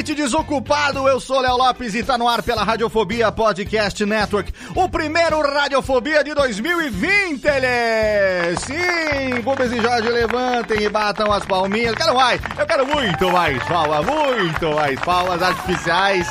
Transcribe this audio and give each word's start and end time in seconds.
Ouvinte 0.00 0.14
desocupado! 0.14 1.06
Eu 1.06 1.20
sou 1.20 1.40
Léo 1.40 1.58
Lopes 1.58 1.94
e 1.94 2.02
tá 2.02 2.16
no 2.16 2.26
ar 2.26 2.42
pela 2.42 2.64
Radiofobia 2.64 3.30
Podcast 3.30 4.02
Network, 4.06 4.50
o 4.74 4.88
primeiro 4.88 5.42
Radiofobia 5.42 6.24
de 6.24 6.32
2020, 6.32 7.44
ele! 7.44 8.56
Sim! 8.56 9.40
Rubens 9.44 9.72
e 9.72 9.80
Jorge 9.82 10.08
levantem 10.08 10.84
e 10.84 10.88
batam 10.88 11.30
as 11.30 11.44
palminhas. 11.44 11.94
Quero 11.94 12.14
mais! 12.14 12.40
Eu 12.58 12.66
quero 12.66 12.86
muito 12.86 13.30
mais 13.30 13.62
palmas, 13.64 14.06
muito 14.06 14.74
mais 14.74 14.98
palmas 15.00 15.42
artificiais 15.42 16.26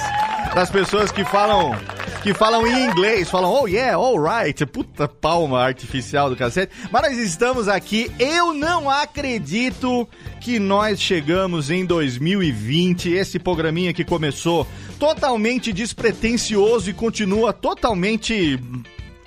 das 0.56 0.72
pessoas 0.72 1.12
que 1.12 1.24
falam 1.26 1.76
que 2.22 2.34
falam 2.34 2.68
em 2.68 2.86
inglês, 2.90 3.30
falam, 3.30 3.52
oh 3.52 3.68
yeah, 3.68 3.96
alright, 3.96 4.66
puta 4.66 5.08
palma 5.08 5.62
artificial 5.62 6.30
do 6.30 6.36
cacete. 6.36 6.74
Mas 6.92 7.02
nós 7.02 7.18
estamos 7.18 7.68
aqui, 7.68 8.12
eu 8.20 8.54
não 8.54 8.90
acredito 8.90 10.08
que 10.42 10.60
nós 10.60 11.00
chegamos 11.00 11.70
em 11.70 11.86
2020, 11.86 13.12
esse 13.12 13.40
programinha 13.40 13.94
que 13.94 14.04
começou 14.04 14.68
totalmente 15.00 15.72
despretensioso 15.72 16.90
e 16.90 16.94
continua 16.94 17.54
totalmente 17.54 18.60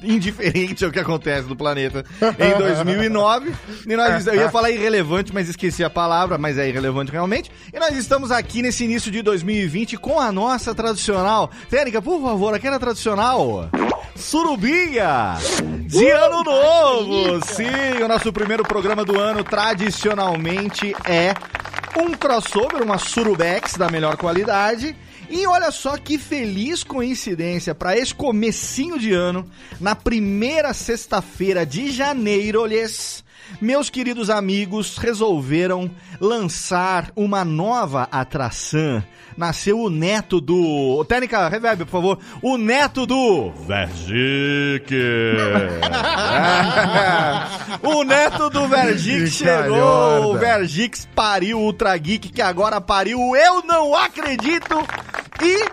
indiferente 0.04 0.84
ao 0.84 0.90
que 0.90 0.98
acontece 0.98 1.48
no 1.48 1.56
planeta 1.56 2.04
em 2.38 2.58
2009. 2.58 3.52
E 3.86 3.96
nós, 3.96 4.26
eu 4.26 4.34
ia 4.34 4.50
falar 4.50 4.70
irrelevante, 4.70 5.32
mas 5.32 5.48
esqueci 5.48 5.82
a 5.82 5.90
palavra, 5.90 6.38
mas 6.38 6.58
é 6.58 6.68
irrelevante 6.68 7.12
realmente. 7.12 7.50
E 7.72 7.78
nós 7.78 7.96
estamos 7.96 8.30
aqui 8.30 8.62
nesse 8.62 8.84
início 8.84 9.10
de 9.10 9.22
2020 9.22 9.96
com 9.96 10.20
a 10.20 10.30
nossa 10.32 10.74
tradicional. 10.74 11.50
Tênica, 11.70 12.00
por 12.00 12.20
favor, 12.20 12.54
aquela 12.54 12.78
tradicional. 12.78 13.68
Surubinha 14.14 15.36
de 15.86 16.10
Ano 16.10 16.42
Novo! 16.42 17.44
Sim, 17.46 18.02
o 18.04 18.08
nosso 18.08 18.32
primeiro 18.32 18.62
programa 18.62 19.04
do 19.04 19.18
ano 19.18 19.42
tradicionalmente 19.42 20.94
é 21.04 21.34
um 21.98 22.12
crossover, 22.12 22.82
uma 22.82 22.98
Surubex 22.98 23.74
da 23.74 23.88
melhor 23.90 24.16
qualidade. 24.16 24.96
E 25.34 25.46
olha 25.46 25.70
só 25.70 25.96
que 25.96 26.18
feliz 26.18 26.84
coincidência 26.84 27.74
para 27.74 27.96
esse 27.96 28.14
comecinho 28.14 28.98
de 28.98 29.14
ano, 29.14 29.50
na 29.80 29.96
primeira 29.96 30.74
sexta-feira 30.74 31.64
de 31.64 31.90
janeiro, 31.90 32.66
lhes, 32.66 33.24
meus 33.60 33.90
queridos 33.90 34.30
amigos 34.30 34.96
resolveram 34.96 35.90
lançar 36.20 37.10
uma 37.16 37.44
nova 37.44 38.08
atração. 38.10 39.02
Nasceu 39.36 39.80
o 39.80 39.88
neto 39.88 40.40
do. 40.40 41.04
Técnica, 41.06 41.48
reverb, 41.48 41.84
por 41.84 41.90
favor. 41.90 42.18
O 42.42 42.58
neto 42.58 43.06
do. 43.06 43.50
Vergic! 43.66 44.92
o 47.82 48.04
neto 48.04 48.50
do 48.50 48.68
Vergic 48.68 49.28
chegou! 49.28 50.34
O 50.34 50.38
Vergix 50.38 51.08
pariu 51.14 51.58
o 51.58 51.62
Ultra 51.62 51.96
Geek, 51.96 52.28
que 52.28 52.42
agora 52.42 52.80
pariu 52.80 53.18
Eu 53.34 53.62
Não 53.62 53.94
Acredito! 53.94 54.86
E 55.42 55.66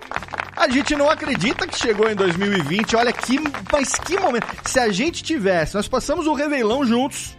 a 0.56 0.68
gente 0.68 0.96
não 0.96 1.10
acredita 1.10 1.68
que 1.68 1.78
chegou 1.78 2.10
em 2.10 2.16
2020. 2.16 2.96
Olha 2.96 3.14
que. 3.14 3.40
Mas 3.72 3.94
que 3.94 4.18
momento. 4.18 4.48
Se 4.66 4.80
a 4.80 4.92
gente 4.92 5.24
tivesse. 5.24 5.76
Nós 5.76 5.88
passamos 5.88 6.28
o 6.28 6.34
Reveilão 6.34 6.86
juntos 6.86 7.39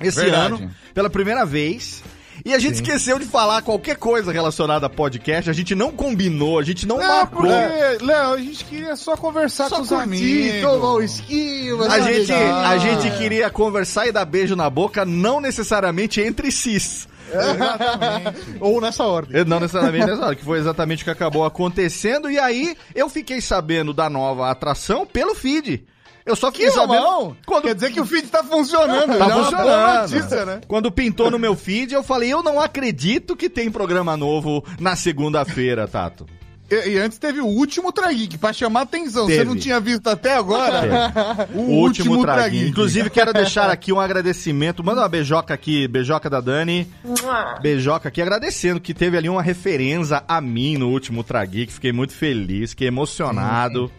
esse 0.00 0.20
Verdade. 0.20 0.54
ano, 0.62 0.70
pela 0.94 1.08
primeira 1.10 1.44
vez. 1.44 2.02
E 2.44 2.52
a 2.54 2.58
gente 2.58 2.74
esqueceu 2.74 3.18
de 3.18 3.24
falar 3.24 3.62
qualquer 3.62 3.96
coisa 3.96 4.30
relacionada 4.30 4.86
a 4.86 4.90
podcast. 4.90 5.48
A 5.48 5.52
gente 5.54 5.74
não 5.74 5.90
combinou, 5.90 6.58
a 6.58 6.62
gente 6.62 6.86
não 6.86 6.98
Não, 6.98 7.06
marcou. 7.06 7.40
porque, 7.42 8.04
Léo, 8.04 8.32
a 8.34 8.38
gente 8.38 8.64
queria 8.66 8.94
só 8.94 9.16
conversar 9.16 9.68
Só 9.70 9.76
com 9.76 9.82
os 9.82 9.90
amigos. 9.92 10.60
tomar 10.60 10.94
um 10.94 11.02
esquilo, 11.02 11.84
A 11.84 11.98
gente, 12.00 12.32
a 12.32 12.78
gente 12.78 13.10
queria 13.16 13.48
conversar 13.50 14.06
e 14.06 14.12
dar 14.12 14.24
beijo 14.26 14.54
na 14.54 14.68
boca, 14.68 15.04
não 15.04 15.40
necessariamente 15.40 16.20
entre 16.20 16.52
cis. 16.52 17.08
Ou 18.60 18.80
nessa 18.80 19.04
ordem. 19.04 19.44
Não 19.44 19.58
necessariamente 19.58 20.06
nessa 20.06 20.26
hora, 20.26 20.34
que 20.36 20.44
foi 20.44 20.58
exatamente 20.58 21.02
o 21.02 21.04
que 21.04 21.10
acabou 21.10 21.44
acontecendo. 21.44 22.30
E 22.30 22.38
aí, 22.38 22.76
eu 22.94 23.08
fiquei 23.08 23.40
sabendo 23.40 23.92
da 23.92 24.08
nova 24.08 24.50
atração 24.50 25.06
pelo 25.06 25.34
feed. 25.34 25.84
Eu 26.26 26.34
só 26.34 26.50
fiquei 26.50 26.66
Que 26.66 26.72
sabendo. 26.72 27.00
não? 27.02 27.36
Quando 27.46 27.62
Quer 27.64 27.74
dizer 27.76 27.92
que 27.92 28.00
o 28.00 28.04
feed 28.04 28.26
tá 28.26 28.42
funcionando. 28.42 29.16
Tá 29.16 29.18
já 29.18 29.24
é 29.24 29.34
uma 29.34 29.34
boa 29.34 29.44
funcionando. 29.44 30.10
notícia, 30.10 30.44
né? 30.44 30.60
Quando 30.66 30.90
pintou 30.90 31.30
no 31.30 31.38
meu 31.38 31.54
feed, 31.54 31.94
eu 31.94 32.02
falei, 32.02 32.32
eu 32.32 32.42
não 32.42 32.60
acredito 32.60 33.36
que 33.36 33.48
tem 33.48 33.70
programa 33.70 34.16
novo 34.16 34.64
na 34.80 34.96
segunda-feira, 34.96 35.86
Tato. 35.86 36.26
E, 36.68 36.88
e 36.90 36.98
antes 36.98 37.16
teve 37.16 37.40
o 37.40 37.46
último 37.46 37.92
Trageek, 37.92 38.38
pra 38.38 38.52
chamar 38.52 38.80
atenção. 38.82 39.26
Teve. 39.28 39.38
Você 39.38 39.44
não 39.44 39.56
tinha 39.56 39.78
visto 39.78 40.08
até 40.08 40.34
agora? 40.34 41.46
O, 41.54 41.60
último, 41.60 42.20
traguinho. 42.22 42.66
Inclusive, 42.66 43.08
quero 43.08 43.32
deixar 43.32 43.70
aqui 43.70 43.92
um 43.92 44.00
agradecimento. 44.00 44.82
Manda 44.82 45.02
uma 45.02 45.08
beijoca 45.08 45.54
aqui, 45.54 45.86
beijoca 45.86 46.28
da 46.28 46.40
Dani. 46.40 46.88
Beijoca 47.62 48.08
aqui, 48.08 48.20
agradecendo 48.20 48.80
que 48.80 48.92
teve 48.92 49.16
ali 49.16 49.28
uma 49.28 49.42
referência 49.42 50.24
a 50.26 50.40
mim 50.40 50.76
no 50.76 50.88
último 50.88 51.22
Trageek. 51.22 51.72
Fiquei 51.72 51.92
muito 51.92 52.12
feliz, 52.14 52.70
fiquei 52.70 52.88
emocionado. 52.88 53.90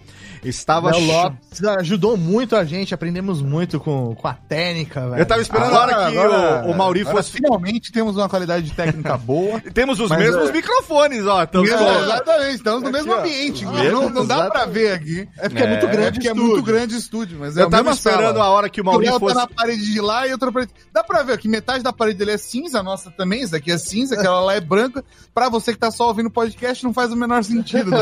Estava. 0.43 0.91
Léo 0.91 1.05
Lopes 1.05 1.63
ajudou 1.79 2.15
muito 2.17 2.55
a 2.55 2.63
gente, 2.63 2.93
aprendemos 2.93 3.41
muito 3.41 3.79
com, 3.79 4.15
com 4.15 4.27
a 4.27 4.33
técnica, 4.33 5.09
velho. 5.09 5.21
Eu 5.21 5.25
tava 5.25 5.41
esperando 5.41 5.73
a 5.75 5.79
hora 5.79 6.11
que 6.11 6.17
o, 6.17 6.71
o 6.71 6.77
Mauri 6.77 7.01
agora 7.01 7.17
fosse. 7.17 7.31
Finalmente 7.31 7.91
temos 7.91 8.15
uma 8.15 8.29
qualidade 8.29 8.71
técnica 8.71 9.15
boa. 9.17 9.59
Temos 9.73 9.99
os 9.99 10.09
mesmos 10.11 10.49
é- 10.49 10.51
microfones, 10.51 11.25
ó. 11.25 11.47
Mesmo- 11.61 11.77
ó, 11.85 12.03
exatamente, 12.03 12.55
estamos 12.55 12.81
no 12.83 12.91
mesmo 12.91 13.13
ambiente. 13.13 13.65
Mesmo- 13.65 14.01
não, 14.01 14.09
não 14.09 14.25
dá 14.25 14.49
pra 14.49 14.65
ver 14.65 14.93
aqui. 14.93 15.27
É 15.37 15.49
porque 15.49 15.63
é, 15.63 15.67
muito 15.67 15.85
É, 15.85 15.89
grande 15.91 16.07
É 16.07 16.11
porque 16.11 16.27
é 16.29 16.33
muito 16.33 16.63
grande 16.63 16.95
o 16.95 16.97
estúdio, 16.97 17.37
mas 17.39 17.57
é 17.57 17.61
eu 17.61 17.67
a 17.67 17.69
tava 17.69 17.91
esperando 17.91 18.35
sala. 18.37 18.45
a 18.45 18.49
hora 18.49 18.69
que 18.69 18.81
o 18.81 18.85
Mauri 18.85 19.05
Léo 19.07 19.19
fosse. 19.19 19.35
tá 19.35 19.41
na 19.41 19.47
parede 19.47 19.91
de 19.91 20.01
lá 20.01 20.27
e 20.27 20.31
outra 20.31 20.51
parede. 20.51 20.71
Dá 20.93 21.03
pra 21.03 21.23
ver 21.23 21.37
que 21.37 21.47
metade 21.47 21.83
da 21.83 21.91
parede 21.93 22.17
dele 22.19 22.31
é 22.31 22.37
cinza, 22.37 22.79
a 22.79 22.83
nossa 22.83 23.09
também, 23.11 23.41
isso 23.41 23.51
daqui 23.51 23.71
é 23.71 23.77
cinza, 23.77 24.15
aquela 24.15 24.39
lá 24.41 24.53
é 24.55 24.59
branca. 24.61 25.03
Pra 25.33 25.49
você 25.49 25.73
que 25.73 25.79
tá 25.79 25.91
só 25.91 26.07
ouvindo 26.07 26.27
o 26.27 26.31
podcast, 26.31 26.83
não 26.83 26.93
faz 26.93 27.11
o 27.11 27.15
menor 27.15 27.43
sentido, 27.43 27.91
né. 27.91 27.97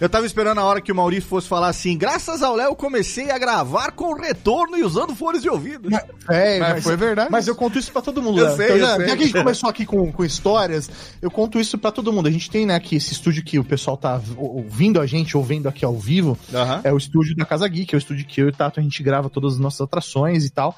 Eu 0.00 0.08
tava 0.08 0.26
esperando 0.26 0.58
a 0.58 0.64
hora 0.64 0.80
que 0.80 0.90
o 0.92 0.94
Maurício 0.94 1.28
fosse 1.28 1.45
falar 1.48 1.68
assim: 1.68 1.96
graças 1.96 2.42
ao 2.42 2.54
Léo, 2.56 2.68
eu 2.70 2.76
comecei 2.76 3.30
a 3.30 3.38
gravar 3.38 3.92
com 3.92 4.14
retorno 4.14 4.76
e 4.76 4.82
usando 4.84 5.14
fones 5.14 5.42
de 5.42 5.48
ouvido. 5.48 5.88
É, 6.28 6.58
Mas 6.58 6.84
foi 6.84 6.96
verdade. 6.96 7.30
Mas 7.30 7.46
eu 7.48 7.54
conto 7.54 7.78
isso 7.78 7.90
pra 7.92 8.02
todo 8.02 8.22
mundo, 8.22 8.38
Eu 8.40 8.46
Léo. 8.46 8.56
sei, 8.56 8.66
Então, 8.66 8.76
eu 8.76 8.80
já, 8.86 8.96
sei. 8.96 9.08
já 9.08 9.16
que 9.16 9.22
a 9.22 9.26
gente 9.26 9.38
começou 9.38 9.68
aqui 9.70 9.86
com, 9.86 10.10
com 10.12 10.24
histórias, 10.24 10.90
eu 11.22 11.30
conto 11.30 11.58
isso 11.58 11.78
pra 11.78 11.90
todo 11.92 12.12
mundo. 12.12 12.26
A 12.28 12.30
gente 12.32 12.50
tem, 12.50 12.66
né, 12.66 12.74
aqui 12.74 12.96
esse 12.96 13.12
estúdio 13.12 13.44
que 13.44 13.58
o 13.58 13.64
pessoal 13.64 13.96
tá 13.96 14.20
ou- 14.36 14.56
ouvindo 14.56 15.00
a 15.00 15.06
gente, 15.06 15.36
ou 15.36 15.42
vendo 15.44 15.68
aqui 15.68 15.84
ao 15.84 15.96
vivo. 15.98 16.36
É 16.84 16.92
o 16.92 16.96
estúdio 16.96 17.36
da 17.36 17.44
Casa 17.44 17.66
Geek, 17.68 17.94
é 17.94 17.96
o 17.96 17.98
estúdio 17.98 18.26
que 18.26 18.40
eu 18.40 18.46
e 18.46 18.50
o 18.50 18.52
Tato 18.52 18.80
a 18.80 18.82
gente 18.82 19.02
grava 19.02 19.28
todas 19.30 19.54
as 19.54 19.58
nossas 19.58 19.80
atrações 19.82 20.44
e 20.44 20.50
tal. 20.50 20.76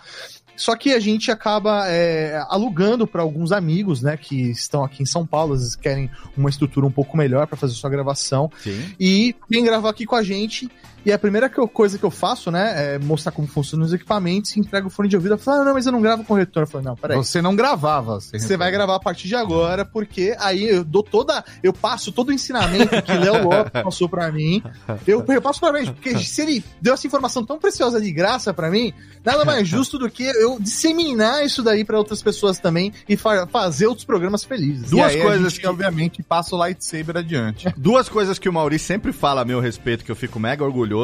Só 0.59 0.77
que 0.77 0.93
a 0.93 0.99
gente 0.99 1.31
acaba 1.31 1.89
é, 1.89 2.45
alugando 2.49 3.07
para 3.07 3.23
alguns 3.23 3.53
amigos, 3.53 4.03
né, 4.03 4.17
que 4.17 4.51
estão 4.51 4.83
aqui 4.85 5.03
em 5.03 5.07
São 5.07 5.25
Paulo, 5.25 5.55
às 5.55 5.61
vezes 5.61 5.77
querem 5.77 6.11
uma 6.37 6.51
estrutura 6.51 6.85
um 6.85 6.91
pouco 6.91 7.17
melhor 7.17 7.47
para 7.47 7.57
fazer 7.57 7.75
sua 7.75 7.89
gravação. 7.89 8.51
Sim. 8.59 8.93
E 8.99 9.37
vem 9.49 9.65
gravar 9.65 9.91
aqui 9.91 10.05
com 10.05 10.17
a 10.17 10.23
gente. 10.23 10.69
E 11.09 11.13
a 11.13 11.19
primeira 11.19 11.49
que 11.49 11.59
eu- 11.59 11.67
coisa 11.67 11.97
que 11.97 12.05
eu 12.05 12.11
faço, 12.11 12.51
né, 12.51 12.95
é 12.95 12.99
mostrar 12.99 13.33
como 13.33 13.49
funcionam 13.49 13.87
os 13.87 13.93
equipamentos, 13.95 14.55
entrega 14.59 14.87
o 14.87 14.91
fone 14.91 15.09
de 15.09 15.17
ouvido. 15.17 15.35
Eu 15.35 15.39
falo, 15.39 15.63
ah, 15.63 15.65
não, 15.65 15.73
mas 15.73 15.87
eu 15.87 15.93
não 15.93 16.03
gravo 16.03 16.23
com 16.23 16.35
retorno. 16.35 16.67
Eu 16.67 16.71
falo, 16.71 16.85
não, 16.85 16.95
peraí. 16.97 17.17
Você 17.17 17.41
não 17.41 17.57
gravava. 17.57 18.21
Você 18.21 18.57
vai 18.59 18.71
gravar 18.71 18.97
a 18.97 19.01
partir 19.01 19.27
de 19.27 19.35
agora, 19.35 19.85
porque 19.87 20.37
aí 20.39 20.69
eu 20.69 20.85
dou 20.85 21.03
toda. 21.03 21.43
Eu 21.63 21.73
passo 21.73 22.13
todo 22.13 22.29
o 22.29 22.33
ensinamento 22.33 23.01
que 23.03 23.13
Léo 23.13 23.43
Lopes 23.49 23.83
passou 23.83 24.07
pra 24.09 24.31
mim. 24.31 24.63
Eu, 25.07 25.25
eu 25.27 25.41
passo 25.41 25.61
pra 25.61 25.73
mim, 25.73 25.87
porque 25.87 26.19
se 26.19 26.43
ele 26.43 26.63
deu 26.83 26.93
essa 26.93 27.07
informação 27.07 27.43
tão 27.45 27.59
preciosa 27.59 27.99
de 28.01 28.13
graça 28.13 28.53
pra 28.53 28.71
mim, 28.71 28.93
nada 29.25 29.45
mais 29.47 29.67
justo 29.69 29.99
do 29.99 30.11
que 30.11 30.25
eu 30.25 30.59
disseminar 30.61 31.43
isso 31.45 31.63
daí 31.63 31.85
pra 31.85 31.97
outras 31.97 32.23
pessoas 32.23 32.59
também 32.59 32.93
e 33.09 33.17
fa- 33.17 33.47
fazer 33.47 33.87
outros 33.87 34.05
programas 34.05 34.45
felizes. 34.45 34.91
Duas 34.91 34.91
Duas 34.91 35.13
coisas 35.13 35.29
coisas 35.29 35.53
que- 35.55 35.61
que, 35.61 35.67
obviamente, 35.67 36.23
passa 36.23 36.55
o 36.55 36.59
lightsaber 36.59 37.17
adiante. 37.17 37.73
Duas 37.79 38.09
coisas 38.11 38.39
que 38.39 38.49
o 38.49 38.53
Maurício 38.53 38.87
sempre 38.87 39.11
fala 39.13 39.41
a 39.41 39.45
meu 39.45 39.61
respeito, 39.61 40.05
que 40.05 40.11
eu 40.11 40.17
fico 40.17 40.39
mega 40.41 40.63
orgulhoso, 40.65 40.98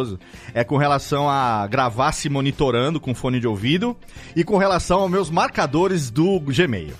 é 0.52 0.64
com 0.64 0.76
relação 0.76 1.29
a 1.29 1.67
gravar 1.67 2.12
se 2.12 2.29
monitorando 2.29 3.00
com 3.00 3.14
fone 3.14 3.41
de 3.41 3.46
ouvido 3.46 3.96
e 4.35 4.44
com 4.44 4.56
relação 4.56 5.00
aos 5.00 5.11
meus 5.11 5.31
marcadores 5.31 6.11
do 6.11 6.41
Gmail. 6.41 6.94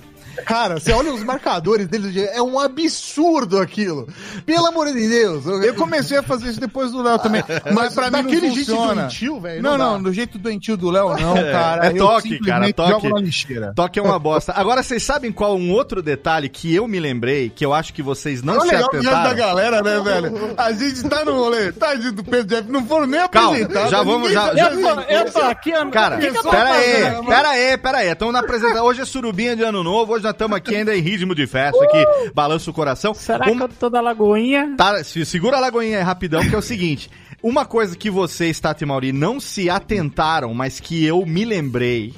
Cara, 0.47 0.79
você 0.79 0.93
olha 0.93 1.13
os 1.13 1.23
marcadores 1.23 1.87
deles, 1.89 2.17
é 2.17 2.41
um 2.43 2.59
absurdo 2.59 3.59
aquilo. 3.59 4.07
Pelo 4.45 4.67
amor 4.67 4.93
de 4.93 5.09
Deus. 5.09 5.45
Eu 5.47 5.75
comecei 5.75 6.19
a 6.19 6.23
fazer 6.23 6.51
isso 6.51 6.61
depois 6.61 6.91
do 6.93 7.03
Léo 7.03 7.19
também, 7.19 7.43
mas 7.73 7.95
pra 7.95 8.07
mim 8.07 8.23
daquele 8.23 8.49
não 8.49 8.55
jeito 8.55 8.71
funciona. 8.71 9.03
doentio, 9.03 9.41
velho, 9.41 9.63
Não, 9.63 9.79
não 9.79 9.93
não, 9.95 10.03
do 10.03 10.13
jeito 10.13 10.39
doentio 10.39 10.77
do 10.77 10.91
Léo, 10.91 11.09
não, 11.21 11.35
cara. 11.35 11.87
é 11.87 11.91
Eu 11.93 11.99
toque, 11.99 12.39
cara, 12.41 12.73
toque. 12.73 12.91
jogo 12.91 13.09
na 13.11 13.21
lixeira. 13.21 13.73
Toque 13.75 13.99
é 13.99 14.03
uma 14.03 14.19
bosta. 14.19 14.53
Agora, 14.57 14.83
vocês 14.83 15.03
sabem 15.03 15.31
qual 15.33 15.57
um 15.57 15.71
outro 15.73 16.03
detalhe 16.03 16.49
que 16.49 16.75
eu 16.75 16.87
me 16.89 16.99
lembrei, 16.99 17.51
que 17.51 17.65
eu 17.65 17.73
acho 17.73 17.93
que 17.93 18.03
vocês 18.03 18.43
não 18.43 18.57
É 18.57 18.61
se 18.61 18.67
legal 18.69 18.89
diante 18.91 19.05
da 19.07 19.11
atentaram? 19.21 19.37
galera, 19.37 19.83
né, 19.83 20.01
velho? 20.01 20.55
A 20.57 20.73
gente 20.73 21.03
tá 21.09 21.25
no 21.25 21.33
rolê, 21.35 21.73
tadinho 21.73 22.13
do 22.13 22.25
Pedro 22.25 22.47
Jeff, 22.47 22.71
não 22.71 22.87
foram 22.87 23.07
nem 23.07 23.21
Calma, 23.29 23.51
apresentados. 23.51 23.91
já 23.91 24.03
vamos- 24.03 24.33
já- 24.33 24.49
tá 24.49 24.55
já- 24.57 24.71
Eu 24.71 24.81
tô, 24.81 25.01
eu 25.01 25.33
tô 25.33 25.39
aqui, 25.41 25.73
Cara, 25.91 26.17
pera 26.19 26.73
aí, 26.75 27.27
pera 27.27 27.49
aí, 27.51 27.79
pera 27.79 27.99
aí. 27.99 28.09
Estamos 28.13 28.33
na 28.33 28.41
apresentação. 28.41 28.85
Hoje 28.87 29.01
é 29.03 29.05
surubinha 29.05 29.55
de 29.57 29.63
ano 29.63 29.83
novo, 29.83 30.13
hoje 30.13 30.24
nós 30.25 30.33
estamos 30.33 30.57
aqui 30.57 30.75
ainda 30.75 30.97
em 30.97 31.01
ritmo 31.01 31.35
de 31.35 31.47
festa, 31.47 31.83
aqui, 31.85 32.05
balança 32.35 32.71
o 32.71 32.75
coração. 32.75 33.15
Será 33.15 33.47
Uma- 33.51 33.69
que 33.69 33.75
eu 33.75 33.79
tô 33.79 33.89
da 33.91 34.01
Lagoinha? 34.01 34.75
Tá, 34.77 35.03
se- 35.05 35.25
segura 35.25 35.57
a 35.59 35.61
lagoinha 35.61 35.99
aí 35.99 36.03
rapidão, 36.05 36.41
que 36.49 36.55
é 36.55 36.59
o 36.59 36.63
seguinte. 36.63 37.09
Uma 37.43 37.65
coisa 37.65 37.95
que 37.97 38.11
vocês, 38.11 38.59
Tati 38.59 38.85
e 38.85 38.87
Mauri, 38.87 39.13
não 39.13 39.39
se 39.39 39.69
atentaram, 39.71 40.53
mas 40.55 40.81
que 40.81 41.05
eu 41.05 41.25
me 41.27 41.45
lembrei, 41.45 42.15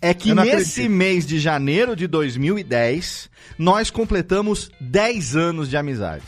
é 0.00 0.14
que 0.14 0.32
nesse 0.34 0.82
acredito. 0.82 0.90
mês 0.90 1.26
de 1.26 1.38
janeiro 1.40 1.94
de 1.96 2.06
2010, 2.06 3.28
nós 3.58 3.90
completamos 3.90 4.70
10 4.80 5.34
anos 5.36 5.68
de 5.68 5.76
amizade. 5.76 6.24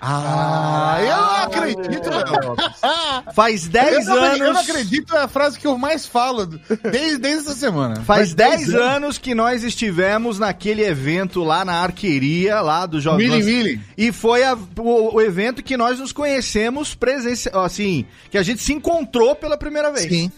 Ah, 0.00 0.98
eu 1.00 1.16
não 1.16 1.36
acredito, 1.36 2.10
Léo. 2.10 2.56
Faz 3.34 3.66
10 3.66 4.06
eu, 4.08 4.14
não, 4.14 4.22
anos. 4.22 4.40
eu 4.40 4.52
não 4.52 4.60
acredito, 4.60 5.16
é 5.16 5.22
a 5.22 5.28
frase 5.28 5.58
que 5.58 5.66
eu 5.66 5.78
mais 5.78 6.06
falo 6.06 6.44
desde, 6.46 7.18
desde 7.18 7.48
essa 7.48 7.54
semana. 7.54 7.96
Faz 8.02 8.34
10 8.34 8.74
anos 8.74 9.16
que 9.18 9.34
nós 9.34 9.64
estivemos 9.64 10.38
naquele 10.38 10.82
evento 10.84 11.42
lá 11.42 11.64
na 11.64 11.74
arqueria, 11.74 12.60
lá 12.60 12.84
do 12.86 13.00
Jovem 13.00 13.28
Mili 13.28 13.42
Mili. 13.42 13.80
E 13.96 14.12
foi 14.12 14.44
a- 14.44 14.56
o, 14.78 15.14
o 15.16 15.20
evento 15.20 15.62
que 15.62 15.76
nós 15.76 15.98
nos 15.98 16.12
conhecemos 16.12 16.94
presencial, 16.94 17.64
assim, 17.64 18.04
que 18.30 18.36
a 18.38 18.42
gente 18.42 18.62
se 18.62 18.72
encontrou 18.72 19.34
pela 19.34 19.56
primeira 19.56 19.90
vez. 19.90 20.08
Sim. 20.08 20.30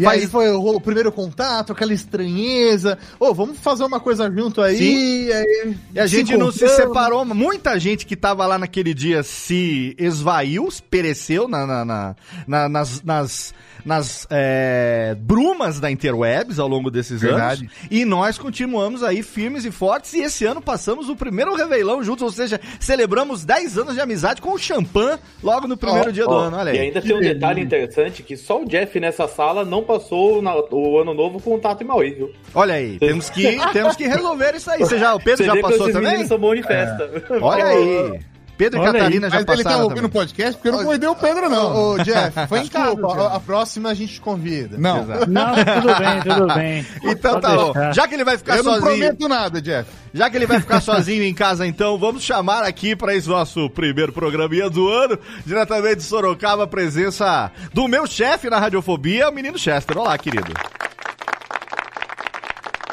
E 0.00 0.04
Faz- 0.04 0.22
aí 0.22 0.26
foi 0.28 0.48
o, 0.50 0.64
o 0.76 0.80
primeiro 0.80 1.12
contato, 1.12 1.72
aquela 1.72 1.92
estranheza. 1.92 2.96
Ô, 3.18 3.34
vamos 3.34 3.58
fazer 3.58 3.84
uma 3.84 4.00
coisa 4.00 4.30
junto 4.30 4.62
aí. 4.62 4.76
Sim. 4.78 5.30
aí 5.32 5.76
E 5.94 6.00
a 6.00 6.06
gente 6.06 6.36
não 6.36 6.50
se 6.50 6.66
separou. 6.68 7.24
Muita 7.24 7.78
gente 7.78 8.06
que 8.06 8.16
tava 8.16 8.46
lá 8.46 8.58
naquele 8.58 8.94
dia 8.94 9.22
se 9.22 9.94
esvaiu, 9.98 10.68
pereceu 10.90 11.46
na, 11.46 11.66
na- 11.66 11.84
na- 11.84 12.16
na- 12.46 12.68
nas, 12.68 13.02
nas, 13.02 13.54
nas 13.84 14.26
é, 14.30 15.14
brumas 15.20 15.78
da 15.80 15.90
Interwebs 15.90 16.58
ao 16.58 16.68
longo 16.68 16.90
desses 16.90 17.20
Verdade. 17.20 17.62
anos. 17.62 17.72
E 17.90 18.04
nós 18.04 18.38
continuamos 18.38 19.02
aí 19.02 19.22
firmes 19.22 19.64
e 19.64 19.70
fortes. 19.70 20.12
E 20.14 20.22
esse 20.22 20.44
ano 20.46 20.60
passamos 20.62 21.08
o 21.08 21.16
primeiro 21.16 21.54
Reveilão 21.54 22.02
juntos, 22.02 22.22
ou 22.22 22.30
seja, 22.30 22.60
celebramos 22.78 23.44
10 23.44 23.78
anos 23.78 23.94
de 23.94 24.00
amizade 24.00 24.40
com 24.40 24.52
o 24.52 24.58
champan 24.58 25.18
logo 25.42 25.66
no 25.68 25.76
primeiro 25.76 26.08
Ó, 26.08 26.12
dia 26.12 26.24
do 26.24 26.30
Ó, 26.32 26.38
ano. 26.40 26.56
Olha 26.56 26.70
e 26.70 26.78
aí. 26.78 26.86
ainda 26.86 27.02
tem 27.02 27.14
um 27.16 27.20
detalhe 27.20 27.60
interessante 27.60 28.22
que 28.22 28.36
só 28.36 28.62
o 28.62 28.66
Jeff 28.66 28.98
nessa 29.00 29.26
sala 29.28 29.64
não 29.64 29.82
passou 29.92 30.40
na- 30.42 30.54
o 30.56 30.98
ano 31.00 31.12
novo 31.14 31.40
com 31.40 31.54
o 31.54 31.58
Tato 31.58 31.82
e 31.82 31.86
Maui, 31.86 32.10
viu? 32.12 32.30
Olha 32.54 32.74
aí, 32.74 32.98
temos 32.98 33.28
que, 33.30 33.58
temos 33.72 33.96
que 33.96 34.06
resolver 34.06 34.54
isso 34.54 34.70
aí. 34.70 34.78
Você 34.80 34.98
já, 34.98 35.14
o 35.14 35.18
Pedro 35.18 35.38
Você 35.38 35.44
já 35.44 35.60
passou 35.60 35.92
também? 35.92 36.24
são 36.26 36.38
bons 36.38 36.58
em 36.58 36.62
festa. 36.62 37.10
Olha 37.40 37.64
aí. 37.66 38.20
Pedro 38.60 38.78
e 38.78 38.82
Olha 38.82 38.90
aí. 38.90 38.98
Catarina 38.98 39.30
já 39.30 39.36
Mas 39.36 39.48
ele 39.48 39.64
tá 39.64 39.70
passaram 39.70 39.84
ouvindo 39.84 40.04
o 40.04 40.10
podcast 40.10 40.54
porque 40.54 40.68
eu 40.68 40.72
não 40.72 40.84
convidei 40.84 41.08
o 41.08 41.14
Pedro, 41.14 41.48
não. 41.48 41.74
Ô, 41.74 41.94
ô, 41.94 41.98
Jeff, 42.04 42.46
Foi 42.46 42.58
em 42.58 42.68
casa, 42.68 43.06
a, 43.06 43.36
a 43.36 43.40
próxima 43.40 43.88
a 43.88 43.94
gente 43.94 44.12
te 44.14 44.20
convida. 44.20 44.76
Não, 44.76 45.06
Não, 45.26 45.54
tudo 45.54 45.98
bem, 45.98 46.22
tudo 46.22 46.54
bem. 46.54 46.86
Então 47.02 47.40
Pode 47.40 47.42
tá 47.42 47.56
bom. 47.56 47.92
Já 47.94 48.06
que 48.06 48.14
ele 48.14 48.24
vai 48.24 48.36
ficar 48.36 48.58
eu 48.58 48.62
não 48.62 48.74
sozinho. 48.74 48.98
prometo 48.98 49.28
nada, 49.28 49.62
Jeff. 49.62 49.90
Já 50.12 50.28
que 50.28 50.36
ele 50.36 50.44
vai 50.44 50.60
ficar 50.60 50.82
sozinho 50.82 51.22
em 51.22 51.32
casa, 51.32 51.66
então, 51.66 51.96
vamos 51.96 52.22
chamar 52.22 52.64
aqui 52.64 52.94
para 52.94 53.14
esse 53.14 53.26
nosso 53.26 53.70
primeiro 53.70 54.12
programinha 54.12 54.68
do 54.68 54.90
ano, 54.90 55.18
diretamente 55.46 55.96
de 55.96 56.02
Sorocaba, 56.02 56.64
a 56.64 56.66
presença 56.66 57.50
do 57.72 57.88
meu 57.88 58.06
chefe 58.06 58.50
na 58.50 58.58
Radiofobia, 58.58 59.30
o 59.30 59.32
menino 59.32 59.58
Chester. 59.58 59.96
Olá, 59.96 60.18
querido. 60.18 60.52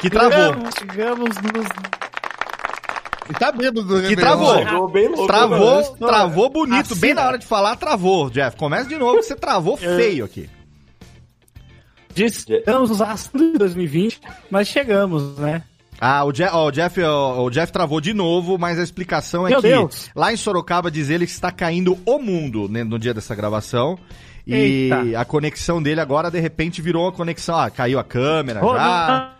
Que 0.00 0.08
travou. 0.08 0.30
Chegamos, 0.32 0.74
chegamos 0.78 1.36
nos... 1.36 2.07
E 3.28 3.32
tá 3.34 3.52
bêbado 3.52 3.82
do 3.82 4.00
Que 4.00 4.08
Réveillon. 4.14 4.64
travou. 4.64 4.88
Bem 4.88 5.06
louco, 5.08 5.20
né? 5.22 5.26
Travou, 5.28 5.80
estou- 5.80 6.08
travou 6.08 6.48
bonito. 6.50 6.92
Assim, 6.92 7.00
Bem 7.00 7.14
na 7.14 7.26
hora 7.26 7.38
de 7.38 7.46
falar, 7.46 7.76
travou, 7.76 8.30
Jeff. 8.30 8.56
Começa 8.56 8.88
de 8.88 8.96
novo, 8.96 9.18
que 9.18 9.24
você 9.24 9.36
travou 9.36 9.76
feio 9.76 10.24
aqui. 10.24 10.48
Estamos 12.16 12.90
nos 12.90 13.00
astros 13.00 13.52
de 13.52 13.58
2020, 13.58 14.20
mas 14.50 14.66
chegamos, 14.66 15.36
né? 15.38 15.62
Ah, 16.00 16.24
o 16.24 16.32
Jeff, 16.32 16.52
ó, 16.54 16.66
o, 16.66 16.70
Jeff, 16.70 17.02
ó, 17.02 17.42
o 17.42 17.50
Jeff 17.50 17.72
travou 17.72 18.00
de 18.00 18.12
novo, 18.14 18.56
mas 18.58 18.78
a 18.78 18.82
explicação 18.82 19.46
é 19.46 19.50
Meu 19.50 19.60
que 19.60 19.68
Deus. 19.68 20.10
lá 20.14 20.32
em 20.32 20.36
Sorocaba 20.36 20.90
diz 20.90 21.10
ele 21.10 21.26
que 21.26 21.32
está 21.32 21.50
caindo 21.52 21.98
o 22.06 22.18
mundo 22.18 22.68
né, 22.68 22.82
no 22.84 22.98
dia 22.98 23.12
dessa 23.14 23.34
gravação. 23.34 23.98
E 24.46 24.54
Eita. 24.54 25.20
a 25.20 25.24
conexão 25.24 25.82
dele 25.82 26.00
agora, 26.00 26.30
de 26.30 26.40
repente, 26.40 26.80
virou 26.80 27.04
uma 27.04 27.12
conexão. 27.12 27.58
Ah, 27.58 27.68
caiu 27.68 27.98
a 27.98 28.04
câmera 28.04 28.64
Ô, 28.64 28.74
já. 28.74 29.32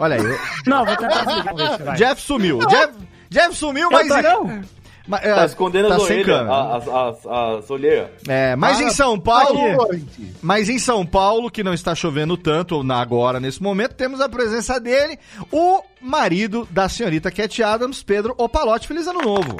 Olha 0.00 0.16
aí. 0.16 0.38
Não, 0.66 0.84
vou 0.84 0.96
tentar 0.96 1.20
explicar, 1.24 1.54
ver 1.54 1.76
se 1.76 1.82
vai. 1.84 1.96
Jeff 1.96 2.20
sumiu. 2.22 2.58
Jeff, 2.66 2.92
Jeff 3.30 3.54
sumiu, 3.54 3.84
Eu 3.84 3.90
mas. 3.90 4.08
tô- 4.08 4.22
não. 4.22 4.62
mas, 5.06 5.22
é, 5.24 5.34
Tá 5.34 5.44
escondendo 5.44 5.88
tá 5.88 5.94
as 5.96 6.02
orelhas, 6.02 6.48
as, 6.48 6.88
as, 6.88 7.26
as 7.26 7.70
olheiras. 7.70 8.08
É, 8.26 8.56
mas 8.56 8.78
Ah, 8.80 8.82
em 8.82 8.90
São 8.90 9.20
Paulo. 9.20 9.82
Aqui. 9.82 10.34
Mas 10.42 10.68
em 10.68 10.78
São 10.78 11.04
Paulo, 11.06 11.50
que 11.50 11.62
não 11.62 11.74
está 11.74 11.94
chovendo 11.94 12.36
tanto 12.36 12.82
na- 12.82 13.00
agora, 13.00 13.38
nesse 13.38 13.62
momento, 13.62 13.94
temos 13.94 14.20
a 14.20 14.28
presença 14.28 14.80
dele, 14.80 15.18
o 15.52 15.82
marido 16.00 16.66
da 16.70 16.88
senhorita 16.88 17.30
Cat 17.30 17.62
Adams, 17.62 18.02
Pedro 18.02 18.34
Opalote. 18.38 18.88
Feliz 18.88 19.06
ano 19.06 19.20
novo. 19.20 19.56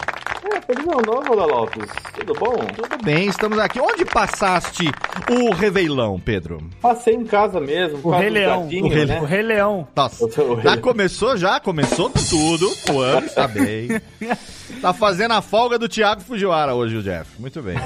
É, 0.53 0.61
feliz 0.63 0.85
ano 0.87 1.03
novo, 1.07 1.35
Léo 1.35 1.49
Lopes. 1.49 1.87
Tudo 2.19 2.33
bom? 2.35 2.57
Tudo 2.75 3.05
bem, 3.05 3.27
estamos 3.29 3.59
aqui. 3.59 3.79
Onde 3.81 4.05
passaste 4.05 4.85
o 5.31 5.53
Reveilão, 5.53 6.19
Pedro? 6.19 6.59
Passei 6.81 7.15
em 7.15 7.25
casa 7.25 7.61
mesmo, 7.61 8.01
O 8.03 8.11
Rei 8.11 8.31
Leão. 8.31 8.63
gatinhos, 8.65 8.87
O 8.91 8.95
Rei- 8.95 9.07
né? 9.07 9.21
O 9.21 9.25
Rei 9.25 9.43
Leão. 9.43 9.87
Nossa, 9.95 10.27
já 10.63 10.77
começou, 10.79 11.37
já 11.37 11.61
começou 11.61 12.11
com 12.11 12.19
tudo. 12.25 12.73
O 12.93 13.01
ano 13.01 13.27
está 13.27 13.47
bem. 13.47 13.89
Tá 14.81 14.95
fazendo 14.95 15.33
a 15.33 15.43
folga 15.43 15.79
do 15.79 15.89
Thiago 15.89 16.23
Fujiwara 16.23 16.75
hoje, 16.75 16.97
o 16.97 17.03
Jeff. 17.03 17.29
Muito 17.39 17.61
bem. 17.61 17.77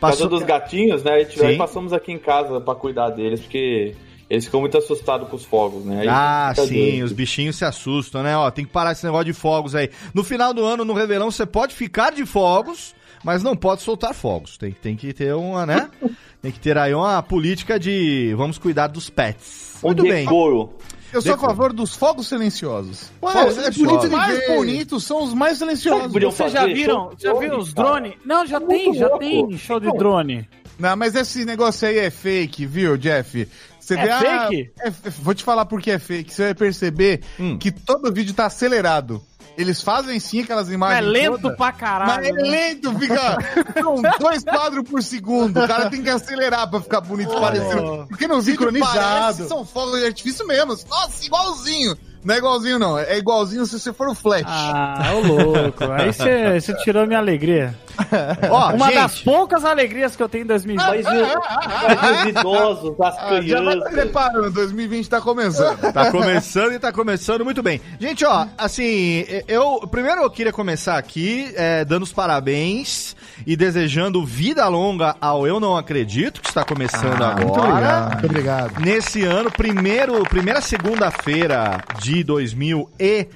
Causa 0.00 0.28
dos 0.28 0.42
gatinhos, 0.44 1.02
né? 1.02 1.14
A 1.14 1.18
gente- 1.20 1.38
Sim. 1.38 1.46
Aí 1.46 1.56
passamos 1.58 1.92
aqui 1.92 2.12
em 2.12 2.18
casa 2.18 2.60
pra 2.60 2.74
cuidar 2.76 3.10
deles, 3.10 3.40
porque 3.40 3.96
eles 4.28 4.44
ficam 4.44 4.60
muito 4.60 4.76
assustados 4.76 5.28
com 5.28 5.36
os 5.36 5.44
fogos, 5.44 5.84
né? 5.84 6.00
Aí 6.02 6.08
Ah, 6.08 6.52
sim, 6.56 6.66
doido. 6.68 7.04
os 7.04 7.12
bichinhos 7.12 7.56
se 7.56 7.64
assustam, 7.64 8.22
né? 8.22 8.36
Ó, 8.36 8.50
tem 8.50 8.64
que 8.64 8.72
parar 8.72 8.92
esse 8.92 9.04
negócio 9.04 9.26
de 9.26 9.32
fogos 9.32 9.74
aí. 9.74 9.90
No 10.12 10.24
final 10.24 10.52
do 10.52 10.64
ano, 10.64 10.84
no 10.84 10.92
Revelão, 10.94 11.30
você 11.30 11.46
pode 11.46 11.74
ficar 11.74 12.12
de 12.12 12.26
fogos, 12.26 12.94
mas 13.24 13.42
não 13.42 13.56
pode 13.56 13.82
soltar 13.82 14.14
fogos. 14.14 14.56
Tem, 14.58 14.72
tem 14.72 14.96
que 14.96 15.12
ter 15.12 15.34
uma, 15.34 15.64
né? 15.66 15.88
tem 16.42 16.50
que 16.52 16.58
ter 16.60 16.76
aí 16.76 16.92
uma 16.94 17.22
política 17.22 17.78
de 17.78 18.34
vamos 18.36 18.58
cuidar 18.58 18.88
dos 18.88 19.08
pets. 19.10 19.74
Um 19.82 19.88
Muito 19.88 20.02
bem. 20.02 20.24
decoro. 20.24 20.70
Eu 21.12 21.22
sou 21.22 21.34
a 21.34 21.38
favor 21.38 21.72
dos 21.72 21.94
fogos 21.94 22.26
silenciosos. 22.26 23.10
Ué, 23.22 23.32
Fogos 23.32 23.58
é 23.58 23.70
bonito 23.70 24.04
Os 24.04 24.10
mais 24.10 24.46
bonitos 24.48 25.04
são 25.04 25.22
os 25.22 25.32
mais 25.32 25.58
silenciosos. 25.58 26.12
Vocês 26.12 26.52
já 26.52 26.66
viram? 26.66 27.12
Já 27.16 27.32
viram 27.34 27.58
os 27.58 27.72
drones? 27.72 28.14
Não, 28.24 28.44
já 28.44 28.58
Muito 28.58 28.72
tem, 28.72 28.92
já 28.94 29.06
louco. 29.06 29.20
tem 29.20 29.56
show 29.56 29.78
de 29.80 29.90
drone. 29.92 30.48
Não, 30.78 30.96
mas 30.96 31.14
esse 31.14 31.44
negócio 31.44 31.86
aí 31.88 31.98
é 31.98 32.10
fake, 32.10 32.66
viu, 32.66 32.96
Jeff? 32.96 33.48
Você 33.80 33.94
É 33.94 34.02
vê, 34.02 34.10
ah, 34.10 34.48
fake? 34.48 34.70
é- 34.80 34.92
vou 35.22 35.34
te 35.34 35.44
falar 35.44 35.64
por 35.64 35.80
que 35.80 35.90
é 35.90 35.98
fake. 35.98 36.32
Você 36.34 36.42
vai 36.44 36.54
perceber 36.54 37.22
Hum. 37.38 37.56
que 37.58 37.70
todo 37.70 38.12
vídeo 38.12 38.34
tá 38.34 38.46
acelerado. 38.46 39.22
Eles 39.56 39.80
fazem 39.80 40.20
sim 40.20 40.42
aquelas 40.42 40.68
É 40.68 40.74
imagens. 40.74 41.10
lento 41.10 41.40
todas, 41.40 41.56
pra 41.56 41.66
Mas 41.70 41.76
caralho. 41.80 42.26
é 42.26 42.32
né? 42.32 42.42
lento, 42.42 42.98
fica. 42.98 43.38
São 43.80 44.02
dois 44.20 44.44
quadros 44.44 44.86
por 44.86 45.02
segundo. 45.02 45.62
O 45.62 45.66
cara 45.66 45.88
tem 45.88 46.02
que 46.02 46.10
acelerar 46.10 46.68
pra 46.68 46.78
ficar 46.80 47.00
bonito 47.00 47.30
parecendo. 47.40 48.06
Porque 48.06 48.28
no 48.28 48.38
vídeo 48.42 48.70
parece 48.80 49.48
são 49.48 49.64
fogos 49.64 49.98
de 50.00 50.04
artifício 50.06 50.46
mesmo. 50.46 50.76
Nossa, 50.90 51.24
igualzinho. 51.24 51.96
Não 52.26 52.34
é 52.34 52.38
igualzinho, 52.38 52.78
não. 52.78 52.98
É 52.98 53.16
igualzinho 53.18 53.64
se 53.64 53.78
você 53.78 53.92
for 53.92 54.08
o 54.08 54.14
Flash. 54.14 54.42
Ah, 54.46 55.12
ô 55.14 55.20
louco. 55.20 55.84
Aí 55.92 56.12
você 56.60 56.74
tirou 56.82 57.06
minha 57.06 57.20
alegria. 57.20 57.72
Ó, 58.50 58.72
Uma 58.74 58.86
gente, 58.88 58.94
das 58.96 59.20
poucas 59.20 59.64
alegrias 59.64 60.14
que 60.16 60.22
eu 60.22 60.28
tenho 60.28 60.42
em 60.44 60.46
2020. 60.46 60.86
Mas, 60.86 61.06
o- 61.06 62.00
mas 62.00 62.20
os 62.20 62.26
idosos, 62.26 63.00
as 63.00 63.16
Ah, 63.18 63.40
já 63.40 63.60
vai 63.62 63.74
se 63.74 63.80
crianças. 63.80 63.92
preparando, 63.92 64.50
2020 64.50 65.08
tá 65.08 65.20
começando. 65.20 65.92
Tá 65.92 66.10
começando 66.10 66.72
e 66.72 66.78
tá 66.78 66.92
começando 66.92 67.44
muito 67.44 67.62
bem. 67.62 67.80
Gente, 67.98 68.24
ó, 68.24 68.46
assim, 68.58 69.24
eu. 69.48 69.80
Primeiro 69.90 70.22
eu 70.22 70.30
queria 70.30 70.52
começar 70.52 70.98
aqui 70.98 71.52
é, 71.56 71.84
dando 71.84 72.02
os 72.02 72.12
parabéns 72.12 73.14
e 73.44 73.56
desejando 73.56 74.24
vida 74.24 74.66
longa 74.68 75.16
ao 75.20 75.46
Eu 75.46 75.58
Não 75.58 75.76
Acredito, 75.76 76.40
que 76.40 76.48
está 76.48 76.64
começando 76.64 77.18
Muito 77.38 77.60
agora. 77.60 77.70
obrigado. 77.70 78.12
Muito 78.12 78.26
obrigado. 78.26 78.80
Nesse 78.80 79.24
ano, 79.24 79.50
primeiro, 79.50 80.22
primeira 80.24 80.60
segunda-feira 80.60 81.82
de 82.00 82.22
2020, 82.22 83.28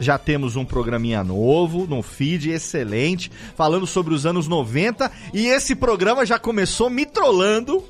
já 0.00 0.18
temos 0.18 0.56
um 0.56 0.64
programinha 0.64 1.22
novo, 1.22 1.86
num 1.86 2.02
feed 2.02 2.50
excelente, 2.50 3.30
falando 3.56 3.86
sobre 3.86 4.12
os 4.12 4.26
anos 4.26 4.48
90. 4.48 5.10
E 5.32 5.46
esse 5.46 5.74
programa 5.74 6.26
já 6.26 6.38
começou 6.38 6.90
me 6.90 7.06
trollando, 7.06 7.84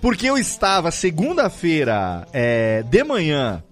porque 0.00 0.26
eu 0.26 0.38
estava 0.38 0.90
segunda-feira 0.90 2.26
é, 2.32 2.82
de 2.84 3.02
manhã, 3.04 3.62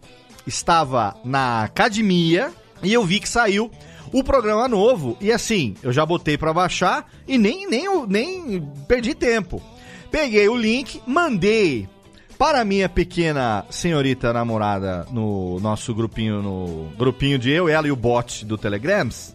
estava 0.46 1.16
na 1.24 1.62
academia 1.64 2.50
e 2.82 2.92
eu 2.92 3.04
vi 3.04 3.20
que 3.20 3.28
saiu 3.28 3.70
o 4.14 4.22
programa 4.22 4.68
novo. 4.68 5.16
E 5.20 5.32
assim, 5.32 5.74
eu 5.82 5.92
já 5.92 6.06
botei 6.06 6.38
pra 6.38 6.52
baixar 6.52 7.10
e 7.26 7.36
nem, 7.36 7.68
nem, 7.68 8.06
nem 8.06 8.62
perdi 8.86 9.12
tempo. 9.12 9.60
Peguei 10.08 10.48
o 10.48 10.56
link, 10.56 11.02
mandei 11.04 11.88
para 12.38 12.64
minha 12.64 12.88
pequena 12.88 13.64
senhorita 13.70 14.32
namorada 14.32 15.04
no 15.10 15.58
nosso 15.58 15.92
grupinho, 15.92 16.40
no 16.40 16.90
grupinho 16.96 17.40
de 17.40 17.50
eu, 17.50 17.68
ela 17.68 17.88
e 17.88 17.90
o 17.90 17.96
bot 17.96 18.44
do 18.44 18.56
Telegrams. 18.56 19.34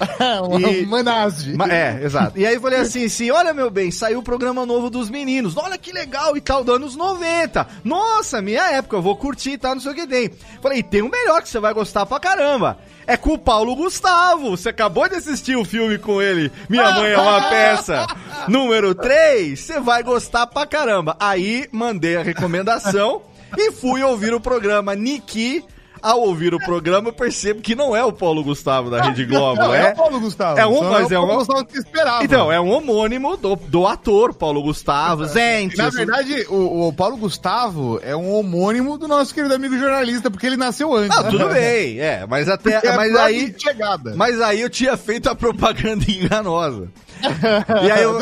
E- 0.60 0.86
Manasde. 0.86 1.54
Ma- 1.56 1.68
É, 1.68 2.00
exato. 2.02 2.38
E 2.38 2.46
aí 2.46 2.54
eu 2.54 2.60
falei 2.60 2.80
assim, 2.80 3.04
assim, 3.06 3.30
olha 3.30 3.52
meu 3.54 3.70
bem, 3.70 3.90
saiu 3.90 4.18
o 4.18 4.22
programa 4.22 4.64
novo 4.66 4.90
dos 4.90 5.08
meninos. 5.10 5.56
Olha 5.56 5.78
que 5.78 5.92
legal 5.92 6.36
e 6.36 6.40
tal, 6.40 6.62
dos 6.64 6.74
anos 6.76 6.96
90. 6.96 7.66
Nossa, 7.84 8.40
minha 8.42 8.62
época, 8.72 8.96
eu 8.96 9.02
vou 9.02 9.16
curtir 9.16 9.52
e 9.52 9.58
tal, 9.58 9.74
não 9.74 9.80
sei 9.82 9.92
o 9.92 9.94
que 9.94 10.06
tem. 10.06 10.30
Falei, 10.60 10.82
tem 10.82 11.02
um 11.02 11.08
melhor 11.08 11.42
que 11.42 11.48
você 11.48 11.58
vai 11.58 11.72
gostar 11.72 12.04
pra 12.06 12.20
caramba. 12.20 12.78
É 13.06 13.16
com 13.16 13.34
o 13.34 13.38
Paulo 13.38 13.74
Gustavo. 13.76 14.50
Você 14.56 14.68
acabou 14.70 15.08
de 15.08 15.14
assistir 15.16 15.56
o 15.56 15.64
filme 15.64 15.96
com 15.98 16.20
ele, 16.20 16.50
Minha 16.68 16.90
Mãe 16.92 17.12
é 17.12 17.18
uma 17.18 17.42
Peça. 17.48 18.06
Número 18.48 18.94
3, 18.94 19.58
você 19.58 19.80
vai 19.80 20.02
gostar 20.02 20.46
pra 20.46 20.66
caramba. 20.66 21.16
Aí 21.20 21.68
mandei 21.72 22.16
a 22.16 22.22
recomendação 22.22 23.22
e 23.56 23.70
fui 23.72 24.02
ouvir 24.02 24.34
o 24.34 24.40
programa 24.40 24.94
Niki. 24.94 25.64
Ao 26.06 26.20
ouvir 26.20 26.54
o 26.54 26.58
programa, 26.60 27.08
eu 27.08 27.12
percebo 27.12 27.60
que 27.60 27.74
não 27.74 27.96
é 27.96 28.04
o 28.04 28.12
Paulo 28.12 28.44
Gustavo 28.44 28.88
da 28.90 29.02
Rede 29.02 29.24
Globo, 29.24 29.60
Não, 29.60 29.74
é? 29.74 29.88
é 29.88 29.92
o 29.92 29.96
Paulo 29.96 30.20
Gustavo. 30.20 30.58
É 30.58 30.64
um, 30.64 30.88
mas 30.88 31.10
o 31.10 31.12
é 31.12 31.16
Paulo 31.16 31.32
um. 31.32 31.36
Gustavo 31.38 31.64
que 31.64 31.78
esperava. 31.78 32.24
Então, 32.24 32.52
é 32.52 32.60
um 32.60 32.70
homônimo 32.70 33.36
do, 33.36 33.56
do 33.56 33.86
ator 33.88 34.32
Paulo 34.32 34.62
Gustavo. 34.62 35.26
Gente, 35.26 35.76
Na 35.76 35.90
verdade, 35.90 36.46
o, 36.48 36.86
o 36.88 36.92
Paulo 36.92 37.16
Gustavo 37.16 37.98
é 38.04 38.14
um 38.14 38.32
homônimo 38.34 38.96
do 38.96 39.08
nosso 39.08 39.34
querido 39.34 39.52
amigo 39.52 39.76
jornalista, 39.76 40.30
porque 40.30 40.46
ele 40.46 40.56
nasceu 40.56 40.94
antes. 40.94 41.16
Não, 41.16 41.28
tudo 41.28 41.48
bem, 41.48 41.98
é, 41.98 42.24
mas 42.28 42.48
até. 42.48 42.86
É 42.86 42.96
mas 42.96 43.14
aí. 43.16 43.52
chegada. 43.58 44.14
Mas 44.14 44.40
aí 44.40 44.60
eu 44.60 44.70
tinha 44.70 44.96
feito 44.96 45.28
a 45.28 45.34
propaganda 45.34 46.04
enganosa. 46.08 46.88
E 47.86 47.90
aí 47.90 48.02
eu, 48.02 48.18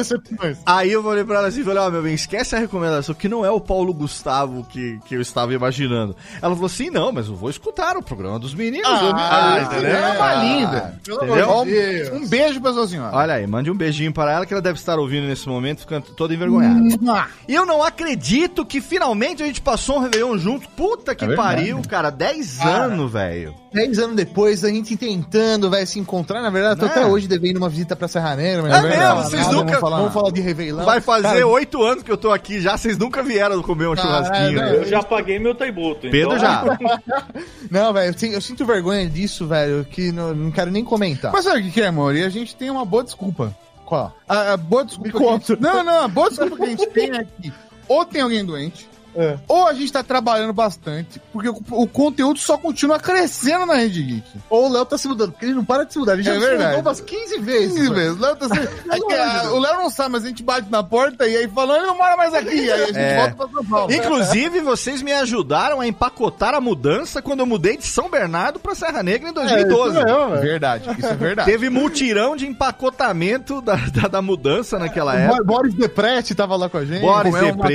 aí 0.67 0.93
eu 0.93 1.03
falei 1.03 1.25
pra 1.25 1.39
ela 1.39 1.49
assim, 1.49 1.63
falei, 1.65 1.79
ó, 1.83 1.91
meu 1.91 2.03
bem, 2.03 2.15
esquece 2.15 2.55
a 2.55 2.59
recomendação, 2.59 3.15
que 3.15 3.29
não 3.29 3.45
é 3.45 3.51
o 3.51 3.61
Paulo 3.61 3.93
Gustavo 3.93 4.65
que, 4.71 4.99
que 5.07 5.15
eu 5.15 5.21
estava 5.21 5.53
imaginando. 5.55 6.15
Ela 6.41 6.55
falou 6.55 6.67
assim, 6.67 6.91
não, 6.91 7.13
mas 7.13 7.29
eu 7.29 7.35
vou 7.35 7.51
escutar 7.51 7.97
o 7.97 8.03
programa 8.03 8.39
dos 8.39 8.55
meninos. 8.55 8.89
me- 8.89 9.13
Ah, 9.15 9.59
entendeu? 9.63 9.91
é 9.97 10.13
uma 10.17 10.35
linda. 10.35 11.01
Entendeu? 11.07 12.15
Um, 12.15 12.29
beijo 12.29 12.61
pra 12.61 12.73
sua 12.73 12.87
senhora. 12.87 13.17
Olha 13.17 13.35
aí, 13.35 13.47
mande 13.47 13.71
um 13.71 13.77
beijinho 13.77 14.13
para 14.13 14.33
ela 14.33 14.47
que 14.47 14.53
ela 14.55 14.63
deve 14.63 14.79
estar 14.79 14.99
ouvindo 14.99 15.27
nesse 15.27 15.49
momento, 15.49 15.81
ficando 15.81 16.07
toda 16.17 16.35
envergonhada. 16.35 16.81
E 17.49 17.55
eu 17.55 17.67
não 17.67 17.83
acredito 17.83 18.65
que 18.65 18.81
finalmente 18.81 19.43
a 19.43 19.47
gente 19.47 19.61
passou 19.61 19.97
um 19.97 20.01
Réveillon 20.01 20.37
junto. 20.39 20.69
Puta 20.71 21.15
que 21.15 21.25
É 21.25 21.35
pariu, 21.35 21.81
cara. 21.89 22.11
10 22.11 22.61
anos, 22.61 23.13
velho. 23.13 23.55
Dez 23.73 23.99
anos 23.99 24.15
depois, 24.15 24.63
a 24.65 24.69
gente 24.69 24.97
tentando, 24.97 25.69
vai 25.69 25.85
se 25.85 25.99
encontrar. 25.99 26.41
Na 26.41 26.51
verdade, 26.51 26.79
tô 26.79 26.87
Né? 26.87 26.93
até 26.93 27.07
hoje 27.07 27.27
devendo 27.27 27.57
uma 27.57 27.69
visita 27.69 27.97
pra 27.97 28.07
Serra 28.07 28.37
Negra. 28.37 28.63
mas 28.63 28.73
É 28.73 28.84
mesmo? 28.89 29.15
Vocês 29.23 29.47
nunca- 29.49 29.65
Vamos 29.65 29.81
falar, 29.81 29.97
vamos 29.99 30.13
falar 30.13 30.31
de 30.31 30.41
Réveillon. 30.41 30.85
Vai 30.85 31.01
fazer 31.01 31.45
8 31.45 31.83
anos 31.83 32.03
que 32.03 32.11
eu 32.13 32.17
tô 32.17 32.31
aqui 32.31 32.61
já, 32.61 32.77
vocês 32.77 32.97
nunca 32.99 33.23
vieram 33.23 33.61
comer 33.63 33.89
um 33.89 33.97
churrasquinho, 33.97 34.61
né? 34.61 34.77
Eu 34.77 34.85
já 34.85 35.03
paguei 35.03 35.39
meu 35.39 35.55
tributo. 35.55 36.03
Pedro 36.11 36.37
então- 36.37 36.39
já. 36.39 36.65
Não, 37.71 37.93
velho, 37.93 38.11
eu, 38.15 38.19
sinto- 38.19 38.35
eu 38.35 38.41
sinto 38.41 38.65
vergonha 38.67 39.09
disso, 39.09 39.47
velho, 39.47 39.85
que 39.85 40.13
não, 40.13 40.35
não 40.35 40.51
quero 40.51 40.71
nem 40.71 40.85
comentar. 40.85 41.33
Mas 41.33 41.45
sabe 41.45 41.61
o 41.61 41.63
que 41.65 41.71
que 41.73 41.81
é, 41.83 41.87
amor? 41.87 42.15
E 42.15 42.23
a 42.23 42.29
gente 42.29 42.55
tem 42.55 42.71
uma 42.71 42.85
boa 42.85 43.03
desculpa. 43.03 43.55
Qual? 43.85 44.17
A, 44.29 44.53
a 44.53 44.57
boa 44.57 44.85
desculpa. 44.85 45.09
Me 45.19 45.25
que 45.25 45.29
a 45.29 45.33
gente-. 45.33 45.61
Não, 45.63 45.83
não, 45.85 46.05
a 46.05 46.09
boa 46.09 46.29
desculpa 46.29 46.57
que 46.57 46.63
a 46.63 46.67
gente 46.67 46.87
tem 46.89 47.11
é 47.11 47.25
que 47.25 47.53
ou 47.89 48.05
tem 48.05 48.23
alguém 48.23 48.45
doente, 48.45 48.89
É. 49.17 49.37
ou 49.47 49.67
a 49.67 49.73
gente 49.75 49.93
tá 49.93 50.03
trabalhando 50.03 50.53
bastante, 50.53 51.21
porque 51.33 51.49
o, 51.49 51.63
o 51.71 51.87
conteúdo 51.87 52.39
só 52.39 52.57
continua 52.59 52.99
crescendo 52.99 53.65
na 53.67 53.75
Rede 53.75 54.03
Geek. 54.03 54.25
Ou 54.51 54.69
o 54.69 54.73
Léo 54.73 54.85
tá 54.85 54.99
se 54.99 55.07
mudando, 55.09 55.33
porque 55.33 55.45
ele 55.47 55.55
não 55.55 55.65
para 55.65 55.85
de 55.85 55.93
se 55.93 55.99
mudar. 55.99 56.15
Ele 56.15 56.23
já 56.23 56.33
É 56.33 56.35
se 56.35 56.41
verdade. 56.41 56.77
mudou 56.77 56.91
umas 56.91 57.01
15 57.01 57.39
vezes. 57.41 57.69
15 57.75 57.81
velho. 57.81 57.95
vezes. 57.95 58.19
Léo 58.21 58.37
tá 58.37 58.49
sendo- 58.49 58.69
É 59.15 59.49
o 59.51 59.59
Léo 59.59 59.75
não 59.77 59.91
sabe, 59.91 60.11
mas 60.13 60.25
a 60.25 60.29
gente 60.29 60.43
bate 60.43 60.71
na 60.71 60.83
porta 60.83 61.27
e 61.29 61.37
aí 61.37 61.49
falando, 61.49 61.79
ele 61.79 61.87
não 61.87 61.97
mora 61.97 62.17
mais 62.17 62.35
aqui. 62.35 62.71
Aí 62.71 62.83
a 62.83 62.87
gente 62.87 62.99
É. 62.99 63.17
volta 63.17 63.35
pra 63.35 63.49
São 63.49 63.65
Paulo. 63.65 63.93
Inclusive, 63.93 64.61
vocês 64.61 65.03
me 65.03 65.13
ajudaram 65.13 65.81
a 65.81 65.87
empacotar 65.87 66.55
a 66.55 66.61
mudança 66.61 67.23
quando 67.23 67.41
eu 67.41 67.47
mudei 67.47 67.77
de 67.77 67.87
São 67.87 68.09
Bernardo 68.11 68.59
pra 68.59 68.75
Serra 68.75 69.03
Negra 69.03 69.29
em 69.29 69.33
2012. 69.33 69.97
É, 69.97 70.01
isso 70.01 70.05
mesmo, 70.07 70.29
velho. 70.31 70.43
Verdade, 70.43 70.91
isso 70.99 71.07
é 71.07 71.15
verdade. 71.15 71.51
Teve 71.51 71.71
mutirão 71.71 72.37
de 72.37 72.47
empacotamento 72.47 73.61
da, 73.61 73.77
da, 73.77 74.09
da 74.09 74.23
mudança 74.23 74.79
naquela 74.79 75.15
época. 75.15 75.39
Bo- 75.45 75.55
Boris 75.55 75.75
Deprete 75.75 76.35
tava 76.35 76.57
lá 76.57 76.69
com 76.69 76.79
a 76.79 76.85
gente. 76.85 77.01
Boris 77.01 77.33
comeu 77.35 77.55
uma 77.55 77.69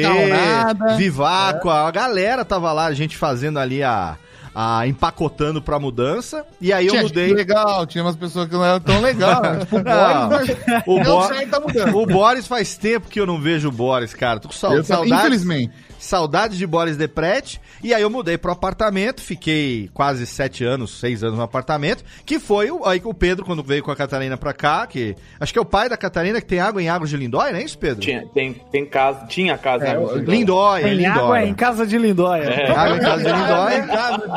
Vivaco, 1.30 1.70
a 1.70 1.92
galera 1.92 2.44
tava 2.46 2.72
lá, 2.72 2.86
a 2.86 2.94
gente 2.94 3.16
fazendo 3.18 3.60
ali 3.60 3.84
a, 3.84 4.16
a 4.54 4.88
empacotando 4.88 5.62
pra 5.62 5.80
mudança. 5.80 6.46
E 6.60 6.72
aí 6.74 6.86
eu 6.88 6.92
Tinha 6.92 7.02
gente 7.04 7.10
mudei. 7.12 7.34
legal, 7.34 7.86
tinha 7.86 8.04
umas 8.04 8.16
pessoas 8.16 8.48
que 8.48 8.54
não 8.54 8.64
eram 8.66 8.80
tão 8.80 9.00
legais. 9.02 9.42
né? 9.42 9.60
tipo, 9.66 9.78
o 9.78 9.84
Boris, 9.84 10.58
o, 10.86 11.04
Bo- 11.04 11.50
tá 11.50 11.98
o 11.98 12.06
Boris 12.06 12.48
faz 12.48 12.76
tempo 12.76 13.08
que 13.08 13.20
eu 13.20 13.26
não 13.26 13.40
vejo 13.40 13.70
o 13.70 13.72
Boris, 13.72 14.14
cara. 14.14 14.40
Tô 14.40 14.50
com 14.50 14.56
Eu 14.56 14.60
também, 14.60 14.84
saudades. 14.84 15.20
infelizmente. 15.20 15.74
Saudades 16.00 16.58
de 16.58 16.66
Boris 16.66 16.98
Deprete. 16.98 17.62
E 17.84 17.94
aí 17.94 18.02
eu 18.02 18.10
mudei 18.10 18.38
pro 18.38 18.52
apartamento, 18.52 19.22
fiquei 19.22 19.90
quase 19.94 20.26
sete 20.26 20.64
anos, 20.64 21.00
seis 21.00 21.24
anos 21.24 21.38
no 21.38 21.44
apartamento, 21.44 22.04
que 22.26 22.40
foi 22.40 22.72
o, 22.72 22.86
aí 22.86 23.00
que 23.00 23.08
o 23.08 23.14
Pedro, 23.14 23.46
quando 23.46 23.62
veio 23.64 23.84
com 23.84 23.92
a 23.92 23.96
Catarina 23.96 24.38
pra 24.38 24.54
cá, 24.54 24.88
que 24.88 25.16
acho 25.40 25.54
que 25.54 25.60
é 25.60 25.62
o 25.62 25.66
pai 25.66 25.88
da 25.90 25.96
Catarina, 25.98 26.40
que 26.42 26.48
tem 26.48 26.60
água 26.60 26.82
em 26.82 26.90
Águas 26.90 27.10
de 27.10 27.18
Lindóia, 27.18 27.52
não 27.52 27.60
é 27.60 27.64
isso, 27.64 27.78
Pedro? 27.78 28.02
Tinha, 28.02 28.26
tem, 28.34 28.54
tem 28.54 28.86
casa, 28.86 29.26
tinha 29.28 29.58
casa 29.58 29.86
em 29.86 29.92
Águas 29.92 30.14
de 30.14 30.20
Lindóia. 30.26 30.38
Lindóia, 30.40 30.84
Tem 30.84 31.06
água 31.06 31.22
Lindóia. 31.22 31.46
em 31.50 31.54
casa 31.54 31.86
de 31.88 31.98
Lindóia. 31.98 32.44
É. 32.44 32.72
Água 32.72 32.98
em 32.98 33.00
casa 33.00 33.24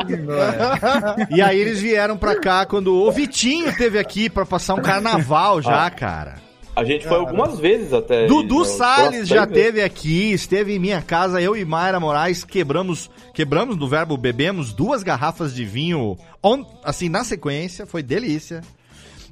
de 0.05 0.15
Lindóia. 0.15 1.27
E 1.31 1.41
aí 1.41 1.59
eles 1.59 1.81
vieram 1.81 2.17
pra 2.17 2.35
cá 2.39 2.65
quando 2.65 2.93
o 2.93 3.11
Vitinho 3.11 3.75
teve 3.75 3.97
aqui 3.99 4.29
pra 4.29 4.45
passar 4.45 4.73
um 4.75 4.81
carnaval 4.81 5.61
já, 5.61 5.89
cara. 5.89 6.35
A 6.75 6.83
gente 6.83 7.07
foi 7.07 7.17
algumas 7.17 7.59
vezes 7.59 7.93
até. 7.93 8.25
Dudu 8.25 8.59
Eu- 8.59 8.65
Salles 8.65 9.27
já 9.27 9.45
teve 9.45 9.81
aqui, 9.81 10.31
esteve 10.33 10.73
em 10.75 10.79
minha 10.79 11.01
casa, 11.01 11.39
eu 11.41 11.55
e 11.55 11.63
Mayra 11.63 11.99
Moraes 11.99 12.43
quebramos, 12.43 13.11
quebramos 13.33 13.75
do 13.77 13.87
verbo 13.87 14.17
bebemos 14.17 14.73
duas 14.73 15.03
garrafas 15.03 15.53
de 15.53 15.63
vinho, 15.63 16.17
on- 16.41 16.65
assim, 16.83 17.09
na 17.09 17.23
sequência, 17.23 17.85
foi 17.85 18.01
delícia. 18.01 18.61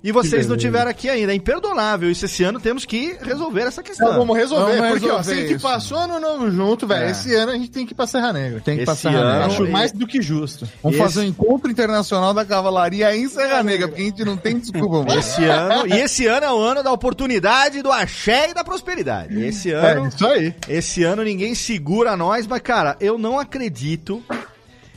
E 0.03 0.11
vocês 0.11 0.47
não 0.47 0.57
tiveram 0.57 0.89
aqui 0.89 1.07
ainda, 1.07 1.31
é 1.31 1.35
imperdonável. 1.35 2.09
Isso 2.09 2.25
esse 2.25 2.43
ano 2.43 2.59
temos 2.59 2.85
que 2.85 3.15
resolver 3.21 3.61
essa 3.61 3.83
questão. 3.83 4.07
Então 4.07 4.19
vamos 4.19 4.35
resolver, 4.35 4.77
Vamos 4.77 4.91
porque 4.93 5.05
ó, 5.11 5.17
resolver 5.17 5.23
se 5.23 5.31
a 5.31 5.35
gente 5.35 5.53
isso. 5.57 5.61
passou 5.67 5.97
ano 5.99 6.19
novo 6.19 6.49
junto, 6.49 6.87
velho, 6.87 7.05
É. 7.05 7.11
esse 7.11 7.35
ano 7.35 7.51
a 7.51 7.55
gente 7.55 7.69
tem 7.69 7.85
que 7.85 7.93
ir 7.93 7.95
pra 7.95 8.07
Serra 8.07 8.33
Negra. 8.33 8.59
Tem 8.61 8.77
que 8.77 8.81
ir 8.81 8.85
pra 8.85 8.93
Esse 8.93 9.03
Serra 9.03 9.15
Negra. 9.17 9.31
ano- 9.43 9.53
Acho 9.53 9.65
e- 9.65 9.69
mais 9.69 9.91
do 9.91 10.07
que 10.07 10.19
justo. 10.19 10.67
Vamos 10.81 10.97
Esse- 10.97 11.05
fazer 11.07 11.19
um 11.21 11.29
encontro 11.29 11.69
internacional 11.69 12.33
da 12.33 12.43
cavalaria 12.43 13.15
em 13.15 13.27
Serra 13.29 13.61
Negra, 13.61 13.87
porque 13.89 14.01
a 14.01 14.05
gente 14.05 14.25
não 14.25 14.37
tem 14.37 14.57
desculpa, 14.57 15.03
mano. 15.03 15.19
Esse 15.19 15.43
ano, 15.45 15.87
e 15.87 15.93
esse 15.93 16.25
ano 16.25 16.45
é 16.47 16.51
o 16.51 16.57
ano 16.59 16.81
da 16.81 16.91
oportunidade, 16.91 17.83
do 17.83 17.91
axé 17.91 18.49
e 18.49 18.53
da 18.55 18.63
prosperidade. 18.63 19.39
Esse 19.39 19.71
É, 19.71 19.75
ano, 19.75 20.07
isso 20.07 20.25
aí. 20.25 20.55
esse 20.67 21.03
ano 21.03 21.23
ninguém 21.23 21.53
segura 21.53 22.17
nós, 22.17 22.47
mas 22.47 22.61
cara, 22.61 22.97
eu 22.99 23.19
não 23.19 23.37
acredito, 23.37 24.23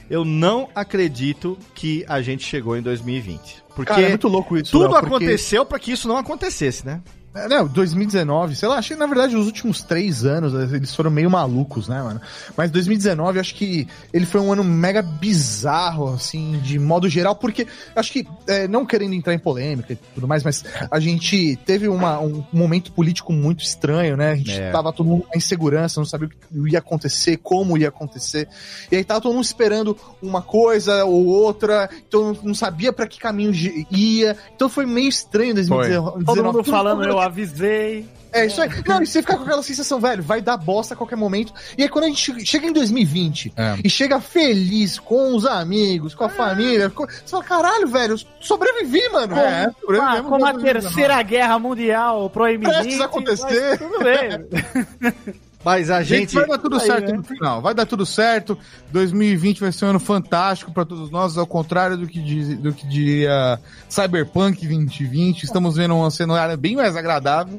eu 0.09 0.25
não 0.25 0.69
acredito 0.75 1.59
que 1.75 2.05
a 2.09 2.23
gente 2.23 2.45
chegou 2.45 2.75
em 2.77 2.81
2020. 2.83 3.63
Porque 3.75 3.93
Cara, 3.93 4.03
é 4.03 4.09
muito 4.09 4.29
louco 4.29 4.57
isso. 4.57 4.71
tudo 4.73 4.91
porque- 4.91 5.07
aconteceu 5.07 5.65
pra 5.65 5.79
que 5.79 5.93
isso 5.93 6.07
não 6.09 6.17
acontecesse, 6.17 6.87
né? 6.87 7.01
É, 7.35 7.49
Não, 7.49 7.67
2019, 7.67 8.55
sei 8.55 8.69
lá, 8.69 8.77
achei 8.79 8.97
que 8.97 9.01
na 9.01 9.07
verdade 9.07 9.35
os 9.37 9.47
últimos 9.47 9.83
três 9.83 10.25
anos 10.25 10.55
eles 10.73 10.95
foram 10.95 11.11
meio 11.11 11.29
malucos, 11.29 11.89
né, 11.89 12.01
mano? 12.01 12.21
Mas 12.57 12.71
2019, 12.71 13.41
acho 13.41 13.55
que 13.57 13.89
ele 14.13 14.25
foi 14.25 14.41
um 14.41 14.53
ano 14.53 14.63
mega 14.63 15.03
bizarro, 15.03 16.15
assim, 16.15 16.61
de 16.63 16.79
modo 16.79 17.09
geral, 17.09 17.35
porque 17.35 17.67
acho 17.97 18.13
que, 18.13 18.27
é, 18.47 18.69
não 18.69 18.87
querendo 18.87 19.15
entrar 19.15 19.35
em 19.35 19.39
polêmica 19.39 19.93
e 19.95 19.97
tudo 19.97 20.29
mais, 20.29 20.45
mas 20.45 20.65
a 20.91 21.01
gente 21.01 21.57
teve 21.67 21.89
uma- 21.89 22.21
um 22.21 22.45
momento 22.53 22.93
político 22.93 23.33
muito 23.33 23.65
estranho, 23.65 24.17
né? 24.17 24.31
A 24.33 24.37
gente 24.37 24.53
É. 24.53 24.71
tava 24.71 24.93
todo 24.93 25.07
mundo 25.07 25.27
em 25.35 25.39
insegurança, 25.39 26.01
não 26.01 26.07
sabia 26.07 26.29
o 26.29 26.31
que 26.31 26.71
ia 26.73 26.79
acontecer, 26.79 27.39
como 27.39 27.77
ia 27.77 27.89
acontecer. 27.89 28.49
E 28.93 28.97
aí 28.97 29.03
tava 29.05 29.21
todo 29.21 29.35
mundo 29.35 29.45
esperando 29.45 29.97
uma 30.23 30.41
coisa 30.41 31.05
ou 31.05 31.27
outra, 31.27 31.91
então 32.07 32.37
não 32.45 32.55
sabia 32.55 32.93
pra 32.93 33.07
que 33.09 33.19
caminho 33.19 33.53
ia. 33.91 34.37
Então 34.55 34.69
foi 34.69 34.87
meio 34.87 35.09
estranho 35.09 35.53
2019. 35.55 36.25
Todo 36.25 36.45
mundo 36.45 36.63
falando, 36.65 36.99
mundo 36.99 37.09
eu 37.09 37.24
avisei. 37.25 38.07
é 38.33 38.47
isso 38.47 38.61
aí. 38.61 38.69
Não, 38.87 39.03
e 39.03 39.07
você 39.07 39.21
fica 39.23 39.37
com 39.37 39.45
aquela 39.45 39.63
sensação, 39.63 40.01
velho, 40.01 40.23
vai 40.23 40.41
dar 40.43 40.57
bosta 40.57 40.95
a 40.95 40.97
qualquer 40.97 41.17
momento. 41.17 41.53
E 41.79 41.83
aí 41.85 41.89
quando 41.89 42.05
a 42.05 42.09
gente 42.09 42.33
che- 42.33 42.45
chega 42.47 42.67
em 42.67 42.73
2020 42.73 43.53
É. 43.57 43.77
e 43.85 43.89
chega 43.89 44.21
feliz 44.21 44.99
com 44.99 45.35
os 45.37 45.47
amigos, 45.47 46.15
com 46.15 46.25
a 46.25 46.29
família, 46.29 46.91
com- 46.91 47.07
você 47.07 47.29
fala, 47.29 47.45
caralho, 47.45 47.87
velho, 47.89 48.17
sobrevivi, 48.41 49.09
mano. 49.11 49.37
É, 49.37 49.67
Ah, 49.67 49.73
sobrevivemos 49.81 50.29
como 50.31 50.45
a 50.47 50.51
em 50.51 50.53
2019. 50.55 50.83
terceira 50.95 51.23
guerra 51.23 51.59
mundial 51.59 52.29
proibida. 52.31 52.73
Prestes 52.73 53.01
a 53.01 53.05
acontecer. 53.05 53.79
Tudo 53.79 53.99
bem. 54.01 55.35
Mas 55.65 55.91
a 55.91 56.03
Gente, 56.03 56.33
gente. 56.33 56.35
vai 56.35 56.47
dar 56.47 56.59
tudo 56.59 56.77
Aí, 56.77 56.87
certo 56.87 57.11
né? 57.11 57.17
no 57.17 57.25
final. 57.25 57.63
Vai 57.63 57.75
dar 57.75 57.87
tudo 57.87 58.05
certo. 58.05 58.59
2020 58.93 59.61
vai 59.61 59.73
ser 59.73 59.87
um 59.87 59.89
ano 59.89 60.01
fantástico 60.01 60.73
para 60.73 60.85
todos 60.85 61.11
nós, 61.11 61.39
ao 61.39 61.47
contrário 61.47 61.97
do 61.97 62.07
que, 62.07 62.21
diz, 62.21 62.57
do 62.59 62.73
que 62.73 62.87
diria 62.87 63.59
Cyberpunk 63.89 64.67
2020. 64.67 65.45
Estamos 65.45 65.77
vendo 65.77 65.95
um 65.95 66.11
cenário 66.11 66.57
bem 66.59 66.77
mais 66.77 66.95
agradável. 66.97 67.59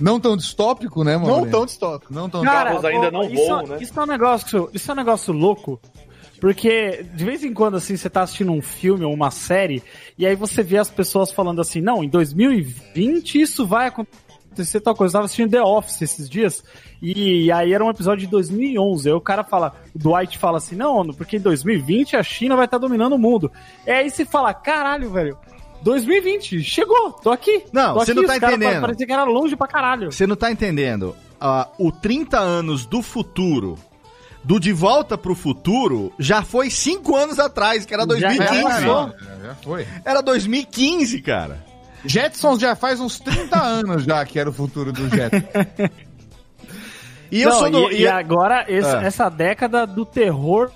Não 0.00 0.18
tão 0.18 0.36
distópico, 0.36 1.04
né, 1.04 1.16
mano? 1.16 1.36
Não 1.36 1.50
tão 1.50 1.66
distópico. 1.66 2.12
Não 2.12 2.28
tão 2.28 2.42
Carros 2.42 2.84
ainda 2.84 3.08
ô, 3.08 3.10
não 3.10 3.24
isso, 3.24 3.46
voam, 3.46 3.66
né? 3.66 3.76
Isso 3.80 4.00
é 4.00 4.02
um 4.02 4.06
negócio, 4.06 4.70
isso 4.72 4.90
é 4.90 4.94
um 4.94 4.96
negócio 4.96 5.32
louco. 5.32 5.80
Porque 6.40 7.06
de 7.14 7.24
vez 7.24 7.44
em 7.44 7.54
quando 7.54 7.76
assim 7.76 7.96
você 7.96 8.10
tá 8.10 8.22
assistindo 8.22 8.52
um 8.52 8.60
filme 8.60 9.04
ou 9.04 9.14
uma 9.14 9.30
série 9.30 9.82
e 10.18 10.26
aí 10.26 10.34
você 10.34 10.62
vê 10.62 10.78
as 10.78 10.90
pessoas 10.90 11.30
falando 11.30 11.60
assim: 11.60 11.80
"Não, 11.80 12.02
em 12.02 12.08
2020 12.08 13.40
isso 13.40 13.66
vai 13.66 13.86
acontecer 13.86 14.23
tal 14.82 14.94
coisa". 14.94 15.10
Eu 15.10 15.18
tava 15.18 15.24
assistindo 15.26 15.50
The 15.50 15.62
Office 15.62 16.02
esses 16.02 16.28
dias 16.28 16.62
e 17.02 17.50
aí 17.52 17.72
era 17.72 17.84
um 17.84 17.90
episódio 17.90 18.20
de 18.24 18.30
2011. 18.30 19.08
Aí 19.08 19.14
o 19.14 19.20
cara 19.20 19.44
fala, 19.44 19.74
o 19.94 19.98
Dwight 19.98 20.38
fala 20.38 20.58
assim: 20.58 20.74
"Não, 20.76 21.06
porque 21.14 21.36
em 21.36 21.40
2020 21.40 22.16
a 22.16 22.22
China 22.22 22.56
vai 22.56 22.64
estar 22.64 22.78
dominando 22.78 23.14
o 23.14 23.18
mundo". 23.18 23.50
E 23.86 23.90
aí 23.90 24.10
você 24.10 24.24
fala: 24.24 24.52
"Caralho, 24.54 25.10
velho, 25.10 25.36
2020, 25.82 26.62
chegou, 26.62 27.12
tô 27.12 27.30
aqui. 27.30 27.64
Não, 27.72 27.92
tô 27.94 28.00
você 28.00 28.12
aqui, 28.12 28.20
não 28.20 28.26
tá 28.26 28.36
entendendo. 28.36 28.80
Parecia 28.80 29.06
que 29.06 29.12
era 29.12 29.24
longe 29.24 29.54
pra 29.56 29.66
caralho. 29.66 30.10
Você 30.10 30.26
não 30.26 30.36
tá 30.36 30.50
entendendo. 30.50 31.14
Ah, 31.40 31.68
o 31.78 31.92
30 31.92 32.38
anos 32.38 32.86
do 32.86 33.02
futuro, 33.02 33.76
do 34.42 34.58
De 34.58 34.72
Volta 34.72 35.18
pro 35.18 35.34
Futuro, 35.34 36.10
já 36.18 36.42
foi 36.42 36.70
5 36.70 37.14
anos 37.14 37.38
atrás, 37.38 37.84
que 37.84 37.92
era 37.92 38.04
Já- 38.04 38.06
2015. 38.06 38.54
já 38.54 38.62
passou. 38.62 39.08
É, 39.08 39.46
já 39.46 39.54
foi. 39.56 39.86
Era 40.04 40.22
2015, 40.22 41.20
cara. 41.20 41.62
Jetsons 42.04 42.60
já 42.60 42.74
faz 42.76 43.00
uns 43.00 43.18
30 43.18 43.56
anos 43.62 44.04
já 44.04 44.24
que 44.24 44.38
era 44.38 44.48
o 44.50 44.52
futuro 44.52 44.92
do 44.92 45.08
Jetsons. 45.08 45.42
E 47.30 47.42
eu 47.42 47.50
Não, 47.50 47.58
sou 47.58 47.70
do. 47.70 47.90
e, 47.92 48.02
e 48.02 48.06
agora, 48.08 48.64
esse- 48.68 48.94
Ah. 48.96 49.02
essa 49.02 49.28
década 49.28 49.86
do 49.86 50.04
terror 50.04 50.70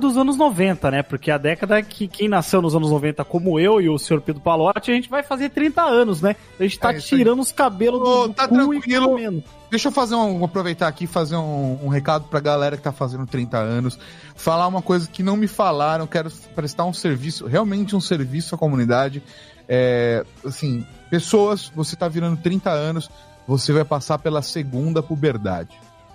dos 0.00 0.16
anos 0.16 0.36
90, 0.36 0.90
né? 0.90 1.02
Porque 1.02 1.30
a 1.30 1.38
década 1.38 1.80
que 1.82 2.08
quem 2.08 2.28
nasceu 2.28 2.60
nos 2.62 2.74
anos 2.74 2.90
90, 2.90 3.24
como 3.24 3.60
eu 3.60 3.80
e 3.80 3.88
o 3.88 3.96
senhor 3.98 4.20
Pedro 4.20 4.40
Palotti, 4.42 4.90
a 4.90 4.94
gente 4.94 5.08
vai 5.08 5.22
fazer 5.22 5.50
30 5.50 5.82
anos, 5.82 6.20
né? 6.22 6.34
A 6.58 6.62
gente 6.64 6.78
tá 6.78 6.90
É 6.92 6.98
tirando 6.98 7.40
os 7.40 7.52
cabelos 7.52 8.00
Ô, 8.00 8.04
do, 8.22 8.28
do 8.28 8.34
tá 8.34 8.48
cu 8.48 8.54
tranquilo. 8.54 9.08
comendo. 9.10 9.44
Deixa 9.70 9.88
eu 9.88 9.92
fazer 9.92 10.14
um, 10.14 10.44
aproveitar 10.44 10.88
aqui 10.88 11.04
e 11.04 11.06
fazer 11.08 11.36
um, 11.36 11.78
um 11.84 11.88
recado 11.88 12.24
pra 12.28 12.40
galera 12.40 12.76
que 12.76 12.82
tá 12.82 12.92
fazendo 12.92 13.26
30 13.26 13.58
anos. 13.58 13.98
Falar 14.34 14.66
uma 14.66 14.80
coisa 14.82 15.08
que 15.08 15.22
não 15.22 15.36
me 15.36 15.46
falaram, 15.46 16.06
quero 16.06 16.30
prestar 16.54 16.84
um 16.84 16.92
serviço, 16.92 17.46
realmente 17.46 17.94
um 17.94 18.00
serviço 18.00 18.54
à 18.54 18.58
comunidade. 18.58 19.22
É, 19.68 20.24
assim, 20.44 20.86
pessoas, 21.10 21.70
você 21.74 21.96
tá 21.96 22.08
virando 22.08 22.36
30 22.40 22.70
anos, 22.70 23.10
você 23.46 23.72
vai 23.72 23.84
passar 23.84 24.18
pela 24.18 24.42
segunda 24.42 25.02
puberdade, 25.02 25.70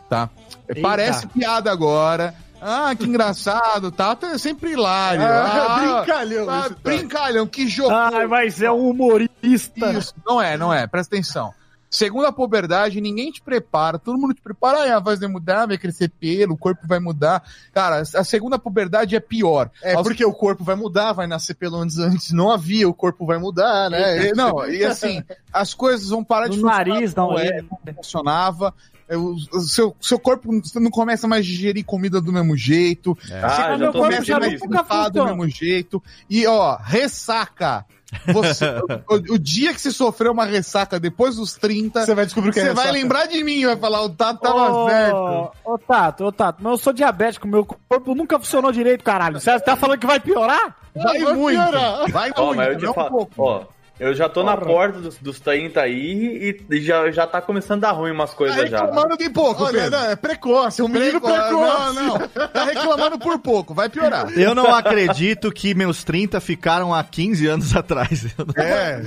tá? 0.10 0.29
Eita. 0.70 0.81
Parece 0.81 1.27
piada 1.27 1.72
agora. 1.72 2.34
Ah, 2.62 2.93
que 2.96 3.05
engraçado, 3.05 3.91
tá? 3.91 4.15
É 4.22 4.38
sempre 4.38 4.72
hilário. 4.74 5.24
Ah, 5.24 5.65
Ah, 5.67 5.79
brincalhão. 6.03 6.50
ah, 6.50 6.70
brincalhão, 6.84 7.48
que 7.48 7.67
jogo. 7.67 7.91
Ai, 7.91 8.27
mas 8.27 8.62
é 8.62 8.70
um 8.72 8.89
humorista. 8.89 9.91
Isso, 9.91 10.13
não 10.25 10.39
é, 10.39 10.58
não 10.58 10.72
é, 10.72 10.86
presta 10.86 11.15
atenção. 11.15 11.51
Segundo 11.93 12.25
a 12.25 12.31
puberdade, 12.31 13.01
ninguém 13.01 13.29
te 13.33 13.41
prepara, 13.41 14.00
todo 14.00 14.17
mundo 14.17 14.33
te 14.33 14.41
prepara, 14.41 14.79
"Ai, 14.83 14.91
a 14.91 15.00
voz 15.00 15.19
vai 15.19 15.27
mudar, 15.27 15.65
vai 15.67 15.77
crescer 15.77 16.10
pelo, 16.10 16.54
o 16.54 16.58
corpo 16.58 16.88
vai 16.88 16.99
mudar. 17.01 17.43
Cara, 17.73 18.01
a 18.15 18.23
segunda 18.23 18.58
puberdade 18.58 19.13
é 19.13 19.19
pior. 19.19 19.69
É 19.84 19.93
Aos- 19.93 20.08
porque 20.08 20.23
o 20.23 20.32
corpo 20.32 20.63
vai 20.63 20.75
mudar, 20.75 21.12
vai 21.12 21.27
nascer 21.27 21.54
pelo 21.54 21.75
antes, 21.75 21.97
antes 21.97 22.32
não 22.32 22.49
havia, 22.49 22.88
o 22.88 22.93
corpo 22.93 23.25
vai 23.25 23.38
mudar, 23.38 23.89
né? 23.89 24.30
É, 24.30 24.34
não, 24.34 24.65
e 24.65 24.86
assim, 24.86 25.21
as 25.51 25.73
coisas 25.73 26.08
vão 26.08 26.23
parar 26.23 26.47
de 26.47 26.58
No 26.58 26.65
nariz, 26.67 27.13
não, 27.13 27.38
é, 27.38 27.47
é. 27.47 27.62
como 27.63 27.82
funcionava. 27.93 28.73
É, 29.10 29.17
O, 29.17 29.36
seu, 29.60 29.93
seu 29.99 30.17
corpo 30.17 30.49
não 30.75 30.89
começa 30.89 31.27
mais 31.27 31.41
a 31.45 31.49
digerir 31.49 31.84
comida 31.84 32.21
do 32.21 32.32
mesmo 32.32 32.56
jeito. 32.56 33.17
Ah, 33.23 33.49
Você 33.49 33.62
já 33.63 33.77
não 33.77 33.77
tô 33.77 33.99
corpo 33.99 33.99
começa 34.06 34.23
já 34.23 34.39
nunca 34.39 35.10
do 35.10 35.25
mesmo 35.25 35.49
jeito. 35.49 36.01
E, 36.30 36.47
ó, 36.47 36.77
ressaca. 36.77 37.86
Você, 38.34 38.65
o, 39.10 39.36
o 39.36 39.39
dia 39.39 39.74
que 39.74 39.80
você 39.82 39.89
sofreu 39.91 40.32
uma 40.34 40.45
ressaca 40.45 41.00
depois 41.00 41.38
dos 41.38 41.54
30, 41.56 42.06
Você 42.06 42.13
vai 42.13 42.26
descobrir 42.26 42.52
que 42.52 42.60
é 42.60 42.63
você 42.63 42.74
vai 42.74 42.86
ressaca. 42.88 42.91
lembrar 43.02 43.26
de 43.28 43.43
mim, 43.43 43.65
vai 43.65 43.78
falar, 43.78 44.02
o 44.04 44.10
Tato 44.10 44.41
tava 44.41 44.71
Ô, 44.71 44.89
certo. 44.89 45.52
Ô, 45.63 45.78
Tato, 45.78 46.26
ô, 46.26 46.32
Tato, 46.32 46.58
mas 46.62 46.71
eu 46.74 46.78
sou 46.78 46.93
diabético, 46.93 47.47
meu 47.47 47.65
corpo 47.65 48.13
nunca 48.13 48.38
funcionou 48.38 48.71
direito, 48.71 49.04
caralho. 49.04 49.39
Você 49.39 49.60
tá 49.62 49.76
falando 49.76 50.00
que 50.00 50.06
vai 50.08 50.19
piorar? 50.19 50.76
Vai 50.93 51.19
vai 51.24 51.34
muito, 51.34 51.62
piorar. 51.62 52.12
vai 52.12 52.32
Ó, 52.36 52.45
muito, 52.47 52.58
mas 52.58 52.67
eu 52.74 52.78
te 52.80 52.84
não 52.86 52.91
um 52.91 53.10
pouco. 53.10 53.41
ó, 53.43 53.63
eu 54.02 54.14
já 54.14 54.28
tô 54.28 54.44
na 54.44 54.58
porta 54.58 55.00
dos, 55.00 55.18
dos 55.18 55.40
30 55.40 55.80
aí 55.82 56.60
e, 56.70 56.76
e 56.76 56.82
já, 56.82 57.10
já 57.12 57.26
tá 57.28 57.42
começando 57.42 57.84
a 57.86 57.88
dar 57.90 57.94
ruim 57.94 58.12
umas 58.12 58.32
Tá 58.32 58.36
coisas 58.36 58.70
já. 58.70 58.82
reclamando 58.82 59.18
de 59.18 59.30
pouco, 59.30 59.64
Olha, 59.64 59.84
Pedro. 59.84 60.00
não, 60.00 60.10
é 60.10 60.16
precoce, 60.16 60.82
é 60.82 60.84
um 60.84 60.88
menino 60.88 61.22
Precoce, 61.22 61.48
precoce. 61.48 61.96
Não, 61.96 62.04
não. 62.20 62.28
Tá 62.48 62.64
reclamando 62.66 63.20
por 63.20 63.40
pouco, 63.40 63.74
vai 63.74 63.88
piorar. 63.90 64.30
Eu 64.38 64.54
não 64.56 64.74
acredito 64.74 65.52
que 65.52 65.74
meus 65.74 66.04
30 66.04 66.40
ficaram 66.42 66.94
há 66.94 67.04
15 67.04 67.48
anos 67.48 67.76
atrás. 67.76 68.26
Eu 68.38 68.46
não- 68.46 68.64
É. 68.64 69.02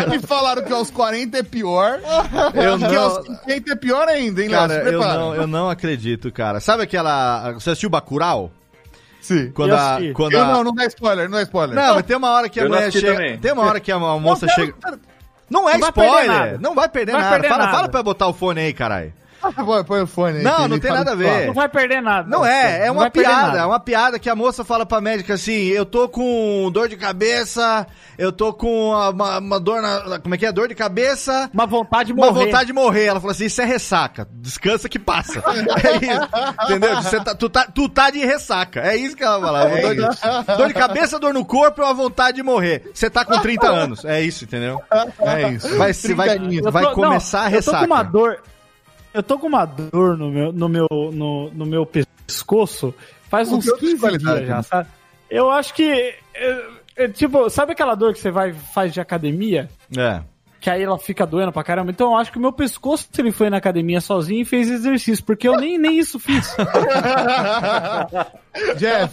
Já 0.00 0.06
me 0.06 0.18
falaram 0.20 0.62
que 0.62 0.72
aos 0.72 0.90
40 0.90 1.38
é 1.38 1.42
pior. 1.42 1.98
Eu 2.54 2.78
que 2.78 2.84
aos 2.96 3.26
não, 3.28 3.36
50 3.36 3.72
é 3.72 3.76
pior 3.76 4.08
ainda, 4.08 4.42
hein, 4.42 4.50
cara, 4.50 4.74
Léo? 4.82 4.92
Eu 4.92 5.00
não, 5.00 5.34
eu 5.34 5.46
não 5.46 5.68
acredito, 5.70 6.30
cara. 6.32 6.60
Sabe 6.60 6.82
aquela. 6.84 7.52
Você 7.52 7.70
assistiu 7.70 7.90
Bacurau? 7.90 8.50
Sim. 9.26 9.50
Quando 9.52 9.70
Eu 9.70 9.76
a. 9.76 9.98
Quando 10.14 10.32
Eu 10.34 10.42
a... 10.42 10.46
não, 10.46 10.64
não 10.64 10.72
dá 10.74 10.84
spoiler, 10.86 11.28
não 11.28 11.36
dá 11.38 11.42
spoiler. 11.42 11.74
Não, 11.74 11.94
mas 11.96 12.04
tem 12.04 12.16
uma 12.16 12.30
hora 12.30 12.48
que 12.48 12.60
a 12.60 12.62
Eu 12.62 12.68
não 12.68 12.76
mulher 12.76 12.92
chega. 12.92 13.12
também. 13.14 13.38
Tem 13.38 13.52
uma 13.52 13.62
hora 13.64 13.80
que 13.80 13.90
a 13.90 13.98
moça 13.98 14.46
Não, 14.46 14.54
chega. 14.54 14.74
Não 15.50 15.68
é 15.68 15.72
Não 15.78 15.80
vai 15.80 15.88
spoiler. 15.90 16.26
nada. 16.28 16.58
Não 16.60 16.74
vai 16.74 16.88
perder 16.88 17.12
Vai 17.12 17.20
nada. 17.22 17.32
perder 17.34 17.48
fala, 17.48 17.64
nada. 17.64 17.76
fala 17.76 17.88
pra 17.88 18.02
botar 18.02 18.28
o 18.28 18.32
fone 18.32 18.60
aí, 18.60 18.72
caralho. 18.72 19.12
Põe, 19.86 20.02
o 20.02 20.06
fone 20.06 20.38
aí. 20.38 20.42
Não, 20.44 20.68
não 20.68 20.78
tem 20.78 20.88
fala 20.88 20.98
nada 21.04 21.12
a 21.12 21.14
ver. 21.14 21.46
Não 21.46 21.54
vai 21.54 21.68
perder 21.68 22.00
nada. 22.02 22.28
Não 22.28 22.44
é, 22.44 22.86
é 22.86 22.90
uma 22.90 23.02
vai 23.02 23.10
piada, 23.10 23.58
é 23.58 23.64
uma 23.66 23.80
piada 23.80 24.18
que 24.18 24.28
a 24.30 24.34
moça 24.36 24.64
fala 24.64 24.84
pra 24.86 25.00
médica 25.00 25.34
assim, 25.34 25.66
eu 25.68 25.84
tô 25.86 26.08
com 26.08 26.70
dor 26.72 26.88
de 26.88 26.96
cabeça, 26.96 27.86
eu 28.18 28.32
tô 28.32 28.52
com 28.52 28.90
uma, 28.90 29.38
uma 29.38 29.60
dor 29.60 29.80
na, 29.82 30.18
como 30.20 30.34
é 30.34 30.38
que 30.38 30.46
é, 30.46 30.52
dor 30.52 30.68
de 30.68 30.74
cabeça, 30.74 31.50
Uma 31.52 31.66
vontade 31.66 32.12
de 32.12 32.12
uma 32.12 32.26
morrer. 32.30 32.46
vontade 32.46 32.66
de 32.66 32.72
morrer. 32.72 33.04
Ela 33.06 33.20
falou 33.20 33.32
assim, 33.32 33.46
isso 33.46 33.60
é 33.60 33.64
ressaca, 33.64 34.26
descansa 34.32 34.88
que 34.88 34.98
passa. 34.98 35.42
É 35.86 35.96
isso, 35.96 36.64
entendeu? 36.64 36.96
Você 37.02 37.20
tá- 37.20 37.34
tu, 37.34 37.48
tá, 37.48 37.66
tu 37.72 37.88
tá 37.88 38.10
de 38.10 38.18
ressaca, 38.24 38.80
é 38.80 38.96
isso 38.96 39.16
que 39.16 39.22
ela 39.22 39.40
fala. 39.40 39.64
dor, 39.68 39.94
de, 39.94 40.02
dor 40.56 40.68
de 40.68 40.74
cabeça, 40.74 41.18
dor 41.18 41.32
no 41.34 41.44
corpo 41.44 41.80
e 41.80 41.84
uma 41.84 41.94
vontade 41.94 42.36
de 42.36 42.42
morrer. 42.42 42.90
Você 42.94 43.08
tá 43.10 43.24
com 43.24 43.38
30 43.40 43.66
anos, 43.68 44.04
é 44.04 44.20
isso, 44.20 44.44
entendeu? 44.44 44.80
É 45.20 45.50
isso. 45.50 45.76
Vai, 45.76 45.92
se 45.92 46.14
vai, 46.14 46.38
vai 46.70 46.84
tô- 46.84 46.92
começar 46.92 47.38
não, 47.40 47.46
a 47.46 47.48
ressaca. 47.48 47.76
Eu 47.76 47.80
tô 47.82 47.88
com 47.88 47.94
uma 47.94 48.02
dor. 48.02 48.38
Eu 49.16 49.22
tô 49.22 49.38
com 49.38 49.46
uma 49.46 49.64
dor 49.64 50.18
no 50.18 50.30
meu, 50.30 50.52
no 50.52 50.68
meu, 50.68 50.86
no, 50.90 51.50
no 51.50 51.64
meu 51.64 51.86
pescoço 51.86 52.94
faz 53.30 53.50
uns 53.50 53.64
que 53.64 53.70
outra 53.70 53.88
15 53.88 53.98
qualidade, 53.98 54.36
dias 54.36 54.48
já, 54.48 54.56
né? 54.56 54.62
sabe? 54.62 54.88
Eu 55.30 55.50
acho 55.50 55.72
que. 55.72 56.14
é, 56.34 56.66
é, 56.96 57.08
tipo, 57.08 57.48
sabe 57.48 57.72
aquela 57.72 57.94
dor 57.94 58.12
que 58.12 58.20
você 58.20 58.30
vai 58.30 58.52
faz 58.52 58.92
de 58.92 59.00
academia? 59.00 59.70
É. 59.96 60.20
Que 60.60 60.68
aí 60.68 60.82
ela 60.82 60.98
fica 60.98 61.26
doendo 61.26 61.50
pra 61.50 61.64
caramba. 61.64 61.90
Então 61.90 62.12
eu 62.12 62.18
acho 62.18 62.30
que 62.30 62.36
o 62.36 62.40
meu 62.42 62.52
pescoço 62.52 63.08
ele 63.16 63.32
foi 63.32 63.48
na 63.48 63.56
academia 63.56 64.02
sozinho 64.02 64.42
e 64.42 64.44
fez 64.44 64.68
exercício, 64.68 65.24
porque 65.24 65.48
eu 65.48 65.56
nem, 65.56 65.78
nem 65.78 65.98
isso 65.98 66.18
fiz. 66.18 66.54
Jeff. 68.76 69.12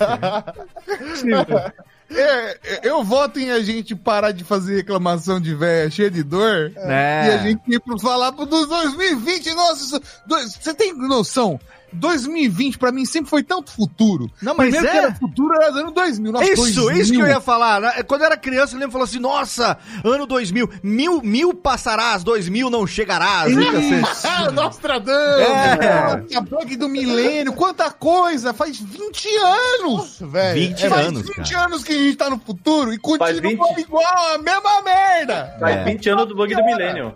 É, 2.10 2.80
eu 2.84 3.04
voto 3.04 3.40
em 3.40 3.52
a 3.52 3.62
gente 3.62 3.96
parar 3.96 4.32
de 4.32 4.44
fazer 4.44 4.76
reclamação 4.78 5.40
de 5.40 5.54
véia 5.56 5.90
cheia 5.90 6.12
de 6.12 6.24
dor 6.24 6.72
É. 6.76 7.28
e 7.28 7.32
a 7.32 7.38
gente 7.40 7.62
ir 7.68 7.80
pro 7.80 8.00
falar 8.00 8.32
dos 8.32 8.68
2020. 8.68 9.54
Nossa, 9.54 10.02
você 10.28 10.74
tem 10.74 10.94
noção? 10.94 11.60
2020 11.94 12.78
pra 12.78 12.92
mim 12.92 13.06
sempre 13.06 13.30
foi 13.30 13.44
tanto 13.44 13.72
futuro. 13.72 14.30
Não, 14.42 14.54
mas 14.56 14.70
Primeiro 14.72 14.88
é. 14.88 14.92
que 14.92 14.98
era 15.06 15.16
futuro 15.16 15.54
era 15.56 15.70
ano 15.70 15.92
2000. 15.92 16.32
Nossa, 16.32 16.46
Isso, 16.46 16.56
2000. 16.82 16.92
isso 17.02 17.14
que 17.14 17.20
eu 17.20 17.28
ia 17.28 17.40
falar. 17.40 17.82
né? 17.82 18.04
Quando 18.04 18.22
eu 18.22 18.28
era 18.28 18.38
criança, 18.38 18.76
eu 18.76 18.80
lembro 18.80 18.92
falou 18.92 19.06
assim: 19.06 19.20
nossa, 19.20 19.78
ano 20.04 20.26
2000, 20.26 20.70
mil, 20.84 21.22
mil 21.22 21.54
passarás, 21.54 22.24
2000 22.24 22.70
não 22.70 22.86
chegarás. 22.88 23.52
Isso, 23.52 24.52
Nostradamus, 24.54 25.14
É. 25.18 26.18
nossa, 26.34 26.42
bug 26.42 26.76
do 26.76 26.88
milênio, 26.90 27.54
quanta 27.54 27.90
coisa, 27.92 28.54
faz 28.54 28.80
20 28.80 29.28
anos, 29.38 30.18
velho. 30.22 30.60
20 30.70 30.90
faz 30.90 31.08
anos, 31.08 31.22
20 31.36 31.56
anos 31.56 31.84
que 31.84 31.94
a 31.94 31.98
gente 31.98 32.16
tá 32.18 32.30
no 32.30 32.40
futuro 32.40 32.94
e 32.94 33.00
Faz 33.18 33.40
continua 33.40 33.68
20. 33.76 33.80
igual, 33.86 34.34
a 34.34 34.38
mesma 34.38 34.82
merda. 34.84 35.56
Faz 35.60 35.76
É. 35.78 35.84
20 35.84 36.10
anos 36.10 36.28
do 36.28 36.36
bug 36.36 36.54
do 36.56 36.64
milênio. 36.66 37.16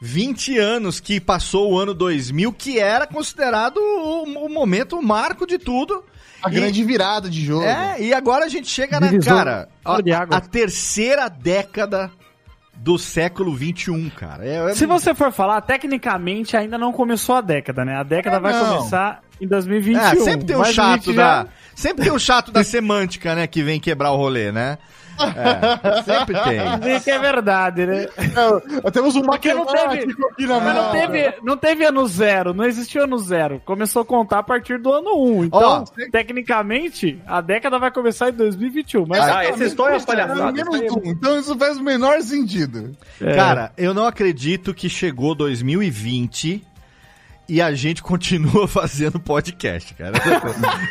20 0.00 0.56
anos 0.58 1.00
que 1.00 1.20
passou 1.20 1.72
o 1.72 1.78
ano 1.78 1.92
2000, 1.94 2.52
que 2.52 2.78
era 2.78 3.06
considerado 3.06 3.78
o, 3.78 4.44
o 4.46 4.48
momento, 4.48 4.96
o 4.98 5.02
marco 5.02 5.46
de 5.46 5.58
tudo. 5.58 6.04
A 6.42 6.48
E- 6.48 6.52
grande 6.54 6.84
virada 6.84 7.28
de 7.28 7.44
jogo. 7.44 7.64
É, 7.64 8.00
e 8.00 8.14
agora 8.14 8.44
a 8.44 8.48
gente 8.48 8.68
chega 8.68 9.00
na 9.00 9.18
cara, 9.18 9.68
a, 9.84 9.96
a 10.36 10.40
terceira 10.40 11.28
década 11.28 12.12
do 12.76 12.96
século 12.96 13.52
21, 13.56 14.08
cara. 14.10 14.46
É, 14.46 14.70
é- 14.70 14.74
Se 14.76 14.86
você 14.86 15.12
for 15.16 15.32
falar, 15.32 15.60
tecnicamente 15.62 16.56
ainda 16.56 16.78
não 16.78 16.92
começou 16.92 17.34
a 17.34 17.40
década, 17.40 17.84
né? 17.84 17.96
A 17.96 18.04
década 18.04 18.36
É, 18.36 18.40
vai 18.40 18.52
não. 18.52 18.76
começar 18.76 19.20
em 19.40 19.48
2021. 19.48 20.00
É, 20.00 20.14
sempre 20.24 20.46
tem 20.46 20.56
um 20.56 20.64
chato 20.64 21.12
já- 21.12 21.42
da. 21.42 21.48
Sempre 21.74 22.04
tem 22.04 22.12
um 22.12 22.18
chato 22.20 22.52
da 22.52 22.62
semântica, 22.64 23.34
né? 23.34 23.48
Que 23.48 23.60
vem 23.64 23.80
quebrar 23.80 24.12
o 24.12 24.16
rolê, 24.16 24.52
né? 24.52 24.78
É, 25.18 26.02
sempre 26.02 26.34
tem. 26.44 26.58
É 27.14 27.18
verdade, 27.18 27.86
né? 27.86 28.06
É, 28.84 28.90
temos 28.90 29.16
um 29.16 29.22
Porque 29.22 29.52
não 29.52 29.66
teve- 29.66 30.12
aqui 30.30 30.46
na 30.46 30.60
Mas 30.60 30.74
não 30.74 30.90
teve, 30.90 31.34
não 31.42 31.56
teve 31.56 31.84
ano 31.84 32.06
zero, 32.06 32.54
não 32.54 32.64
existiu 32.64 33.04
ano 33.04 33.18
zero. 33.18 33.60
Começou 33.64 34.02
a 34.02 34.04
contar 34.04 34.38
a 34.38 34.42
partir 34.42 34.78
do 34.78 34.92
ano 34.92 35.10
1. 35.16 35.44
Então, 35.44 35.84
Ó, 35.84 35.84
tecnicamente, 36.10 37.20
a 37.26 37.40
década 37.40 37.78
vai 37.78 37.90
começar 37.90 38.28
em 38.30 38.32
2021. 38.32 39.06
Mas 39.06 39.20
Ah, 39.20 39.44
essa 39.44 39.64
história 39.64 39.96
é 39.96 40.00
palhaçada. 40.00 40.60
É 40.60 40.64
um, 40.64 41.00
então 41.04 41.38
isso 41.38 41.56
faz 41.58 41.76
o 41.78 41.82
menor 41.82 42.20
sentido. 42.22 42.96
É. 43.20 43.34
Cara, 43.34 43.72
eu 43.76 43.92
não 43.92 44.06
acredito 44.06 44.72
que 44.74 44.88
chegou 44.88 45.34
2020 45.34 46.64
e 47.48 47.62
a 47.62 47.72
gente 47.72 48.02
continua 48.02 48.66
fazendo 48.68 49.18
podcast, 49.18 49.94
cara. 49.94 50.12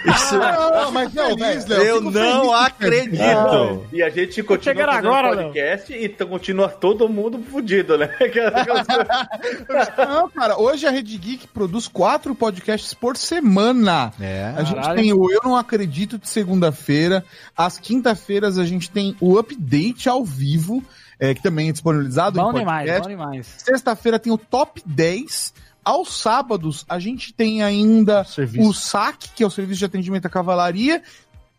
Isso, 0.06 0.38
Não, 0.38 0.92
mas 0.92 1.14
não, 1.14 1.30
eu 1.30 1.38
velho. 1.38 1.62
fico 1.62 1.72
feliz 1.72 2.14
não 2.14 2.48
que- 2.48 2.54
acredito. 2.54 3.86
E 3.94 4.02
a 4.04 4.10
gente 4.10 4.42
continua 4.44 4.64
Chegaram 4.74 4.94
fazendo 4.94 5.08
agora, 5.08 5.38
podcast 5.44 5.94
e 5.94 6.10
t- 6.10 6.26
continua 6.26 6.70
todo 6.70 7.08
mundo 7.08 7.40
fudido, 7.50 7.98
né? 7.98 8.08
Coisas- 8.18 9.98
Não, 9.98 10.30
cara, 10.30 10.60
hoje 10.60 10.88
a 10.88 10.92
Rede 10.92 11.18
Geek 11.18 11.48
produz 11.48 11.88
quatro 11.88 12.34
podcasts 12.34 12.94
por 12.94 13.16
semana. 13.18 14.12
É. 14.20 14.54
A 14.56 14.64
gente 14.64 14.76
Caralho. 14.82 15.00
tem 15.02 15.14
o 15.14 15.32
Eu 15.32 15.42
Não 15.44 15.56
Acredito 15.56 16.18
de 16.18 16.28
segunda-feira. 16.30 17.24
Às 17.56 17.78
quinta-feiras 17.78 18.58
a 18.58 18.66
gente 18.66 18.90
tem 18.90 19.16
o 19.20 19.38
Update 19.38 20.08
ao 20.10 20.24
vivo, 20.24 20.84
é, 21.20 21.34
que 21.34 21.42
também 21.42 21.70
é 21.70 21.72
disponibilizado 21.72 22.40
bom 22.40 22.52
em 22.52 22.60
demais, 22.60 22.90
podcast. 22.90 23.02
bom 23.02 23.10
demais. 23.10 23.48
Sexta-feira 23.58 24.20
tem 24.20 24.32
o 24.32 24.38
Top 24.38 24.82
10. 24.86 25.54
Aos 25.88 26.20
sábados 26.20 26.86
a 26.90 27.00
gente 27.00 27.34
tem 27.34 27.64
ainda 27.64 28.26
Serviço. 28.26 28.68
o 28.68 28.74
SAC, 28.74 29.30
que 29.34 29.42
é 29.42 29.48
o 29.48 29.50
Serviço 29.50 29.80
de 29.80 29.86
Atendimento 29.86 30.26
à 30.26 30.30
Cavalaria. 30.30 31.02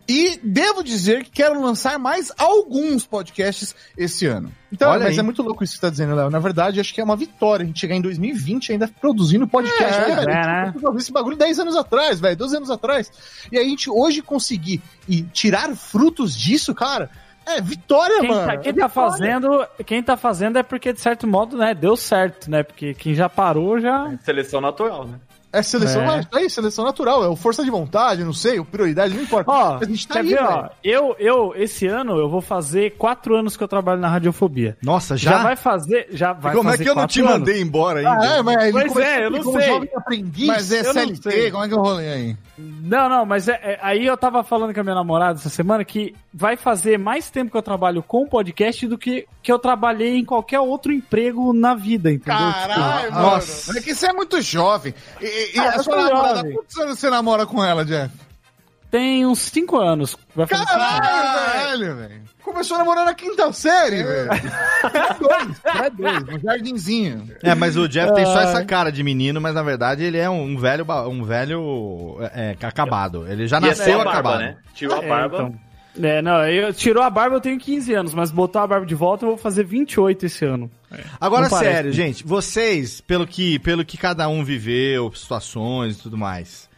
E 0.07 0.39
devo 0.43 0.85
dizer 0.85 1.25
que 1.25 1.31
quero 1.31 1.59
lançar 1.63 1.99
mais 1.99 2.31
alguns 2.37 3.07
podcasts 3.07 3.75
esse 3.97 4.27
ano. 4.27 4.53
Então, 4.71 4.91
Olha 4.91 5.05
mas 5.05 5.15
aí. 5.15 5.19
é 5.19 5.23
muito 5.23 5.43
louco 5.43 5.65
isso 5.65 5.73
que 5.73 5.81
você 5.81 5.87
tá 5.87 5.91
dizendo, 5.91 6.15
Léo. 6.15 6.29
Na 6.29 6.41
verdade, 6.41 6.79
acho 6.79 6.93
que 6.93 7.01
é 7.01 7.05
uma 7.05 7.17
vitória 7.17 7.65
a 7.65 7.67
gente 7.67 7.81
chegar 7.81 7.95
em 7.95 8.03
2020 8.03 8.73
ainda 8.73 8.87
produzindo 9.01 9.49
podcast. 9.49 9.95
É, 9.95 10.15
velho, 10.15 10.31
é, 10.31 10.47
né? 10.47 10.65
conseguiu 10.67 10.89
fazer 10.89 10.99
esse 10.99 11.13
bagulho 11.13 11.37
10 11.37 11.59
anos 11.61 11.77
atrás, 11.77 12.21
velho, 12.21 12.37
12 12.37 12.57
anos 12.57 12.71
atrás. 12.71 13.11
E 13.51 13.59
a 13.59 13.65
gente 13.65 13.89
hoje 13.89 14.21
conseguir 14.21 14.83
e 15.09 15.23
tirar 15.23 15.75
frutos 15.75 16.37
disso, 16.37 16.75
cara, 16.75 17.11
é 17.49 17.61
vitória, 17.61 18.21
Quem 18.21 18.29
mano. 18.31 18.47
tá, 18.47 18.57
quem 18.57 18.71
É 18.71 18.75
tá 18.75 18.87
vitória. 18.87 19.11
fazendo, 19.11 19.67
quem 19.87 20.03
tá 20.03 20.17
fazendo 20.17 20.59
é 20.59 20.63
porque, 20.63 20.93
de 20.93 21.01
certo 21.01 21.27
modo, 21.27 21.57
né, 21.57 21.75
deu 21.75 21.97
certo, 21.97 22.51
né? 22.51 22.63
Porque 22.63 22.95
quem 22.95 23.15
já 23.15 23.29
parou 23.29 23.79
já. 23.81 24.11
Seleção 24.23 24.61
natural, 24.61 25.07
né? 25.07 25.19
É 25.53 25.63
seleção, 25.63 26.03
É. 26.03 26.27
é. 26.35 26.45
é 26.45 26.49
seleção 26.49 26.85
natural, 26.85 27.25
é 27.25 27.29
o 27.29 27.35
força 27.37 27.65
de 27.65 27.71
vontade, 27.71 28.23
não 28.23 28.33
sei, 28.35 28.63
prioridade, 28.63 29.15
não 29.15 29.23
importa. 29.23 29.51
Ó, 29.51 29.79
a 29.81 29.85
gente 29.85 30.07
tá 30.07 30.21
aí, 30.21 30.29
ver, 30.29 30.43
ó? 30.43 30.69
Eu, 30.85 31.17
eu, 31.19 31.55
esse 31.57 31.87
ano, 31.87 32.19
eu 32.19 32.29
vou 32.29 32.41
fazer 32.43 32.97
quatro 32.99 33.35
anos 33.35 33.57
que 33.57 33.63
eu 33.65 33.69
trabalho 33.69 34.01
na 34.01 34.09
radiofobia. 34.09 34.77
Nossa, 34.83 35.17
Já, 35.17 35.33
já? 35.33 35.43
vai 35.43 35.57
fazer. 35.57 36.09
Já 36.11 36.33
vai 36.35 36.55
Como 36.55 36.69
é 36.69 36.73
fazer 36.73 36.85
que 36.85 36.91
eu 36.91 36.95
não 36.95 37.07
te 37.07 37.21
anos. 37.21 37.33
mandei 37.33 37.61
embora 37.63 38.01
ainda? 38.01 38.21
Ah, 38.35 38.37
é, 38.37 38.43
mas 38.43 38.73
Pois 38.73 38.97
é, 38.99 39.25
eu 39.27 39.31
não 39.31 39.43
como 39.43 39.59
sei. 39.59 39.69
jovem 39.69 39.89
aprendiz. 39.97 40.47
Mas 40.47 40.73
é 40.73 40.81
Eu 40.81 40.93
CLT, 40.93 41.51
como 41.51 41.65
é 41.65 41.69
que 41.69 41.75
é 41.75 41.77
o 41.77 41.81
rolê 41.81 42.09
aí? 42.13 42.37
Não, 42.59 43.09
não, 43.09 43.25
mas 43.25 43.49
é, 43.49 43.53
é- 43.63 43.79
aí 43.83 44.05
eu 44.07 44.17
tava 44.17 44.43
falando 44.43 44.75
com 44.75 44.81
a 44.81 44.83
minha 44.83 44.95
namorada 44.95 45.39
essa 45.39 45.49
semana 45.49 45.85
que 45.85 46.15
vai 46.35 46.57
fazer 46.57 46.99
mais 46.99 47.31
tempo 47.31 47.51
que 47.53 47.57
eu 47.57 47.63
trabalho 47.63 48.03
com 48.03 48.27
podcast 48.27 48.87
do 48.87 48.99
que 48.99 49.27
que 49.43 49.53
eu 49.53 49.59
trabalhei 49.59 50.17
em 50.17 50.25
qualquer 50.25 50.61
outro 50.61 50.93
emprego 50.93 51.53
na 51.55 51.73
vida, 51.75 52.11
entendeu? 52.13 52.37
Caralho, 52.39 53.13
mano. 53.13 53.23
Nossa. 53.31 53.79
É 53.79 53.81
que 53.81 53.95
você 53.95 54.09
é 54.09 54.13
muito 54.13 54.43
jovem. 54.43 54.93
E, 55.23 55.38
e- 55.39 55.57
e 55.57 55.59
Ah, 55.61 55.71
a 55.71 55.83
sua 55.83 55.97
namorada, 55.97 56.37
jovem. 56.37 56.53
quantos 56.53 56.79
anos 56.79 56.99
você 56.99 57.11
namora 57.11 57.47
com 57.47 57.65
ela, 57.65 57.85
Jeff? 57.85 58.13
Tem 58.91 59.27
uns 59.27 59.41
cinco 59.41 59.77
anos. 59.77 60.17
Vai 60.35 60.47
fazer 60.47 60.63
cinco 60.67 60.81
anos. 60.81 60.99
Caralho, 61.01 61.97
velho. 61.97 62.23
Começou 62.43 62.77
a 62.77 62.79
namorar 62.79 63.05
na 63.05 63.13
quinta 63.15 63.53
série, 63.53 64.03
velho. 64.03 64.31
dois, 65.21 65.61
é 65.85 65.91
dois, 65.91 66.23
no 66.25 66.39
jardinzinho. 66.39 67.31
É, 67.43 67.55
mas 67.55 67.77
o 67.77 67.87
Jeff 67.87 68.15
tem 68.15 68.25
só 68.25 68.41
essa 68.41 68.65
cara 68.65 68.91
de 68.91 69.03
menino, 69.03 69.39
mas 69.41 69.55
na 69.55 69.63
verdade 69.63 70.03
ele 70.05 70.17
é 70.17 70.31
um 70.31 70.57
velho, 70.57 70.87
um 71.09 71.23
velho 71.25 72.17
é, 72.35 72.57
é, 72.61 72.67
acabado. 72.67 73.27
Ele 73.29 73.47
já 73.47 73.59
E 73.61 73.65
é 73.65 73.69
nasceu 73.69 73.85
só 73.97 74.01
a 74.01 74.05
barba, 74.05 74.11
acabado. 74.11 74.39
né? 74.41 74.57
Tirou 74.73 74.99
a 74.99 75.05
É, 75.05 75.09
barba. 75.09 75.37
então. 75.37 75.55
É, 76.03 76.23
não, 76.23 76.47
eu, 76.47 76.73
tirou 76.73 77.03
a 77.03 77.11
barba 77.11 77.37
eu 77.37 77.41
tenho 77.41 77.59
15 77.59 77.93
anos, 77.95 78.15
mas 78.15 78.31
botou 78.31 78.63
a 78.63 78.67
barba 78.67 78.87
de 78.87 78.95
volta 78.95 79.25
eu 79.25 79.31
vou 79.31 79.39
fazer 79.39 79.65
28 79.65 80.27
esse 80.27 80.45
ano. 80.45 80.71
Agora, 81.21 81.43
Não 81.43 81.51
parece. 81.51 81.73
sério, 81.75 81.93
gente, 81.93 82.25
vocês, 82.25 83.01
pelo 83.01 83.27
que, 83.27 83.59
pelo 83.59 83.85
que 83.85 83.97
cada 83.99 84.29
um 84.29 84.45
viveu, 84.45 85.13
situações 85.15 85.97
e 85.99 86.03
tudo 86.03 86.17
mais, 86.17 86.69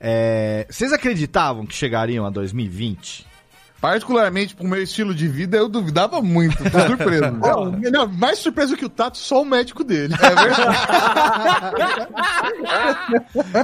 é, 0.00 0.66
vocês 0.70 0.92
acreditavam 0.92 1.66
que 1.66 1.74
chegariam 1.74 2.24
a 2.26 2.30
2020? 2.30 3.30
Particularmente 3.80 4.54
pro 4.54 4.64
meu 4.64 4.80
estilo 4.80 5.12
de 5.12 5.26
vida, 5.26 5.56
eu 5.56 5.68
duvidava 5.68 6.22
muito. 6.22 6.56
Tô 6.70 6.78
surpreso. 6.86 7.32
Não, 7.32 7.72
não, 7.90 8.06
mais 8.06 8.38
surpreso 8.38 8.76
que 8.76 8.84
o 8.84 8.88
Tato, 8.88 9.18
só 9.18 9.42
o 9.42 9.44
médico 9.44 9.82
dele. 9.82 10.14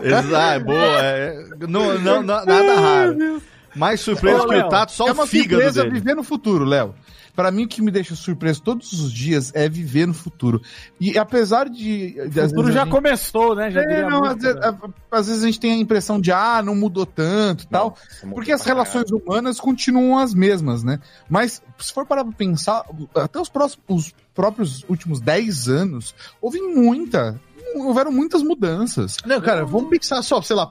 Exato, 0.03 0.37
é 0.37 0.59
boa. 0.59 0.77
é, 1.01 1.45
não, 1.69 1.99
não, 1.99 2.23
não- 2.23 2.45
nada 2.45 2.75
raro. 2.81 3.43
Mais 3.79 4.01
surpreso 4.01 4.43
Ô, 4.45 4.49
que 4.49 4.57
o 4.57 4.69
Tato, 4.69 4.93
só 4.93 5.07
é 5.09 5.11
o 5.11 5.15
uma 5.15 5.27
fígado 5.27 5.55
surpresa 5.63 5.83
dele. 5.83 5.95
viver 5.95 6.15
no 6.15 6.23
futuro, 6.23 6.65
Léo. 6.65 6.95
Pra 7.35 7.53
mim, 7.53 7.67
o 7.67 7.69
que 7.69 7.81
me 7.81 7.93
deixa 7.93 8.17
surpreso 8.17 8.61
todos 8.61 8.93
os 8.93 9.13
dias 9.13 9.53
é 9.55 9.69
viver 9.69 10.09
no 10.09 10.13
futuro. 10.15 10.61
E 11.01 11.17
apesar 11.17 11.69
de. 11.69 12.29
de 12.29 12.41
O 12.41 12.49
futuro 12.49 12.73
já 12.73 12.83
gente- 12.83 12.91
começou, 12.91 13.55
né? 13.55 13.71
Já 13.71 13.81
É, 13.81 14.03
não, 14.11 14.25
às, 14.25 14.43
vezes, 14.43 14.61
às 15.09 15.27
vezes 15.29 15.43
a 15.45 15.47
gente 15.47 15.61
tem 15.61 15.73
a 15.73 15.77
impressão 15.77 16.21
de, 16.21 16.33
ah, 16.33 16.61
não 16.65 16.75
mudou 16.75 17.07
tanto 17.07 17.63
e 17.63 17.67
tal. 17.69 17.97
Porque 18.35 18.51
as 18.51 18.63
relações 18.65 19.09
humanas 19.13 19.61
continuam 19.61 20.19
as 20.19 20.35
mesmas, 20.35 20.83
né? 20.83 20.99
Mas, 21.31 21.63
se 21.79 21.93
for 21.93 22.05
parar 22.05 22.25
pra 22.25 22.33
pensar, 22.33 22.83
até 23.15 23.41
os, 23.41 23.49
próximos, 23.49 23.85
os 23.89 24.15
próprios 24.35 24.85
últimos 24.89 25.21
10 25.21 25.69
anos, 25.69 26.17
houve 26.41 26.61
muita. 26.61 27.41
Houveram 27.77 28.11
muitas 28.11 28.43
mudanças. 28.43 29.17
Não, 29.25 29.41
cara, 29.41 29.65
vamos 29.65 29.91
pensar 29.91 30.23
só, 30.23 30.43
sei 30.43 30.57
lá, 30.57 30.69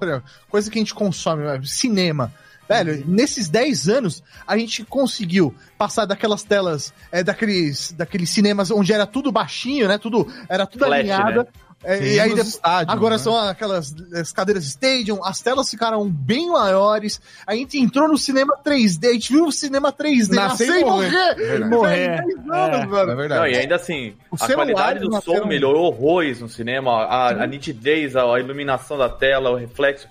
coisa 0.49 0.69
que 0.69 0.77
a 0.77 0.81
gente 0.81 0.93
consome, 0.93 1.43
cinema. 1.65 2.33
Velho, 2.67 3.03
nesses 3.07 3.47
10 3.49 3.87
anos, 3.89 4.23
a 4.45 4.57
gente 4.57 4.83
conseguiu 4.83 5.53
passar 5.77 6.05
daquelas 6.05 6.43
telas, 6.43 6.93
é, 7.11 7.23
daqueles, 7.23 7.91
daqueles 7.93 8.29
cinemas 8.29 8.71
onde 8.71 8.91
era 8.91 9.05
tudo 9.05 9.31
baixinho, 9.31 9.87
né? 9.87 9.97
Tudo, 9.97 10.27
era 10.49 10.65
tudo 10.65 10.85
Flash, 10.85 10.99
alinhado. 10.99 11.39
né? 11.43 11.47
É, 11.83 12.03
e 12.03 12.19
aí 12.19 12.33
estádios, 12.33 12.91
agora 12.91 13.17
né? 13.17 13.19
são 13.19 13.37
aquelas 13.37 13.93
as 14.11 14.31
cadeiras 14.33 14.65
Stadium, 14.65 15.23
as 15.23 15.39
telas 15.41 15.69
ficaram 15.69 16.09
bem 16.09 16.49
maiores. 16.49 17.21
A 17.45 17.53
gente 17.53 17.77
entrou 17.79 18.07
no 18.07 18.17
cinema 18.17 18.57
3D, 18.65 19.07
a 19.07 19.13
gente 19.13 19.31
viu 19.31 19.45
o 19.45 19.51
cinema 19.51 19.93
3D 19.93 20.33
Nascer 20.33 20.67
nascer 20.67 20.81
e 20.81 20.83
morrer. 20.83 21.11
morrer. 21.11 21.35
Verdade. 21.35 21.69
Morrer. 21.69 22.09
Velho, 22.09 22.37
10 22.37 22.49
anos, 22.49 22.79
É. 22.79 22.85
velho. 22.87 23.11
É 23.11 23.15
verdade. 23.15 23.41
Não, 23.41 23.47
e 23.47 23.57
ainda 23.57 23.75
assim, 23.75 24.15
Os 24.31 24.41
a 24.41 24.53
qualidade 24.55 24.99
do 25.01 25.21
som 25.21 25.45
melhorou 25.45 25.85
horrores 25.85 26.41
no 26.41 26.49
cinema, 26.49 26.91
a, 27.05 27.43
a 27.43 27.45
nitidez, 27.47 28.15
a, 28.15 28.23
a 28.23 28.39
iluminação 28.39 28.97
da 28.97 29.07
tela, 29.07 29.51
o 29.51 29.55
reflexo. 29.55 30.07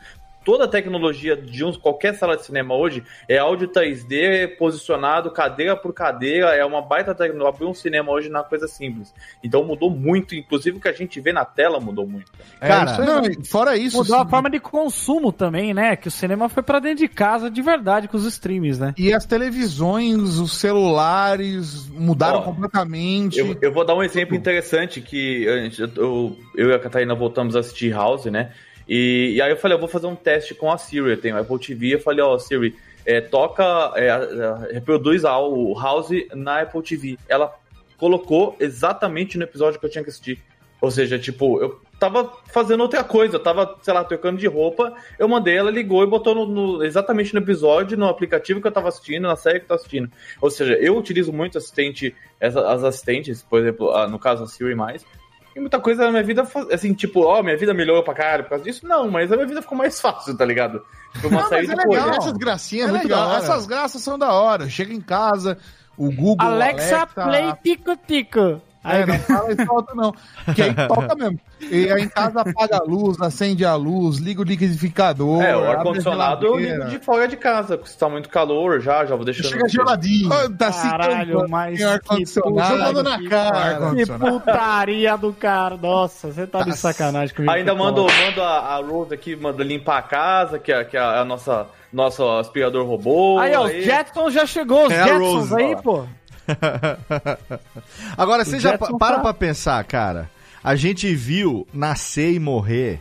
Toda 0.46 0.66
a 0.66 0.68
tecnologia 0.68 1.36
de 1.36 1.64
uns, 1.64 1.76
qualquer 1.76 2.14
sala 2.14 2.36
de 2.36 2.46
cinema 2.46 2.72
hoje 2.72 3.02
é 3.28 3.36
áudio 3.36 3.66
3D 3.66 4.56
posicionado 4.56 5.28
cadeira 5.32 5.74
por 5.76 5.92
cadeira, 5.92 6.54
é 6.54 6.64
uma 6.64 6.80
baita 6.80 7.12
tecnologia. 7.12 7.48
Abrir 7.48 7.66
um 7.66 7.74
cinema 7.74 8.12
hoje 8.12 8.28
não 8.28 8.38
é 8.38 8.42
uma 8.44 8.48
coisa 8.48 8.68
simples. 8.68 9.12
Então 9.42 9.64
mudou 9.64 9.90
muito, 9.90 10.36
inclusive 10.36 10.76
o 10.76 10.80
que 10.80 10.86
a 10.86 10.92
gente 10.92 11.20
vê 11.20 11.32
na 11.32 11.44
tela 11.44 11.80
mudou 11.80 12.06
muito. 12.06 12.30
É, 12.60 12.68
Cara, 12.68 12.92
isso 12.92 13.04
não, 13.04 13.44
fora 13.44 13.76
isso. 13.76 13.96
Mudou 13.96 14.18
a 14.18 14.22
sim, 14.22 14.30
forma 14.30 14.48
de 14.48 14.60
consumo 14.60 15.32
também, 15.32 15.74
né? 15.74 15.96
Que 15.96 16.06
o 16.06 16.12
cinema 16.12 16.48
foi 16.48 16.62
pra 16.62 16.78
dentro 16.78 16.98
de 16.98 17.08
casa 17.08 17.50
de 17.50 17.60
verdade 17.60 18.06
com 18.06 18.16
os 18.16 18.24
streams, 18.24 18.78
né? 18.78 18.94
E 18.96 19.12
as 19.12 19.26
televisões, 19.26 20.38
os 20.38 20.58
celulares 20.58 21.88
mudaram 21.88 22.38
Ó, 22.38 22.42
completamente. 22.42 23.40
Eu, 23.40 23.58
eu 23.60 23.72
vou 23.72 23.84
dar 23.84 23.96
um 23.96 24.02
exemplo 24.02 24.36
interessante 24.36 25.00
que 25.00 25.48
a 25.48 26.00
eu, 26.00 26.38
eu 26.54 26.70
e 26.70 26.72
a 26.72 26.78
Catarina 26.78 27.16
voltamos 27.16 27.56
a 27.56 27.58
assistir 27.58 27.90
House, 27.90 28.26
né? 28.26 28.52
E, 28.88 29.32
e 29.36 29.42
aí 29.42 29.50
eu 29.50 29.56
falei, 29.56 29.76
eu 29.76 29.80
vou 29.80 29.88
fazer 29.88 30.06
um 30.06 30.14
teste 30.16 30.54
com 30.54 30.70
a 30.70 30.78
Siri. 30.78 31.10
Eu 31.10 31.20
tenho 31.20 31.36
Apple 31.38 31.58
TV. 31.58 31.94
Eu 31.94 32.00
falei, 32.00 32.24
ó, 32.24 32.38
Siri, 32.38 32.74
é, 33.04 33.20
toca, 33.20 33.62
é, 33.96 34.72
reproduz 34.74 35.24
a- 35.24 35.38
o 35.38 35.74
House 35.78 36.10
na 36.34 36.60
Apple 36.62 36.82
TV. 36.82 37.18
Ela 37.28 37.52
colocou 37.96 38.56
exatamente 38.60 39.38
no 39.38 39.44
episódio 39.44 39.80
que 39.80 39.86
eu 39.86 39.90
tinha 39.90 40.04
que 40.04 40.10
assistir. 40.10 40.42
Ou 40.80 40.90
seja, 40.90 41.18
tipo, 41.18 41.58
eu 41.60 41.80
tava 41.98 42.30
fazendo 42.52 42.82
outra 42.82 43.02
coisa, 43.02 43.36
eu 43.36 43.42
tava, 43.42 43.78
sei 43.80 43.94
lá, 43.94 44.04
trocando 44.04 44.38
de 44.38 44.46
roupa, 44.46 44.92
eu 45.18 45.26
mandei, 45.26 45.56
ela 45.56 45.70
ligou 45.70 46.04
e 46.04 46.06
botou 46.06 46.34
no, 46.34 46.46
no- 46.46 46.84
exatamente 46.84 47.32
no 47.32 47.40
episódio, 47.40 47.96
no 47.96 48.06
aplicativo 48.06 48.60
que 48.60 48.66
eu 48.68 48.72
tava 48.72 48.88
assistindo, 48.88 49.22
na 49.22 49.36
série 49.36 49.58
que 49.60 49.64
eu 49.64 49.68
tava 49.68 49.80
assistindo. 49.80 50.10
Ou 50.38 50.50
seja, 50.50 50.74
eu 50.74 50.94
utilizo 50.98 51.32
muito 51.32 51.56
assistente, 51.56 52.14
as 52.38 52.54
assistentes, 52.84 53.42
por 53.42 53.58
exemplo, 53.60 53.90
no 54.08 54.18
caso 54.18 54.44
a 54.44 54.46
Siri 54.46 54.74
mais, 54.74 55.02
e 55.56 55.60
muita 55.60 55.80
coisa 55.80 56.04
na 56.04 56.10
minha 56.10 56.22
vida, 56.22 56.46
assim, 56.70 56.92
tipo, 56.92 57.22
ó, 57.22 57.42
minha 57.42 57.56
vida 57.56 57.72
melhorou 57.72 58.02
pra 58.02 58.12
caralho 58.12 58.44
por 58.44 58.50
causa 58.50 58.64
disso? 58.64 58.86
Não, 58.86 59.10
mas 59.10 59.32
a 59.32 59.36
minha 59.36 59.48
vida 59.48 59.62
ficou 59.62 59.76
mais 59.78 59.98
fácil, 59.98 60.36
tá 60.36 60.44
ligado? 60.44 60.82
Tipo, 61.14 61.28
uma 61.28 61.40
Não, 61.40 61.48
série 61.48 61.66
mas 61.66 61.78
é 61.78 61.82
legal. 61.82 62.04
coisas. 62.04 62.18
Essas 62.26 62.36
gracinhas 62.38 62.86
É 62.86 62.88
é 62.90 62.92
muito 62.92 63.02
legal, 63.04 63.20
da 63.20 63.26
hora. 63.34 63.42
Essas 63.42 63.66
graças 63.66 64.02
são 64.02 64.18
da 64.18 64.32
hora. 64.32 64.68
Chega 64.68 64.92
em 64.92 65.00
casa, 65.00 65.56
o 65.96 66.12
Google. 66.12 66.46
Alexa, 66.46 67.06
play 67.06 67.54
tico-tico. 67.64 68.60
Aí, 68.86 69.02
É, 69.02 69.06
não 69.06 69.18
fala 69.18 69.52
isso 69.52 69.70
alto, 69.70 69.96
não. 69.96 70.14
Que 70.54 70.62
aí 70.62 70.74
toca 70.74 71.14
mesmo. 71.14 71.40
E 71.70 71.90
aí 71.90 72.02
em 72.02 72.08
casa 72.08 72.42
apaga 72.42 72.76
a 72.78 72.82
luz, 72.82 73.20
acende 73.20 73.64
a 73.64 73.74
luz, 73.74 74.18
liga 74.18 74.40
o 74.40 74.44
liquidificador. 74.44 75.42
É, 75.42 75.56
o 75.56 75.68
ar-condicionado 75.68 76.46
eu 76.46 76.58
ligo 76.58 76.84
de 76.86 76.98
fora 77.00 77.26
de 77.26 77.36
casa, 77.36 77.76
porque 77.76 77.90
se 77.90 77.98
tá 77.98 78.08
muito 78.08 78.28
calor 78.28 78.80
já, 78.80 79.04
já 79.04 79.16
vou 79.16 79.24
deixando. 79.24 79.48
Chega 79.48 79.68
geladinho. 79.68 80.28
Tá 80.56 80.70
Caralho, 80.70 81.48
mas 81.48 81.78
tem 81.78 81.86
ar-condicionado, 81.86 82.76
jogando 82.78 83.02
na 83.02 83.28
cara. 83.28 83.50
que 83.52 83.74
ar-condicionado. 83.74 84.40
putaria 84.40 85.16
do 85.16 85.32
cara. 85.32 85.76
Nossa, 85.76 86.32
você 86.32 86.46
tá 86.46 86.62
de 86.62 86.76
sacanagem 86.76 87.34
comigo. 87.34 87.52
Ainda 87.52 87.72
que 87.72 87.78
mando, 87.78 88.02
mando 88.06 88.42
a, 88.42 88.58
a 88.76 88.76
Rose 88.80 89.12
aqui, 89.12 89.34
manda 89.34 89.64
limpar 89.64 89.98
a 89.98 90.02
casa, 90.02 90.58
que 90.58 90.72
é, 90.72 90.84
que 90.84 90.96
é 90.96 91.00
a 91.00 91.24
nossa 91.24 91.66
nosso 91.92 92.28
aspirador 92.28 92.86
robô. 92.86 93.38
Aí, 93.38 93.54
ó, 93.54 93.64
os 93.64 93.72
Jetsons 93.84 94.34
já 94.34 94.44
chegou, 94.44 94.86
os 94.86 94.92
É 94.92 95.04
Jetsons 95.04 95.50
Rose, 95.50 95.54
aí, 95.62 95.74
ó. 95.74 95.82
pô. 95.82 96.04
Agora, 98.16 98.44
você 98.44 98.58
já 98.58 98.76
pa- 98.78 98.96
para 98.98 99.16
tá- 99.16 99.22
pra 99.22 99.34
pensar, 99.34 99.82
cara. 99.84 100.30
A 100.62 100.74
gente 100.74 101.14
viu 101.14 101.66
nascer 101.72 102.32
e 102.32 102.38
morrer 102.38 103.00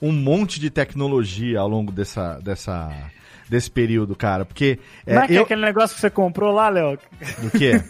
um 0.00 0.12
monte 0.12 0.58
de 0.58 0.70
tecnologia 0.70 1.60
ao 1.60 1.68
longo 1.68 1.92
dessa, 1.92 2.38
dessa, 2.40 2.90
desse 3.52 3.70
período, 3.70 4.16
cara. 4.16 4.44
Porque 4.44 4.78
é, 5.06 5.14
Não 5.14 5.22
é 5.22 5.26
que 5.26 5.34
é 5.34 5.38
eu, 5.38 5.42
aquele 5.42 5.60
negócio 5.60 5.94
que 5.94 6.00
você 6.00 6.08
comprou 6.10 6.50
lá, 6.52 6.68
Léo? 6.70 6.98
O 7.44 7.50
quê? 7.50 7.80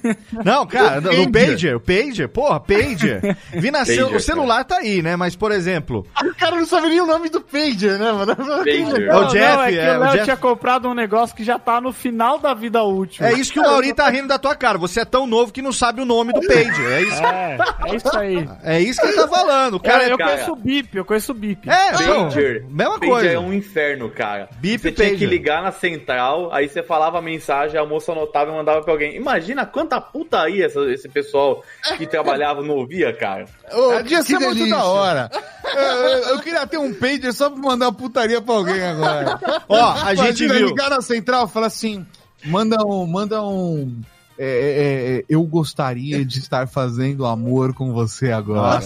Não, 0.44 0.66
cara, 0.66 1.00
no 1.00 1.30
pager. 1.30 1.30
pager, 1.32 1.76
o 1.76 1.80
pager, 1.80 2.28
porra, 2.28 2.58
pager. 2.60 3.36
Vi 3.52 3.70
nascer, 3.70 4.02
Pager, 4.02 4.16
o 4.16 4.20
celular 4.20 4.64
tá 4.64 4.78
aí, 4.78 5.00
né? 5.00 5.14
Mas, 5.16 5.36
por 5.36 5.52
exemplo, 5.52 6.04
O 6.22 6.34
cara 6.34 6.56
não 6.56 6.66
sabe 6.66 6.88
nem 6.88 7.00
o 7.00 7.06
nome 7.06 7.28
do 7.28 7.40
Pager, 7.40 7.98
né, 7.98 8.10
mano? 8.12 8.34
Pager. 8.36 9.08
É 9.08 9.14
o 9.16 9.20
Não, 9.22 9.28
Jeff, 9.28 9.56
não, 9.56 9.62
é 9.62 9.70
que 9.72 9.78
é, 9.78 9.92
o 9.92 9.96
o 9.96 10.00
Léo 10.00 10.12
Jeff- 10.12 10.24
tinha 10.24 10.36
comprado 10.36 10.88
um 10.88 10.94
negócio 10.94 11.34
que 11.36 11.44
já 11.44 11.58
tá 11.58 11.80
no 11.80 11.92
final 11.92 12.38
da 12.38 12.52
vida 12.54 12.82
útil. 12.82 13.24
é 13.24 13.32
isso 13.34 13.52
que 13.52 13.60
o 13.60 13.62
Mauri 13.62 13.94
tá 13.94 14.08
rindo 14.10 14.26
da 14.28 14.38
tua 14.38 14.56
cara. 14.56 14.76
Você 14.78 15.00
é 15.00 15.04
tão 15.04 15.26
novo 15.26 15.52
que 15.52 15.62
não 15.62 15.72
sabe 15.72 16.00
o 16.00 16.04
nome 16.04 16.32
do 16.32 16.40
pager. 16.40 16.92
É 16.92 17.02
isso, 17.02 17.22
É, 17.24 17.58
é 17.86 17.96
isso 17.96 18.18
aí. 18.18 18.48
é 18.64 18.80
isso 18.80 19.00
que 19.00 19.06
ele 19.06 19.16
tá 19.16 19.28
falando. 19.28 19.74
O 19.74 19.80
cara 19.80 19.92
Cara, 20.00 20.10
eu 20.14 20.18
cara. 20.18 20.30
conheço 20.32 20.52
o 20.52 20.56
BIP, 20.56 20.96
eu 20.96 21.04
conheço 21.04 21.30
o 21.32 21.34
BIP. 21.34 21.68
é, 21.70 21.92
não, 21.92 22.24
Pager. 22.24 22.64
mesma 22.68 22.94
Pager 22.98 23.08
coisa. 23.12 23.28
é 23.28 23.38
um 23.38 23.52
inferno, 23.52 24.10
cara. 24.10 24.48
Bip 24.58 24.80
você 24.82 24.90
tinha 24.92 25.08
que 25.10 25.14
pager. 25.14 25.28
Ligar 25.52 25.62
na 25.62 25.72
central, 25.72 26.52
aí 26.52 26.68
você 26.68 26.82
falava 26.82 27.18
a 27.18 27.22
mensagem, 27.22 27.78
a 27.78 27.84
moça 27.84 28.12
anotava 28.12 28.50
e 28.50 28.54
mandava 28.54 28.82
pra 28.82 28.92
alguém. 28.92 29.14
Imagina 29.16 29.66
quanta 29.66 30.00
putaria 30.00 30.66
essa- 30.66 30.80
esse 30.90 31.08
pessoal 31.08 31.62
que 31.98 32.06
trabalhava 32.08 32.62
não 32.62 32.76
ouvia, 32.76 33.12
cara. 33.12 33.44
Ô, 33.72 33.92
Podia 33.98 34.18
que 34.18 34.24
ser 34.24 34.38
muito 34.38 34.54
delícia. 34.54 34.76
da 34.76 34.84
hora. 34.84 35.30
Eu, 35.74 35.80
eu- 35.82 36.28
eu 36.30 36.38
queria 36.40 36.66
ter 36.66 36.78
um 36.78 36.94
pager 36.94 37.32
só 37.34 37.50
pra 37.50 37.60
mandar 37.60 37.92
putaria 37.92 38.40
pra 38.40 38.54
alguém 38.54 38.82
agora. 38.82 39.38
Ó, 39.68 39.90
a 39.92 40.14
gente 40.14 40.44
Imagina 40.44 40.54
viu. 40.54 40.66
ligar 40.68 40.88
na 40.90 41.02
central 41.02 41.46
e 41.46 41.50
falar 41.50 41.66
assim: 41.66 42.06
manda 42.44 42.76
um. 42.86 43.06
Manda 43.06 43.42
um 43.42 44.00
é, 44.38 44.44
é, 44.46 45.18
é, 45.18 45.24
eu 45.28 45.42
gostaria 45.44 46.24
de 46.24 46.38
estar 46.38 46.66
fazendo 46.66 47.26
amor 47.26 47.74
com 47.74 47.92
você 47.92 48.32
agora. 48.32 48.78
Aí 48.78 48.84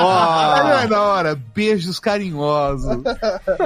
Ó, 0.00 0.68
é 0.82 0.86
da 0.86 1.02
hora. 1.02 1.40
Beijos 1.54 2.00
carinhosos. 2.00 3.02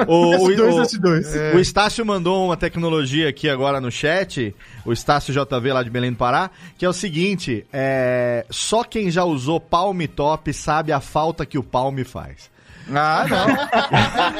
o, 0.06 0.30
o, 0.30 0.48
S2, 0.48 0.60
o, 0.60 0.82
S2. 0.82 1.54
O 1.54 1.58
Estácio 1.58 2.04
mandou 2.04 2.44
uma 2.46 2.56
tecnologia 2.56 3.28
aqui 3.28 3.48
agora 3.48 3.80
no 3.80 3.90
chat, 3.90 4.54
o 4.84 4.92
Estácio 4.92 5.32
JV 5.32 5.72
lá 5.72 5.82
de 5.82 5.90
Belém 5.90 6.12
do 6.12 6.16
Pará, 6.16 6.50
que 6.76 6.84
é 6.84 6.88
o 6.88 6.92
seguinte: 6.92 7.64
é, 7.72 8.44
só 8.50 8.82
quem 8.82 9.10
já 9.10 9.24
usou 9.24 9.60
Palm 9.60 10.00
Top 10.14 10.52
sabe 10.52 10.92
a 10.92 11.00
falta 11.00 11.46
que 11.46 11.58
o 11.58 11.62
Palm 11.62 11.98
faz. 12.04 12.50
Ah, 12.94 13.26
não. 13.28 13.48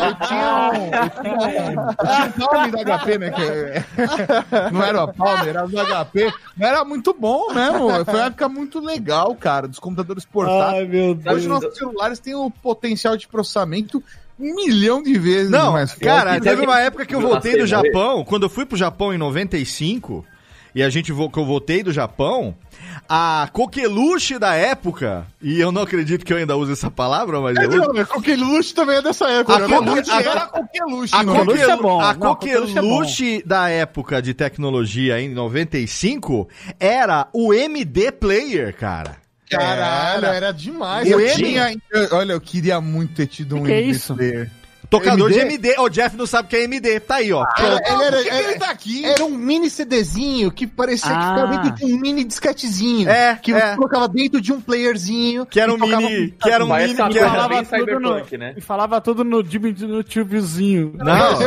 Eu 0.06 0.14
tinha 0.26 0.70
um. 0.72 0.90
Eu 0.94 1.10
tinha 1.22 2.44
um, 2.44 2.48
Palme 2.48 2.84
da 2.84 2.98
HP, 2.98 3.18
né? 3.18 3.30
Que, 3.30 4.72
não 4.72 4.82
era 4.82 5.04
o 5.04 5.12
Palme, 5.12 5.48
era 5.48 5.66
do 5.66 5.76
HP. 5.76 6.32
Mas 6.56 6.68
era 6.68 6.84
muito 6.84 7.14
bom 7.14 7.52
mesmo. 7.52 8.04
Foi 8.04 8.14
uma 8.14 8.26
época 8.26 8.48
muito 8.48 8.80
legal, 8.80 9.34
cara, 9.34 9.68
dos 9.68 9.78
computadores 9.78 10.24
portáteis. 10.24 10.88
meu 10.88 11.18
Hoje 11.32 11.48
nossos 11.48 11.76
celulares 11.76 12.18
têm 12.18 12.34
o 12.34 12.50
potencial 12.50 13.16
de 13.16 13.28
processamento 13.28 14.02
um 14.38 14.54
milhão 14.54 15.02
de 15.02 15.18
vezes 15.18 15.50
Não, 15.50 15.72
mais 15.72 15.90
forte. 15.90 16.04
cara, 16.04 16.40
teve 16.40 16.62
uma 16.62 16.80
época 16.80 17.04
que 17.04 17.14
eu 17.14 17.20
voltei 17.20 17.58
do. 17.58 17.66
Japão, 17.66 18.24
quando 18.24 18.44
eu 18.44 18.48
fui 18.48 18.64
pro 18.64 18.76
Japão 18.76 19.12
em 19.12 19.18
95, 19.18 20.24
e 20.78 20.82
a 20.82 20.88
gente 20.90 21.10
vo- 21.12 21.28
que 21.28 21.38
eu 21.38 21.44
voltei 21.44 21.82
do 21.82 21.92
Japão, 21.92 22.54
a 23.08 23.48
coqueluche 23.52 24.38
da 24.38 24.54
época, 24.54 25.26
e 25.42 25.58
eu 25.58 25.72
não 25.72 25.82
acredito 25.82 26.24
que 26.24 26.32
eu 26.32 26.36
ainda 26.36 26.56
use 26.56 26.72
essa 26.72 26.90
palavra, 26.90 27.40
mas 27.40 27.56
eu 27.56 27.68
uso. 27.68 27.78
Não, 27.92 28.04
Coqueluche 28.04 28.72
também 28.74 28.96
é 28.96 29.02
dessa 29.02 29.26
época. 29.28 29.56
A 29.56 29.58
né? 29.60 29.66
Coqueluche- 29.68 30.02
Coqueluche 30.10 30.28
era 30.28 30.46
Coqueluche, 30.46 31.14
A, 31.16 31.22
não 31.24 31.34
Coqueluche 31.34 31.60
coquelu- 31.62 31.78
é 31.78 31.82
bom. 31.82 32.00
a 32.00 32.12
Não, 32.14 32.20
coqueluche 32.20 33.38
é 33.38 33.42
bom. 33.42 33.48
da 33.48 33.68
época 33.70 34.22
de 34.22 34.34
tecnologia 34.34 35.20
em 35.20 35.28
95 35.30 36.48
era 36.78 37.26
o 37.32 37.52
MD 37.52 38.12
Player, 38.12 38.74
cara. 38.76 39.16
Caralho, 39.50 40.26
Era. 40.26 40.36
era 40.36 40.52
demais. 40.52 41.10
Eu 41.10 41.16
O 41.18 41.20
M- 41.22 41.34
tinha, 41.34 41.74
eu- 41.90 42.08
olha, 42.12 42.32
eu 42.34 42.40
queria 42.40 42.80
muito 42.82 43.14
ter 43.14 43.26
tido 43.26 43.56
um 43.56 43.64
Que 43.64 43.72
é 43.72 43.78
MD 43.80 43.90
isso? 43.90 44.14
player. 44.14 44.50
Tocador 44.90 45.30
MD? 45.30 45.34
de 45.34 45.46
MD. 45.68 45.78
O 45.80 45.88
Jeff 45.88 46.16
não 46.16 46.26
sabe 46.26 46.46
o 46.46 46.48
que 46.50 46.56
é 46.56 46.64
MD. 46.64 47.00
Tá 47.00 47.16
aí, 47.16 47.32
ó. 47.32 47.44
Era- 47.58 47.76
ele 47.92 48.02
era, 48.04 48.16
que 48.22 48.28
que 48.30 48.34
ele 48.34 48.58
tá 48.58 48.70
aqui? 48.70 49.04
era 49.04 49.24
um 49.24 49.30
mini 49.30 49.68
CDzinho 49.68 50.50
que 50.50 50.66
parecia 50.66 51.10
que 51.10 51.14
Ah. 51.16 51.34
ficava 51.34 51.56
dentro 51.58 51.74
de 51.86 51.92
um 51.92 51.98
mini 51.98 52.24
disquetezinho. 52.24 53.08
É, 53.08 53.36
Que 53.36 53.52
é. 53.52 53.70
você 53.70 53.76
colocava 53.76 54.08
dentro 54.08 54.40
de 54.40 54.52
um 54.52 54.60
playerzinho. 54.60 55.44
Que 55.46 55.60
era 55.60 55.72
um 55.72 55.78
tocava 55.78 56.00
mini. 56.02 56.30
Que 56.40 56.50
era 56.50 56.64
um 56.64 56.74
mini. 56.74 56.94
Que 56.94 57.20
falava 57.20 57.64
tudo 57.64 58.00
no, 58.00 58.38
né? 58.38 58.54
E 58.56 58.60
falava 58.60 59.00
tudo 59.00 59.24
no 59.24 59.42
diminutivozinho. 59.42 60.92
Não. 60.96 61.38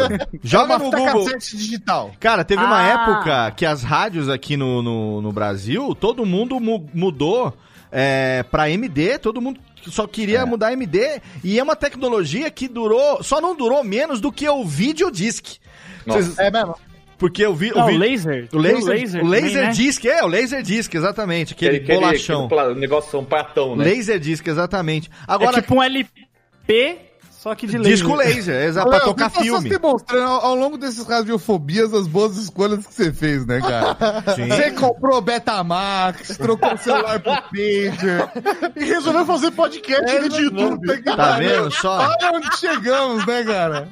Joga 0.43 0.77
no 0.77 0.91
Google. 0.91 1.25
digital. 1.39 2.11
Cara, 2.19 2.43
teve 2.43 2.63
uma 2.63 2.79
Ah. 2.79 2.87
época 2.87 3.51
que 3.57 3.65
as 3.65 3.83
rádios 3.83 4.29
aqui 4.29 4.55
no, 4.57 4.81
no, 4.81 5.21
no 5.21 5.31
Brasil, 5.31 5.95
todo 5.95 6.25
mundo 6.25 6.59
mu- 6.59 6.87
mudou 6.93 7.53
é, 7.91 8.43
pra 8.49 8.69
MD, 8.69 9.17
todo 9.17 9.41
mundo 9.41 9.59
só 9.87 10.05
queria 10.07 10.45
mudar 10.45 10.73
MD, 10.73 11.21
e 11.43 11.59
é 11.59 11.63
uma 11.63 11.75
tecnologia 11.75 12.49
que 12.51 12.67
durou, 12.67 13.23
só 13.23 13.39
não 13.41 13.55
durou 13.55 13.83
menos 13.83 14.19
do 14.21 14.31
que 14.31 14.47
o 14.47 14.63
videodisc. 14.65 15.57
Nossa. 16.05 16.21
Vocês- 16.21 16.39
É 16.39 16.49
mesmo. 16.51 16.75
porque 17.17 17.45
eu 17.45 17.53
vi 17.53 17.69
Não, 17.71 17.83
o, 17.83 17.87
vi- 17.87 17.97
laser. 17.97 18.49
o 18.51 18.57
laser, 18.57 18.83
laser, 18.85 19.23
o 19.23 19.27
laser 19.27 19.49
também, 19.51 19.65
né? 19.67 19.71
disc, 19.73 20.05
é, 20.05 20.23
o 20.23 20.27
laser 20.27 20.63
disc, 20.63 20.93
exatamente, 20.95 21.53
aquele, 21.53 21.79
bolachão. 21.81 22.45
aquele 22.45 22.61
pla- 22.61 22.73
negócio 22.73 23.19
um 23.19 23.25
pratão, 23.25 23.75
né? 23.75 23.83
Laser 23.85 24.19
disc, 24.19 24.45
exatamente. 24.47 25.09
Agora, 25.27 25.59
É 25.59 25.61
tipo 25.61 25.75
um 25.75 25.83
LP, 25.83 26.97
só 27.41 27.55
que 27.55 27.65
de 27.65 27.75
laser. 27.75 27.93
disco 27.93 28.15
laser, 28.15 28.65
exato, 28.67 28.87
pra 28.87 28.99
tocar 28.99 29.31
tá 29.31 29.41
filme. 29.41 29.67
Só 29.67 29.79
demonstrando 29.79 30.25
ao, 30.25 30.45
ao 30.45 30.55
longo 30.55 30.77
desses 30.77 31.03
radiofobias 31.07 31.91
as 31.91 32.05
boas 32.05 32.37
escolhas 32.37 32.85
que 32.85 32.93
você 32.93 33.11
fez, 33.11 33.47
né, 33.47 33.59
cara? 33.59 33.97
Sim. 34.35 34.47
Você 34.47 34.69
comprou 34.71 35.19
Betamax, 35.21 36.37
trocou 36.37 36.71
o 36.71 36.77
celular 36.77 37.19
pro 37.19 37.31
Pager. 37.33 38.29
E 38.75 38.83
resolveu 38.85 39.25
fazer 39.25 39.49
podcast 39.51 40.07
É, 40.15 40.19
no 40.19 40.37
YouTube. 40.37 40.81
puta 40.81 40.97
que 40.97 41.15
Tá 41.15 41.37
vendo 41.39 41.71
só? 41.71 41.97
Olha 42.09 42.31
onde 42.37 42.57
chegamos, 42.59 43.25
né, 43.25 43.43
cara? 43.43 43.87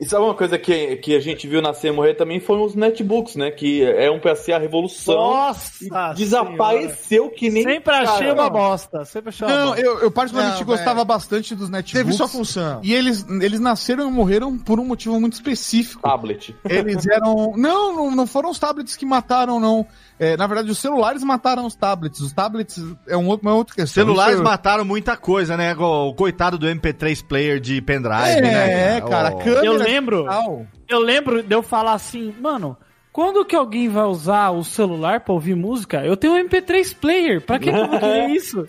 E 0.00 0.04
sabe 0.06 0.24
uma 0.24 0.34
coisa 0.34 0.58
que, 0.58 0.96
que 0.96 1.14
a 1.14 1.20
gente 1.20 1.46
viu 1.46 1.60
nascer 1.60 1.88
e 1.88 1.92
morrer 1.92 2.14
também 2.14 2.40
foram 2.40 2.64
os 2.64 2.74
netbooks, 2.74 3.36
né? 3.36 3.50
Que 3.50 3.82
é 3.82 4.10
um 4.10 4.20
ser 4.34 4.52
a 4.52 4.58
revolução. 4.58 5.14
Nossa! 5.14 6.14
Desapareceu 6.14 7.30
que 7.30 7.50
nem. 7.50 7.62
Sempre 7.62 7.94
achei 7.94 8.28
Cara, 8.28 8.34
uma 8.34 8.50
bosta. 8.50 9.04
Sempre 9.04 9.28
achei 9.28 9.46
uma 9.46 9.56
Não, 9.56 9.66
bosta. 9.66 9.80
eu, 9.82 9.98
eu 10.00 10.10
particularmente 10.10 10.60
Não, 10.60 10.66
gostava 10.66 11.04
bastante 11.04 11.54
dos 11.54 11.68
netbooks. 11.68 11.92
Teve 11.92 12.12
sua 12.12 12.28
função. 12.28 12.80
E 12.82 12.94
eles, 12.94 13.26
eles 13.28 13.60
nasceram 13.60 14.08
e 14.08 14.12
morreram 14.12 14.58
por 14.58 14.80
um 14.80 14.84
motivo 14.84 15.20
muito 15.20 15.34
específico. 15.34 16.02
Tablet. 16.02 16.54
Eles 16.64 17.06
eram. 17.06 17.54
Não, 17.56 17.94
não, 17.94 18.10
não 18.10 18.26
foram 18.26 18.50
os 18.50 18.58
tablets 18.58 18.96
que 18.96 19.04
mataram, 19.04 19.60
não. 19.60 19.86
É, 20.24 20.36
na 20.36 20.46
verdade, 20.46 20.70
os 20.70 20.78
celulares 20.78 21.22
mataram 21.24 21.66
os 21.66 21.74
tablets. 21.74 22.20
Os 22.20 22.32
tablets 22.32 22.78
é 23.08 23.16
um 23.16 23.26
outro- 23.26 23.48
uma 23.48 23.56
outra 23.56 23.74
questão. 23.74 24.04
Celulares 24.04 24.34
Isso- 24.36 24.44
mataram 24.44 24.84
muita 24.84 25.16
coisa, 25.16 25.56
né? 25.56 25.74
O 25.74 26.14
coitado 26.14 26.56
do 26.56 26.68
MP3 26.68 27.20
player 27.22 27.58
de 27.58 27.80
pendrive, 27.82 28.38
É, 28.38 28.40
né? 28.40 29.00
cara, 29.00 29.34
O- 29.34 29.38
câmera 29.38 29.66
Eu 29.66 29.72
lembro. 29.76 30.18
digital. 30.18 30.66
Eu 30.88 31.00
lembro 31.00 31.42
de 31.42 31.52
eu 31.54 31.62
falar 31.62 31.94
assim, 31.94 32.32
mano, 32.40 32.76
Quando 33.12 33.44
que 33.44 33.54
alguém 33.54 33.90
vai 33.90 34.04
usar 34.04 34.50
o 34.52 34.64
celular 34.64 35.20
pra 35.20 35.34
ouvir 35.34 35.54
música? 35.54 36.02
Eu 36.02 36.16
tenho 36.16 36.32
um 36.32 36.38
MP3 36.48 36.96
player. 36.98 37.42
Pra 37.42 37.58
que, 37.58 37.70
que 37.70 37.76
eu 37.78 37.86
vou 37.86 37.98
querer 38.00 38.30
isso? 38.34 38.66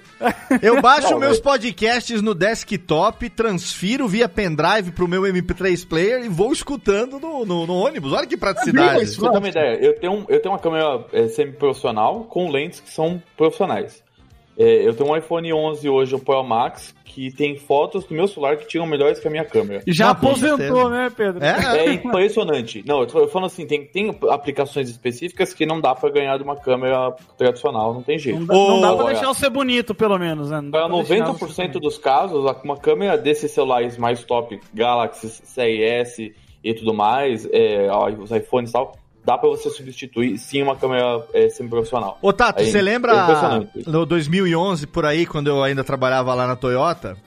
Eu 0.61 0.81
baixo 0.81 1.17
meus 1.17 1.39
podcasts 1.39 2.21
no 2.21 2.33
desktop, 2.35 3.29
transfiro 3.29 4.05
via 4.05 4.27
pendrive 4.27 4.91
pro 4.91 5.07
meu 5.07 5.21
MP3 5.21 5.87
player 5.87 6.25
e 6.25 6.27
vou 6.29 6.51
escutando 6.51 7.19
no, 7.19 7.45
no- 7.45 7.65
no 7.65 7.73
ônibus. 7.73 8.11
Olha 8.11 8.27
que 8.27 8.35
praticidade. 8.35 9.15
Ter 9.17 9.27
uma 9.29 9.47
ideia, 9.47 9.77
eu 9.81 9.97
tenho, 9.99 10.11
um- 10.13 10.25
eu 10.27 10.41
tenho 10.41 10.53
uma 10.53 10.59
câmera 10.59 11.05
é, 11.13 11.27
semi-profissional 11.29 12.25
com 12.25 12.51
lentes 12.51 12.81
que 12.81 12.89
são 12.89 13.23
profissionais. 13.37 14.03
É, 14.57 14.87
eu 14.87 14.93
tenho 14.93 15.09
um 15.09 15.17
iPhone 15.17 15.51
11 15.51 15.89
hoje, 15.89 16.15
o 16.15 16.19
Pro 16.19 16.43
Max, 16.43 16.93
que 17.03 17.31
tem 17.31 17.55
fotos 17.55 18.05
do 18.05 18.13
meu 18.13 18.27
celular 18.27 18.57
que 18.57 18.67
tiram 18.67 18.85
melhores 18.85 19.19
que 19.19 19.27
a 19.27 19.31
minha 19.31 19.45
câmera. 19.45 19.81
Já 19.87 20.07
Não, 20.07 20.15
com 20.15 20.27
aposentou, 20.27 20.89
né, 20.89 21.11
Pedro? 21.15 21.43
É? 21.43 21.85
É 21.85 21.93
impressionante. 21.93 22.83
Não, 22.85 23.01
eu 23.01 23.07
tô 23.07 23.27
falando 23.27 23.47
assim, 23.47 23.65
tem, 23.65 23.85
tem 23.85 24.15
aplicações 24.29 24.89
específicas 24.89 25.53
que 25.53 25.65
não 25.65 25.79
dá 25.81 25.95
pra 25.95 26.09
ganhar 26.09 26.37
de 26.37 26.43
uma 26.43 26.55
câmera 26.55 27.11
tradicional, 27.37 27.93
não 27.93 28.03
tem 28.03 28.17
jeito. 28.17 28.39
Não 28.39 28.45
dá, 28.45 28.53
não 28.53 28.81
dá 28.81 28.87
pra 28.87 28.89
Agora, 28.89 29.13
deixar 29.13 29.27
você 29.27 29.49
bonito, 29.49 29.95
pelo 29.95 30.17
menos, 30.17 30.49
né? 30.49 30.61
Não 30.61 30.71
Para 30.71 30.87
pra 30.87 30.97
deixar 31.03 31.25
você 31.33 31.43
90% 31.45 31.55
bonito. 31.57 31.79
dos 31.79 31.97
casos, 31.97 32.57
uma 32.63 32.77
câmera 32.77 33.17
desses 33.17 33.51
celulares 33.51 33.97
mais 33.97 34.23
top, 34.23 34.59
Galaxy, 34.73 35.29
Série 35.29 35.83
S 35.83 36.33
e 36.63 36.73
tudo 36.73 36.93
mais, 36.93 37.47
é, 37.51 37.87
os 38.19 38.31
iPhones 38.31 38.69
e 38.69 38.73
tal, 38.73 38.95
dá 39.25 39.37
pra 39.37 39.49
você 39.49 39.69
substituir 39.69 40.37
sim 40.37 40.61
uma 40.61 40.75
câmera 40.75 41.25
é, 41.33 41.49
semi-profissional. 41.49 42.17
Ô, 42.21 42.33
Tato, 42.33 42.61
Aí, 42.61 42.69
você 42.69 42.79
é 42.79 42.81
lembra 42.81 43.23
impressionante. 43.23 43.89
no 43.89 44.05
2011, 44.05 44.87
por 44.87 45.05
aí, 45.05 45.25
quando 45.25 45.47
eu 45.47 45.63
ainda 45.63 45.83
trabalhava 45.83 46.33
lá 46.33 46.45
na 46.45 46.55
Toyota, 46.55 47.17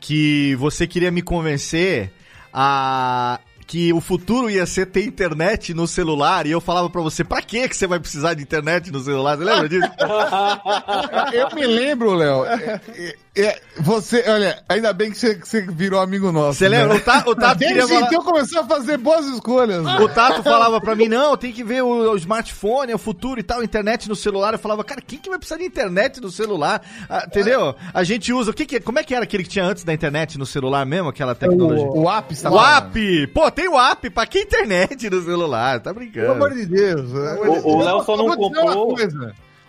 que 0.00 0.54
você 0.56 0.86
queria 0.86 1.10
me 1.10 1.22
convencer 1.22 2.12
a 2.52 3.40
que 3.66 3.92
o 3.92 4.00
futuro 4.00 4.50
ia 4.50 4.66
ser 4.66 4.86
ter 4.86 5.04
internet 5.06 5.72
no 5.74 5.86
celular 5.86 6.46
e 6.46 6.50
eu 6.50 6.60
falava 6.60 6.90
pra 6.90 7.00
você, 7.00 7.22
pra 7.24 7.40
que 7.40 7.68
que 7.68 7.76
você 7.76 7.86
vai 7.86 7.98
precisar 8.00 8.34
de 8.34 8.42
internet 8.42 8.90
no 8.90 9.00
celular? 9.00 9.36
Você 9.36 9.44
lembra 9.44 9.68
disso? 9.68 9.88
Eu 11.32 11.48
me 11.54 11.66
lembro, 11.66 12.14
Léo. 12.14 12.44
é, 12.44 12.80
é, 12.96 13.14
é, 13.34 13.60
você, 13.78 14.22
olha, 14.28 14.62
ainda 14.68 14.92
bem 14.92 15.10
que 15.10 15.18
você, 15.18 15.34
que 15.34 15.48
você 15.48 15.62
virou 15.62 16.00
amigo 16.00 16.30
nosso. 16.30 16.58
Você 16.58 16.68
lembra? 16.68 16.94
né? 16.94 17.00
O, 17.00 17.02
Ta- 17.02 17.24
o 17.26 17.34
Tato 17.34 17.58
Desde 17.58 17.80
falar... 17.88 18.06
então 18.06 18.22
começou 18.22 18.60
a 18.60 18.64
fazer 18.66 18.98
boas 18.98 19.26
escolhas. 19.26 19.82
né? 19.82 19.98
O 20.00 20.08
Tato 20.08 20.42
falava 20.42 20.80
pra 20.80 20.94
mim, 20.94 21.08
não, 21.08 21.36
tem 21.36 21.52
que 21.52 21.64
ver 21.64 21.82
o, 21.82 22.12
o 22.12 22.16
smartphone, 22.16 22.92
é 22.92 22.94
o 22.94 22.98
futuro 22.98 23.40
e 23.40 23.42
tal, 23.42 23.62
internet 23.62 24.08
no 24.08 24.14
celular. 24.16 24.52
Eu 24.52 24.58
falava, 24.58 24.84
cara, 24.84 25.00
quem 25.00 25.18
que 25.18 25.30
vai 25.30 25.38
precisar 25.38 25.58
de 25.58 25.64
internet 25.64 26.20
no 26.20 26.30
celular? 26.30 26.82
Ah, 27.08 27.24
entendeu? 27.26 27.74
A 27.94 28.04
gente 28.04 28.32
usa, 28.32 28.50
o 28.50 28.54
que 28.54 28.66
que, 28.66 28.80
como 28.80 28.98
é 28.98 29.02
que 29.04 29.14
era 29.14 29.24
aquele 29.24 29.44
que 29.44 29.48
tinha 29.48 29.64
antes 29.64 29.82
da 29.84 29.94
internet 29.94 30.38
no 30.38 30.44
celular 30.44 30.84
mesmo, 30.84 31.08
aquela 31.08 31.34
tecnologia? 31.34 31.86
O, 31.86 32.02
o 32.02 32.10
app 32.10 32.32
está 32.34 32.50
O 32.50 32.60
app! 32.60 33.26
Pô, 33.28 33.50
tem 33.52 33.68
o 33.68 33.78
app, 33.78 34.10
pra 34.10 34.26
que 34.26 34.40
internet 34.40 35.08
no 35.10 35.22
celular? 35.22 35.80
Tá 35.80 35.92
Pelo 35.94 36.04
brincando. 36.06 36.32
amor 36.32 36.50
de 36.52 36.66
Deus. 36.66 37.12
né? 37.12 37.34
O- 37.64 37.76
o 37.76 37.82
Léo 37.84 38.02
só 38.04 38.16
não 38.16 38.36
comprou-. 38.36 38.96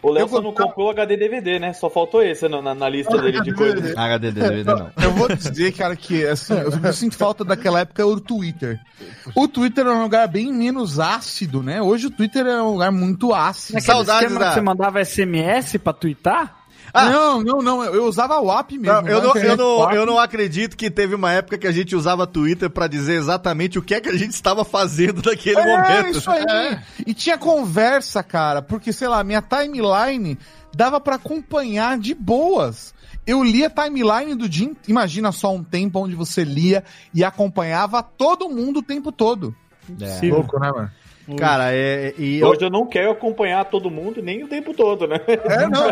O 0.02 0.12
Léo 0.12 0.28
só 0.28 0.42
não 0.42 0.52
comprou 0.52 0.88
o 0.88 0.90
HD 0.92 1.16
DVD, 1.16 1.60
né? 1.60 1.72
Só 1.72 1.90
faltou 1.90 2.22
esse 2.22 2.46
na, 2.50 2.62
na- 2.62 2.76
na 2.76 2.90
lista 2.90 3.18
dele 3.22 3.40
de 3.40 3.54
coisas. 3.54 3.96
HD, 3.96 4.32
DVD 4.32 4.64
não. 4.66 4.92
Eu 5.02 5.12
vou 5.14 5.30
dizer, 5.34 5.72
cara, 5.72 5.96
que 5.96 6.26
assim, 6.26 6.54
eu, 6.56 6.72
eu 6.84 6.92
sinto 6.92 7.16
falta 7.16 7.46
daquela 7.46 7.80
época 7.80 8.06
o 8.06 8.20
Twitter. 8.20 8.78
O 9.34 9.48
Twitter 9.48 9.86
era 9.86 9.96
um 9.96 10.04
lugar 10.04 10.28
bem 10.28 10.52
menos 10.52 11.00
ácido, 11.00 11.64
né? 11.64 11.82
Hoje 11.82 12.08
o 12.08 12.12
Twitter 12.12 12.46
é 12.46 12.62
um 12.62 12.72
lugar 12.74 12.92
muito 12.92 13.34
ácido. 13.34 13.80
Saudades 13.82 14.38
da- 14.38 14.50
que 14.50 14.54
você 14.56 14.62
mandava 14.62 15.00
SMS 15.06 15.78
pra 15.78 15.94
twittar? 15.94 16.63
Ah. 16.94 17.10
Não, 17.10 17.42
não, 17.44 17.62
não. 17.62 17.84
Eu 17.84 18.06
usava 18.06 18.40
o 18.40 18.52
app 18.52 18.78
mesmo. 18.78 19.02
Não, 19.02 19.08
eu, 19.08 19.18
na 19.20 19.24
não, 19.34 19.36
eu, 19.36 19.58
não, 19.58 19.92
eu 19.92 20.06
não 20.06 20.20
acredito 20.20 20.78
que 20.78 20.92
teve 20.92 21.16
uma 21.16 21.32
época 21.32 21.58
que 21.58 21.66
a 21.66 21.72
gente 21.72 21.96
usava 21.96 22.28
Twitter 22.28 22.70
pra 22.70 22.86
dizer 22.88 23.14
exatamente 23.16 23.80
o 23.80 23.82
que 23.82 23.96
é 23.96 24.00
que 24.00 24.10
a 24.10 24.16
gente 24.18 24.32
estava 24.34 24.64
fazendo 24.64 25.22
naquele 25.28 25.60
É, 25.60 25.66
momento. 25.66 26.18
isso 26.20 26.30
aí. 26.30 26.78
E 27.08 27.14
tinha 27.14 27.38
conversa, 27.38 28.22
cara, 28.22 28.62
porque, 28.62 28.94
sei 28.94 29.08
lá, 29.08 29.24
minha 29.24 29.42
timeline 29.42 30.38
dava 30.76 31.00
pra 31.00 31.16
acompanhar 31.16 31.98
de 31.98 32.14
boas. 32.14 32.94
Eu 33.26 33.42
lia 33.44 33.68
a 33.68 33.70
timeline 33.70 34.36
do 34.36 34.48
dia. 34.48 34.68
in- 34.68 34.76
Imagina 34.88 35.32
só 35.32 35.52
um 35.54 35.64
tempo 35.64 35.98
onde 36.00 36.14
você 36.14 36.44
lia 36.44 36.84
e 37.14 37.24
acompanhava 37.24 38.04
todo 38.04 38.50
mundo 38.50 38.80
o 38.80 38.84
tempo 38.84 39.12
todo. 39.12 39.56
É. 40.00 40.28
Louco, 40.30 40.60
né, 40.60 40.72
mano? 40.72 40.92
Cara, 41.38 41.74
é, 41.74 42.14
e 42.18 42.40
eu, 42.40 42.50
Hoje 42.50 42.66
eu 42.66 42.70
não 42.70 42.86
quero 42.86 43.12
acompanhar 43.12 43.64
todo 43.66 43.90
mundo 43.90 44.22
nem 44.22 44.44
o 44.44 44.48
tempo 44.48 44.74
todo, 44.74 45.08
né? 45.08 45.20
É, 45.28 45.68
não. 45.70 45.88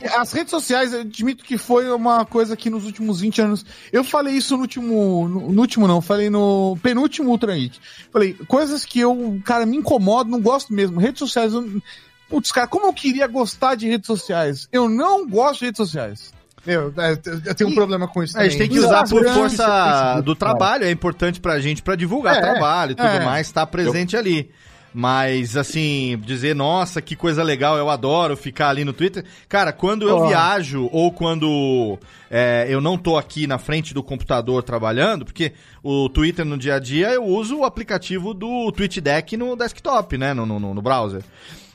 E 0.00 0.06
As 0.06 0.32
redes 0.32 0.50
sociais, 0.50 0.92
eu 0.92 1.00
admito 1.00 1.44
que 1.44 1.58
foi 1.58 1.90
uma 1.90 2.24
coisa 2.24 2.56
que 2.56 2.70
nos 2.70 2.84
últimos 2.84 3.20
20 3.20 3.40
anos. 3.42 3.66
Eu 3.92 4.04
falei 4.04 4.34
isso 4.34 4.54
no 4.56 4.62
último. 4.62 5.28
No, 5.28 5.52
no 5.52 5.60
último, 5.60 5.88
não, 5.88 6.00
falei 6.00 6.30
no 6.30 6.76
penúltimo 6.82 7.30
Ultra 7.30 7.54
Geek. 7.54 7.78
Falei, 8.12 8.34
coisas 8.46 8.84
que 8.84 9.00
eu, 9.00 9.40
cara, 9.44 9.66
me 9.66 9.76
incomodo, 9.76 10.30
não 10.30 10.40
gosto 10.40 10.72
mesmo. 10.72 11.00
Redes 11.00 11.18
sociais. 11.18 11.52
Eu, 11.52 11.82
putz, 12.28 12.52
cara, 12.52 12.68
como 12.68 12.86
eu 12.86 12.92
queria 12.92 13.26
gostar 13.26 13.74
de 13.74 13.88
redes 13.88 14.06
sociais? 14.06 14.68
Eu 14.70 14.88
não 14.88 15.26
gosto 15.28 15.60
de 15.60 15.66
redes 15.66 15.78
sociais. 15.78 16.32
Eu, 16.66 16.92
é, 16.96 17.12
eu 17.46 17.54
tenho 17.54 17.70
um 17.70 17.72
E- 17.72 17.76
problema 17.76 18.06
com 18.06 18.22
isso 18.22 18.38
a 18.38 18.44
gente 18.44 18.56
tem 18.58 18.68
que 18.68 18.78
usar 18.78 19.08
por 19.08 19.24
força 19.26 20.20
do 20.24 20.34
trabalho, 20.34 20.84
é 20.84 20.90
importante 20.90 21.40
pra 21.40 21.58
gente 21.58 21.82
pra 21.82 21.96
divulgar 21.96 22.36
É, 22.36 22.40
trabalho 22.40 22.92
e 22.92 22.94
tudo 22.94 23.08
é. 23.08 23.24
mais, 23.24 23.46
estar 23.48 23.66
presente 23.66 24.16
ali. 24.16 24.50
Mas, 24.94 25.56
assim, 25.56 26.20
dizer, 26.22 26.54
nossa, 26.54 27.00
que 27.00 27.16
coisa 27.16 27.42
legal, 27.42 27.78
eu 27.78 27.88
adoro 27.88 28.36
ficar 28.36 28.68
ali 28.68 28.84
no 28.84 28.92
Twitter. 28.92 29.24
Cara, 29.48 29.72
quando 29.72 30.06
eu 30.06 30.16
Ó. 30.18 30.28
viajo 30.28 30.86
ou 30.92 31.10
quando 31.10 31.98
é, 32.30 32.66
eu 32.68 32.78
não 32.78 32.98
tô 32.98 33.16
aqui 33.16 33.46
na 33.46 33.56
frente 33.56 33.94
do 33.94 34.02
computador 34.02 34.62
trabalhando, 34.62 35.24
porque 35.24 35.52
o 35.82 36.10
Twitter 36.10 36.44
no 36.44 36.58
dia 36.58 36.74
a 36.74 36.78
dia 36.78 37.08
eu 37.10 37.24
uso 37.24 37.60
o 37.60 37.64
aplicativo 37.64 38.34
do 38.34 38.70
TweetDeck 38.70 39.34
no 39.34 39.56
desktop, 39.56 40.18
né, 40.18 40.34
no, 40.34 40.44
no, 40.44 40.74
no 40.74 40.82
browser. 40.82 41.22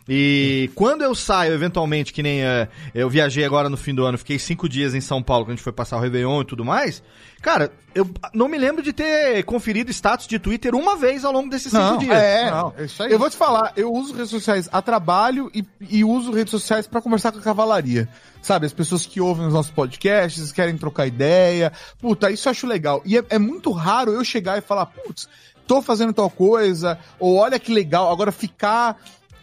E 0.09 0.69
quando 0.73 1.01
eu 1.03 1.13
saio, 1.13 1.53
eventualmente, 1.53 2.13
que 2.13 2.23
nem 2.23 2.43
é, 2.43 2.67
eu 2.95 3.09
viajei 3.09 3.43
agora 3.43 3.69
no 3.69 3.75
fim 3.75 3.93
do 3.93 4.05
ano, 4.05 4.17
fiquei 4.17 4.39
cinco 4.39 4.69
dias 4.69 4.95
em 4.95 5.01
São 5.01 5.21
Paulo, 5.21 5.43
quando 5.45 5.51
a 5.51 5.55
gente 5.55 5.63
foi 5.63 5.73
passar 5.73 5.97
o 5.97 5.99
Réveillon 5.99 6.41
e 6.41 6.45
tudo 6.45 6.63
mais, 6.63 7.03
cara, 7.41 7.71
eu 7.93 8.09
não 8.33 8.47
me 8.47 8.57
lembro 8.57 8.81
de 8.81 8.93
ter 8.93 9.43
conferido 9.43 9.91
status 9.91 10.25
de 10.27 10.39
Twitter 10.39 10.73
uma 10.75 10.95
vez 10.95 11.25
ao 11.25 11.33
longo 11.33 11.49
desses 11.49 11.71
cinco 11.71 11.83
Não, 11.83 11.97
dias. 11.97 12.15
é, 12.15 12.49
Não, 12.49 12.73
é 12.77 12.85
isso 12.85 13.03
aí. 13.03 13.11
Eu 13.11 13.19
vou 13.19 13.29
te 13.29 13.35
falar, 13.35 13.73
eu 13.75 13.91
uso 13.91 14.13
redes 14.13 14.29
sociais 14.29 14.69
a 14.71 14.81
trabalho 14.81 15.51
e, 15.53 15.65
e 15.89 16.03
uso 16.05 16.31
redes 16.31 16.51
sociais 16.51 16.87
pra 16.87 17.01
conversar 17.01 17.31
com 17.33 17.39
a 17.39 17.41
cavalaria. 17.41 18.07
Sabe, 18.41 18.65
as 18.65 18.71
pessoas 18.73 19.05
que 19.05 19.19
ouvem 19.19 19.45
os 19.47 19.53
nossos 19.53 19.71
podcasts, 19.71 20.53
querem 20.53 20.77
trocar 20.77 21.05
ideia. 21.05 21.73
Puta, 21.99 22.31
isso 22.31 22.47
eu 22.47 22.51
acho 22.51 22.65
legal. 22.65 23.01
E 23.03 23.17
é, 23.17 23.23
é 23.31 23.37
muito 23.39 23.71
raro 23.71 24.13
eu 24.13 24.23
chegar 24.23 24.57
e 24.57 24.61
falar, 24.61 24.85
putz, 24.85 25.27
tô 25.65 25.81
fazendo 25.81 26.13
tal 26.13 26.29
coisa, 26.29 26.97
ou 27.19 27.35
olha 27.35 27.59
que 27.59 27.73
legal. 27.73 28.09
Agora 28.09 28.31
ficar, 28.31 28.95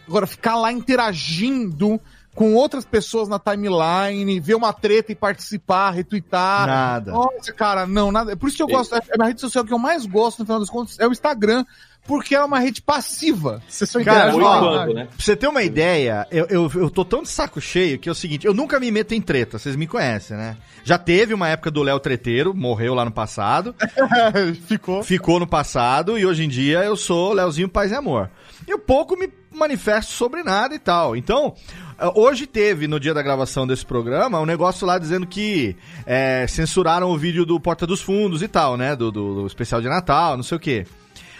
agora 0.07 0.27
ficar 0.27 0.55
lá 0.55 0.71
interagindo 0.71 1.99
com 2.35 2.53
outras 2.53 2.83
pessoas 2.83 3.29
na 3.29 3.39
timeline, 3.39 4.39
ver 4.41 4.55
uma 4.55 4.73
treta 4.73 5.11
e 5.13 5.15
participar, 5.15 5.91
retweetar. 5.91 6.67
Nada. 6.67 7.11
Nossa, 7.13 7.53
cara, 7.53 7.87
não, 7.87 8.11
nada. 8.11 8.33
É 8.33 8.35
Por 8.35 8.47
isso 8.47 8.57
que 8.57 8.63
eu 8.63 8.67
gosto, 8.67 8.93
é 8.93 9.01
a 9.17 9.25
rede 9.25 9.39
social 9.39 9.63
que 9.63 9.73
eu 9.73 9.79
mais 9.79 10.05
gosto, 10.05 10.39
no 10.39 10.45
final 10.45 10.59
das 10.59 10.69
contas, 10.69 10.99
é 10.99 11.07
o 11.07 11.13
Instagram, 11.13 11.63
porque 12.05 12.35
é 12.35 12.43
uma 12.43 12.59
rede 12.59 12.81
passiva. 12.81 13.63
Você 13.67 13.85
só 13.85 14.03
Cara, 14.03 14.33
quando, 14.33 14.93
né? 14.93 15.05
Pra 15.05 15.15
você 15.17 15.33
ter 15.33 15.47
uma 15.47 15.63
ideia, 15.63 16.27
eu, 16.29 16.45
eu, 16.49 16.71
eu 16.75 16.89
tô 16.89 17.05
tão 17.05 17.23
de 17.23 17.29
saco 17.29 17.61
cheio 17.61 17.97
que 17.97 18.09
é 18.09 18.11
o 18.11 18.15
seguinte, 18.15 18.45
eu 18.45 18.53
nunca 18.53 18.81
me 18.81 18.91
meto 18.91 19.13
em 19.13 19.21
treta, 19.21 19.57
vocês 19.57 19.77
me 19.77 19.87
conhecem, 19.87 20.35
né? 20.35 20.57
Já 20.83 20.97
teve 20.97 21.33
uma 21.33 21.47
época 21.47 21.71
do 21.71 21.81
Léo 21.81 21.99
Treteiro, 22.01 22.53
morreu 22.53 22.93
lá 22.93 23.05
no 23.05 23.11
passado, 23.11 23.73
Ficou. 24.67 25.01
ficou 25.03 25.39
no 25.39 25.47
passado 25.47 26.17
e 26.17 26.25
hoje 26.25 26.43
em 26.43 26.49
dia 26.49 26.83
eu 26.83 26.97
sou 26.97 27.31
Léozinho 27.31 27.69
Paz 27.69 27.91
e 27.91 27.95
Amor. 27.95 28.29
Eu 28.67 28.77
pouco 28.77 29.17
me 29.17 29.27
manifesto 29.55 30.11
sobre 30.11 30.43
nada 30.43 30.75
e 30.75 30.79
tal. 30.79 31.15
Então, 31.15 31.55
eh, 31.97 32.11
hoje 32.15 32.45
teve, 32.45 32.87
no 32.87 32.99
dia 32.99 33.13
da 33.13 33.21
gravação 33.21 33.65
desse 33.65 33.85
programa, 33.85 34.39
um 34.39 34.45
negócio 34.45 34.85
lá 34.85 34.97
dizendo 34.97 35.25
que 35.25 35.75
eh, 36.05 36.45
censuraram 36.47 37.09
o 37.09 37.17
vídeo 37.17 37.45
do 37.45 37.59
Porta 37.59 37.87
dos 37.87 38.01
Fundos 38.01 38.41
e 38.41 38.47
tal, 38.47 38.77
né? 38.77 38.95
Do, 38.95 39.11
do, 39.11 39.35
do 39.41 39.47
especial 39.47 39.81
de 39.81 39.89
Natal, 39.89 40.35
não 40.35 40.43
sei 40.43 40.57
o 40.57 40.59
quê. 40.59 40.85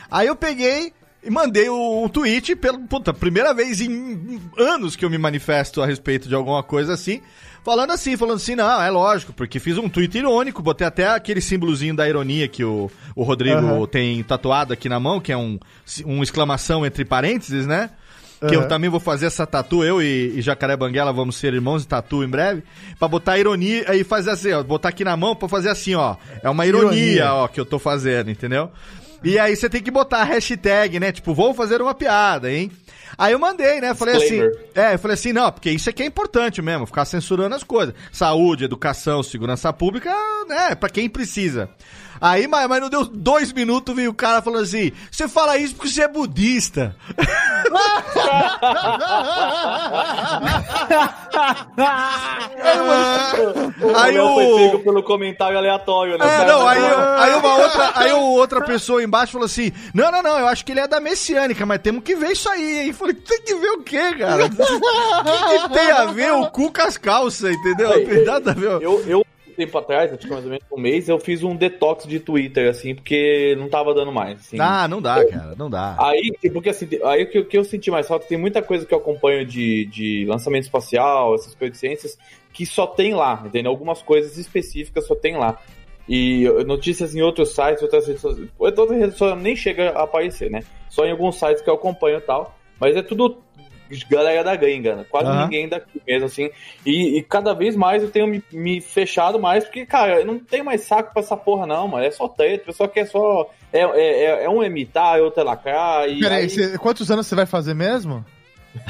Aí 0.09 0.27
eu 0.27 0.35
peguei 0.35 0.93
e 1.25 1.29
mandei 1.31 1.67
um, 1.69 2.07
tweet, 2.07 2.55
pela 2.55 2.77
puta, 2.77 3.11
primeira 3.11 3.51
vez 3.51 3.81
em 3.81 4.39
anos 4.57 4.95
que 4.95 5.03
eu 5.03 5.09
me 5.09 5.17
manifesto 5.17 5.81
a 5.81 5.85
respeito 5.85 6.29
de 6.29 6.35
alguma 6.35 6.61
coisa 6.61 6.93
assim, 6.93 7.19
falando 7.63 7.91
assim, 7.91 8.15
falando 8.15 8.35
assim, 8.35 8.53
não, 8.53 8.79
é 8.79 8.91
lógico, 8.91 9.33
porque 9.33 9.59
fiz 9.59 9.75
um 9.79 9.89
tweet 9.89 10.15
irônico, 10.15 10.61
botei 10.61 10.85
até 10.85 11.07
aquele 11.07 11.41
símbolozinho 11.41 11.95
da 11.95 12.07
ironia 12.07 12.47
que 12.47 12.63
o, 12.63 12.91
o 13.15 13.23
Rodrigo 13.23 13.87
tem 13.87 14.21
tatuado 14.21 14.71
aqui 14.71 14.87
na 14.87 14.99
mão, 14.99 15.19
que 15.19 15.31
é 15.31 15.37
um, 15.37 15.57
um 16.05 16.21
exclamação 16.21 16.85
entre 16.85 17.03
parênteses, 17.03 17.65
né? 17.65 17.89
Que 18.47 18.55
eu 18.55 18.67
também 18.67 18.89
vou 18.89 18.99
fazer 18.99 19.27
essa 19.27 19.45
tatu, 19.47 19.83
eu 19.83 20.01
e, 20.01 20.33
e 20.37 20.41
Jacaré 20.41 20.75
Banguela 20.75 21.13
vamos 21.13 21.37
ser 21.37 21.53
irmãos 21.53 21.83
de 21.83 21.87
tatu 21.87 22.23
em 22.23 22.27
breve, 22.27 22.63
pra 22.99 23.07
botar 23.07 23.37
ironia 23.37 23.95
e 23.95 24.03
fazer 24.03 24.31
assim, 24.31 24.51
ó, 24.51 24.61
botar 24.61 24.89
aqui 24.89 25.03
na 25.03 25.15
mão 25.15 25.35
pra 25.35 25.47
fazer 25.47 25.69
assim, 25.69 25.95
ó. 25.95 26.15
É 26.43 26.49
uma 26.49 26.65
ironia, 26.65 26.99
Ironia. 26.99 27.33
ó, 27.33 27.47
que 27.47 27.59
eu 27.59 27.65
tô 27.65 27.79
fazendo, 27.79 28.29
entendeu? 28.29 28.69
E 29.23 29.39
aí 29.39 29.55
você 29.55 29.67
tem 29.69 29.81
que 29.81 29.89
botar 29.89 30.19
a 30.19 30.23
hashtag, 30.23 30.99
né? 30.99 31.11
Tipo, 31.11 31.33
vou 31.33 31.53
fazer 31.53 31.81
uma 31.81 31.95
piada, 31.95 32.51
hein? 32.51 32.71
Aí 33.17 33.33
eu 33.33 33.39
mandei, 33.39 33.79
né? 33.81 33.93
Falei 33.93 34.15
assim. 34.15 34.41
Disclaimer. 34.41 34.69
É, 34.75 34.93
eu 34.95 34.99
falei 34.99 35.13
assim, 35.15 35.33
não, 35.33 35.51
porque 35.51 35.69
isso 35.71 35.89
aqui 35.89 36.03
é 36.03 36.05
importante 36.05 36.61
mesmo, 36.61 36.85
ficar 36.85 37.05
censurando 37.05 37.55
as 37.55 37.63
coisas. 37.63 37.93
Saúde, 38.11 38.65
educação, 38.65 39.21
segurança 39.23 39.71
pública, 39.73 40.13
né? 40.47 40.75
Pra 40.75 40.89
quem 40.89 41.09
precisa. 41.09 41.69
Aí, 42.21 42.47
mas, 42.47 42.67
mas 42.69 42.79
não 42.81 42.89
deu 42.89 43.03
dois 43.05 43.51
minutos, 43.51 43.93
veio 43.93 44.11
o 44.11 44.13
cara 44.13 44.41
falando 44.41 44.63
assim: 44.63 44.91
você 45.11 45.27
fala 45.27 45.57
isso 45.57 45.75
porque 45.75 45.89
você 45.89 46.03
é 46.03 46.07
budista. 46.07 46.95
Aí 53.95 54.19
o- 54.19 54.33
foi 54.33 54.45
pego 54.55 54.79
pelo 54.83 55.03
comentário 55.03 55.57
aleatório, 55.57 56.17
né? 56.17 56.25
É, 56.25 56.45
não, 56.45 56.67
aí, 56.67 56.79
aí 57.19 57.33
uma 57.35 57.55
outra, 57.55 57.91
aí 57.95 58.11
outra 58.13 58.61
pessoa 58.61 59.03
embaixo 59.03 59.33
falou 59.33 59.45
assim: 59.45 59.71
Não, 59.93 60.11
não, 60.11 60.21
não, 60.21 60.39
eu 60.39 60.47
acho 60.47 60.65
que 60.65 60.71
ele 60.71 60.79
é 60.79 60.87
da 60.87 60.99
messiânica, 60.99 61.65
mas 61.65 61.79
temos 61.81 62.03
que 62.03 62.15
ver 62.15 62.31
isso 62.31 62.49
aí, 62.49 62.87
hein? 62.87 62.93
Falei, 63.05 63.13
tem 63.15 63.41
que 63.41 63.55
ver 63.55 63.69
o 63.69 63.83
quê, 63.83 64.15
cara? 64.17 64.45
O 65.25 65.47
que, 65.47 65.67
que 65.67 65.73
tem 65.73 65.91
a 65.91 66.05
ver 66.05 66.31
o 66.31 66.49
cu 66.49 66.71
com 66.71 66.81
as 66.81 66.97
calças, 66.97 67.55
entendeu? 67.55 67.89
Não 67.89 68.05
tem 68.05 68.25
nada 68.25 68.51
a 68.51 68.53
ver. 68.53 68.81
Eu, 68.81 69.03
eu, 69.07 69.19
um 69.19 69.53
tempo 69.53 69.77
atrás, 69.77 70.11
acho 70.11 70.21
que 70.21 70.29
mais 70.29 70.43
ou 70.43 70.49
menos 70.49 70.65
um 70.71 70.79
mês, 70.79 71.07
eu 71.07 71.19
fiz 71.19 71.43
um 71.43 71.55
detox 71.55 72.05
de 72.05 72.19
Twitter, 72.19 72.69
assim, 72.69 72.93
porque 72.95 73.55
não 73.57 73.69
tava 73.69 73.93
dando 73.93 74.11
mais. 74.11 74.39
Assim. 74.39 74.57
Ah, 74.59 74.87
não 74.87 75.01
dá, 75.01 75.25
cara, 75.25 75.55
não 75.57 75.69
dá. 75.69 75.95
Aí, 75.99 76.31
porque 76.51 76.69
assim, 76.69 76.87
aí 77.03 77.23
o 77.23 77.29
que, 77.29 77.43
que 77.43 77.57
eu 77.57 77.63
senti 77.63 77.89
mais 77.89 78.07
falta, 78.07 78.27
tem 78.27 78.37
muita 78.37 78.61
coisa 78.61 78.85
que 78.85 78.93
eu 78.93 78.97
acompanho 78.97 79.45
de, 79.45 79.85
de 79.85 80.25
lançamento 80.25 80.63
espacial, 80.63 81.35
essas 81.35 81.55
coisas 81.55 81.73
de 81.73 81.79
ciências, 81.79 82.17
que 82.51 82.65
só 82.65 82.85
tem 82.87 83.13
lá, 83.13 83.43
entendeu? 83.45 83.71
Algumas 83.71 84.01
coisas 84.01 84.37
específicas 84.37 85.05
só 85.07 85.15
tem 85.15 85.37
lá. 85.37 85.59
E 86.07 86.47
notícias 86.67 87.15
em 87.15 87.21
outros 87.21 87.55
sites, 87.55 87.81
outras 87.81 88.05
redes 88.05 88.21
sociais, 88.21 88.49
outras 88.59 88.91
redes 88.91 89.17
sociais 89.17 89.41
nem 89.41 89.55
chega 89.55 89.89
a 89.91 90.03
aparecer, 90.03 90.51
né? 90.51 90.63
Só 90.89 91.03
em 91.05 91.11
alguns 91.11 91.35
sites 91.35 91.63
que 91.63 91.69
eu 91.69 91.73
acompanho 91.73 92.19
e 92.19 92.21
tal. 92.21 92.54
Mas 92.79 92.95
é 92.95 93.01
tudo 93.01 93.41
galera 94.09 94.43
da 94.43 94.55
gringa, 94.55 94.95
né? 94.95 95.05
quase 95.09 95.29
Aham. 95.29 95.43
ninguém 95.43 95.69
daqui 95.69 96.01
mesmo, 96.07 96.25
assim. 96.25 96.49
E, 96.85 97.17
e 97.17 97.23
cada 97.23 97.53
vez 97.53 97.75
mais 97.75 98.01
eu 98.01 98.09
tenho 98.09 98.27
me, 98.27 98.43
me 98.51 98.81
fechado 98.81 99.39
mais, 99.39 99.63
porque, 99.63 99.85
cara, 99.85 100.21
eu 100.21 100.25
não 100.25 100.39
tenho 100.39 100.65
mais 100.65 100.81
saco 100.81 101.13
pra 101.13 101.21
essa 101.21 101.37
porra, 101.37 101.67
não, 101.67 101.87
mano. 101.87 102.03
É 102.03 102.11
só 102.11 102.27
treta, 102.27 102.63
o 102.63 102.65
pessoal 102.67 102.89
quer 102.89 103.05
só. 103.07 103.49
É, 103.71 103.81
é, 103.81 104.23
é- 104.23 104.43
é 104.45 104.49
um 104.49 104.63
imitar, 104.63 105.19
é 105.19 105.21
outro 105.21 105.41
é 105.41 105.43
lacrar. 105.43 106.09
E 106.09 106.19
Peraí, 106.19 106.45
aí, 106.45 106.77
quantos 106.77 107.11
anos 107.11 107.27
você 107.27 107.35
vai 107.35 107.45
fazer 107.45 107.73
mesmo? 107.73 108.25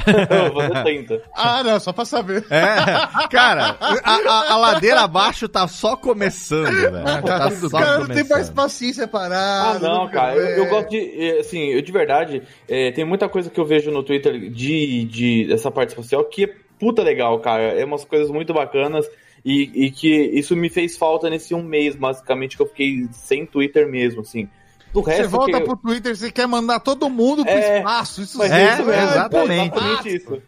Eu 0.06 0.52
vou 0.52 0.62
fazer 0.62 0.82
30. 0.84 1.22
Ah, 1.34 1.62
não, 1.64 1.80
só 1.80 1.92
pra 1.92 2.04
saber. 2.04 2.44
É, 2.50 3.26
cara, 3.28 3.76
a, 3.80 4.14
a- 4.14 4.52
a 4.52 4.56
ladeira 4.56 5.00
abaixo 5.02 5.48
tá 5.48 5.66
só 5.68 5.96
começando, 5.96 6.66
velho. 6.72 7.02
Tá 7.24 7.50
só 7.50 7.66
O 7.66 7.70
cara 7.70 7.98
não 7.98 8.06
tem 8.06 8.16
mais 8.16 8.28
começando. 8.28 8.54
paciência 8.54 9.04
Ah, 9.04 9.08
parada. 9.08 9.78
não, 9.88 10.08
cara. 10.08 10.36
Eu, 10.36 10.46
eu 10.58 10.64
é. 10.64 10.68
gosto 10.68 10.90
de. 10.90 10.98
eh, 10.98 11.40
Assim, 11.40 11.66
eu 11.70 11.82
de 11.82 11.92
verdade. 11.92 12.42
eh, 12.68 12.92
tem 12.92 13.04
muita 13.04 13.28
coisa 13.28 13.50
que 13.50 13.58
eu 13.60 13.64
vejo 13.64 13.90
no 13.90 14.02
Twitter 14.02 14.50
de, 14.50 15.04
de 15.04 15.46
dessa 15.46 15.70
parte 15.70 15.94
social 15.94 16.24
que 16.24 16.44
é 16.44 16.50
puta 16.78 17.02
legal, 17.02 17.38
cara. 17.40 17.62
É 17.62 17.84
umas 17.84 18.04
coisas 18.04 18.30
muito 18.30 18.52
bacanas. 18.52 19.06
E, 19.44 19.86
e 19.86 19.90
que 19.92 20.08
isso 20.10 20.56
me 20.56 20.68
fez 20.68 20.96
falta 20.96 21.30
nesse 21.30 21.54
um 21.54 21.62
mês, 21.62 21.94
basicamente, 21.94 22.56
que 22.56 22.62
eu 22.62 22.66
fiquei 22.66 23.06
sem 23.12 23.46
Twitter 23.46 23.88
mesmo, 23.88 24.22
assim. 24.22 24.48
Do 24.96 25.02
Você 25.02 25.10
resto. 25.10 25.28
volta 25.30 25.58
que... 25.60 25.64
pro 25.66 25.76
Twitter, 25.76 26.16
você 26.16 26.30
quer 26.30 26.46
mandar 26.48 26.80
todo 26.80 27.08
mundo 27.10 27.44
pro 27.44 27.52
É, 27.52 27.78
espaço. 27.78 28.22
Isso 28.22 28.42
É, 28.42 28.46
é, 28.48 28.72
isso 28.74 28.84
mesmo, 28.84 29.02
exatamente. 29.10 29.50
É 29.50 29.64
exatamente 29.66 30.16
isso. 30.16 30.42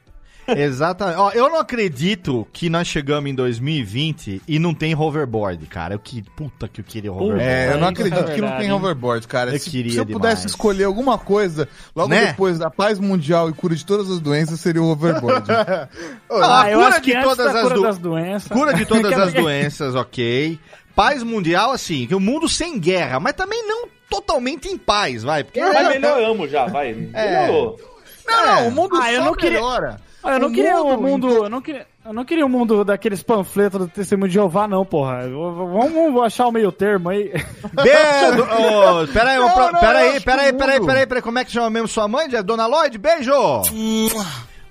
Exatamente. 0.50 1.18
Ó, 1.18 1.30
eu 1.32 1.50
não 1.50 1.58
acredito 1.58 2.46
que 2.54 2.70
nós 2.70 2.86
chegamos 2.88 3.30
em 3.30 3.34
2020 3.34 4.40
e 4.48 4.58
não 4.58 4.72
tem 4.72 4.94
hoverboard, 4.94 5.66
cara. 5.66 5.94
Eu 5.94 5.98
que 5.98 6.22
puta 6.34 6.66
que 6.66 6.80
eu 6.80 6.84
queria 6.86 7.12
hoverboard. 7.12 7.42
É, 7.42 7.72
eu 7.74 7.78
não 7.78 7.88
É, 7.88 7.90
acredito 7.90 8.30
é 8.30 8.34
que 8.34 8.40
não 8.40 8.56
tem 8.56 8.72
hoverboard, 8.72 9.28
cara. 9.28 9.52
Eu 9.52 9.58
se, 9.58 9.68
queria 9.68 9.92
se 9.92 9.98
eu 9.98 10.06
pudesse 10.06 10.36
demais. 10.36 10.50
escolher 10.52 10.84
alguma 10.84 11.18
coisa, 11.18 11.68
logo 11.94 12.08
Né? 12.08 12.28
depois 12.28 12.58
da 12.58 12.70
paz 12.70 12.98
mundial 12.98 13.50
e 13.50 13.52
cura 13.52 13.76
de 13.76 13.84
todas 13.84 14.10
as 14.10 14.20
doenças, 14.20 14.58
seria 14.60 14.82
o 14.82 14.88
hoverboard. 14.88 15.46
Ah, 16.30 16.62
Ah, 16.62 16.70
eu 16.70 16.78
cura 16.78 16.88
acho 16.92 17.00
de 17.02 17.12
todas 17.22 17.52
da 17.52 17.58
as 17.58 17.62
cura 17.62 17.74
do- 17.74 17.82
das 17.82 17.98
doenças. 17.98 18.48
Cura 18.48 18.72
de 18.72 18.86
todas 18.86 19.12
as 19.18 19.32
doenças, 19.34 19.94
ok. 19.94 20.58
Paz 20.96 21.22
mundial, 21.22 21.72
assim, 21.72 22.06
que 22.06 22.14
o 22.14 22.20
mundo 22.20 22.48
sem 22.48 22.78
guerra, 22.78 23.20
mas 23.20 23.34
também 23.34 23.62
não 23.68 23.86
totalmente 24.10 24.68
em 24.68 24.76
paz, 24.78 25.22
vai. 25.22 25.44
Porque 25.44 25.60
Mas 25.60 25.88
melhoramos 25.88 26.50
já, 26.50 26.66
vai. 26.66 26.90
É. 27.12 27.46
Melhorou. 27.46 27.80
não, 28.26 28.46
não, 28.46 28.68
o 28.68 28.72
mundo 28.72 28.96
Ah, 29.00 29.12
eu 29.12 29.18
só 29.20 29.24
não 29.26 29.34
queria- 29.34 29.58
melhora. 29.60 30.00
Ah, 30.22 30.32
eu 30.34 30.40
não 30.40 30.48
O 30.48 30.52
queria 30.52 30.74
mundo, 30.76 30.94
o 30.98 31.02
mundo. 31.02 31.28
Eu 31.44 31.48
não 31.48 31.62
queria, 31.62 31.86
eu 32.04 32.12
não 32.12 32.24
queria 32.24 32.44
o 32.44 32.48
mundo 32.48 32.84
daqueles 32.84 33.22
panfletos 33.22 33.78
do 33.78 33.86
Testemunho 33.88 34.28
de 34.28 34.34
Jeová, 34.34 34.66
não, 34.66 34.84
porra. 34.84 35.20
Vamos, 35.28 35.92
vamos 35.92 36.22
achar 36.22 36.48
o 36.48 36.52
meio 36.52 36.72
termo 36.72 37.08
aí. 37.08 37.30
Beijo! 37.72 38.42
Ô, 38.42 39.06
pera 39.12 39.30
aí, 39.30 39.38
Não, 39.38 39.50
pro- 39.50 39.72
não, 39.72 39.80
pera 39.80 39.98
aí, 40.00 40.20
pera 40.20 40.42
aí, 40.42 40.50
o 40.50 40.54
pera 40.54 40.72
aí, 40.72 40.78
mundo- 40.80 40.86
pera 40.88 40.98
aí, 41.00 41.06
pera 41.06 41.18
aí, 41.20 41.22
como 41.22 41.38
é 41.38 41.44
que 41.44 41.52
chama 41.52 41.70
mesmo 41.70 41.86
sua 41.86 42.08
mãe? 42.08 42.28
Jeff? 42.28 42.42
Dona 42.42 42.66
Lloyd, 42.66 42.98
beijo! 42.98 43.32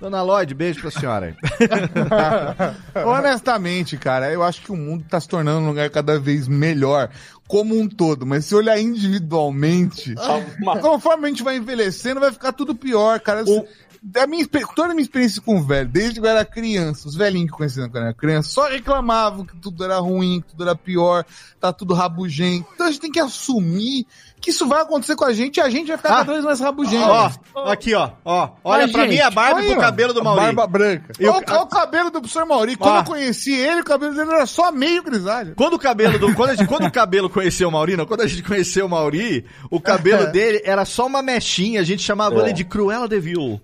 Dona 0.02 0.22
Lloyd, 0.22 0.54
beijo 0.54 0.82
pra 0.82 0.92
senhora. 0.92 1.36
Honestamente, 3.06 3.98
cara, 3.98 4.32
eu 4.32 4.44
acho 4.44 4.62
que 4.62 4.72
o 4.72 4.76
mundo 4.76 5.06
tá 5.10 5.20
se 5.20 5.28
tornando 5.28 5.62
um 5.62 5.68
lugar 5.68 5.90
cada 5.90 6.20
vez 6.20 6.48
melhor, 6.48 7.10
como 7.48 7.80
um 7.80 7.88
todo. 7.88 8.26
Mas 8.26 8.46
se 8.46 8.54
olhar 8.56 8.80
individualmente, 8.80 10.14
Uma- 10.62 10.80
conforme 10.80 11.26
a 11.26 11.30
gente 11.30 11.44
vai 11.44 11.58
envelhecendo, 11.58 12.20
vai 12.20 12.32
ficar 12.32 12.52
tudo 12.54 12.76
pior, 12.76 13.20
cara. 13.20 13.44
Da 14.10 14.26
minha, 14.26 14.48
toda 14.74 14.92
a 14.92 14.96
minha 14.96 15.02
experiência 15.04 15.42
com 15.42 15.58
o 15.58 15.62
velho, 15.62 15.90
desde 15.90 16.22
que 16.22 16.26
eu 16.26 16.30
era 16.30 16.46
criança, 16.46 17.10
os 17.10 17.16
velhinhos 17.16 17.48
que 17.50 17.54
eu 17.54 17.58
conhecia 17.58 17.84
quando 17.84 17.96
eu 17.98 18.02
era 18.04 18.14
criança, 18.14 18.50
só 18.50 18.70
reclamavam 18.70 19.46
que 19.46 19.54
tudo 19.58 19.84
era 19.84 20.00
ruim, 20.00 20.40
que 20.40 20.52
tudo 20.52 20.64
era 20.64 20.76
pior, 20.78 21.26
tá 21.60 21.74
tudo 21.74 21.94
rabugento. 21.94 22.66
Então 22.74 22.88
a 22.88 22.90
gente 22.92 23.02
tem 23.02 23.12
que 23.12 23.20
assumir 23.20 24.08
que 24.40 24.52
isso 24.52 24.66
vai 24.66 24.82
acontecer 24.82 25.16
com 25.18 25.26
a 25.26 25.34
gente 25.34 25.58
e 25.58 25.62
a 25.62 25.70
gente 25.70 25.88
vai 25.88 25.98
ficar 25.98 26.10
Ah. 26.10 26.18
cada 26.20 26.32
vez 26.32 26.46
mais 26.46 26.60
rabugento. 26.62 27.06
Ó, 27.54 27.70
aqui, 27.70 27.94
ó, 27.96 28.12
ó. 28.24 28.52
Olha 28.64 28.84
Mas, 28.84 28.92
pra 28.94 29.02
gente, 29.04 29.16
mim 29.16 29.20
a 29.20 29.30
barba 29.30 29.62
e 29.62 29.74
ó, 29.74 29.78
cabelo 29.78 30.14
do 30.14 30.22
a 30.22 30.24
Mauri. 30.24 30.42
Barba 30.42 30.68
branca. 30.68 31.14
Eu- 31.20 31.34
Olha 31.34 31.44
o- 31.46 31.52
olha 31.52 31.62
o 31.64 31.68
cabelo 31.68 32.10
do 32.10 32.22
professor 32.22 32.46
Mauri. 32.46 32.78
Quando 32.78 32.96
Ó. 32.96 33.00
eu 33.00 33.04
conheci 33.04 33.54
ele, 33.54 33.82
o 33.82 33.84
cabelo 33.84 34.16
dele 34.16 34.32
era 34.32 34.46
só 34.46 34.72
meio 34.72 35.04
grisalho. 35.04 35.54
Quando 35.58 35.74
o 35.74 35.80
cabelo 35.80 36.18
do. 36.18 36.34
Quando, 36.34 36.52
a 36.52 36.56
gente- 36.56 36.68
quando 36.70 36.86
o 36.86 36.92
cabelo 36.92 37.30
conheceu 37.30 37.68
o 37.68 37.72
Mauri, 37.74 37.98
não, 37.98 38.06
quando 38.06 38.22
a 38.22 38.28
gente 38.28 38.42
conheceu 38.44 38.86
o 38.86 38.90
Mauri, 38.90 39.44
o 39.70 39.82
cabelo 39.82 40.28
dele 40.32 40.62
era 40.64 40.86
só 40.86 41.08
uma 41.08 41.22
mechinha, 41.22 41.82
a 41.82 41.84
gente 41.84 42.02
chamava 42.04 42.36
É. 42.36 42.44
ele 42.46 42.54
de 42.54 42.64
Cruella 42.64 43.08
de 43.10 43.20
Vil. 43.20 43.60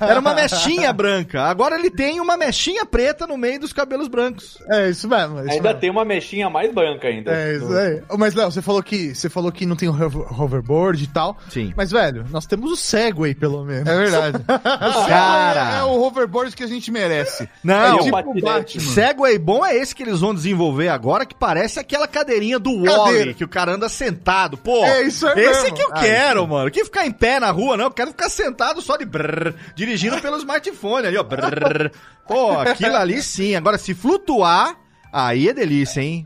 Era 0.00 0.20
uma 0.20 0.34
mechinha 0.34 0.92
branca. 0.92 1.42
Agora 1.42 1.78
ele 1.78 1.90
tem 1.90 2.20
uma 2.20 2.36
mechinha 2.36 2.84
preta 2.84 3.26
no 3.26 3.36
meio 3.36 3.60
dos 3.60 3.72
cabelos 3.72 4.08
brancos. 4.08 4.58
É 4.70 4.88
isso 4.90 5.08
mesmo. 5.08 5.38
é 5.38 5.42
isso 5.42 5.50
Ainda 5.52 5.68
mesmo. 5.68 5.80
tem 5.80 5.90
uma 5.90 6.04
mechinha 6.04 6.48
mais 6.50 6.72
branca 6.72 7.08
ainda. 7.08 7.32
É 7.32 7.56
isso 7.56 7.72
aí. 7.72 8.02
Mas, 8.18 8.34
Léo, 8.34 8.50
você 8.50 8.62
falou 8.62 8.82
que 8.82 9.14
você 9.14 9.28
falou 9.28 9.50
que 9.52 9.66
não 9.66 9.76
tem 9.76 9.88
o 9.88 9.92
hover- 9.92 10.40
hoverboard 10.40 11.02
e 11.02 11.06
tal. 11.06 11.36
Sim. 11.50 11.72
Mas, 11.76 11.90
velho, 11.90 12.24
nós 12.30 12.46
temos 12.46 12.70
o 12.72 12.76
Segway, 12.76 13.34
pelo 13.34 13.64
menos. 13.64 13.88
É 13.88 13.96
verdade. 13.96 14.38
Cara. 15.08 15.76
É, 15.76 15.78
é 15.80 15.84
o 15.84 16.00
hoverboard 16.02 16.54
que 16.54 16.62
a 16.64 16.66
gente 16.66 16.90
merece. 16.90 17.48
Não, 17.62 17.98
é 17.98 18.02
tipo 18.02 18.16
o 18.30 18.40
Batman. 18.40 18.82
Segway 18.92 19.38
bom 19.38 19.64
é 19.64 19.76
esse 19.76 19.94
que 19.94 20.02
eles 20.02 20.20
vão 20.20 20.34
desenvolver 20.34 20.88
agora, 20.88 21.24
que 21.26 21.34
parece 21.34 21.78
aquela 21.78 22.06
cadeirinha 22.06 22.58
do 22.58 22.82
Wally, 22.84 23.34
que 23.34 23.44
o 23.44 23.48
cara 23.48 23.72
anda 23.72 23.88
sentado. 23.88 24.56
Pô, 24.56 24.84
É, 24.84 25.02
isso 25.02 25.26
aí 25.26 25.38
esse 25.40 25.62
mesmo. 25.62 25.76
que 25.76 25.82
eu 25.82 25.90
Ah, 25.92 26.00
quero, 26.00 26.46
mano. 26.46 26.70
Que 26.70 26.84
ficar 26.84 27.06
em 27.06 27.10
pé 27.12 27.40
na 27.40 27.50
rua, 27.50 27.76
não. 27.76 27.84
Eu 27.86 27.90
quero 27.90 28.10
ficar 28.10 28.28
sentado 28.28 28.80
só 28.82 28.96
de 28.98 29.04
brrr, 29.04 29.54
dirigindo 29.74 30.20
pelo 30.20 30.36
smartphone 30.36 31.06
ali, 31.06 31.16
ó. 31.16 31.22
brrr. 31.22 31.90
Pô, 32.26 32.52
aquilo 32.58 32.96
ali 32.96 33.22
sim. 33.22 33.54
Agora, 33.54 33.78
se 33.78 33.94
flutuar, 33.94 34.76
aí 35.12 35.48
é 35.48 35.54
delícia, 35.54 36.00
hein? 36.00 36.24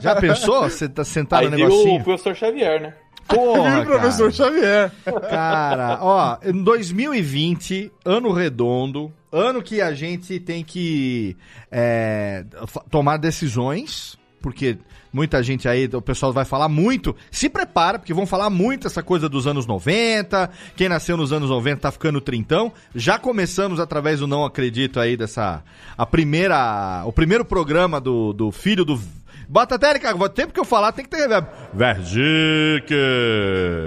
Já 0.00 0.16
pensou? 0.16 0.62
Você 0.62 0.88
tá 0.88 1.04
sentado 1.04 1.44
Aí 1.44 1.50
no 1.50 1.56
negocinho? 1.56 2.00
o 2.00 2.04
professor 2.04 2.34
Xavier, 2.34 2.80
né? 2.80 2.94
Porra, 3.26 3.80
o 3.80 3.84
professor 3.86 4.32
cara. 4.32 4.32
Xavier. 4.32 4.92
Cara, 5.30 5.98
ó, 6.02 6.38
em 6.44 6.62
2020, 6.62 7.90
ano 8.04 8.32
redondo, 8.32 9.12
ano 9.32 9.62
que 9.62 9.80
a 9.80 9.92
gente 9.94 10.38
tem 10.38 10.62
que 10.62 11.36
é, 11.70 12.44
tomar 12.90 13.16
decisões, 13.16 14.18
porque 14.40 14.78
muita 15.14 15.40
gente 15.44 15.68
aí, 15.68 15.88
o 15.92 16.02
pessoal 16.02 16.32
vai 16.32 16.44
falar 16.44 16.68
muito, 16.68 17.14
se 17.30 17.48
prepara, 17.48 18.00
porque 18.00 18.12
vão 18.12 18.26
falar 18.26 18.50
muito 18.50 18.88
essa 18.88 19.00
coisa 19.00 19.28
dos 19.28 19.46
anos 19.46 19.64
90, 19.64 20.50
quem 20.74 20.88
nasceu 20.88 21.16
nos 21.16 21.32
anos 21.32 21.48
90 21.48 21.80
tá 21.80 21.92
ficando 21.92 22.20
trintão, 22.20 22.72
já 22.94 23.16
começamos 23.16 23.78
através 23.78 24.18
do 24.18 24.26
Não 24.26 24.44
Acredito 24.44 24.98
aí, 24.98 25.16
dessa, 25.16 25.62
a 25.96 26.04
primeira, 26.04 27.04
o 27.06 27.12
primeiro 27.12 27.44
programa 27.44 28.00
do, 28.00 28.32
do 28.32 28.50
filho 28.50 28.84
do... 28.84 29.00
Bota 29.46 29.74
até, 29.74 29.96
cara, 29.98 30.28
tempo 30.30 30.54
que 30.54 30.58
eu 30.58 30.64
falar 30.64 30.90
tem 30.90 31.04
que 31.04 31.10
ter. 31.10 31.28
Vergique! 31.72 32.94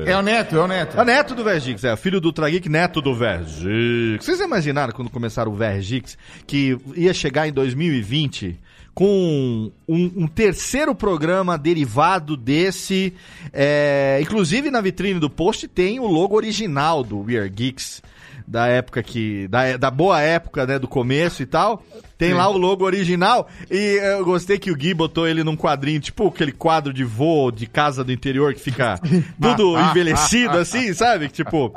É 0.05 0.15
o 0.15 0.21
Neto, 0.21 0.55
é 0.55 0.59
o 0.59 0.67
Neto. 0.67 0.97
É 0.97 1.01
o 1.01 1.03
neto 1.03 1.33
do 1.33 1.43
Vergix, 1.43 1.83
é, 1.83 1.95
filho 1.95 2.21
do 2.21 2.31
Trageek, 2.31 2.69
neto 2.69 3.01
do 3.01 3.15
Vergix. 3.15 4.23
Vocês 4.23 4.39
imaginaram 4.39 4.93
quando 4.93 5.09
começaram 5.09 5.51
o 5.51 5.55
Vergix 5.55 6.15
que 6.45 6.77
ia 6.95 7.13
chegar 7.13 7.47
em 7.47 7.51
2020 7.51 8.59
com 8.97 9.71
um, 9.87 10.23
um 10.23 10.27
terceiro 10.27 10.95
programa 10.95 11.55
derivado 11.55 12.35
desse? 12.35 13.13
é, 13.53 14.17
inclusive 14.19 14.71
na 14.71 14.81
vitrine 14.81 15.19
do 15.19 15.29
post 15.29 15.67
tem 15.67 15.99
o 15.99 16.07
logo 16.07 16.35
original 16.35 17.03
do 17.03 17.19
We 17.19 17.37
Are 17.37 17.47
Geeks, 17.47 18.01
da 18.47 18.67
época 18.67 19.03
que. 19.03 19.47
Da, 19.49 19.75
da 19.75 19.91
boa 19.91 20.21
época, 20.21 20.65
né, 20.65 20.79
do 20.79 20.87
começo 20.87 21.43
e 21.43 21.45
tal. 21.45 21.83
Tem 22.17 22.33
lá 22.33 22.49
o 22.49 22.57
logo 22.57 22.83
original. 22.83 23.47
E 23.69 23.99
eu 24.01 24.25
gostei 24.25 24.57
que 24.57 24.71
o 24.71 24.75
Gui 24.75 24.91
botou 24.93 25.27
ele 25.27 25.43
num 25.43 25.55
quadrinho, 25.55 25.99
tipo 25.99 26.27
aquele 26.27 26.51
quadro 26.51 26.91
de 26.91 27.03
voo 27.03 27.51
de 27.51 27.67
casa 27.67 28.03
do 28.03 28.11
interior 28.11 28.55
que 28.55 28.59
fica 28.59 28.99
tudo 29.39 29.79
envelhecido, 29.79 30.57
assim, 30.57 30.93
sabe? 30.93 31.29
Tipo, 31.29 31.71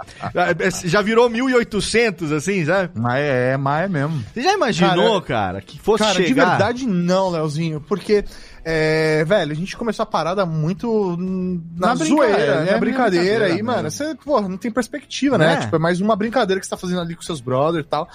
já 0.84 1.02
virou 1.02 1.28
1800, 1.28 2.32
assim, 2.32 2.64
sabe? 2.64 2.90
Mas 2.94 3.20
é, 3.20 3.56
mas 3.58 3.84
é 3.84 3.88
mesmo. 3.88 4.24
Você 4.32 4.42
já 4.42 4.54
imaginou, 4.54 5.20
cara, 5.20 5.60
que 5.60 5.78
fosse 5.78 6.04
Cara, 6.04 6.14
chegar... 6.14 6.28
de 6.28 6.34
verdade 6.34 6.86
não, 6.86 7.28
Leozinho, 7.28 7.80
porque, 7.86 8.24
é, 8.64 9.24
velho, 9.24 9.52
a 9.52 9.54
gente 9.54 9.76
começou 9.76 10.02
a 10.02 10.06
parada 10.06 10.44
muito 10.44 11.16
na, 11.16 11.88
Na 11.88 11.94
zoeira, 11.94 12.16
brincadeira, 12.16 12.54
né? 12.54 12.64
né? 12.64 12.72
Na 12.72 12.78
brincadeira 12.78 13.10
Brincadeira, 13.10 13.46
aí, 13.46 13.62
mano, 13.62 13.90
você, 13.90 14.14
pô, 14.14 14.40
não 14.40 14.56
tem 14.56 14.70
perspectiva, 14.70 15.38
né? 15.38 15.54
Né? 15.54 15.60
Tipo, 15.60 15.76
é 15.76 15.78
mais 15.78 16.00
uma 16.00 16.16
brincadeira 16.16 16.60
que 16.60 16.66
você 16.66 16.70
tá 16.70 16.76
fazendo 16.76 17.00
ali 17.00 17.14
com 17.14 17.22
seus 17.22 17.40
brothers 17.40 17.84
e 17.84 17.88
tal. 17.88 18.08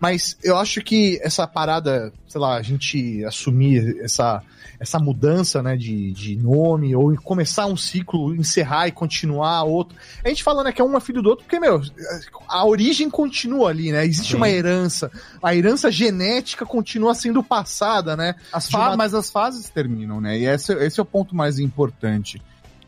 Mas 0.00 0.36
eu 0.42 0.56
acho 0.56 0.80
que 0.82 1.18
essa 1.22 1.46
parada, 1.46 2.12
sei 2.26 2.40
lá, 2.40 2.56
a 2.56 2.62
gente 2.62 3.24
assumir 3.24 3.98
essa, 4.02 4.42
essa 4.80 4.98
mudança, 4.98 5.62
né, 5.62 5.76
de, 5.76 6.12
de 6.12 6.36
nome, 6.36 6.94
ou 6.94 7.16
começar 7.16 7.66
um 7.66 7.76
ciclo, 7.76 8.34
encerrar 8.34 8.86
e 8.86 8.92
continuar 8.92 9.64
outro. 9.64 9.98
A 10.24 10.28
gente 10.28 10.42
falando 10.44 10.68
é 10.68 10.72
que 10.72 10.80
é 10.80 10.84
um 10.84 10.96
é 10.96 11.00
filho 11.00 11.20
do 11.20 11.30
outro, 11.30 11.44
porque, 11.44 11.58
meu, 11.58 11.82
a 12.48 12.64
origem 12.64 13.10
continua 13.10 13.70
ali, 13.70 13.90
né? 13.90 14.06
Existe 14.06 14.36
uma 14.36 14.48
herança. 14.48 15.10
A 15.42 15.54
herança 15.54 15.90
genética 15.90 16.64
continua 16.64 17.14
sendo 17.14 17.42
passada, 17.42 18.16
né? 18.16 18.34
As 18.52 18.68
uma- 18.68 18.96
Mas 18.96 19.14
as 19.14 19.30
fases 19.30 19.68
terminam, 19.68 20.20
né? 20.20 20.38
E 20.38 20.46
esse, 20.46 20.72
esse 20.74 21.00
é 21.00 21.02
o 21.02 21.06
ponto 21.06 21.34
mais 21.34 21.58
importante. 21.58 22.40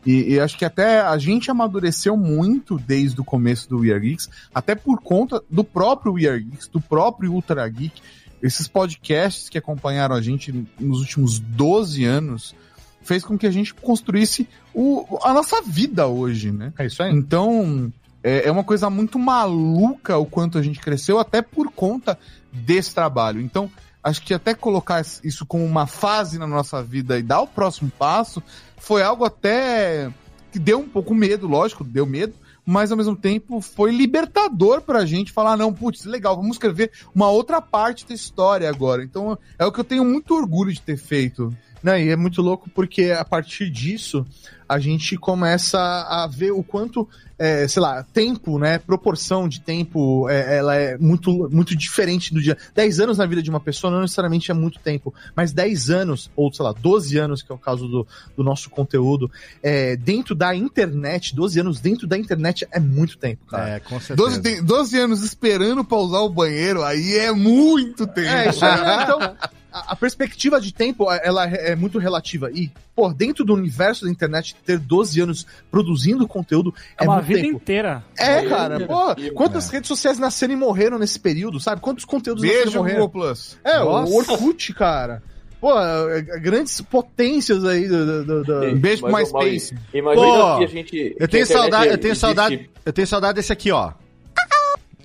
E, 0.05 0.33
e 0.33 0.39
acho 0.39 0.57
que 0.57 0.65
até 0.65 1.01
a 1.01 1.17
gente 1.17 1.51
amadureceu 1.51 2.17
muito 2.17 2.77
desde 2.79 3.19
o 3.21 3.23
começo 3.23 3.69
do 3.69 3.79
We 3.79 3.91
Are 3.91 3.99
Geeks, 3.99 4.29
até 4.53 4.73
por 4.73 4.99
conta 5.01 5.43
do 5.49 5.63
próprio 5.63 6.13
We 6.13 6.27
Are 6.27 6.41
Geeks, 6.41 6.67
do 6.67 6.81
próprio 6.81 7.31
Ultra 7.33 7.67
Geek. 7.67 8.01
Esses 8.41 8.67
podcasts 8.67 9.49
que 9.49 9.57
acompanharam 9.57 10.15
a 10.15 10.21
gente 10.21 10.53
nos 10.79 10.99
últimos 10.99 11.39
12 11.39 12.03
anos 12.05 12.55
fez 13.03 13.23
com 13.23 13.37
que 13.37 13.47
a 13.47 13.51
gente 13.51 13.73
construísse 13.73 14.47
o, 14.73 15.19
a 15.23 15.33
nossa 15.33 15.61
vida 15.61 16.07
hoje, 16.07 16.51
né? 16.51 16.73
É 16.77 16.85
isso 16.85 17.01
aí. 17.01 17.11
Então, 17.13 17.91
é, 18.23 18.47
é 18.47 18.51
uma 18.51 18.63
coisa 18.63 18.89
muito 18.89 19.17
maluca 19.17 20.17
o 20.17 20.25
quanto 20.25 20.57
a 20.57 20.61
gente 20.61 20.79
cresceu, 20.79 21.19
até 21.19 21.41
por 21.41 21.71
conta 21.71 22.17
desse 22.51 22.93
trabalho. 22.93 23.41
Então, 23.41 23.69
acho 24.03 24.21
que 24.21 24.33
até 24.33 24.53
colocar 24.53 25.01
isso 25.23 25.45
como 25.45 25.65
uma 25.65 25.87
fase 25.87 26.37
na 26.37 26.47
nossa 26.47 26.81
vida 26.83 27.17
e 27.17 27.23
dar 27.23 27.41
o 27.41 27.47
próximo 27.47 27.91
passo 27.97 28.41
foi 28.77 29.03
algo 29.03 29.25
até 29.25 30.11
que 30.51 30.59
deu 30.59 30.79
um 30.79 30.89
pouco 30.89 31.15
medo, 31.15 31.47
lógico, 31.47 31.83
deu 31.83 32.05
medo, 32.05 32.33
mas 32.65 32.91
ao 32.91 32.97
mesmo 32.97 33.15
tempo 33.15 33.61
foi 33.61 33.91
libertador 33.91 34.81
pra 34.81 35.05
gente 35.05 35.31
falar, 35.31 35.57
não, 35.57 35.73
putz, 35.73 36.05
legal, 36.05 36.35
vamos 36.35 36.55
escrever 36.55 36.91
uma 37.13 37.29
outra 37.29 37.61
parte 37.61 38.07
da 38.07 38.13
história 38.13 38.69
agora. 38.69 39.03
Então, 39.03 39.37
é 39.57 39.65
o 39.65 39.71
que 39.71 39.79
eu 39.79 39.83
tenho 39.83 40.05
muito 40.05 40.35
orgulho 40.35 40.71
de 40.71 40.81
ter 40.81 40.97
feito. 40.97 41.55
Não, 41.83 41.97
e 41.97 42.09
é 42.09 42.15
muito 42.15 42.41
louco 42.41 42.69
porque 42.69 43.11
a 43.11 43.25
partir 43.25 43.69
disso 43.69 44.25
a 44.69 44.79
gente 44.79 45.17
começa 45.17 45.77
a 45.77 46.25
ver 46.31 46.51
o 46.51 46.63
quanto, 46.63 47.05
é, 47.37 47.67
sei 47.67 47.81
lá, 47.81 48.03
tempo, 48.13 48.57
né? 48.57 48.77
Proporção 48.79 49.45
de 49.49 49.59
tempo, 49.59 50.29
é, 50.29 50.57
ela 50.59 50.75
é 50.77 50.97
muito, 50.97 51.49
muito 51.51 51.75
diferente 51.75 52.33
do 52.33 52.41
dia. 52.41 52.57
10 52.73 53.01
anos 53.01 53.17
na 53.17 53.25
vida 53.25 53.41
de 53.43 53.49
uma 53.49 53.59
pessoa 53.59 53.91
não 53.91 53.99
necessariamente 53.99 54.49
é 54.49 54.53
muito 54.53 54.79
tempo, 54.79 55.13
mas 55.35 55.51
10 55.51 55.89
anos, 55.89 56.31
ou 56.37 56.53
sei 56.53 56.63
lá, 56.63 56.71
12 56.71 57.17
anos, 57.17 57.41
que 57.41 57.51
é 57.51 57.55
o 57.55 57.57
caso 57.57 57.85
do, 57.85 58.07
do 58.37 58.43
nosso 58.45 58.69
conteúdo, 58.69 59.29
é, 59.61 59.97
dentro 59.97 60.33
da 60.33 60.55
internet, 60.55 61.35
12 61.35 61.59
anos 61.59 61.81
dentro 61.81 62.07
da 62.07 62.17
internet 62.17 62.65
é 62.71 62.79
muito 62.79 63.17
tempo, 63.17 63.45
cara. 63.47 63.71
É, 63.71 63.79
com 63.81 63.99
certeza. 63.99 64.15
12, 64.15 64.41
tem- 64.41 64.63
12 64.63 64.97
anos 64.97 65.21
esperando 65.21 65.83
pra 65.83 65.97
usar 65.97 66.19
o 66.19 66.29
banheiro, 66.29 66.81
aí 66.81 67.17
é 67.17 67.31
muito 67.33 68.07
tempo. 68.07 68.29
É, 68.29 68.49
isso 68.49 68.63
aí? 68.63 69.03
Então, 69.03 69.19
a, 69.71 69.93
a 69.93 69.95
perspectiva 69.95 70.59
de 70.59 70.73
tempo, 70.73 71.11
ela 71.11 71.47
é 71.49 71.71
é 71.71 71.75
muito 71.75 71.97
relativa. 71.99 72.49
E, 72.51 72.71
pô, 72.95 73.11
dentro 73.13 73.43
do 73.45 73.53
universo 73.53 74.05
da 74.05 74.11
internet, 74.11 74.55
ter 74.65 74.77
12 74.79 75.21
anos 75.21 75.45
produzindo 75.69 76.27
conteúdo 76.27 76.73
É 76.99 77.03
é, 77.03 77.07
uma 77.07 77.15
muito 77.15 77.27
vida 77.27 77.41
tempo. 77.41 77.55
inteira. 77.55 78.03
É, 78.17 78.41
cara, 78.47 78.85
pô, 78.85 79.15
quantas 79.33 79.69
redes 79.69 79.87
sociais 79.87 80.17
nasceram 80.19 80.53
e 80.53 80.57
morreram 80.57 80.97
nesse 80.99 81.19
período, 81.19 81.59
sabe? 81.59 81.81
Quantos 81.81 82.03
conteúdos 82.05 82.41
Beijo, 82.41 82.57
nasceram 82.57 82.73
e 82.73 82.77
morreram? 82.79 82.99
Google 83.07 83.21
Plus. 83.21 83.57
É, 83.63 83.79
Nossa. 83.79 84.11
o 84.11 84.15
Orkut, 84.17 84.73
cara. 84.73 85.21
Pô, 85.59 85.79
é, 85.79 86.17
é, 86.17 86.21
grandes 86.39 86.81
potências 86.81 87.63
aí 87.63 87.87
do... 87.87 88.23
do- 88.25 88.43
do- 88.43 88.61
Sim. 88.61 88.73
Um 88.73 88.79
beijo 88.79 89.03
pro 89.03 89.13
MySpace. 89.15 89.75
Imagina 89.93 90.25
Pô, 90.27 90.57
que 90.57 90.63
a 90.63 90.67
gente. 90.67 91.15
Eu 91.19 91.27
tenho 91.27 91.45
saudade, 91.45 91.87
eu 91.89 91.97
tenho 91.99 92.11
existe- 92.13 92.21
saudade, 92.21 92.69
eu 92.83 92.91
tenho 92.93 93.07
saudade 93.07 93.35
desse 93.35 93.53
aqui, 93.53 93.71
ó. 93.71 93.91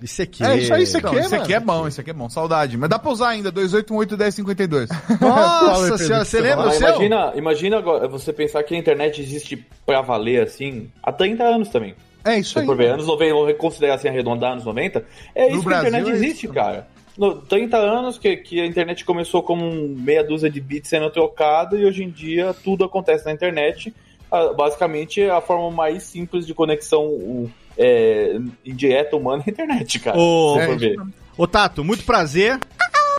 Esse 0.03 0.23
aqui. 0.23 0.45
É, 0.45 0.57
isso 0.57 0.75
aí, 0.75 0.83
isso 0.83 0.97
aqui. 0.99 1.07
Não, 1.07 1.19
esse 1.19 1.31
mano? 1.31 1.43
aqui 1.43 1.55
é 1.55 1.61
bom, 1.61 1.89
esse 1.89 2.01
aqui 2.01 2.11
é 2.11 2.13
bom, 2.13 2.29
saudade. 2.29 2.77
Mas 2.77 2.91
dá 2.91 2.99
pra 2.99 3.11
usar 3.11 3.29
ainda, 3.31 3.51
288-1052. 3.53 4.89
Nossa 5.21 5.99
senhora, 5.99 6.25
você 6.25 6.41
lembra 6.41 6.69
o 6.69 6.73
seu? 6.73 6.89
imagina, 6.89 7.33
imagina 7.37 7.79
agora 7.79 8.07
você 8.09 8.33
pensar 8.33 8.63
que 8.63 8.75
a 8.75 8.79
internet 8.79 9.21
existe 9.21 9.67
pra 9.85 10.01
valer 10.01 10.43
assim 10.43 10.91
há 11.03 11.13
30 11.13 11.45
anos 11.45 11.69
também. 11.69 11.95
É 12.25 12.39
isso 12.39 12.59
aí. 12.59 12.67
for 12.67 12.77
ver, 12.77 12.91
anos 12.91 13.07
90, 13.07 13.35
vamos 13.35 13.57
considerar 13.57 13.95
assim, 13.95 14.09
arredondar 14.09 14.53
anos 14.53 14.65
90, 14.65 15.05
é 15.35 15.49
isso 15.49 15.61
que 15.61 15.65
Brasil 15.65 15.87
a 15.87 15.89
internet 15.89 16.11
é 16.11 16.17
isso 16.17 16.25
existe, 16.25 16.49
cara. 16.49 16.89
No, 17.17 17.37
30 17.41 17.77
anos 17.79 18.19
que, 18.19 18.37
que 18.37 18.61
a 18.61 18.67
internet 18.67 19.05
começou 19.05 19.43
como 19.43 19.89
meia 19.89 20.23
dúzia 20.23 20.51
de 20.51 20.61
bits 20.61 20.91
sendo 20.91 21.09
trocado 21.09 21.79
e 21.79 21.85
hoje 21.87 22.05
em 22.05 22.11
dia 22.11 22.55
tudo 22.65 22.85
acontece 22.85 23.25
na 23.25 23.33
internet. 23.33 23.95
Ah, 24.31 24.53
basicamente, 24.53 25.23
a 25.23 25.41
forma 25.41 25.71
mais 25.71 26.03
simples 26.03 26.47
de 26.47 26.53
conexão 26.53 27.05
o, 27.05 27.51
é, 27.79 28.39
indireta 28.65 29.17
humana 29.17 29.43
é 29.47 29.51
a 29.51 29.53
internet, 29.53 29.99
cara. 29.99 30.17
Ô, 30.19 30.57
ver. 30.79 30.97
ô 31.37 31.47
Tato, 31.47 31.85
muito 31.85 32.05
prazer. 32.05 32.59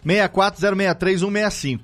64063-165. 0.05 1.79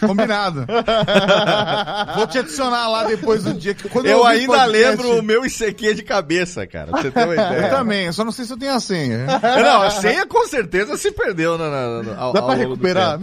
Combinado. 0.00 0.64
Vou 2.16 2.26
te 2.26 2.38
adicionar 2.38 2.88
lá 2.88 3.04
depois 3.04 3.44
do 3.44 3.52
dia 3.52 3.74
que 3.74 3.90
quando 3.90 4.06
Eu 4.06 4.20
ouvir 4.20 4.30
ainda 4.30 4.46
podcast- 4.46 4.72
lembro 4.72 5.18
o 5.18 5.22
meu 5.22 5.44
ICQ 5.44 5.94
de 5.94 6.02
cabeça, 6.02 6.66
cara. 6.66 6.86
Pra 6.90 7.02
você 7.02 7.10
ter 7.10 7.24
uma 7.24 7.34
Eu 7.34 7.46
ideia. 7.46 7.68
também, 7.68 8.06
eu 8.06 8.12
só 8.14 8.24
não 8.24 8.32
sei 8.32 8.46
se 8.46 8.52
eu 8.54 8.56
tenho 8.58 8.72
a 8.72 8.80
senha. 8.80 9.26
Não, 9.26 9.82
a 9.82 9.90
senha 9.90 10.24
com 10.26 10.46
certeza 10.48 10.96
se 10.96 11.12
perdeu 11.12 11.58
na, 11.58 11.68
na, 11.68 12.02
na- 12.04 12.16
ao, 12.18 12.32
Dá 12.32 12.40
pra 12.40 12.54
recuperar? 12.54 13.20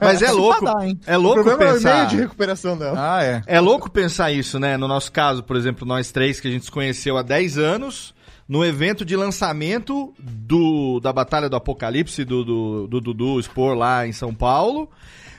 Mas 0.00 0.22
é 0.22 0.30
louco. 0.30 0.64
dá? 0.64 0.74
É 1.04 1.18
O 1.18 1.20
louco 1.20 1.42
problema 1.42 1.64
é 1.64 1.72
o 1.72 1.74
pensar. 1.74 1.96
meio 1.96 2.06
de 2.08 2.16
recuperação 2.16 2.78
dela. 2.78 2.94
Ah, 3.16 3.24
é. 3.24 3.42
É 3.46 3.58
louco 3.60 3.90
pensar 3.90 4.30
isso, 4.30 4.60
né? 4.60 4.76
No 4.76 4.86
nosso 4.86 5.10
caso, 5.10 5.42
por 5.42 5.56
exemplo, 5.56 5.84
nós 5.84 6.12
três 6.12 6.38
que 6.38 6.46
a 6.46 6.50
gente 6.50 6.64
se 6.66 6.70
conheceu 6.70 7.18
há 7.18 7.22
10 7.22 7.58
anos, 7.58 8.14
no 8.48 8.64
evento 8.64 9.04
de 9.04 9.16
lançamento 9.16 10.14
do, 10.18 11.00
da 11.00 11.12
Batalha 11.12 11.48
do 11.48 11.56
Apocalipse 11.56 12.24
do 12.24 12.44
do 12.44 12.86
do 12.86 13.00
Dudu 13.00 13.40
Expor 13.40 13.74
lá 13.74 14.06
em 14.06 14.12
São 14.12 14.34
Paulo. 14.34 14.90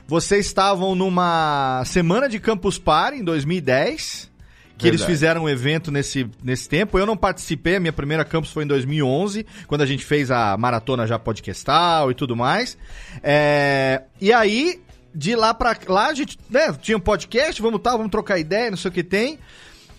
Vocês 0.08 0.46
estavam 0.46 0.94
numa 0.94 1.82
semana 1.84 2.28
de 2.28 2.38
Campus 2.38 2.78
Party 2.78 3.18
em 3.18 3.24
2010. 3.24 4.30
Que 4.78 4.86
eles 4.86 5.00
Verdade. 5.00 5.18
fizeram 5.18 5.44
um 5.44 5.48
evento 5.48 5.90
nesse, 5.90 6.28
nesse 6.44 6.68
tempo. 6.68 6.98
Eu 6.98 7.06
não 7.06 7.16
participei, 7.16 7.76
a 7.76 7.80
minha 7.80 7.94
primeira 7.94 8.26
campus 8.26 8.50
foi 8.50 8.64
em 8.64 8.66
2011, 8.66 9.46
quando 9.66 9.80
a 9.80 9.86
gente 9.86 10.04
fez 10.04 10.30
a 10.30 10.54
maratona 10.58 11.06
já 11.06 11.18
podcastal 11.18 12.10
e 12.10 12.14
tudo 12.14 12.36
mais. 12.36 12.76
É, 13.22 14.02
e 14.20 14.34
aí, 14.34 14.82
de 15.14 15.34
lá 15.34 15.54
pra 15.54 15.74
lá, 15.88 16.08
a 16.08 16.14
gente 16.14 16.38
né, 16.50 16.70
tinha 16.74 16.98
um 16.98 17.00
podcast, 17.00 17.60
vamos 17.62 17.80
tal, 17.80 17.96
vamos 17.96 18.12
trocar 18.12 18.38
ideia, 18.38 18.70
não 18.70 18.76
sei 18.76 18.90
o 18.90 18.92
que 18.92 19.02
tem. 19.02 19.38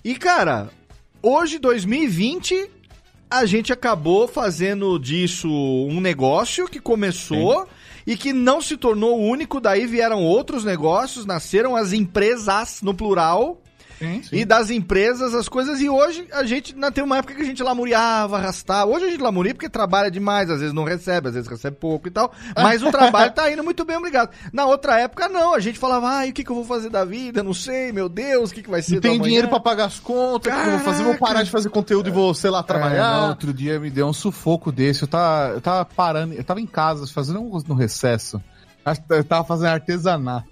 E, 0.03 0.15
cara, 0.15 0.69
hoje, 1.23 1.57
2020, 1.57 2.69
a 3.29 3.45
gente 3.45 3.73
acabou 3.73 4.27
fazendo 4.27 4.97
disso 4.97 5.49
um 5.49 5.99
negócio 5.99 6.67
que 6.67 6.79
começou 6.79 7.67
e 8.05 8.15
que 8.15 8.31
não 8.31 8.61
se 8.61 8.77
tornou 8.77 9.19
único, 9.19 9.59
daí 9.59 9.85
vieram 9.85 10.23
outros 10.23 10.63
negócios, 10.63 11.25
nasceram 11.25 11.75
as 11.75 11.91
empresas 11.91 12.81
no 12.81 12.93
plural. 12.93 13.61
Sim, 13.99 14.21
E 14.31 14.45
das 14.45 14.69
empresas, 14.69 15.33
as 15.33 15.49
coisas. 15.49 15.79
E 15.81 15.89
hoje 15.89 16.27
a 16.31 16.43
gente 16.45 16.75
não 16.75 16.91
tem 16.91 17.03
uma 17.03 17.17
época 17.17 17.33
que 17.33 17.41
a 17.41 17.45
gente 17.45 17.63
lamuriava, 17.63 18.37
arrastava. 18.37 18.89
Hoje 18.91 19.05
a 19.05 19.09
gente 19.09 19.21
lamuria 19.21 19.53
porque 19.53 19.69
trabalha 19.69 20.11
demais, 20.11 20.49
às 20.49 20.59
vezes 20.59 20.73
não 20.73 20.83
recebe, 20.83 21.29
às 21.29 21.33
vezes 21.33 21.49
recebe 21.49 21.77
pouco 21.77 22.07
e 22.07 22.11
tal. 22.11 22.31
Mas 22.55 22.83
o 22.83 22.91
trabalho 22.91 23.31
tá 23.31 23.51
indo 23.51 23.63
muito 23.63 23.83
bem, 23.85 23.97
obrigado. 23.97 24.29
Na 24.53 24.65
outra 24.65 24.99
época, 24.99 25.27
não. 25.27 25.53
A 25.53 25.59
gente 25.59 25.79
falava, 25.79 26.07
ai, 26.09 26.29
o 26.29 26.33
que, 26.33 26.43
que 26.43 26.49
eu 26.51 26.55
vou 26.55 26.65
fazer 26.65 26.89
da 26.89 27.03
vida? 27.03 27.41
Não 27.43 27.53
sei, 27.53 27.91
meu 27.91 28.07
Deus, 28.07 28.51
o 28.51 28.53
que, 28.53 28.61
que 28.63 28.69
vai 28.69 28.81
ser 28.81 28.95
Não 28.95 29.01
tem 29.01 29.11
amanhã?" 29.11 29.23
dinheiro 29.23 29.47
pra 29.47 29.59
pagar 29.59 29.85
as 29.85 29.99
contas, 29.99 30.53
o 30.53 30.61
que 30.61 30.67
eu 30.67 30.71
vou 30.71 30.79
fazer? 30.81 31.03
Vou 31.03 31.17
parar 31.17 31.43
de 31.43 31.49
fazer 31.51 31.69
conteúdo 31.69 32.09
e 32.09 32.11
vou, 32.11 32.33
sei 32.33 32.49
lá, 32.49 32.59
É, 32.59 32.61
não, 32.61 32.67
trabalhar. 32.67 33.27
outro 33.29 33.53
dia 33.53 33.79
me 33.79 33.89
deu 33.89 34.07
um 34.07 34.13
sufoco 34.13 34.71
desse. 34.71 35.01
Eu 35.03 35.07
tava, 35.07 35.53
eu 35.53 35.61
tava 35.61 35.85
parando, 35.85 36.33
eu 36.33 36.43
tava 36.43 36.61
em 36.61 36.67
casa 36.67 37.07
fazendo 37.07 37.39
um 37.41 37.59
no 37.67 37.73
recesso. 37.75 38.41
Eu 39.09 39.23
tava 39.23 39.43
fazendo 39.43 39.67
artesanato. 39.69 40.47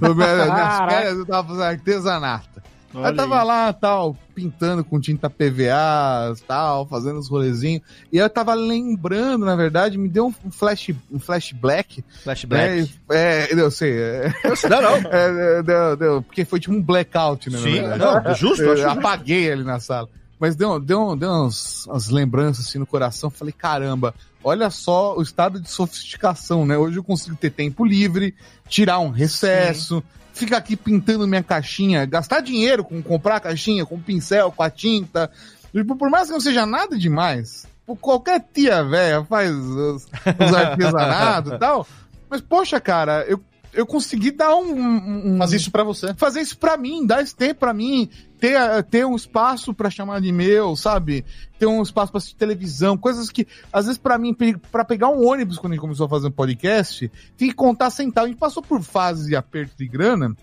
Nas 0.00 0.92
férias 0.92 1.18
eu 1.18 1.26
tava 1.26 1.48
fazendo 1.48 1.62
artesanato. 1.64 2.62
Olha 2.94 3.08
eu 3.08 3.16
tava 3.16 3.40
aí. 3.40 3.46
lá, 3.46 3.72
tal, 3.72 4.14
pintando 4.34 4.84
com 4.84 5.00
tinta 5.00 5.30
PVA, 5.30 6.34
tal, 6.46 6.86
fazendo 6.86 7.18
os 7.18 7.26
rolezinhos. 7.26 7.82
E 8.12 8.18
eu 8.18 8.28
tava 8.28 8.52
lembrando, 8.52 9.46
na 9.46 9.56
verdade, 9.56 9.96
me 9.96 10.10
deu 10.10 10.26
um 10.26 10.50
flash, 10.50 10.90
um 11.10 11.18
flash 11.18 11.52
black. 11.52 12.04
Flashback. 12.22 12.92
É, 13.10 13.16
é, 13.16 13.48
eu 13.54 13.70
sei. 13.70 13.98
É, 13.98 14.32
Não, 14.68 14.82
não. 14.82 14.96
é, 15.10 15.62
deu- 15.62 15.96
deu- 15.96 16.22
porque 16.22 16.44
foi 16.44 16.60
tipo 16.60 16.74
um 16.74 16.82
blackout, 16.82 17.48
né? 17.48 17.58
Sim, 17.58 17.80
não, 17.80 18.34
justo, 18.34 18.62
Eu 18.62 18.76
justo. 18.76 18.90
apaguei 18.90 19.50
ali 19.50 19.64
na 19.64 19.80
sala. 19.80 20.08
mas 20.38 20.54
deu, 20.54 20.78
deu, 20.78 21.16
deu 21.16 21.30
umas, 21.30 21.86
umas 21.86 22.10
lembranças 22.10 22.66
assim 22.66 22.78
no 22.78 22.86
coração. 22.86 23.30
Falei, 23.30 23.54
caramba, 23.56 24.14
olha 24.42 24.70
só 24.70 25.16
o 25.16 25.22
estado 25.22 25.60
de 25.60 25.70
sofisticação, 25.70 26.66
né? 26.66 26.76
Hoje 26.76 26.98
eu 26.98 27.04
consigo 27.04 27.36
ter 27.36 27.50
tempo 27.50 27.84
livre, 27.84 28.34
tirar 28.68 28.98
um 28.98 29.10
recesso, 29.10 30.02
ficar 30.32 30.58
aqui 30.58 30.76
pintando 30.76 31.26
minha 31.26 31.42
caixinha, 31.42 32.04
gastar 32.04 32.40
dinheiro 32.40 32.84
com 32.84 33.02
comprar 33.02 33.36
a 33.36 33.40
caixinha, 33.40 33.86
com 33.86 34.00
pincel, 34.00 34.52
com 34.52 34.62
a 34.62 34.70
tinta. 34.70 35.30
Tipo, 35.72 35.96
por 35.96 36.10
mais 36.10 36.28
que 36.28 36.32
não 36.32 36.40
seja 36.40 36.66
nada 36.66 36.98
demais, 36.98 37.66
por 37.86 37.96
qualquer 37.96 38.44
tia 38.52 38.84
velha 38.84 39.24
faz 39.24 39.50
os, 39.50 40.04
os 40.04 40.54
artesanatos 40.54 41.52
e 41.52 41.58
tal. 41.60 41.86
Mas, 42.28 42.40
poxa, 42.40 42.80
cara, 42.80 43.24
eu, 43.28 43.40
eu 43.72 43.86
consegui 43.86 44.30
dar 44.30 44.54
um. 44.56 45.34
um- 45.34 45.38
Fazer 45.38 45.56
isso 45.56 45.70
pra 45.70 45.82
você. 45.84 46.12
fazer 46.14 46.40
isso 46.40 46.58
pra 46.58 46.76
mim, 46.76 47.06
dar 47.06 47.22
esse 47.22 47.34
tempo 47.34 47.60
pra 47.60 47.72
mim, 47.72 48.08
ter, 48.38 48.52
eh, 48.54 48.82
ter 48.82 49.06
um 49.06 49.16
espaço 49.16 49.72
pra 49.72 49.88
chamar 49.90 50.20
de 50.20 50.30
meu, 50.32 50.76
sabe? 50.76 51.24
Ter 51.58 51.66
um 51.66 51.82
espaço 51.82 52.12
pra 52.12 52.18
assistir 52.18 52.36
televisão, 52.36 52.96
coisas 52.98 53.30
que, 53.30 53.46
às 53.72 53.86
vezes, 53.86 53.98
pra 53.98 54.18
mim, 54.18 54.34
pra 54.70 54.84
pegar 54.84 55.08
um 55.08 55.26
ônibus 55.26 55.58
quando 55.58 55.72
a 55.72 55.74
gente 55.76 55.80
começou 55.82 56.06
a 56.06 56.08
fazer 56.08 56.26
um 56.28 56.32
podcast, 56.32 57.10
tem 57.36 57.48
que 57.48 57.54
contar 57.54 57.90
centavos. 57.90 58.26
A 58.28 58.30
gente 58.30 58.38
passou 58.40 58.62
por 58.62 58.82
fases 58.82 59.26
de 59.26 59.36
aperto 59.36 59.76
de 59.78 59.86
grana 59.88 60.36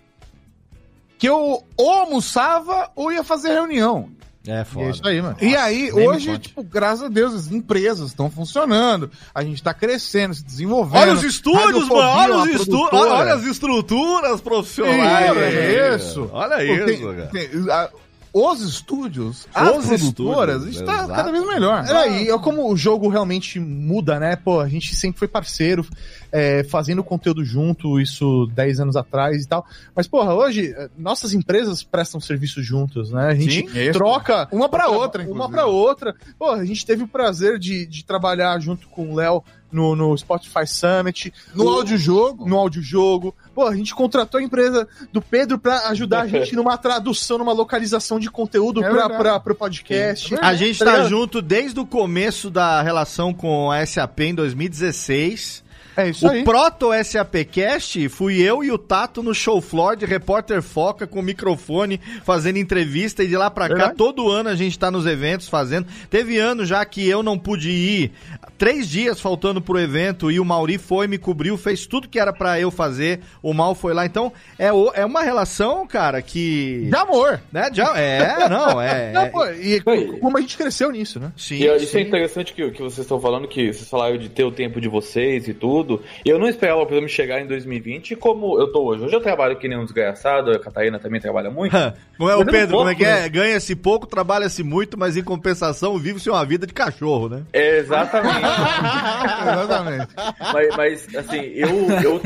que 1.18 1.28
eu 1.28 1.62
ou 1.76 1.90
almoçava 1.90 2.90
ou 2.96 3.12
ia 3.12 3.22
fazer 3.22 3.50
reunião. 3.50 4.10
É 4.46 4.64
E 4.74 4.78
é 4.80 4.90
isso 4.90 5.06
aí, 5.06 5.20
mano. 5.20 5.36
E 5.40 5.54
aí, 5.54 5.92
hoje, 5.92 6.38
tipo, 6.38 6.62
graças 6.62 7.02
a 7.04 7.08
Deus, 7.08 7.34
as 7.34 7.52
empresas 7.52 8.08
estão 8.08 8.30
funcionando, 8.30 9.10
a 9.34 9.44
gente 9.44 9.62
tá 9.62 9.74
crescendo, 9.74 10.32
se 10.34 10.42
desenvolvendo. 10.42 11.00
Olha 11.02 11.12
os 11.12 11.22
estúdios, 11.22 11.88
mano. 11.88 12.00
Olha 12.00 12.36
os 12.38 12.48
estúdios. 12.48 12.90
Olha 12.92 13.34
as 13.34 13.44
estruturas 13.44 14.40
profissionais. 14.40 15.30
Olha 15.30 15.96
isso. 15.96 16.30
Olha 16.32 16.64
isso, 16.64 16.84
tem- 16.86 17.00
cara. 17.02 17.26
tem- 17.26 17.70
a- 17.70 17.90
os 18.32 18.60
estúdios, 18.60 19.46
as 19.54 19.76
Os 19.78 19.86
produtoras, 19.86 20.56
estúdios, 20.62 20.80
está 20.80 20.94
exato. 20.94 21.12
cada 21.14 21.32
vez 21.32 21.46
melhor. 21.46 21.84
É, 21.84 22.22
e 22.22 22.28
é 22.28 22.38
como 22.38 22.70
o 22.70 22.76
jogo 22.76 23.08
realmente 23.08 23.58
muda, 23.58 24.18
né? 24.20 24.36
Pô, 24.36 24.60
a 24.60 24.68
gente 24.68 24.94
sempre 24.94 25.18
foi 25.18 25.26
parceiro, 25.28 25.84
é, 26.30 26.62
fazendo 26.64 27.02
conteúdo 27.02 27.44
junto, 27.44 28.00
isso 28.00 28.46
10 28.54 28.80
anos 28.80 28.96
atrás 28.96 29.42
e 29.44 29.48
tal. 29.48 29.66
Mas, 29.94 30.06
porra, 30.06 30.32
hoje, 30.34 30.72
eh, 30.76 30.88
nossas 30.96 31.32
empresas 31.34 31.82
prestam 31.82 32.20
serviço 32.20 32.62
juntos, 32.62 33.10
né? 33.10 33.26
A 33.28 33.34
gente 33.34 33.68
Sim, 33.68 33.78
isso. 33.80 33.92
troca. 33.92 34.48
Uma 34.52 34.68
pra 34.68 34.84
troca- 34.84 34.98
outra, 34.98 35.22
Uma 35.22 35.30
inclusive. 35.30 35.52
pra 35.52 35.66
outra. 35.66 36.14
Pô, 36.38 36.50
a 36.50 36.64
gente 36.64 36.86
teve 36.86 37.02
o 37.02 37.08
prazer 37.08 37.58
de, 37.58 37.84
de 37.86 38.04
trabalhar 38.04 38.58
junto 38.60 38.88
com 38.88 39.10
o 39.12 39.16
Léo 39.16 39.42
no, 39.72 39.94
no 39.94 40.16
Spotify 40.16 40.66
Summit, 40.66 41.32
No 41.54 41.64
o- 41.64 41.68
audiojogo. 41.68 42.46
no 42.48 42.56
audiojogo. 42.58 43.34
Pô, 43.54 43.66
a 43.66 43.74
gente 43.76 43.94
contratou 43.94 44.38
a 44.40 44.42
empresa 44.42 44.86
do 45.12 45.20
Pedro 45.22 45.58
pra 45.58 45.88
ajudar 45.88 46.22
a 46.22 46.26
gente 46.28 46.54
numa 46.56 46.76
tradução, 46.78 47.38
numa 47.38 47.52
localização 47.52 48.18
de 48.18 48.30
conteúdo 48.30 48.82
É 48.84 48.88
pra, 48.90 49.38
pro 49.40 49.54
podcast. 49.54 50.34
A 50.40 50.54
gente 50.54 50.78
Tá 50.78 50.84
tá 50.84 51.04
junto 51.04 51.40
desde 51.42 51.78
o 51.80 51.86
começo 51.86 52.50
da 52.50 52.82
relação 52.82 53.32
com 53.34 53.70
a 53.70 53.84
SAP 53.86 54.20
em 54.20 54.34
2016. 54.34 55.62
É 56.00 56.08
isso 56.10 56.26
O 56.26 56.30
aí. 56.30 56.44
Proto 56.44 56.90
SAP 57.04 57.34
Cast 57.50 58.08
fui 58.08 58.40
eu 58.40 58.62
e 58.64 58.70
o 58.70 58.78
Tato 58.78 59.22
no 59.22 59.34
show 59.34 59.60
floor 59.60 59.96
de 59.96 60.06
repórter 60.06 60.62
foca 60.62 61.06
com 61.06 61.20
microfone 61.22 62.00
fazendo 62.24 62.58
entrevista 62.58 63.22
e 63.24 63.26
de 63.28 63.36
lá 63.36 63.50
pra 63.50 63.68
cá 63.68 63.74
Verdade. 63.74 63.96
todo 63.96 64.28
ano 64.30 64.48
a 64.48 64.54
gente 64.54 64.78
tá 64.78 64.90
nos 64.90 65.06
eventos 65.06 65.48
fazendo. 65.48 65.86
Teve 66.08 66.38
ano 66.38 66.64
já 66.64 66.84
que 66.84 67.06
eu 67.08 67.22
não 67.22 67.38
pude 67.38 67.70
ir, 67.70 68.12
três 68.58 68.88
dias 68.88 69.20
faltando 69.20 69.60
pro 69.60 69.78
evento 69.78 70.30
e 70.30 70.38
o 70.38 70.44
Mauri 70.44 70.78
foi, 70.78 71.06
me 71.06 71.18
cobriu, 71.18 71.56
fez 71.56 71.86
tudo 71.86 72.08
que 72.08 72.18
era 72.18 72.32
pra 72.32 72.60
eu 72.60 72.70
fazer. 72.70 73.20
O 73.42 73.52
Mal 73.54 73.74
foi 73.74 73.94
lá, 73.94 74.04
então 74.06 74.32
é, 74.58 74.72
o- 74.72 74.92
é 74.94 75.04
uma 75.04 75.22
relação, 75.22 75.86
cara, 75.86 76.20
que 76.22 76.86
De 76.90 76.96
amor. 76.96 77.40
né, 77.52 77.70
já 77.72 77.96
é, 77.98 78.48
não, 78.48 78.80
é, 78.80 79.12
Não, 79.12 79.22
é- 79.22 79.28
pô, 79.28 79.46
e 79.46 79.80
como 80.20 80.36
a 80.36 80.40
gente 80.40 80.56
cresceu 80.56 80.90
nisso, 80.92 81.18
né? 81.18 81.32
sim, 81.36 81.56
E 81.56 81.76
isso 81.76 81.96
é 81.96 82.00
interessante 82.00 82.52
que, 82.52 82.70
que 82.70 82.82
vocês 82.82 82.98
estão 83.00 83.20
falando, 83.20 83.48
que 83.48 83.72
vocês 83.72 83.88
falaram 83.88 84.18
de 84.18 84.28
ter 84.28 84.44
o 84.44 84.52
tempo 84.52 84.80
de 84.80 84.88
vocês 84.88 85.48
e 85.48 85.54
tudo. 85.54 85.89
E 86.24 86.28
eu 86.28 86.38
não 86.38 86.48
esperava, 86.48 86.84
por 86.84 86.92
exemplo, 86.92 87.08
chegar 87.08 87.40
em 87.40 87.46
2020 87.46 88.16
como 88.16 88.60
eu 88.60 88.70
tô 88.70 88.84
hoje. 88.84 89.04
Hoje 89.04 89.16
eu 89.16 89.20
trabalho 89.20 89.56
que 89.56 89.66
nem 89.66 89.78
um 89.78 89.84
desgraçado, 89.84 90.50
a 90.50 90.58
Catarina 90.58 90.98
também 90.98 91.20
trabalha 91.20 91.50
muito. 91.50 91.72
Como 92.16 92.28
é 92.28 92.36
o 92.36 92.44
Pedro, 92.44 92.76
como 92.76 92.90
é 92.90 92.94
que 92.94 93.02
é? 93.02 93.22
né? 93.22 93.28
Ganha-se 93.30 93.74
pouco, 93.74 94.06
trabalha-se 94.06 94.62
muito, 94.62 94.98
mas 94.98 95.16
em 95.16 95.24
compensação 95.24 95.96
vive-se 95.96 96.28
uma 96.28 96.44
vida 96.44 96.66
de 96.66 96.74
cachorro, 96.74 97.30
né? 97.30 97.44
É, 97.50 97.78
exatamente. 97.78 98.36
Exatamente. 99.40 100.08
mas, 100.52 100.76
mas, 100.76 101.14
assim, 101.16 101.40
eu, 101.54 101.70
eu 102.02 102.20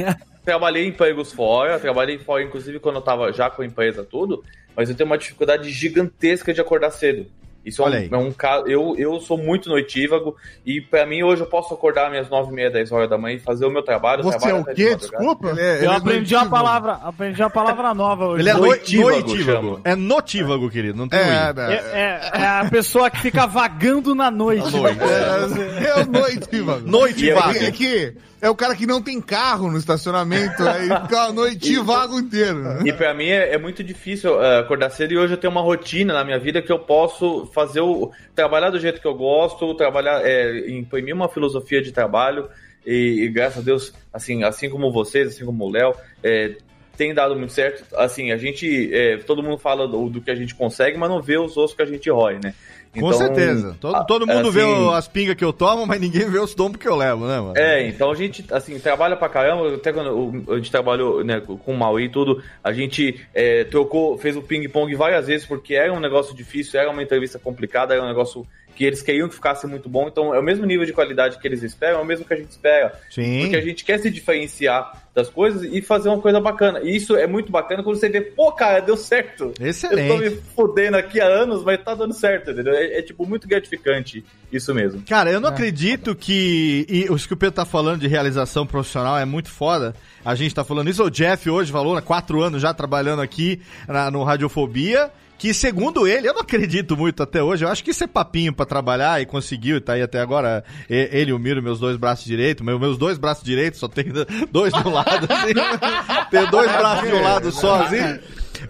trabalhei 0.44 0.84
em 0.84 0.88
empregos 0.88 1.32
fora, 1.32 1.78
trabalhei 1.78 2.18
fora, 2.18 2.42
inclusive, 2.42 2.80
quando 2.80 2.96
eu 2.96 3.02
tava 3.02 3.32
já 3.32 3.48
com 3.48 3.62
a 3.62 3.66
empresa 3.66 4.02
tudo, 4.04 4.42
mas 4.76 4.90
eu 4.90 4.96
tenho 4.96 5.08
uma 5.08 5.16
dificuldade 5.16 5.70
gigantesca 5.70 6.52
de 6.52 6.60
acordar 6.60 6.90
cedo. 6.90 7.26
Isso 7.64 7.80
é 7.82 7.84
Olha 7.86 7.98
um, 7.98 8.02
aí. 8.02 8.08
é 8.12 8.16
um 8.16 8.32
caso. 8.32 8.66
Eu, 8.66 8.94
eu 8.98 9.20
sou 9.20 9.38
muito 9.38 9.68
noitívago 9.68 10.36
e 10.66 10.80
pra 10.80 11.06
mim 11.06 11.22
hoje 11.22 11.42
eu 11.42 11.46
posso 11.46 11.72
acordar 11.72 12.04
às 12.06 12.10
minhas 12.10 12.28
9 12.28 12.50
e 12.50 12.54
meia, 12.54 12.70
10 12.70 12.92
horas 12.92 13.08
da 13.08 13.16
manhã 13.16 13.36
e 13.36 13.40
fazer 13.40 13.64
o 13.64 13.70
meu 13.70 13.82
trabalho. 13.82 14.22
Você 14.22 14.36
é 14.36 14.38
trabalho 14.38 14.58
o 14.58 14.62
até 14.62 14.74
de 14.74 14.84
quê? 14.84 14.90
madrugada. 14.90 15.16
Desculpa? 15.18 15.48
Ele 15.50 15.60
é- 15.60 15.76
ele 15.78 15.86
Eu 15.86 15.92
é 15.92 15.96
aprendi 15.96 16.34
uma 16.34 16.46
palavra, 16.50 16.92
aprendi 17.02 17.42
uma 17.42 17.50
palavra 17.50 17.94
nova 17.94 18.26
hoje. 18.26 18.42
Ele 18.42 18.50
é 18.50 18.54
Noitívago, 18.54 19.10
noitívago. 19.10 19.80
É 19.84 19.96
notívago, 19.96 20.70
querido, 20.70 20.98
não 20.98 21.08
tem 21.08 21.18
É, 21.18 21.22
é? 21.22 21.54
É, 21.56 21.72
é- 21.94 22.30
é 22.42 22.46
a 22.46 22.68
pessoa 22.70 23.08
que 23.10 23.18
fica 23.20 23.46
vagando 23.46 24.14
na 24.14 24.30
noite. 24.30 24.70
noite. 24.70 24.98
É, 25.84 25.88
é 25.88 26.02
o 26.02 26.06
noitivo. 26.06 26.80
Noitivago. 26.80 27.56
É 27.58 27.70
que 27.70 28.14
é 28.41 28.51
o 28.51 28.55
cara 28.55 28.74
que 28.74 28.87
não 28.87 29.01
tem 29.03 29.20
carro 29.20 29.70
no 29.70 29.78
estacionamento, 29.78 30.62
aí 30.62 30.89
fica 31.03 31.22
a 31.22 31.32
noite 31.32 31.76
vago 31.78 32.18
inteiro. 32.18 32.59
né? 32.62 32.82
E 32.85 32.93
pra 32.93 33.14
mim 33.14 33.28
é, 33.28 33.55
é 33.55 33.59
muito 33.59 33.82
difícil 33.82 34.43
eh, 34.43 34.61
acordar 34.61 34.91
cedo 34.91 35.12
e 35.12 35.18
hoje 35.18 35.35
eu 35.35 35.39
tenho 35.39 35.51
uma 35.51 35.62
rotina 35.62 36.12
na 36.12 36.24
minha 36.24 36.39
vida 36.39 36.61
que 36.61 36.72
eu 36.72 36.78
posso 36.78 37.47
fazer 37.55 37.80
o. 37.80 38.11
trabalhar 38.35 38.70
do 38.70 38.80
jeito 38.80 39.01
que 39.01 39.07
eu 39.07 39.14
gosto, 39.14 39.74
trabalhar, 39.74 40.20
é, 40.24 40.70
imprimir 40.70 41.14
uma 41.14 41.28
filosofia 41.28 41.80
de 41.82 41.93
trabalho 41.93 42.49
e, 42.87 43.22
e 43.24 43.28
graças 43.28 43.59
a 43.59 43.62
Deus, 43.62 43.93
assim, 44.12 44.45
assim 44.45 44.68
como 44.68 44.93
vocês, 44.93 45.28
assim 45.28 45.45
como 45.45 45.64
o 45.64 45.70
Léo, 45.70 45.95
é, 46.22 46.57
tem 46.97 47.14
dado 47.14 47.37
muito 47.37 47.53
certo. 47.53 47.85
Assim, 47.97 48.30
a 48.30 48.37
gente. 48.37 48.93
é, 48.95 49.16
todo 49.18 49.43
mundo 49.43 49.59
fala 49.59 49.89
do, 49.89 50.09
do 50.09 50.20
que 50.20 50.30
a 50.30 50.35
gente 50.35 50.55
consegue, 50.55 50.97
mas 50.97 51.11
não 51.11 51.20
vê 51.20 51.39
os 51.39 51.57
ossos 51.57 51.74
que 51.76 51.82
a 51.82 51.87
gente 51.87 52.11
rói, 52.11 52.39
né? 52.43 52.55
Com 53.01 53.12
certeza. 53.12 53.76
Todo, 53.80 54.07
todo 54.07 54.26
mundo 54.26 54.51
vê 54.53 54.62
assim- 54.62 54.72
o- 54.84 54.90
as 54.92 55.09
pingas 55.09 55.34
que 55.34 55.45
eu 55.45 55.53
tomo, 55.53 55.86
mas 55.86 56.01
ninguém 56.01 56.28
vê 56.30 56.38
os 56.38 56.55
tombos 56.55 56.78
que 56.80 56.86
eu 56.88 56.97
levo, 56.97 57.26
né, 57.26 57.40
mano? 57.40 57.53
É, 57.57 57.86
então 57.88 58.11
a 58.11 58.14
gente, 58.14 58.45
assim, 58.51 58.78
trabalha 58.78 59.16
pra 59.16 59.28
caramba. 59.28 59.74
Até 59.74 59.92
quando 59.92 60.45
a 60.53 60.57
gente 60.57 60.70
trabalhou 60.70 61.24
né, 61.24 61.40
com 61.40 61.72
o 61.72 61.76
Maui 61.76 62.05
e 62.05 62.09
tudo, 62.09 62.42
a 62.62 62.72
gente 62.72 63.20
é, 63.34 63.64
trocou, 63.64 64.16
fez 64.18 64.36
o 64.36 64.42
ping-pong 64.42 64.95
várias 64.95 65.26
vezes, 65.26 65.47
porque 65.47 65.74
era 65.74 65.92
um 65.92 66.01
negócio 66.01 66.34
difícil, 66.34 66.78
era 66.80 66.90
uma 66.90 67.03
entrevista 67.03 67.38
complicada, 67.38 67.95
era 67.95 68.03
um 68.03 68.09
negócio 68.09 68.47
que 68.74 68.84
eles 68.84 69.02
queriam 69.02 69.28
que 69.28 69.34
ficasse 69.34 69.66
muito 69.66 69.88
bom. 69.88 70.08
Então 70.08 70.34
é 70.34 70.38
o 70.38 70.42
mesmo 70.42 70.66
nível 70.66 70.84
de 70.84 70.92
qualidade 70.92 71.38
que 71.38 71.46
eles 71.46 71.62
esperam, 71.62 72.00
é 72.00 72.02
o 72.02 72.04
mesmo 72.06 72.24
que 72.24 72.34
a 72.34 72.36
gente 72.36 72.50
espera. 72.50 72.98
Sim. 73.10 73.42
Porque 73.42 73.56
a 73.56 73.60
gente 73.60 73.84
quer 73.84 73.98
se 73.98 74.10
diferenciar 74.10 75.02
das 75.14 75.28
coisas 75.30 75.62
e 75.62 75.80
fazer 75.80 76.08
uma 76.08 76.20
coisa 76.20 76.40
bacana. 76.40 76.80
E 76.82 76.96
isso 76.96 77.14
é 77.16 77.24
muito 77.26 77.52
bacana 77.52 77.84
quando 77.84 77.96
você 77.96 78.08
vê, 78.08 78.20
pô, 78.20 78.50
cara, 78.50 78.80
deu 78.80 78.96
certo. 78.96 79.44
Eu 79.44 79.52
tô 79.54 79.64
Excelente. 79.64 80.18
me 80.18 80.30
fudendo 80.56 80.96
aqui 80.96 81.20
há 81.20 81.26
anos, 81.26 81.62
mas 81.62 81.80
tá 81.84 81.94
dando 81.94 82.12
certo, 82.12 82.50
entendeu? 82.50 82.74
É, 82.74 82.98
é, 82.98 83.02
tipo 83.02 83.24
muito 83.24 83.46
gratificante 83.46 84.24
isso 84.52 84.74
mesmo. 84.74 85.02
Cara, 85.08 85.30
eu 85.30 85.40
não 85.40 85.48
acredito 85.50 86.16
que. 86.16 86.84
E 86.88 87.06
os 87.10 87.26
que 87.26 87.32
o 87.32 87.36
Pedro 87.36 87.54
tá 87.54 87.64
falando 87.64 88.00
de 88.00 88.08
realização 88.08 88.66
profissional 88.66 89.16
é 89.16 89.24
muito 89.24 89.50
foda. 89.50 89.94
A 90.24 90.34
gente 90.34 90.52
tá 90.54 90.64
falando 90.64 90.90
isso. 90.90 91.04
O 91.04 91.10
Jeff 91.10 91.48
hoje 91.48 91.70
falou, 91.70 91.96
há 91.96 92.02
quatro 92.02 92.42
anos 92.42 92.60
já 92.60 92.74
trabalhando 92.74 93.22
aqui 93.22 93.60
na- 93.86 94.10
no 94.10 94.24
Radiofobia. 94.24 95.10
Que 95.45 95.53
segundo 95.53 96.09
ele, 96.09 96.26
eu 96.26 96.32
não 96.32 96.40
acredito 96.40 96.97
muito 96.97 97.22
até 97.22 97.42
hoje. 97.42 97.66
Eu 97.66 97.68
acho 97.68 97.84
que 97.84 97.90
isso 97.90 98.03
é 98.03 98.07
papinho 98.07 98.51
pra 98.51 98.64
trabalhar 98.64 99.20
e 99.20 99.26
conseguiu 99.26 99.76
e 99.76 99.80
tá 99.80 99.92
aí 99.92 100.01
até 100.01 100.18
agora. 100.18 100.64
Ele 100.88 101.32
e 101.32 101.34
o 101.34 101.38
Miro, 101.38 101.62
meus 101.62 101.78
dois 101.78 101.99
braços 101.99 102.24
direitos. 102.24 102.64
Meu, 102.64 102.78
meus 102.78 102.97
dois 102.97 103.18
braços 103.18 103.45
direitos, 103.45 103.78
só 103.78 103.86
tem 103.86 104.07
dois 104.51 104.72
um 104.72 104.88
lado, 104.88 105.28
assim. 105.30 105.53
Tem 106.30 106.47
dois 106.51 106.72
braços 106.72 107.09
de 107.11 107.14
um 107.14 107.22
lado 107.22 107.53
só, 107.53 107.82
assim. 107.82 108.18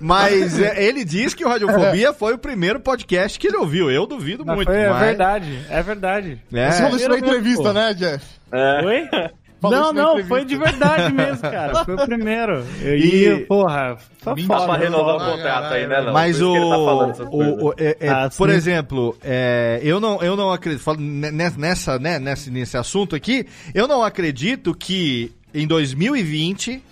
Mas 0.00 0.58
é, 0.60 0.82
ele 0.84 1.04
diz 1.04 1.32
que 1.32 1.44
o 1.44 1.48
Radiofobia 1.48 2.12
foi 2.12 2.34
o 2.34 2.38
primeiro 2.38 2.80
podcast 2.80 3.38
que 3.38 3.46
ele 3.46 3.56
ouviu. 3.56 3.88
Eu 3.88 4.04
duvido 4.04 4.44
Mas 4.44 4.56
muito. 4.56 4.66
foi- 4.66 4.76
é 4.80 4.88
mas- 4.90 5.00
verdade, 5.06 5.60
é 5.70 5.80
verdade. 5.80 6.42
É. 6.52 6.70
Você 6.72 6.82
falou 6.82 6.96
isso 6.96 7.08
na 7.08 7.18
entrevista, 7.18 7.62
pô. 7.62 7.72
né, 7.72 7.94
Jeff? 7.94 8.24
Oi? 8.84 9.08
Falou 9.70 9.92
não, 9.92 10.16
não, 10.16 10.24
foi 10.24 10.44
de 10.44 10.56
verdade 10.56 11.12
mesmo, 11.14 11.40
cara. 11.42 11.84
Foi 11.84 11.94
o 11.94 12.06
primeiro. 12.06 12.64
E- 12.82 13.22
ia, 13.24 13.46
porra, 13.46 13.96
só. 14.22 14.34
Dá 14.34 14.46
pra 14.46 14.58
foda. 14.60 14.76
renovar 14.78 15.16
o 15.16 15.32
contrato 15.32 15.74
aí, 15.74 15.86
né, 15.86 16.02
não? 16.02 16.12
Mas 16.12 16.40
o, 16.40 16.52
tá 16.52 17.24
o, 17.24 17.66
o- 17.68 17.74
é- 17.76 17.96
é, 18.00 18.08
Ah, 18.08 18.30
por 18.36 18.48
sim. 18.50 18.56
exemplo, 18.56 19.16
é, 19.22 19.80
eu 19.82 19.98
não 20.00 20.22
eu 20.22 20.36
não 20.36 20.50
acredito 20.52 20.84
nessa 20.98 21.98
né, 21.98 22.18
nesse, 22.18 22.50
nesse 22.50 22.76
assunto 22.76 23.14
aqui, 23.16 23.46
eu 23.74 23.86
não 23.88 24.02
acredito 24.02 24.74
que 24.74 25.32
em 25.52 25.66
2020 25.66 26.82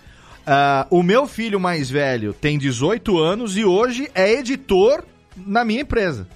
ah, 0.45 0.85
o 0.89 1.01
meu 1.01 1.25
filho 1.27 1.59
mais 1.59 1.89
velho 1.89 2.33
tem 2.33 2.57
18 2.57 3.17
anos 3.17 3.57
e 3.57 3.63
hoje 3.63 4.09
é 4.13 4.31
editor 4.33 5.03
na 5.35 5.63
minha 5.65 5.81
empresa. 5.81 6.27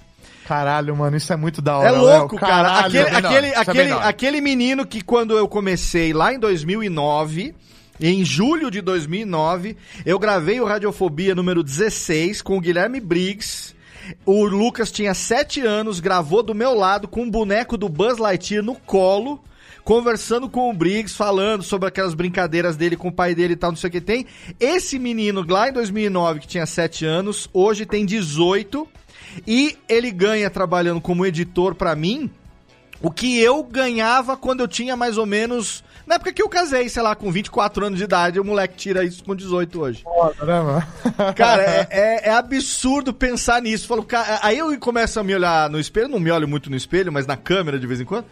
Caralho, 0.48 0.95
mano, 0.95 1.18
isso 1.18 1.34
é 1.34 1.36
muito 1.36 1.62
da 1.62 1.78
hora. 1.78 1.89
É 1.89 1.91
Léo. 1.91 2.02
louco, 2.20 2.38
cara. 2.38 2.70
caralho, 2.70 2.86
Aquele, 2.88 3.04
é 3.04 3.18
aquele, 3.18 3.48
é 3.48 3.58
aquele, 3.58 3.91
hora. 3.91 4.06
aquele 4.08 4.41
menino 4.41 4.86
que 4.86 5.02
quando 5.02 5.38
eu 5.38 5.45
comecei 5.45 6.14
lá 6.14 6.34
em 6.34 6.39
2009, 6.39 7.54
em 8.00 8.24
julho 8.24 8.72
de 8.72 8.80
2009, 8.80 9.76
eu 10.06 10.18
gravei 10.18 10.62
o 10.62 10.66
Radiofobia 10.66 11.36
número 11.36 11.62
16 11.62 12.41
com 12.41 12.56
o 12.58 12.62
Guilherme 12.62 13.02
Briggs. 13.02 13.76
O 14.26 14.45
Lucas 14.45 14.89
tinha 14.89 15.14
7 15.14 15.60
anos, 15.66 16.00
gravou 16.00 16.41
do 16.41 16.56
meu 16.56 16.74
lado 16.74 17.10
com 17.10 17.24
um 17.24 17.30
boneco 17.30 17.78
do 17.78 17.89
Buzz 17.89 18.18
Lightyear 18.18 18.64
no 18.64 18.74
colo, 18.74 19.43
conversando 19.88 20.50
com 20.50 20.70
o 20.70 20.74
Briggs, 20.74 21.16
falando 21.16 21.64
sobre 21.64 21.88
aquelas 21.88 22.14
brincadeiras 22.14 22.76
dele 22.76 22.98
com 22.98 23.08
o 23.08 23.12
pai 23.12 23.34
dele 23.34 23.54
e 23.54 23.56
tal, 23.56 23.72
não 23.72 23.78
sei 23.78 23.88
o 23.88 23.92
que 23.92 24.02
tem. 24.02 24.26
Esse 24.60 25.00
menino 25.00 25.46
lá 25.48 25.70
em 25.70 25.72
2009, 25.72 26.42
que 26.42 26.48
tinha 26.48 26.66
7 26.66 27.06
anos, 27.06 27.50
hoje 27.54 27.86
tem 27.86 28.06
18 28.06 28.86
e 29.48 29.78
ele 29.88 30.12
ganha 30.12 30.50
trabalhando 30.50 31.00
como 31.00 31.26
editor 31.26 31.74
pra 31.74 31.96
mim 31.96 32.30
o 33.02 33.10
que 33.10 33.40
eu 33.40 33.64
ganhava 33.64 34.36
quando 34.36 34.60
eu 34.60 34.68
tinha 34.68 34.98
mais 34.98 35.18
ou 35.18 35.26
menos. 35.26 35.86
Na 36.06 36.16
época 36.16 36.34
que 36.34 36.42
eu 36.42 36.50
casei, 36.50 36.90
sei 36.90 37.02
lá, 37.02 37.16
com 37.16 37.32
24 37.32 37.86
anos 37.86 37.98
de 37.98 38.04
idade, 38.04 38.42
o 38.42 38.44
moleque 38.44 38.76
tira 38.76 39.06
isso 39.06 39.24
com 39.24 39.34
18 39.34 39.80
hoje. 39.80 40.04
Foda, 40.04 40.44
né, 40.46 40.62
mano? 40.62 41.34
Cara, 41.34 41.64
é, 41.64 41.88
é- 41.92 42.28
é 42.28 42.32
absurdo 42.34 43.14
pensar 43.14 43.62
nisso. 43.62 43.88
Falo, 43.88 44.04
cara, 44.04 44.40
aí 44.44 44.58
eu 44.58 44.78
começo 44.80 45.18
a 45.18 45.24
me 45.24 45.34
olhar 45.34 45.70
no 45.70 45.80
espelho, 45.80 46.10
não 46.10 46.20
me 46.20 46.30
olho 46.30 46.46
muito 46.48 46.70
no 46.70 46.76
espelho, 46.76 47.10
mas 47.14 47.26
na 47.26 47.38
câmera 47.38 47.80
de 47.80 47.88
vez 47.88 48.02
em 48.02 48.06
quando. 48.06 48.26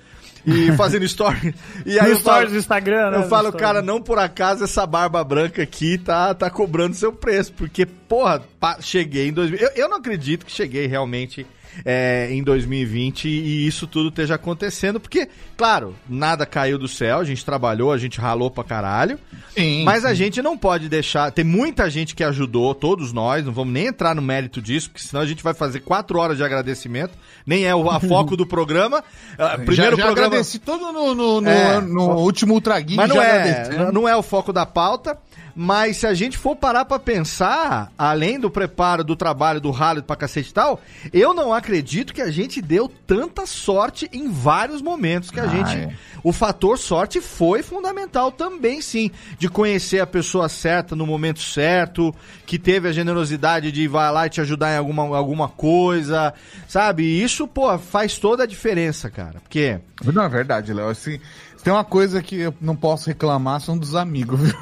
E 0.46 0.72
fazendo 0.78 1.04
story. 1.06 1.56
E 1.86 2.00
aí 2.00 2.08
No 2.10 2.14
eu 2.14 2.20
falo, 2.20 2.36
stories 2.38 2.52
do 2.52 2.58
Instagram, 2.60 3.12
né? 3.12 3.18
eu 3.18 3.24
falo, 3.24 3.48
stories. 3.48 3.62
cara, 3.68 3.82
não 3.82 4.02
por 4.02 4.20
acaso 4.20 4.64
essa 4.64 4.86
barba 4.86 5.24
branca 5.24 5.62
aqui 5.64 5.98
tá, 5.98 6.34
tá 6.34 6.50
cobrando 6.50 6.94
seu 6.96 7.12
preço. 7.12 7.52
Porque, 7.54 7.86
porra, 7.86 8.42
cheguei 8.82 9.28
em 9.30 9.34
2000. 9.34 9.60
Eu, 9.60 9.70
eu 9.76 9.90
não 9.90 9.98
acredito 9.98 10.46
que 10.46 10.52
cheguei 10.52 10.86
realmente 10.88 11.46
é, 11.84 12.30
em 12.32 12.44
2020 12.44 13.28
e 13.28 13.68
isso 13.68 13.88
tudo 13.88 14.10
esteja 14.10 14.36
acontecendo. 14.36 15.00
Porque, 15.00 15.28
claro, 15.58 15.96
nada 16.08 16.46
caiu 16.46 16.78
do 16.78 16.88
céu, 16.88 17.20
a 17.20 17.24
gente 17.24 17.44
trabalhou, 17.44 17.92
a 17.92 17.98
gente 17.98 18.20
ralou 18.20 18.50
pra 18.52 18.64
caralho. 18.64 19.20
Sim. 19.56 19.84
Mas 19.84 20.06
a 20.06 20.14
gente 20.14 20.42
não 20.42 20.58
pode 20.58 20.88
deixar. 20.90 21.32
Tem 21.32 21.44
muita 21.46 21.90
gente 21.90 22.14
que 22.16 22.24
ajudou, 22.24 22.76
todos 22.76 23.12
nós, 23.12 23.46
não 23.46 23.52
vamos 23.54 23.74
nem 23.74 23.88
entrar 23.88 24.14
no 24.16 24.22
mérito 24.22 24.62
disso, 24.62 24.90
porque 24.92 25.06
senão 25.08 25.22
a 25.24 25.26
gente 25.26 25.44
vai 25.44 25.54
fazer 25.54 25.80
quatro 25.80 26.20
horas 26.20 26.38
de 26.38 26.44
agradecimento. 26.44 27.14
Nem 27.46 27.66
é 27.66 27.74
o 27.76 27.90
a 27.90 28.00
foco 28.00 28.36
do 28.38 28.46
programa. 28.46 29.04
Ah, 29.38 29.58
Primeiro 29.58 29.98
já, 29.98 30.04
já 30.04 30.06
programa. 30.06 30.28
agradeci 30.28 30.60
todo 30.60 30.94
no, 30.94 31.14
no, 31.14 31.42
no, 31.42 31.50
É. 31.50 31.82
no 31.82 32.16
último 32.20 32.54
Ultra 32.54 32.80
Geek. 32.80 32.96
Mas 32.96 33.10
não 33.10 33.22
é, 33.22 33.32
agradeci. 33.42 33.78
n- 33.78 33.92
não 33.92 34.08
é 34.08 34.16
o 34.16 34.22
foco 34.24 34.54
da 34.54 34.66
pauta. 34.66 35.18
Mas 35.56 35.98
se 35.98 36.06
a 36.08 36.14
gente 36.14 36.38
for 36.38 36.56
parar 36.56 36.84
pra 36.84 37.00
pensar, 37.00 37.90
além 37.98 38.38
do 38.40 38.50
preparo 38.52 39.04
do 39.06 39.16
trabalho 39.16 39.62
do 39.62 39.72
rally 39.72 40.02
pra 40.02 40.16
cacete 40.16 40.50
e 40.50 40.54
tal, 40.54 40.82
eu 41.14 41.34
não 41.34 41.54
acredito 41.54 42.14
que 42.14 42.22
a 42.22 42.30
gente 42.30 42.62
deu 42.62 42.92
tanta 43.08 43.46
sorte 43.46 44.10
em 44.12 44.30
vários 44.30 44.82
momentos 44.82 45.32
que 45.32 45.40
a 45.40 45.44
Ah, 45.44 45.48
gente. 45.48 45.76
é. 45.78 45.94
O 46.24 46.34
fator 46.34 46.78
sorte 46.78 47.22
foi 47.22 47.62
fundamental 47.62 48.32
também, 48.32 48.82
sim. 48.82 49.12
De 49.38 49.48
conhecer 49.48 50.00
a 50.00 50.08
pessoa 50.08 50.50
certa 50.50 50.96
no 50.96 51.06
momento 51.06 51.40
certo, 51.40 52.14
que 52.46 52.58
teve 52.60 52.90
a 52.90 52.92
generosidade 52.92 53.72
de 53.72 53.84
ir 53.84 53.88
lá 53.92 54.26
e 54.26 54.30
te 54.30 54.42
ajudar 54.42 54.74
em 54.74 54.78
alguma, 54.78 55.04
alguma 55.16 55.48
coisa, 55.48 56.34
sabe? 56.68 57.04
E 57.04 57.24
Isso, 57.24 57.48
pô, 57.48 57.78
faz 57.78 58.18
toda 58.18 58.44
a 58.44 58.48
diferença, 58.48 59.10
cara. 59.10 59.40
Porque. 59.42 59.80
Não, 60.04 60.24
é 60.24 60.30
verdade, 60.30 60.74
Léo. 60.74 60.90
Assim, 60.90 61.20
tem 61.66 61.74
uma 61.74 61.84
coisa 61.84 62.22
que 62.22 62.42
eu 62.42 62.54
não 62.62 62.76
posso 62.76 63.08
reclamar, 63.10 63.60
são 63.60 63.76
dos 63.76 63.96
amigos, 63.96 64.40
viu? 64.40 64.54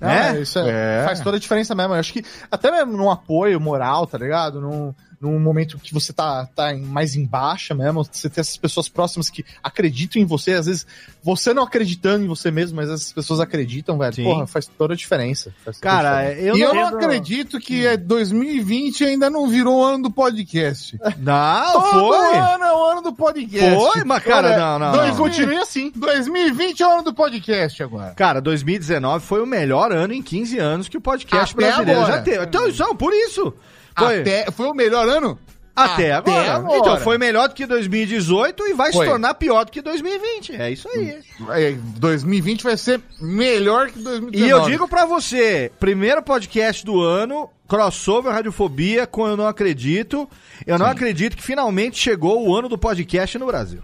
É? 0.00 0.36
É, 0.36 0.40
isso 0.40 0.60
é, 0.60 1.00
É. 1.00 1.04
faz 1.04 1.18
toda 1.18 1.38
a 1.38 1.40
diferença 1.40 1.74
mesmo. 1.74 1.92
Eu 1.92 1.98
acho 1.98 2.12
que 2.12 2.24
até 2.48 2.70
mesmo 2.70 2.96
num 2.96 3.10
apoio 3.10 3.60
moral, 3.60 4.06
tá 4.06 4.16
ligado? 4.16 4.60
Num, 4.60 4.94
num 5.20 5.38
momento 5.38 5.78
que 5.78 5.92
você 5.92 6.14
tá, 6.14 6.46
tá 6.46 6.74
mais 6.74 7.14
em 7.14 7.26
baixa 7.26 7.74
mesmo, 7.74 8.02
você 8.02 8.30
ter 8.30 8.40
essas 8.40 8.56
pessoas 8.56 8.88
próximas 8.88 9.28
que 9.28 9.44
acreditam 9.62 10.20
em 10.20 10.24
você, 10.24 10.52
às 10.54 10.64
vezes 10.64 10.86
você 11.22 11.52
não 11.52 11.62
acreditando 11.62 12.24
em 12.24 12.26
você 12.26 12.50
mesmo, 12.50 12.76
mas 12.76 12.88
essas 12.88 13.12
pessoas 13.12 13.38
acreditam, 13.38 13.98
velho. 13.98 14.14
Sim. 14.14 14.24
Porra, 14.24 14.46
faz 14.46 14.66
toda 14.66 14.94
a 14.94 14.96
diferença. 14.96 15.54
A 15.66 15.72
Cara, 15.74 16.22
diferença. 16.22 16.40
eu 16.40 16.56
e 16.56 16.60
eu 16.62 16.74
não. 16.74 16.90
não 16.90 16.98
acredito 16.98 17.60
que 17.60 17.86
é 17.86 17.98
2020 17.98 19.04
ainda 19.04 19.28
não 19.28 19.46
virou 19.46 19.80
o 19.80 19.84
ano 19.84 20.04
do 20.04 20.10
podcast. 20.10 20.98
Não, 21.18 21.72
Todo 21.72 21.90
foi! 21.90 22.36
ano 22.38 22.64
é 22.64 22.72
o 22.72 22.84
ano 22.84 23.02
do 23.02 23.12
podcast. 23.12 23.74
Foi, 23.76 24.04
mas 24.04 24.22
cara, 24.22 24.56
não, 24.56 24.78
não, 24.78 24.92
dois 24.92 25.10
não. 25.10 25.16
continue 25.16 25.56
assim. 25.56 25.92
2020 25.94 26.82
é 26.82 26.86
o 26.86 26.92
ano 26.92 27.02
do 27.02 27.12
podcast 27.14 27.82
agora. 27.82 28.14
Cara, 28.14 28.40
2019 28.40 29.24
foi 29.24 29.42
o 29.42 29.46
melhor 29.46 29.92
ano 29.92 30.14
em 30.14 30.22
15 30.22 30.58
anos 30.58 30.88
que 30.88 30.96
o 30.96 31.00
podcast 31.00 31.52
Até 31.52 31.66
brasileiro 31.66 32.00
agora. 32.00 32.16
já 32.16 32.22
teve. 32.22 32.44
Então, 32.44 32.68
não, 32.68 32.96
por 32.96 33.12
isso. 33.12 33.52
Foi 34.06 34.20
até, 34.20 34.42
Até, 34.42 34.50
foi 34.50 34.66
o 34.66 34.74
melhor 34.74 35.08
ano? 35.08 35.38
até 35.74 36.12
agora. 36.12 36.54
agora. 36.56 36.78
Então, 36.78 36.96
foi 36.98 37.16
melhor 37.16 37.48
do 37.48 37.54
que 37.54 37.64
2018 37.64 38.66
e 38.66 38.74
vai 38.74 38.92
Foi. 38.92 39.06
se 39.06 39.10
tornar 39.10 39.34
pior 39.34 39.64
do 39.64 39.70
que 39.72 39.80
2020. 39.80 40.56
É 40.56 40.70
isso 40.70 40.88
aí. 40.88 41.18
É, 41.50 41.72
2020 41.96 42.62
vai 42.64 42.76
ser 42.76 43.00
melhor 43.20 43.88
que 43.88 43.98
2019. 43.98 44.36
E 44.46 44.50
eu 44.50 44.62
digo 44.68 44.86
pra 44.88 45.06
você, 45.06 45.70
primeiro 45.80 46.22
podcast 46.22 46.84
do 46.84 47.00
ano, 47.00 47.48
crossover 47.68 48.32
Radiofobia, 48.32 49.06
com 49.06 49.26
Eu 49.26 49.36
Não 49.36 49.46
Acredito. 49.46 50.28
Eu 50.66 50.78
não 50.78 50.86
acredito 50.86 51.36
que 51.36 51.42
finalmente 51.42 51.98
chegou 51.98 52.46
o 52.46 52.54
ano 52.54 52.68
do 52.68 52.76
podcast 52.76 53.38
no 53.38 53.46
Brasil. 53.46 53.80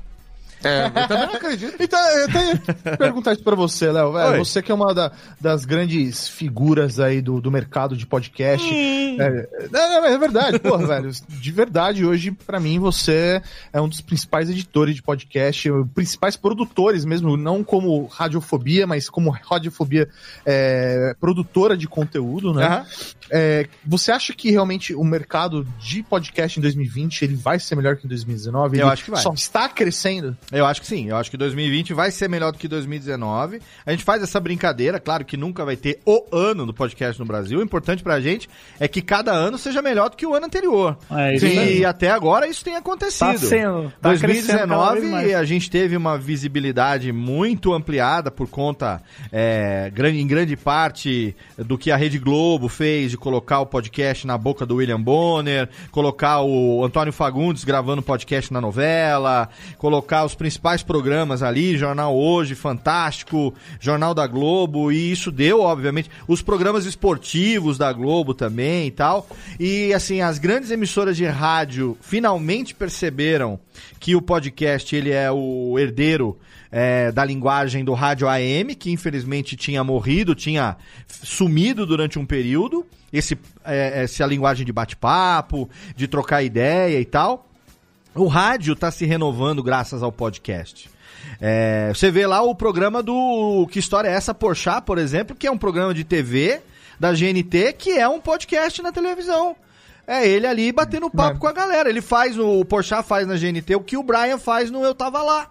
É, 0.65 0.87
eu 0.87 1.09
também 1.09 1.27
não 1.27 1.35
acredito. 1.37 1.77
Então, 1.81 2.01
eu 2.19 2.33
tenho 2.33 2.59
que 2.59 2.97
perguntar 2.97 3.33
isso 3.35 3.43
pra 3.43 3.55
você, 3.55 3.91
Léo. 3.91 4.13
Oi. 4.13 4.39
Você 4.39 4.63
que 4.63 4.73
é 4.73 4.75
uma 4.75 4.95
da- 4.95 5.13
das 5.41 5.65
grandes 5.65 6.29
figuras 6.29 6.99
aí 6.99 7.21
do, 7.21 7.41
do 7.41 7.51
mercado 7.51 7.97
de 7.97 8.07
podcast. 8.07 8.69
É, 8.73 9.49
é, 9.73 10.13
é 10.15 10.19
verdade, 10.19 10.59
porra, 10.59 10.87
velho. 11.01 11.11
De 11.29 11.53
verdade, 11.53 12.05
hoje, 12.05 12.31
pra 12.33 12.59
mim, 12.59 12.79
você 12.79 13.41
é 13.73 13.81
um 13.81 13.89
dos 13.89 14.01
principais 14.01 14.49
editores 14.51 14.95
de 14.95 15.03
podcast, 15.03 15.69
principais 15.95 16.37
produtores 16.37 17.05
mesmo, 17.05 17.37
não 17.37 17.63
como 17.63 18.07
Radiofobia, 18.07 18.87
mas 18.87 19.09
como 19.09 19.31
Radiofobia 19.31 20.09
é, 20.45 21.15
produtora 21.21 21.77
de 21.77 21.87
conteúdo, 21.87 22.53
né? 22.53 22.85
É, 23.31 23.67
você 23.85 24.13
acha 24.13 24.33
que 24.33 24.51
realmente 24.51 24.95
o 24.95 25.03
mercado 25.05 25.67
de 25.79 26.03
podcast 26.03 26.59
em 26.59 26.63
2020 26.63 27.23
ele 27.23 27.35
vai 27.35 27.59
ser 27.59 27.75
melhor 27.75 27.97
que 27.97 28.07
em 28.07 28.09
2019? 28.09 28.77
Eu 28.79 28.83
Ele 28.85 28.93
acho 28.93 29.05
que 29.05 29.11
vai. 29.11 29.21
Só 29.23 29.33
está 29.33 29.69
crescendo? 29.69 30.37
Eu 30.53 30.65
acho 30.65 30.81
que 30.81 30.87
sim. 30.87 31.09
Eu 31.09 31.17
acho 31.17 31.31
que 31.31 31.37
2020 31.37 31.93
vai 31.93 32.11
ser 32.11 32.29
melhor 32.29 32.53
do 32.53 32.59
que 32.59 32.69
2019. 32.69 33.61
A 33.85 33.91
gente 33.91 34.05
faz 34.05 34.23
essa 34.23 34.39
brincadeira, 34.39 35.01
claro 35.01 35.25
que 35.25 35.37
nunca 35.37 35.65
vai 35.65 35.77
ter 35.77 36.01
o 36.07 36.25
ano 36.33 36.65
do 36.65 36.73
podcast 36.73 37.19
no 37.19 37.27
Brasil. 37.27 37.59
O 37.59 37.63
importante 37.63 38.03
pra 38.03 38.21
gente 38.21 38.49
é 38.79 38.87
que 38.87 39.03
cada 39.03 39.33
ano 39.33 39.59
seja 39.59 39.83
melhor 39.83 40.11
do 40.11 40.17
que 40.17 40.25
o 40.25 40.35
ano 40.35 40.47
anterior. 40.47 40.97
É, 41.11 41.35
isso 41.35 41.47
e 41.47 41.85
até 41.85 42.11
agora 42.11 42.47
isso 42.47 42.65
tem 42.65 42.77
acontecido. 42.77 43.33
Tá 43.33 43.39
sendo. 43.39 43.93
Tá 44.01 44.17
crescendo 44.17 44.59
cada 44.59 44.93
2019 44.93 45.01
vez 45.01 45.13
mais. 45.13 45.35
a 45.35 45.45
gente 45.45 45.71
teve 45.71 45.97
uma 45.97 46.17
visibilidade 46.17 47.11
muito 47.13 47.73
ampliada 47.73 48.31
por 48.31 48.49
conta, 48.49 49.03
é, 49.33 49.91
em 50.13 50.27
grande 50.27 50.57
parte, 50.57 51.35
do 51.59 51.77
que 51.77 51.91
a 51.91 51.97
Rede 51.97 52.19
Globo 52.19 52.69
fez 52.69 53.11
de 53.11 53.17
colocar 53.17 53.61
o 53.61 53.67
podcast 53.67 54.27
na 54.27 54.39
boca 54.39 54.65
do 54.65 54.77
William 54.77 55.01
Bonner, 55.01 55.69
colocar 55.91 56.41
o 56.43 56.85
Antônio 56.85 57.13
Fagundes 57.13 57.65
gravando 57.65 58.01
podcast 58.01 58.53
na 58.53 58.61
novela, 58.61 59.49
colocar 59.79 60.25
os 60.25 60.36
principais 60.37 60.83
programas 60.83 61.43
ali, 61.43 61.77
Jornal 61.77 62.17
Hoje, 62.17 62.55
Fantástico, 62.55 63.53
Jornal 63.81 64.15
da 64.15 64.27
Globo, 64.27 64.93
e 64.93 65.11
isso 65.11 65.33
deu, 65.33 65.61
obviamente, 65.61 66.11
os 66.29 66.43
programas 66.43 66.87
esportivos 66.87 67.77
da 67.77 67.93
Globo 67.93 68.35
também 68.35 68.87
e 68.87 68.91
tal. 68.91 69.27
E 69.59 69.93
assim, 69.93 70.21
as 70.21 70.39
grandes 70.39 70.71
emissoras 70.71 71.17
de 71.17 71.27
rádio 71.27 71.97
finalmente 72.01 72.75
perceberam 72.75 73.59
que 73.99 74.15
o 74.15 74.23
podcast 74.23 74.95
ele 74.95 75.11
é 75.11 75.31
o 75.31 75.79
herdeiro 75.79 76.39
é, 76.71 77.11
da 77.11 77.25
linguagem 77.25 77.85
do 77.85 77.95
rádio 77.95 78.29
AM, 78.29 78.75
que 78.75 78.91
infelizmente 78.91 79.57
tinha 79.57 79.83
morrido, 79.83 80.35
tinha 80.35 80.77
sumido 81.07 81.87
durante 81.87 82.19
um 82.19 82.27
período. 82.27 82.87
Esse, 83.13 83.39
é, 83.65 84.03
essa 84.03 84.27
linguagem 84.27 84.67
de 84.67 84.73
bate-papo, 84.73 85.71
de 85.95 86.07
trocar 86.07 86.43
ideia 86.43 87.01
e 87.01 87.05
tal. 87.05 87.49
O 88.17 88.29
rádio 88.29 88.73
está 88.73 88.91
se 88.91 89.05
renovando 89.05 89.63
graças 89.63 90.03
ao 90.03 90.11
podcast. 90.11 90.89
É, 91.41 91.93
você 91.95 92.11
vê 92.11 92.27
lá 92.27 92.41
o 92.41 92.55
programa 92.55 93.03
do 93.03 93.67
Que 93.71 93.79
História 93.79 94.09
é 94.09 94.13
essa, 94.13 94.33
Porchat, 94.33 94.83
por 94.83 94.97
exemplo, 94.97 95.37
que 95.37 95.47
é 95.47 95.51
um 95.51 95.59
programa 95.59 95.93
de 95.93 96.03
TV 96.03 96.63
da 96.99 97.13
GNT, 97.13 97.75
que 97.75 97.91
é 97.91 98.09
um 98.09 98.19
podcast 98.19 98.81
na 98.81 98.91
televisão. 98.91 99.55
É 100.07 100.27
ele 100.27 100.47
ali 100.47 100.73
batendo 100.73 101.11
papo 101.11 101.39
com 101.39 101.47
a 101.47 101.53
galera. 101.53 101.91
Ele 101.91 102.01
faz, 102.01 102.39
o 102.39 102.65
Porchat 102.65 103.07
faz 103.07 103.27
na 103.27 103.37
GNT 103.37 103.75
o 103.75 103.81
que 103.81 103.97
o 103.97 104.03
Brian 104.03 104.39
faz 104.39 104.71
no 104.71 104.83
Eu 104.83 104.95
Tava 104.95 105.23
Lá. 105.23 105.51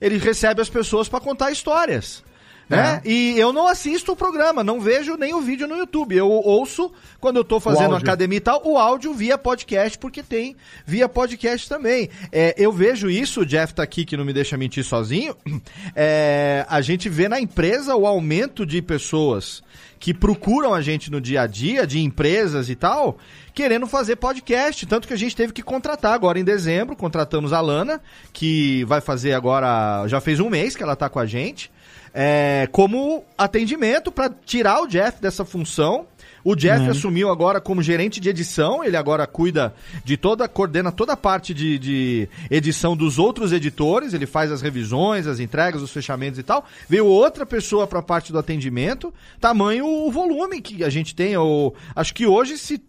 Ele 0.00 0.16
recebe 0.16 0.62
as 0.62 0.70
pessoas 0.70 1.08
para 1.08 1.20
contar 1.20 1.50
histórias. 1.50 2.22
Né? 2.68 3.00
E 3.04 3.38
eu 3.38 3.52
não 3.52 3.66
assisto 3.66 4.12
o 4.12 4.16
programa, 4.16 4.62
não 4.62 4.80
vejo 4.80 5.16
nem 5.16 5.34
o 5.34 5.40
vídeo 5.40 5.66
no 5.66 5.76
YouTube. 5.76 6.14
Eu 6.14 6.28
ouço, 6.28 6.92
quando 7.18 7.36
eu 7.36 7.44
tô 7.44 7.58
fazendo 7.58 7.96
academia 7.96 8.36
e 8.36 8.40
tal, 8.40 8.62
o 8.64 8.76
áudio 8.76 9.14
via 9.14 9.38
podcast, 9.38 9.98
porque 9.98 10.22
tem 10.22 10.54
via 10.84 11.08
podcast 11.08 11.66
também. 11.68 12.10
É, 12.30 12.54
eu 12.58 12.70
vejo 12.70 13.08
isso, 13.08 13.40
o 13.40 13.46
Jeff 13.46 13.72
tá 13.72 13.82
aqui 13.82 14.04
que 14.04 14.16
não 14.16 14.24
me 14.24 14.32
deixa 14.32 14.56
mentir 14.56 14.84
sozinho. 14.84 15.34
É, 15.94 16.64
a 16.68 16.80
gente 16.80 17.08
vê 17.08 17.28
na 17.28 17.40
empresa 17.40 17.96
o 17.96 18.06
aumento 18.06 18.64
de 18.64 18.80
pessoas 18.80 19.62
que 19.98 20.14
procuram 20.14 20.72
a 20.72 20.80
gente 20.80 21.10
no 21.10 21.20
dia 21.20 21.42
a 21.42 21.46
dia, 21.46 21.86
de 21.86 22.00
empresas 22.00 22.70
e 22.70 22.76
tal, 22.76 23.18
querendo 23.52 23.86
fazer 23.86 24.16
podcast. 24.16 24.86
Tanto 24.86 25.08
que 25.08 25.14
a 25.14 25.18
gente 25.18 25.34
teve 25.34 25.52
que 25.52 25.62
contratar 25.62 26.14
agora 26.14 26.38
em 26.38 26.44
dezembro, 26.44 26.94
contratamos 26.94 27.52
a 27.52 27.60
Lana, 27.60 28.00
que 28.32 28.84
vai 28.84 29.00
fazer 29.00 29.32
agora, 29.32 30.06
já 30.06 30.20
fez 30.20 30.40
um 30.40 30.48
mês 30.48 30.76
que 30.76 30.82
ela 30.82 30.94
tá 30.94 31.08
com 31.08 31.18
a 31.18 31.26
gente. 31.26 31.70
É, 32.14 32.68
como 32.72 33.24
atendimento 33.36 34.10
para 34.10 34.30
tirar 34.44 34.82
o 34.82 34.86
Jeff 34.86 35.20
dessa 35.20 35.44
função. 35.44 36.06
O 36.44 36.54
Jeff 36.54 36.82
Uhum. 36.84 36.90
assumiu 36.90 37.30
agora 37.30 37.60
como 37.60 37.82
gerente 37.82 38.20
de 38.20 38.28
edição, 38.28 38.82
ele 38.82 38.96
agora 38.96 39.26
cuida 39.26 39.74
de 40.04 40.16
toda, 40.16 40.48
coordena 40.48 40.90
toda 40.90 41.12
a 41.12 41.16
parte 41.16 41.52
de, 41.52 41.78
de 41.78 42.28
edição 42.50 42.96
dos 42.96 43.18
outros 43.18 43.52
editores, 43.52 44.14
ele 44.14 44.24
faz 44.24 44.50
as 44.50 44.62
revisões, 44.62 45.26
as 45.26 45.40
entregas, 45.40 45.82
os 45.82 45.90
fechamentos 45.90 46.38
e 46.38 46.42
tal. 46.42 46.64
Veio 46.88 47.06
outra 47.06 47.44
pessoa 47.44 47.86
para 47.86 47.98
a 47.98 48.02
parte 48.02 48.32
do 48.32 48.38
atendimento, 48.38 49.12
tamanho 49.40 49.84
o 49.84 50.10
volume 50.10 50.62
que 50.62 50.84
a 50.84 50.88
gente 50.88 51.14
tem. 51.14 51.32
Eu, 51.32 51.74
acho 51.94 52.14
que 52.14 52.24
hoje, 52.26 52.56
se, 52.56 52.80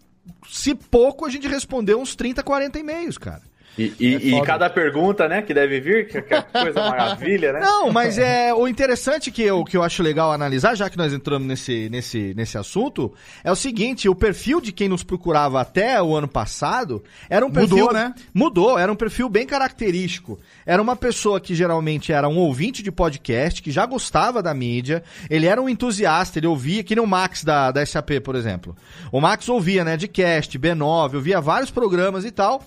se 0.47 0.75
pouco, 0.75 1.25
a 1.25 1.29
gente 1.29 1.47
respondeu 1.47 1.99
uns 1.99 2.15
30, 2.15 2.43
40 2.43 2.79
e-mails, 2.79 3.17
cara. 3.17 3.41
E, 3.79 3.93
e- 3.99 4.35
e 4.35 4.41
cada 4.43 4.69
pergunta, 4.69 5.27
né, 5.27 5.41
que 5.41 5.53
deve 5.53 5.79
vir, 5.79 6.07
que, 6.07 6.21
que 6.21 6.33
é 6.33 6.41
coisa 6.41 6.81
maravilha, 6.81 7.53
né? 7.53 7.59
Não, 7.61 7.91
mas 7.91 8.17
é 8.17 8.53
o 8.53 8.67
interessante 8.67 9.31
que 9.31 9.41
eu, 9.41 9.63
que 9.63 9.77
eu 9.77 9.83
acho 9.83 10.03
legal 10.03 10.31
analisar, 10.33 10.75
já 10.75 10.89
que 10.89 10.97
nós 10.97 11.13
entramos 11.13 11.47
nesse, 11.47 11.87
nesse, 11.89 12.33
nesse 12.35 12.57
assunto, 12.57 13.13
é 13.43 13.51
o 13.51 13.55
seguinte: 13.55 14.09
o 14.09 14.15
perfil 14.15 14.59
de 14.59 14.71
quem 14.71 14.89
nos 14.89 15.03
procurava 15.03 15.61
até 15.61 16.01
o 16.01 16.15
ano 16.15 16.27
passado 16.27 17.03
era 17.29 17.45
um 17.45 17.51
perfil. 17.51 17.77
Mudou, 17.77 17.93
né? 17.93 18.13
Mudou, 18.33 18.77
era 18.77 18.91
um 18.91 18.95
perfil 18.95 19.29
bem 19.29 19.45
característico. 19.45 20.37
Era 20.65 20.81
uma 20.81 20.95
pessoa 20.95 21.39
que 21.39 21.55
geralmente 21.55 22.11
era 22.11 22.27
um 22.27 22.37
ouvinte 22.37 22.83
de 22.83 22.91
podcast, 22.91 23.61
que 23.61 23.71
já 23.71 23.85
gostava 23.85 24.43
da 24.43 24.53
mídia, 24.53 25.03
ele 25.29 25.45
era 25.47 25.61
um 25.61 25.69
entusiasta, 25.69 26.37
ele 26.39 26.47
ouvia, 26.47 26.83
que 26.83 26.95
nem 26.95 27.03
o 27.03 27.07
Max 27.07 27.43
da, 27.43 27.71
da 27.71 27.85
SAP, 27.85 28.19
por 28.23 28.35
exemplo. 28.35 28.75
O 29.11 29.21
Max 29.21 29.47
ouvia, 29.49 29.83
né, 29.83 29.95
de 29.97 30.07
cast, 30.07 30.57
B9, 30.59 31.15
ouvia 31.15 31.39
vários 31.41 31.71
programas 31.71 32.25
e 32.25 32.31
tal. 32.31 32.61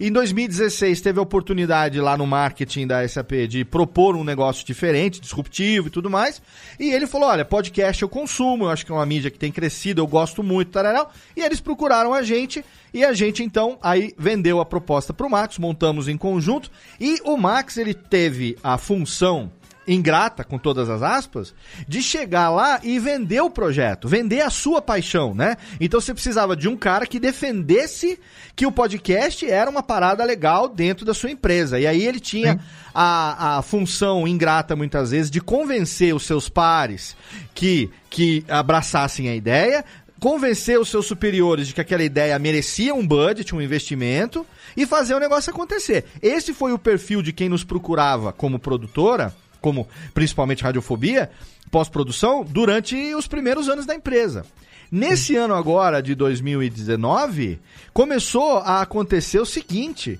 Em 0.00 0.12
2016 0.12 1.00
teve 1.00 1.18
a 1.18 1.22
oportunidade 1.22 2.00
lá 2.00 2.16
no 2.16 2.24
marketing 2.24 2.86
da 2.86 3.06
SAP 3.08 3.32
de 3.48 3.64
propor 3.64 4.14
um 4.14 4.22
negócio 4.22 4.64
diferente, 4.64 5.20
disruptivo 5.20 5.88
e 5.88 5.90
tudo 5.90 6.08
mais. 6.08 6.40
E 6.78 6.92
ele 6.92 7.04
falou: 7.04 7.28
olha, 7.28 7.44
podcast 7.44 8.00
eu 8.00 8.08
consumo, 8.08 8.66
eu 8.66 8.70
acho 8.70 8.86
que 8.86 8.92
é 8.92 8.94
uma 8.94 9.04
mídia 9.04 9.28
que 9.28 9.38
tem 9.38 9.50
crescido, 9.50 10.00
eu 10.00 10.06
gosto 10.06 10.40
muito, 10.40 10.70
tararau. 10.70 11.10
E 11.36 11.40
eles 11.40 11.60
procuraram 11.60 12.14
a 12.14 12.22
gente 12.22 12.64
e 12.94 13.04
a 13.04 13.12
gente 13.12 13.42
então 13.42 13.76
aí 13.82 14.14
vendeu 14.16 14.60
a 14.60 14.64
proposta 14.64 15.12
pro 15.12 15.28
Max, 15.28 15.58
montamos 15.58 16.06
em 16.06 16.16
conjunto. 16.16 16.70
E 17.00 17.18
o 17.24 17.36
Max 17.36 17.76
ele 17.76 17.92
teve 17.92 18.56
a 18.62 18.78
função 18.78 19.50
ingrata, 19.88 20.44
com 20.44 20.58
todas 20.58 20.90
as 20.90 21.02
aspas, 21.02 21.54
de 21.88 22.02
chegar 22.02 22.50
lá 22.50 22.78
e 22.82 22.98
vender 22.98 23.40
o 23.40 23.50
projeto, 23.50 24.06
vender 24.06 24.42
a 24.42 24.50
sua 24.50 24.82
paixão, 24.82 25.34
né? 25.34 25.56
Então 25.80 26.00
você 26.00 26.12
precisava 26.12 26.54
de 26.54 26.68
um 26.68 26.76
cara 26.76 27.06
que 27.06 27.18
defendesse 27.18 28.20
que 28.54 28.66
o 28.66 28.72
podcast 28.72 29.48
era 29.48 29.70
uma 29.70 29.82
parada 29.82 30.22
legal 30.24 30.68
dentro 30.68 31.04
da 31.04 31.14
sua 31.14 31.30
empresa. 31.30 31.80
E 31.80 31.86
aí 31.86 32.04
ele 32.04 32.20
tinha 32.20 32.60
a, 32.94 33.58
a 33.58 33.62
função 33.62 34.28
ingrata, 34.28 34.76
muitas 34.76 35.10
vezes, 35.10 35.30
de 35.30 35.40
convencer 35.40 36.14
os 36.14 36.24
seus 36.24 36.48
pares 36.48 37.16
que, 37.54 37.90
que 38.10 38.44
abraçassem 38.48 39.28
a 39.28 39.34
ideia, 39.34 39.84
convencer 40.20 40.78
os 40.78 40.88
seus 40.88 41.06
superiores 41.06 41.68
de 41.68 41.74
que 41.74 41.80
aquela 41.80 42.02
ideia 42.02 42.38
merecia 42.38 42.94
um 42.94 43.06
budget, 43.06 43.54
um 43.54 43.62
investimento, 43.62 44.44
e 44.76 44.86
fazer 44.86 45.14
o 45.14 45.20
negócio 45.20 45.50
acontecer. 45.50 46.04
Esse 46.22 46.52
foi 46.52 46.72
o 46.72 46.78
perfil 46.78 47.22
de 47.22 47.32
quem 47.32 47.48
nos 47.48 47.64
procurava 47.64 48.32
como 48.32 48.58
produtora, 48.58 49.34
como 49.60 49.88
principalmente 50.14 50.62
radiofobia, 50.62 51.30
pós-produção, 51.70 52.44
durante 52.48 53.14
os 53.14 53.26
primeiros 53.26 53.68
anos 53.68 53.84
da 53.86 53.94
empresa. 53.94 54.44
Nesse 54.90 55.36
ano 55.36 55.54
agora, 55.54 56.02
de 56.02 56.14
2019, 56.14 57.58
começou 57.92 58.58
a 58.58 58.80
acontecer 58.80 59.38
o 59.38 59.46
seguinte. 59.46 60.18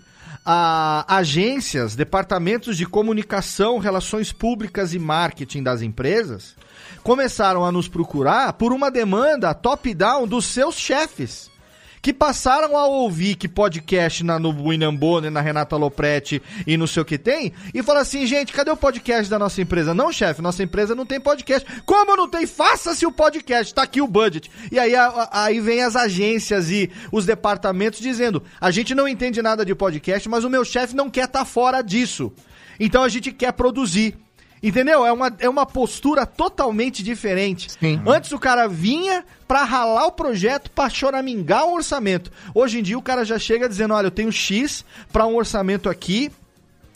a- 0.51 1.05
agências, 1.09 1.95
departamentos 1.95 2.77
de 2.79 2.87
comunicação, 2.87 3.77
relações 3.79 4.33
públicas 4.33 4.95
e 4.95 4.99
marketing 4.99 5.63
das 5.63 5.83
empresas 5.83 6.55
começaram 7.03 7.67
a 7.67 7.73
nos 7.73 7.87
procurar 7.87 8.55
por 8.55 8.73
uma 8.73 8.91
demanda 8.91 9.53
top-down 9.53 10.27
dos 10.27 10.47
seus 10.47 10.75
chefes. 10.77 11.51
Que 12.01 12.13
passaram 12.13 12.77
a 12.77 12.87
ouvir 12.87 13.35
que 13.35 13.49
podcast 13.49 14.23
na, 14.25 14.39
no 14.39 14.51
William 14.51 14.95
Bonner, 14.95 15.31
na 15.31 15.41
Renata 15.41 15.77
Lopretti 15.77 16.41
e 16.67 16.77
não 16.77 16.87
sei 16.87 17.03
o 17.03 17.05
que 17.05 17.19
tem, 17.19 17.53
e 17.75 17.83
falaram 17.83 18.03
assim, 18.03 18.25
gente, 18.27 18.53
cadê 18.53 18.71
o 18.71 18.77
podcast 18.77 19.29
da 19.29 19.39
nossa 19.39 19.61
empresa? 19.61 19.93
Não, 19.93 20.13
chefe, 20.13 20.41
nossa 20.41 20.63
empresa 20.63 20.95
não 20.95 21.05
tem 21.05 21.21
podcast. 21.21 21.67
Como 21.85 22.17
não 22.17 22.29
tem? 22.29 22.47
Faça-se 22.47 23.05
o 23.05 23.13
podcast, 23.13 23.75
tá 23.75 23.83
aqui 23.83 24.01
o 24.01 24.07
budget. 24.07 24.51
E 24.71 24.79
aí, 24.79 24.95
a- 24.95 25.07
a- 25.07 25.45
aí 25.45 25.61
vem 25.61 25.83
as 25.83 25.97
agências 25.97 26.71
e 26.71 26.91
os 27.11 27.27
departamentos 27.27 28.01
dizendo, 28.01 28.43
a 28.61 28.71
gente 28.71 28.95
não 28.95 29.09
entende 29.09 29.43
nada 29.43 29.65
de 29.65 29.75
podcast, 29.75 30.29
mas 30.29 30.45
o 30.45 30.51
meu 30.51 30.65
chefe 30.65 30.95
não 30.95 31.11
quer 31.11 31.25
estar 31.25 31.45
fora 31.45 31.83
disso. 31.83 32.33
Então 32.79 33.03
a 33.03 33.09
gente 33.09 33.33
quer 33.33 33.53
produzir. 33.53 34.17
Entendeu? 34.63 35.07
É 35.07 35.13
uma, 35.13 35.35
é 35.39 35.49
uma 35.49 35.65
postura 35.65 36.27
totalmente 36.27 37.03
diferente. 37.03 37.71
Sim. 37.71 38.01
Antes 38.07 38.33
o 38.33 38.39
cara 38.39 38.67
vinha 38.67 39.25
pra 39.47 39.65
ralar 39.65 40.07
o 40.07 40.13
projeto, 40.13 40.71
pra 40.71 40.91
choramingar 40.91 41.67
o 41.67 41.75
orçamento. 41.75 42.31
Hoje 42.55 42.79
em 42.79 42.83
dia 42.83 42.99
o 42.99 43.03
cara 43.03 43.25
já 43.25 43.39
chega 43.39 43.69
dizendo, 43.69 43.95
olha, 43.95 44.09
eu 44.09 44.11
tenho 44.11 44.33
X 44.33 44.85
pra 45.13 45.27
um 45.27 45.37
orçamento 45.37 45.89
aqui, 45.89 46.31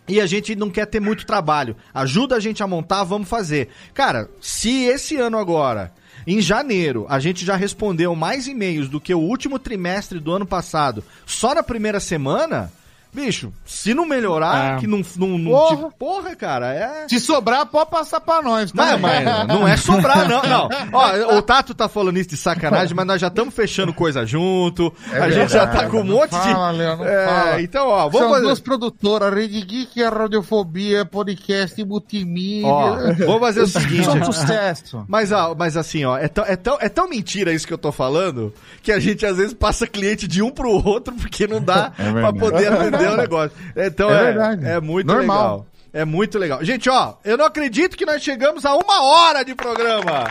e 0.08 0.20
a 0.20 0.26
gente 0.26 0.54
não 0.56 0.68
quer 0.68 0.86
ter 0.86 1.00
muito 1.00 1.24
trabalho. 1.24 1.76
Ajuda 1.94 2.36
a 2.36 2.40
gente 2.40 2.62
a 2.62 2.66
montar, 2.66 3.04
vamos 3.04 3.28
fazer. 3.28 3.68
Cara, 3.94 4.28
se 4.40 4.84
esse 4.84 5.16
ano 5.16 5.38
agora, 5.38 5.92
em 6.26 6.40
janeiro, 6.40 7.06
a 7.08 7.18
gente 7.18 7.44
já 7.44 7.56
respondeu 7.56 8.14
mais 8.14 8.46
e-mails 8.46 8.88
do 8.88 9.00
que 9.00 9.14
o 9.14 9.18
último 9.18 9.58
trimestre 9.58 10.18
do 10.18 10.32
ano 10.32 10.46
passado, 10.46 11.04
só 11.24 11.54
na 11.54 11.62
primeira 11.62 12.00
semana, 12.00 12.72
bicho, 13.12 13.52
se 13.64 13.92
não 13.94 14.06
melhorar, 14.06 14.76
É. 14.76 14.80
que 14.80 14.86
não, 14.86 15.02
não, 15.16 15.38
não 15.38 15.50
Porra. 15.50 15.76
te- 15.90 15.94
porra, 15.98 16.36
cara, 16.36 16.72
é. 16.74 17.08
Se 17.08 17.20
sobrar, 17.20 17.66
pode 17.66 17.90
passar 17.90 18.20
pra 18.20 18.40
nós, 18.42 18.72
tá? 18.72 18.92
Não, 18.92 18.98
mas 18.98 19.24
não 19.48 19.68
é 19.68 19.76
sobrar, 19.76 20.28
não, 20.28 20.42
não. 20.42 20.68
Ó, 20.92 21.36
o 21.36 21.42
Tato 21.42 21.74
tá 21.74 21.88
falando 21.88 22.16
isso 22.18 22.30
de 22.30 22.36
sacanagem, 22.36 22.94
mas 22.94 23.06
nós 23.06 23.20
já 23.20 23.26
estamos 23.28 23.54
fechando 23.54 23.92
coisa 23.92 24.24
junto. 24.24 24.92
a 25.12 25.30
gente 25.30 25.52
já 25.52 25.66
tá 25.66 25.88
com 25.88 25.98
um 26.00 26.04
monte 26.04 26.30
de. 26.30 26.36
Fala, 26.52 26.70
Léo, 26.70 26.96
não 26.96 27.04
É, 27.06 27.26
fala. 27.26 27.62
então, 27.62 27.86
ó, 27.88 28.00
São 28.02 28.10
vamos 28.10 28.28
fazer. 28.30 28.42
duas 28.46 28.60
produtoras, 28.60 29.34
Rede 29.34 29.60
Geek 29.62 29.98
e 30.00 30.04
a 30.04 30.08
Radiofobia, 30.10 31.04
podcast 31.04 31.84
multimídia. 31.84 32.66
Ó, 32.68 32.96
vamos 33.26 33.40
fazer 33.40 33.60
o 33.62 33.66
seguinte. 33.66 34.04
Só 34.04 34.24
sucesso. 34.32 35.04
Mas, 35.08 35.30
ó, 35.32 35.54
mas 35.56 35.76
assim, 35.76 36.04
ó, 36.04 36.16
é 36.16 36.28
tão, 36.28 36.44
é, 36.44 36.56
tão, 36.56 36.78
é 36.80 36.88
tão 36.88 37.08
mentira 37.08 37.52
isso 37.52 37.66
que 37.66 37.72
eu 37.72 37.78
tô 37.78 37.92
falando 37.92 38.52
que 38.82 38.90
a 38.90 38.98
gente 38.98 39.24
às 39.26 39.36
vezes 39.36 39.52
passa 39.52 39.86
cliente 39.86 40.26
de 40.26 40.42
um 40.42 40.50
pro 40.50 40.70
outro 40.70 41.14
porque 41.14 41.46
não 41.46 41.60
dá 41.60 41.90
pra 41.90 42.10
verdade. 42.30 42.38
poder 42.38 42.70
atender 43.06 43.14
o 43.14 43.16
negócio. 43.22 43.52
Então 43.76 44.10
É 44.10 44.14
é, 44.20 44.24
verdade. 44.24 44.66
é 44.66 44.80
muito 44.80 45.06
Normal. 45.06 45.38
legal. 45.42 45.66
É 45.94 46.06
muito 46.06 46.38
legal. 46.38 46.64
Gente, 46.64 46.88
ó, 46.88 47.14
eu 47.22 47.36
não 47.36 47.44
acredito 47.44 47.98
que 47.98 48.06
nós 48.06 48.22
chegamos 48.22 48.64
a 48.64 48.74
uma 48.74 49.02
hora 49.02 49.44
de 49.44 49.54
programa. 49.54 50.24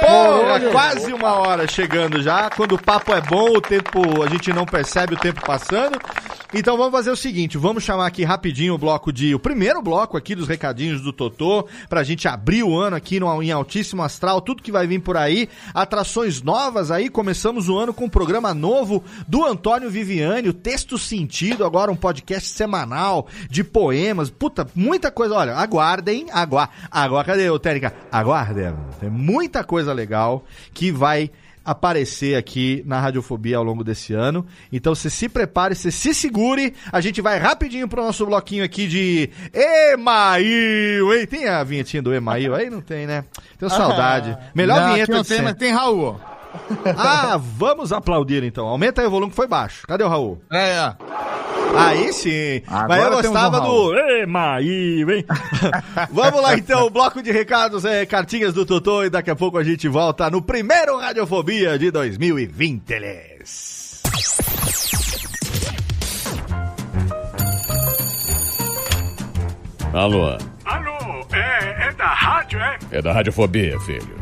Porra, 0.00 0.60
quase 0.70 1.12
uma 1.14 1.32
hora 1.32 1.66
chegando 1.66 2.20
já. 2.22 2.50
Quando 2.50 2.74
o 2.74 2.82
papo 2.82 3.14
é 3.14 3.20
bom, 3.22 3.56
o 3.56 3.60
tempo, 3.60 4.22
a 4.22 4.28
gente 4.28 4.52
não 4.52 4.66
percebe 4.66 5.14
o 5.14 5.18
tempo 5.18 5.40
passando. 5.46 5.98
Então 6.54 6.76
vamos 6.76 6.92
fazer 6.92 7.10
o 7.10 7.16
seguinte, 7.16 7.56
vamos 7.56 7.82
chamar 7.82 8.06
aqui 8.06 8.24
rapidinho 8.24 8.74
o 8.74 8.78
bloco 8.78 9.10
de, 9.10 9.34
o 9.34 9.38
primeiro 9.38 9.80
bloco 9.80 10.18
aqui 10.18 10.34
dos 10.34 10.46
recadinhos 10.46 11.00
do 11.00 11.10
Totô, 11.10 11.66
pra 11.88 12.02
gente 12.02 12.28
abrir 12.28 12.62
o 12.62 12.76
ano 12.78 12.94
aqui 12.94 13.18
no, 13.18 13.42
em 13.42 13.50
altíssimo 13.50 14.02
astral, 14.02 14.38
tudo 14.42 14.62
que 14.62 14.70
vai 14.70 14.86
vir 14.86 15.00
por 15.00 15.16
aí, 15.16 15.48
atrações 15.72 16.42
novas 16.42 16.90
aí, 16.90 17.08
começamos 17.08 17.70
o 17.70 17.78
ano 17.78 17.94
com 17.94 18.04
um 18.04 18.08
programa 18.08 18.52
novo 18.52 19.02
do 19.26 19.42
Antônio 19.46 19.90
Viviani, 19.90 20.50
o 20.50 20.52
Texto 20.52 20.98
Sentido, 20.98 21.64
agora 21.64 21.90
um 21.90 21.96
podcast 21.96 22.50
semanal 22.50 23.26
de 23.48 23.64
poemas, 23.64 24.28
puta, 24.28 24.68
muita 24.74 25.10
coisa, 25.10 25.34
olha, 25.34 25.54
aguardem, 25.54 26.26
agua, 26.30 26.68
agora, 26.90 27.24
cadê 27.24 27.48
o 27.48 27.58
Técnica? 27.58 27.94
Aguardem, 28.12 28.74
tem 29.00 29.08
muita 29.08 29.64
coisa 29.64 29.94
legal 29.94 30.44
que 30.74 30.92
vai 30.92 31.30
aparecer 31.64 32.36
aqui 32.36 32.82
na 32.86 33.00
Radiofobia 33.00 33.56
ao 33.56 33.64
longo 33.64 33.84
desse 33.84 34.12
ano. 34.12 34.46
Então 34.72 34.94
você 34.94 35.08
se 35.08 35.28
prepare, 35.28 35.74
você 35.74 35.90
se 35.90 36.14
segure. 36.14 36.74
A 36.90 37.00
gente 37.00 37.20
vai 37.20 37.38
rapidinho 37.38 37.88
pro 37.88 38.02
nosso 38.02 38.26
bloquinho 38.26 38.64
aqui 38.64 38.86
de 38.86 39.30
Email, 39.52 41.14
hein? 41.14 41.26
Tem 41.26 41.48
a 41.48 41.62
vinhetinha 41.62 42.02
do 42.02 42.14
Email 42.14 42.54
aí? 42.54 42.70
Não 42.70 42.80
tem, 42.80 43.06
né? 43.06 43.24
Tenho 43.58 43.70
saudade. 43.70 44.36
Melhor 44.54 44.76
Não, 44.76 44.86
aqui 44.86 44.94
vinheta 44.94 45.22
de 45.22 45.28
tem, 45.28 45.42
mas 45.42 45.54
tem 45.54 45.72
Raul. 45.72 46.20
Ah, 46.96 47.38
vamos 47.38 47.92
aplaudir 47.92 48.42
então. 48.44 48.66
Aumenta 48.66 49.00
aí 49.00 49.06
o 49.06 49.10
volume 49.10 49.30
que 49.30 49.36
foi 49.36 49.46
baixo. 49.46 49.86
Cadê 49.86 50.04
o 50.04 50.08
Raul? 50.08 50.42
É, 50.50 50.70
é. 50.72 50.96
Aí 51.76 52.12
sim. 52.12 52.62
Agora 52.66 52.88
Mas 52.88 53.04
eu 53.04 53.10
gostava 53.22 53.58
Raul. 53.60 53.92
do 53.92 53.98
Email, 53.98 55.10
hein? 55.10 55.24
Vamos 56.12 56.42
lá 56.42 56.56
então, 56.56 56.90
bloco 56.90 57.22
de 57.22 57.32
recados, 57.32 57.84
é, 57.84 58.04
cartinhas 58.04 58.52
do 58.52 58.66
Totô 58.66 59.04
e 59.04 59.10
daqui 59.10 59.30
a 59.30 59.36
pouco 59.36 59.56
a 59.56 59.64
gente 59.64 59.88
volta 59.88 60.28
no 60.28 60.42
primeiro 60.42 60.98
Radiofobia 60.98 61.78
de 61.78 61.90
2020. 61.90 62.90
eles. 62.92 64.02
Alô, 69.92 70.38
Alô, 70.64 71.26
é, 71.32 71.88
é 71.88 71.92
da 71.92 72.06
rádio, 72.06 72.58
é? 72.58 72.78
é 72.90 73.02
da 73.02 73.12
Radiofobia, 73.12 73.78
filho. 73.80 74.21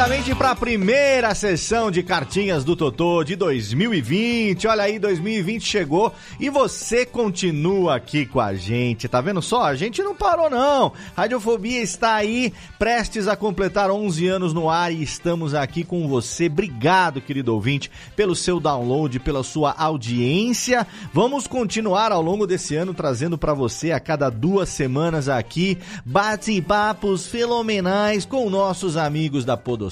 Rapidamente 0.00 0.34
para 0.34 0.52
a 0.52 0.56
primeira 0.56 1.34
sessão 1.34 1.90
de 1.90 2.02
cartinhas 2.02 2.64
do 2.64 2.74
Totô 2.74 3.22
de 3.22 3.36
2020. 3.36 4.66
Olha 4.66 4.84
aí, 4.84 4.98
2020 4.98 5.62
chegou 5.62 6.14
e 6.38 6.48
você 6.48 7.04
continua 7.04 7.96
aqui 7.96 8.24
com 8.24 8.40
a 8.40 8.54
gente. 8.54 9.08
Tá 9.08 9.20
vendo 9.20 9.42
só? 9.42 9.64
A 9.64 9.74
gente 9.74 10.02
não 10.02 10.14
parou 10.14 10.48
não. 10.48 10.94
Radiofobia 11.14 11.82
está 11.82 12.14
aí, 12.14 12.50
prestes 12.78 13.28
a 13.28 13.36
completar 13.36 13.90
11 13.90 14.26
anos 14.26 14.54
no 14.54 14.70
ar 14.70 14.90
e 14.90 15.02
estamos 15.02 15.54
aqui 15.54 15.84
com 15.84 16.08
você. 16.08 16.46
Obrigado, 16.46 17.20
querido 17.20 17.52
ouvinte, 17.52 17.90
pelo 18.16 18.34
seu 18.34 18.58
download, 18.58 19.20
pela 19.20 19.42
sua 19.42 19.74
audiência. 19.76 20.86
Vamos 21.12 21.46
continuar 21.46 22.10
ao 22.10 22.22
longo 22.22 22.46
desse 22.46 22.74
ano 22.74 22.94
trazendo 22.94 23.36
para 23.36 23.52
você 23.52 23.92
a 23.92 24.00
cada 24.00 24.30
duas 24.30 24.70
semanas 24.70 25.28
aqui 25.28 25.76
bate-papos 26.06 27.26
fenomenais 27.26 28.24
com 28.24 28.48
nossos 28.48 28.96
amigos 28.96 29.44
da 29.44 29.58
Podosfera, 29.58 29.90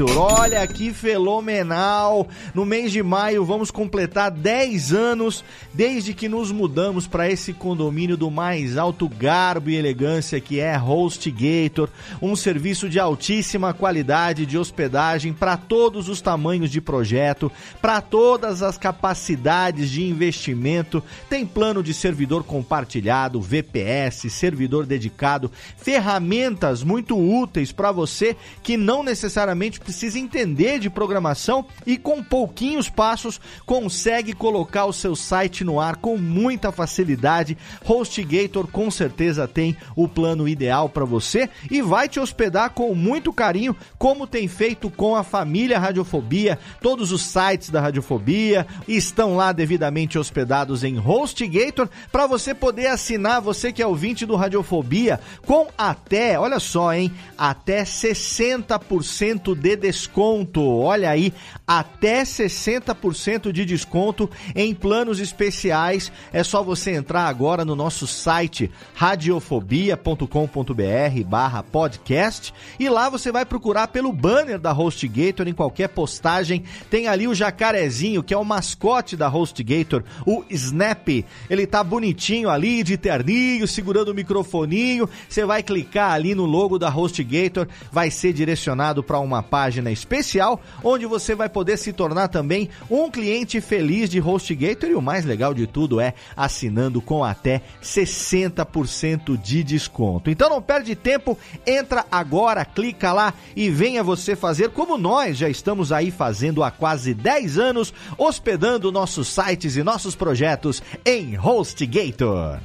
HostGator. 0.00 0.18
Olha 0.18 0.66
que 0.66 0.92
fenomenal! 0.92 2.28
No 2.54 2.64
mês 2.64 2.92
de 2.92 3.02
maio 3.02 3.44
vamos 3.44 3.70
completar 3.70 4.30
10 4.30 4.92
anos 4.92 5.44
desde 5.74 6.14
que 6.14 6.28
nos 6.28 6.50
mudamos 6.50 7.06
para 7.06 7.30
esse 7.30 7.52
condomínio 7.52 8.16
do 8.16 8.30
mais 8.30 8.76
alto 8.76 9.08
garbo 9.08 9.70
e 9.70 9.76
elegância 9.76 10.40
que 10.40 10.60
é 10.60 10.78
HostGator, 10.78 11.88
um 12.20 12.34
serviço 12.34 12.88
de 12.88 12.98
altíssima 12.98 13.74
qualidade 13.74 14.46
de 14.46 14.56
hospedagem 14.56 15.32
para 15.32 15.56
todos 15.56 16.08
os 16.08 16.20
tamanhos 16.20 16.70
de 16.70 16.80
projeto, 16.80 17.50
para 17.80 18.00
todas 18.00 18.62
as 18.62 18.78
capacidades 18.78 19.90
de 19.90 20.04
investimento. 20.04 21.02
Tem 21.28 21.46
plano 21.46 21.82
de 21.82 21.92
servidor 21.92 22.44
compartilhado, 22.44 23.40
VPS, 23.40 24.30
servidor 24.30 24.86
dedicado, 24.86 25.50
ferramentas 25.76 26.82
muito 26.82 27.18
úteis 27.18 27.72
para 27.72 27.92
você 27.92 28.36
que 28.62 28.76
não 28.76 29.02
necessariamente 29.02 29.80
precisa 29.90 30.20
entender 30.20 30.78
de 30.78 30.88
programação 30.88 31.66
e 31.84 31.96
com 31.96 32.22
pouquinhos 32.22 32.88
passos 32.88 33.40
consegue 33.66 34.32
colocar 34.32 34.84
o 34.84 34.92
seu 34.92 35.16
site 35.16 35.64
no 35.64 35.80
ar 35.80 35.96
com 35.96 36.16
muita 36.16 36.70
facilidade. 36.70 37.58
HostGator 37.84 38.68
com 38.68 38.88
certeza 38.88 39.48
tem 39.48 39.76
o 39.96 40.06
plano 40.06 40.46
ideal 40.46 40.88
para 40.88 41.04
você 41.04 41.50
e 41.68 41.82
vai 41.82 42.08
te 42.08 42.20
hospedar 42.20 42.70
com 42.70 42.94
muito 42.94 43.32
carinho, 43.32 43.74
como 43.98 44.28
tem 44.28 44.46
feito 44.46 44.88
com 44.88 45.16
a 45.16 45.24
família 45.24 45.76
Radiofobia. 45.76 46.56
Todos 46.80 47.10
os 47.10 47.22
sites 47.22 47.68
da 47.68 47.80
Radiofobia 47.80 48.68
estão 48.86 49.34
lá 49.34 49.50
devidamente 49.50 50.16
hospedados 50.20 50.84
em 50.84 51.00
HostGator 51.00 51.88
para 52.12 52.28
você 52.28 52.54
poder 52.54 52.86
assinar, 52.86 53.40
você 53.40 53.72
que 53.72 53.82
é 53.82 53.86
ouvinte 53.86 54.24
do 54.24 54.36
Radiofobia, 54.36 55.18
com 55.44 55.66
até, 55.76 56.38
olha 56.38 56.60
só, 56.60 56.94
hein, 56.94 57.12
até 57.36 57.82
60% 57.82 59.56
de 59.56 59.79
desconto. 59.80 60.62
Olha 60.62 61.10
aí, 61.10 61.32
até 61.66 62.22
60% 62.22 63.50
de 63.50 63.64
desconto 63.64 64.30
em 64.54 64.74
planos 64.74 65.18
especiais. 65.18 66.12
É 66.32 66.44
só 66.44 66.62
você 66.62 66.92
entrar 66.92 67.26
agora 67.26 67.64
no 67.64 67.74
nosso 67.74 68.06
site 68.06 68.70
radiofobia.com.br 68.94 71.24
barra 71.26 71.62
podcast 71.62 72.52
e 72.78 72.88
lá 72.88 73.08
você 73.08 73.32
vai 73.32 73.44
procurar 73.44 73.88
pelo 73.88 74.12
banner 74.12 74.58
da 74.58 74.72
HostGator 74.72 75.48
em 75.48 75.54
qualquer 75.54 75.88
postagem. 75.88 76.64
Tem 76.90 77.08
ali 77.08 77.26
o 77.26 77.34
jacarezinho, 77.34 78.22
que 78.22 78.34
é 78.34 78.38
o 78.38 78.44
mascote 78.44 79.16
da 79.16 79.28
HostGator, 79.28 80.04
o 80.26 80.44
Snap. 80.50 81.08
Ele 81.48 81.66
tá 81.66 81.82
bonitinho 81.82 82.50
ali, 82.50 82.82
de 82.82 82.96
terninho, 82.96 83.66
segurando 83.66 84.10
o 84.10 84.14
microfoninho. 84.14 85.08
Você 85.28 85.44
vai 85.44 85.62
clicar 85.62 86.12
ali 86.12 86.34
no 86.34 86.44
logo 86.44 86.78
da 86.78 86.88
HostGator, 86.88 87.66
vai 87.90 88.10
ser 88.10 88.34
direcionado 88.34 89.02
para 89.02 89.18
uma 89.18 89.42
página 89.42 89.69
especial, 89.92 90.60
onde 90.82 91.06
você 91.06 91.34
vai 91.34 91.48
poder 91.48 91.76
se 91.76 91.92
tornar 91.92 92.28
também 92.28 92.68
um 92.90 93.10
cliente 93.10 93.60
feliz 93.60 94.10
de 94.10 94.20
HostGator 94.20 94.90
e 94.90 94.94
o 94.94 95.02
mais 95.02 95.24
legal 95.24 95.54
de 95.54 95.66
tudo 95.66 96.00
é 96.00 96.14
assinando 96.36 97.00
com 97.00 97.24
até 97.24 97.62
60% 97.82 99.40
de 99.40 99.62
desconto. 99.62 100.30
Então 100.30 100.48
não 100.48 100.62
perde 100.62 100.94
tempo, 100.94 101.38
entra 101.66 102.04
agora, 102.10 102.64
clica 102.64 103.12
lá 103.12 103.34
e 103.54 103.70
venha 103.70 104.02
você 104.02 104.34
fazer 104.34 104.70
como 104.70 104.98
nós 104.98 105.36
já 105.36 105.48
estamos 105.48 105.92
aí 105.92 106.10
fazendo 106.10 106.62
há 106.62 106.70
quase 106.70 107.14
10 107.14 107.58
anos, 107.58 107.94
hospedando 108.18 108.92
nossos 108.92 109.28
sites 109.28 109.76
e 109.76 109.82
nossos 109.82 110.14
projetos 110.14 110.82
em 111.04 111.38
HostGator. 111.38 112.58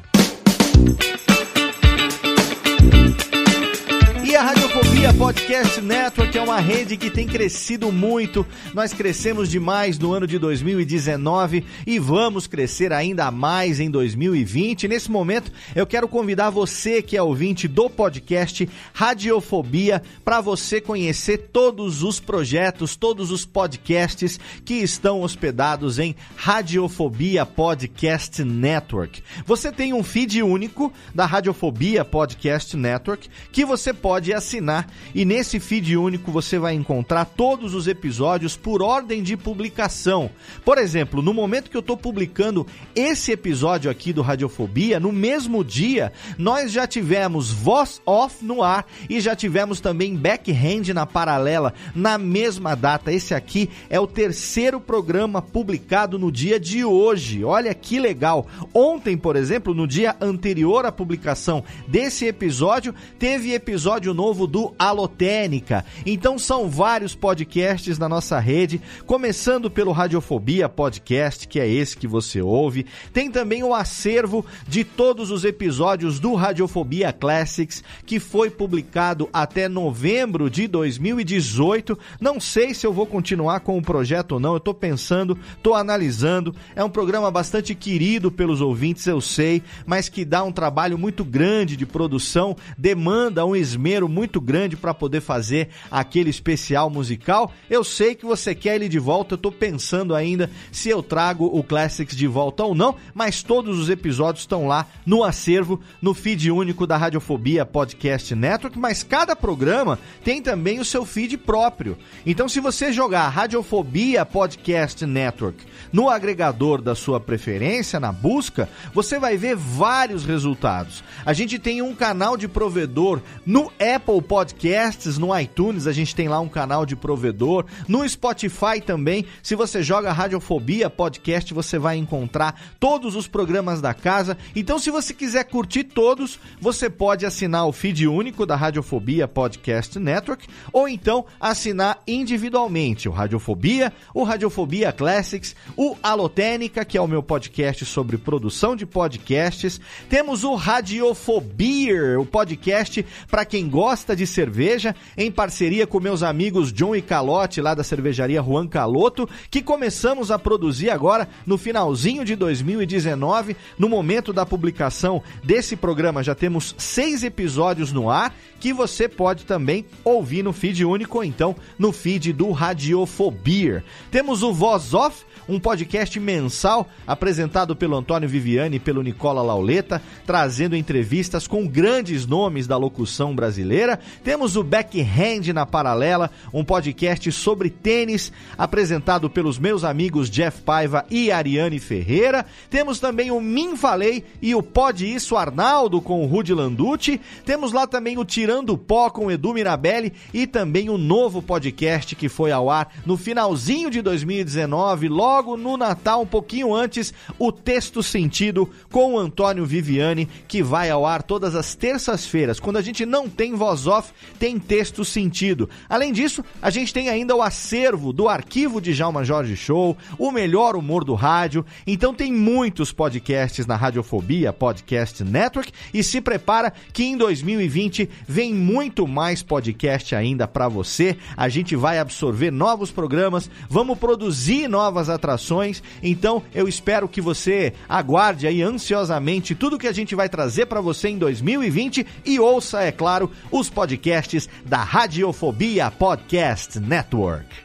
E 4.36 4.38
a 4.38 4.44
Radiofobia 4.44 5.14
Podcast 5.14 5.80
Network 5.80 6.38
é 6.38 6.42
uma 6.42 6.60
rede 6.60 6.98
que 6.98 7.10
tem 7.10 7.26
crescido 7.26 7.90
muito. 7.90 8.46
Nós 8.74 8.92
crescemos 8.92 9.50
demais 9.50 9.98
no 9.98 10.12
ano 10.12 10.28
de 10.28 10.38
2019 10.38 11.64
e 11.88 11.98
vamos 11.98 12.46
crescer 12.46 12.92
ainda 12.92 13.32
mais 13.32 13.80
em 13.80 13.90
2020. 13.90 14.90
Nesse 14.90 15.10
momento, 15.10 15.50
eu 15.74 15.88
quero 15.88 16.06
convidar 16.10 16.50
você 16.50 17.02
que 17.02 17.16
é 17.16 17.24
ouvinte 17.24 17.66
do 17.66 17.90
podcast 17.90 18.68
Radiofobia 18.94 20.04
para 20.26 20.42
você 20.42 20.82
conhecer 20.82 21.38
todos 21.54 22.04
os 22.04 22.20
projetos, 22.20 22.98
todos 22.98 23.32
os 23.32 23.46
podcasts 23.46 24.38
que 24.66 24.74
estão 24.74 25.22
hospedados 25.22 25.98
em 25.98 26.14
Radiofobia 26.36 27.46
Podcast 27.46 28.44
Network. 28.44 29.24
Você 29.46 29.72
tem 29.72 29.94
um 29.94 30.04
feed 30.04 30.44
único 30.44 30.92
da 31.14 31.26
Radiofobia 31.26 32.04
Podcast 32.04 32.76
Network 32.76 33.30
que 33.54 33.64
você 33.64 33.94
pode 33.94 34.25
assinar 34.34 34.92
e 35.14 35.26
nesse 35.26 35.60
feed 35.60 35.96
único 35.96 36.32
você 36.32 36.58
vai 36.58 36.74
encontrar 36.74 37.26
todos 37.26 37.74
os 37.74 37.88
episódios 37.88 38.56
por 38.56 38.82
ordem 38.82 39.22
de 39.22 39.38
publicação. 39.38 40.30
Por 40.64 40.78
exemplo, 40.78 41.22
no 41.22 41.34
momento 41.34 41.70
que 41.70 41.78
eu 41.78 41.82
estou 41.82 41.98
publicando 41.98 42.66
esse 42.96 43.32
episódio 43.32 43.90
aqui 43.90 44.12
do 44.12 44.22
Radiofobia, 44.22 45.00
no 45.00 45.12
mesmo 45.12 45.64
dia, 45.64 46.12
nós 46.38 46.72
já 46.72 46.88
tivemos 46.88 47.52
Voz 47.52 48.02
Off 48.06 48.44
no 48.44 48.64
ar 48.64 48.86
e 49.10 49.20
já 49.20 49.36
tivemos 49.36 49.80
também 49.80 50.16
Backhand 50.16 50.94
na 50.94 51.06
paralela 51.06 51.74
na 51.94 52.18
mesma 52.18 52.76
data. 52.76 53.12
Esse 53.12 53.34
aqui 53.34 53.70
é 53.90 54.00
o 54.00 54.08
terceiro 54.08 54.80
programa 54.80 55.42
publicado 55.42 56.18
no 56.18 56.32
dia 56.32 56.60
de 56.60 56.84
hoje. 56.84 57.44
Olha 57.44 57.74
que 57.74 58.00
legal. 58.00 58.48
Ontem, 58.74 59.18
por 59.18 59.36
exemplo, 59.36 59.74
no 59.74 59.88
dia 59.88 60.16
anterior 60.20 60.86
à 60.86 60.92
publicação 60.92 61.64
desse 61.88 62.26
episódio, 62.26 62.94
teve 63.20 63.54
episódio 63.54 64.14
novo 64.16 64.48
do 64.48 64.74
Alotênica. 64.80 65.86
Então 66.06 66.40
são 66.40 66.70
vários 66.70 67.14
podcasts 67.14 68.00
na 68.00 68.10
nossa 68.10 68.40
rede, 68.40 68.82
começando 69.06 69.70
pelo 69.70 69.92
Radiofobia 69.92 70.68
Podcast, 70.68 71.48
que 71.48 71.60
é 71.60 71.68
esse 71.68 71.98
que 71.98 72.08
você 72.08 72.42
ouve. 72.42 72.86
Tem 73.14 73.30
também 73.30 73.64
o 73.64 73.74
acervo 73.76 74.46
de 74.68 74.84
todos 74.84 75.30
os 75.30 75.44
episódios 75.44 76.20
do 76.20 76.34
Radiofobia 76.34 77.12
Classics, 77.12 77.84
que 78.06 78.20
foi 78.20 78.50
publicado 78.50 79.30
até 79.34 79.68
novembro 79.68 80.50
de 80.50 80.68
2018. 80.68 82.00
Não 82.20 82.40
sei 82.40 82.74
se 82.74 82.88
eu 82.88 82.94
vou 82.94 83.06
continuar 83.06 83.60
com 83.60 83.78
o 83.78 83.82
projeto 83.82 84.34
ou 84.34 84.40
não, 84.40 84.54
eu 84.54 84.60
tô 84.60 84.74
pensando, 84.74 85.38
tô 85.62 85.74
analisando. 85.74 86.56
É 86.76 86.84
um 86.84 86.90
programa 86.90 87.30
bastante 87.30 87.76
querido 87.76 88.32
pelos 88.32 88.62
ouvintes, 88.62 89.06
eu 89.06 89.20
sei, 89.20 89.62
mas 89.86 90.08
que 90.08 90.24
dá 90.24 90.44
um 90.44 90.52
trabalho 90.52 90.98
muito 90.98 91.26
grande 91.26 91.76
de 91.76 91.86
produção, 91.86 92.56
demanda 92.78 93.46
um 93.46 93.56
esmero 93.56 94.05
muito 94.08 94.40
grande 94.42 94.76
para 94.76 94.94
poder 94.94 95.22
fazer 95.22 95.70
aquele 95.90 96.30
especial 96.30 96.90
musical. 96.90 97.52
Eu 97.70 97.84
sei 97.84 98.16
que 98.16 98.26
você 98.26 98.54
quer 98.54 98.76
ele 98.76 98.90
de 98.90 99.00
volta, 99.00 99.34
eu 99.34 99.38
tô 99.38 99.52
pensando 99.52 100.16
ainda 100.16 100.50
se 100.72 100.90
eu 100.90 101.02
trago 101.02 101.46
o 101.46 101.64
Classics 101.64 102.16
de 102.16 102.28
volta 102.28 102.64
ou 102.64 102.76
não, 102.76 102.96
mas 103.14 103.44
todos 103.44 103.80
os 103.80 103.90
episódios 103.90 104.44
estão 104.44 104.68
lá 104.68 104.88
no 105.06 105.24
acervo, 105.24 105.80
no 106.02 106.14
feed 106.14 106.52
único 106.52 106.86
da 106.88 106.98
Radiofobia 106.98 107.66
Podcast 107.66 108.34
Network, 108.36 108.78
mas 108.78 109.04
cada 109.04 109.36
programa 109.36 110.00
tem 110.24 110.42
também 110.42 110.80
o 110.80 110.86
seu 110.86 111.06
feed 111.06 111.38
próprio. 111.38 111.98
Então 112.26 112.48
se 112.48 112.60
você 112.60 112.92
jogar 112.92 113.30
Radiofobia 113.30 114.26
Podcast 114.26 115.06
Network 115.06 115.64
no 115.92 116.10
agregador 116.10 116.82
da 116.82 116.94
sua 116.94 117.20
preferência, 117.20 118.00
na 118.00 118.12
busca, 118.12 118.68
você 118.94 119.18
vai 119.18 119.38
ver 119.38 119.56
vários 119.56 120.26
resultados. 120.26 121.04
A 121.26 121.34
gente 121.34 121.58
tem 121.58 121.82
um 121.82 121.96
canal 121.96 122.36
de 122.36 122.48
provedor 122.48 123.22
no 123.46 123.72
Apple 123.80 123.95
Podcasts, 124.00 125.18
no 125.18 125.38
iTunes, 125.38 125.88
a 125.88 125.94
gente 125.94 126.16
tem 126.16 126.28
lá 126.28 126.40
um 126.40 126.50
canal 126.50 126.86
de 126.86 126.96
provedor, 126.96 127.66
no 127.88 128.08
Spotify 128.08 128.82
também. 128.86 129.26
Se 129.42 129.56
você 129.56 129.82
joga 129.82 130.12
Radiofobia 130.12 130.90
Podcast, 130.90 131.54
você 131.54 131.80
vai 131.80 131.98
encontrar 131.98 132.60
todos 132.80 133.16
os 133.16 133.28
programas 133.28 133.82
da 133.82 133.94
casa. 133.94 134.38
Então, 134.56 134.78
se 134.78 134.92
você 134.92 135.14
quiser 135.14 135.46
curtir 135.46 135.86
todos, 135.86 136.40
você 136.60 136.90
pode 136.90 137.26
assinar 137.26 137.68
o 137.68 137.72
feed 137.72 138.08
único 138.08 138.46
da 138.46 138.56
Radiofobia 138.56 139.28
Podcast 139.28 139.98
Network 139.98 140.48
ou 140.72 140.88
então 140.88 141.26
assinar 141.40 142.02
individualmente 142.08 143.08
o 143.08 143.12
Radiofobia, 143.12 143.94
o 144.14 144.24
Radiofobia 144.24 144.92
Classics, 144.92 145.56
o 145.78 145.96
Alotênica, 146.04 146.84
que 146.84 146.98
é 146.98 147.02
o 147.02 147.08
meu 147.08 147.24
podcast 147.24 147.86
sobre 147.86 148.18
produção 148.18 148.76
de 148.76 148.86
podcasts. 148.86 149.80
Temos 150.10 150.44
o 150.44 150.56
Radiofobia, 150.56 152.20
o 152.20 152.26
podcast 152.26 153.06
para 153.30 153.46
quem 153.46 153.70
gosta 153.70 153.85
de 154.16 154.26
cerveja, 154.26 154.96
em 155.18 155.32
parceria 155.32 155.86
com 155.86 156.00
meus 156.00 156.24
amigos 156.24 156.74
John 156.74 156.96
e 156.96 157.02
Calote, 157.02 157.62
lá 157.62 157.76
da 157.76 157.84
cervejaria 157.84 158.42
Juan 158.42 158.68
Caloto, 158.68 159.30
que 159.50 159.62
começamos 159.62 160.32
a 160.32 160.40
produzir 160.40 160.90
agora 160.90 161.28
no 161.46 161.58
finalzinho 161.58 162.26
de 162.26 162.36
2019. 162.36 163.56
No 163.78 163.88
momento 163.88 164.34
da 164.34 164.46
publicação 164.46 165.22
desse 165.44 165.76
programa, 165.76 166.24
já 166.24 166.34
temos 166.34 166.74
seis 166.78 167.24
episódios 167.24 167.92
no 167.92 168.10
ar 168.10 168.34
que 168.66 168.74
você 168.74 169.08
pode 169.08 169.46
também 169.46 169.86
ouvir 170.04 170.42
no 170.42 170.52
feed 170.52 170.84
único 170.84 171.20
ou 171.20 171.24
então 171.24 171.56
no 171.78 171.92
feed 171.92 172.34
do 172.34 172.50
Radiofobia. 172.50 173.84
Temos 174.10 174.42
o 174.42 174.52
Voz 174.52 174.92
Off, 174.92 175.24
um 175.48 175.60
podcast 175.60 176.20
mensal 176.20 176.88
apresentado 177.06 177.76
pelo 177.76 177.96
Antônio 177.96 178.28
Viviani 178.28 178.78
e 178.78 178.80
pelo 178.80 179.04
Nicola 179.04 179.44
Lauleta, 179.44 180.02
trazendo 180.26 180.76
entrevistas 180.76 181.46
com 181.46 181.68
grandes 181.68 182.26
nomes 182.26 182.66
da 182.66 182.76
locução 182.76 183.36
brasileira. 183.36 184.00
Temos 184.24 184.56
o 184.56 184.64
Backhand 184.64 185.54
na 185.54 185.68
Paralela, 185.68 186.32
um 186.52 186.66
podcast 186.66 187.32
sobre 187.32 187.70
tênis, 187.70 188.34
apresentado 188.58 189.30
pelos 189.30 189.60
meus 189.60 189.84
amigos 189.84 190.28
Jeff 190.28 190.64
Paiva 190.64 191.06
e 191.12 191.32
Ariane 191.32 191.78
Ferreira. 191.78 192.44
Temos 192.72 193.00
também 193.00 193.30
o 193.30 193.40
Min 193.40 193.78
Falei 193.78 194.24
e 194.42 194.56
o 194.56 194.64
Pode 194.64 195.06
Isso 195.06 195.38
Arnaldo 195.38 196.02
com 196.02 196.24
o 196.24 196.26
Rudy 196.26 196.52
Landucci. 196.52 197.22
Temos 197.46 197.72
lá 197.72 197.86
também 197.86 198.18
o 198.18 198.26
Tirando 198.26 198.55
Pó 198.78 199.10
com 199.10 199.32
Edu 199.32 199.54
Mirabelli 199.54 200.14
e 200.34 200.46
também 200.46 200.90
o 200.90 200.98
novo 200.98 201.42
podcast 201.42 202.16
que 202.16 202.30
foi 202.30 202.52
ao 202.52 202.70
ar 202.70 202.94
no 203.06 203.18
finalzinho 203.18 203.90
de 203.90 204.02
2019, 204.02 205.10
logo 205.10 205.58
no 205.58 205.76
Natal, 205.78 206.22
um 206.22 206.28
pouquinho 206.28 206.74
antes, 206.74 207.14
o 207.40 207.52
Texto 207.52 208.04
Sentido 208.04 208.70
com 208.92 209.14
o 209.14 209.20
Antônio 209.20 209.66
Viviani, 209.66 210.30
que 210.48 210.62
vai 210.62 210.90
ao 210.90 211.06
ar 211.06 211.24
todas 211.24 211.56
as 211.56 211.76
terças-feiras. 211.76 212.60
Quando 212.60 212.78
a 212.78 212.82
gente 212.82 213.06
não 213.06 213.28
tem 213.28 213.56
voz 213.56 213.88
off, 213.88 214.14
tem 214.38 214.60
texto 214.60 215.04
sentido. 215.04 215.70
Além 215.90 216.14
disso, 216.14 216.44
a 216.62 216.70
gente 216.70 216.94
tem 216.94 217.10
ainda 217.10 217.36
o 217.36 217.42
acervo 217.42 218.14
do 218.14 218.30
arquivo 218.30 218.80
de 218.80 218.94
Jalma 218.94 219.24
Jorge 219.24 219.56
Show, 219.56 219.98
o 220.18 220.32
melhor 220.32 220.76
humor 220.76 221.04
do 221.04 221.14
rádio. 221.14 221.66
Então 221.88 222.14
tem 222.14 222.32
muitos 222.32 222.92
podcasts 222.92 223.66
na 223.66 223.76
Radiofobia 223.76 224.54
Podcast 224.54 225.24
Network 225.24 225.72
e 225.94 226.04
se 226.04 226.22
prepara 226.22 226.74
que 226.94 227.04
em 227.04 227.18
2020 227.18 228.10
vem 228.28 228.45
muito 228.54 229.08
mais 229.08 229.42
podcast 229.42 230.16
ainda 230.16 230.48
para 230.48 230.68
você. 230.68 231.18
A 231.36 231.50
gente 231.50 231.76
vai 231.76 232.00
absorver 232.00 232.52
novos 232.52 232.92
programas, 232.92 233.50
vamos 233.70 233.98
produzir 233.98 234.68
novas 234.68 235.10
atrações. 235.10 235.82
Então 236.02 236.44
eu 236.54 236.68
espero 236.68 237.08
que 237.08 237.22
você 237.22 237.74
aguarde 237.88 238.48
aí 238.48 238.62
ansiosamente 238.62 239.56
tudo 239.56 239.80
que 239.80 239.88
a 239.88 239.94
gente 239.94 240.16
vai 240.16 240.30
trazer 240.30 240.66
para 240.66 240.82
você 240.82 241.10
em 241.10 241.18
2020 241.18 242.06
e 242.26 242.40
ouça, 242.40 242.82
é 242.82 242.92
claro, 242.92 243.32
os 243.52 243.70
podcasts 243.70 244.50
da 244.66 244.84
Radiofobia 244.84 245.90
Podcast 245.92 246.80
Network. 246.80 247.65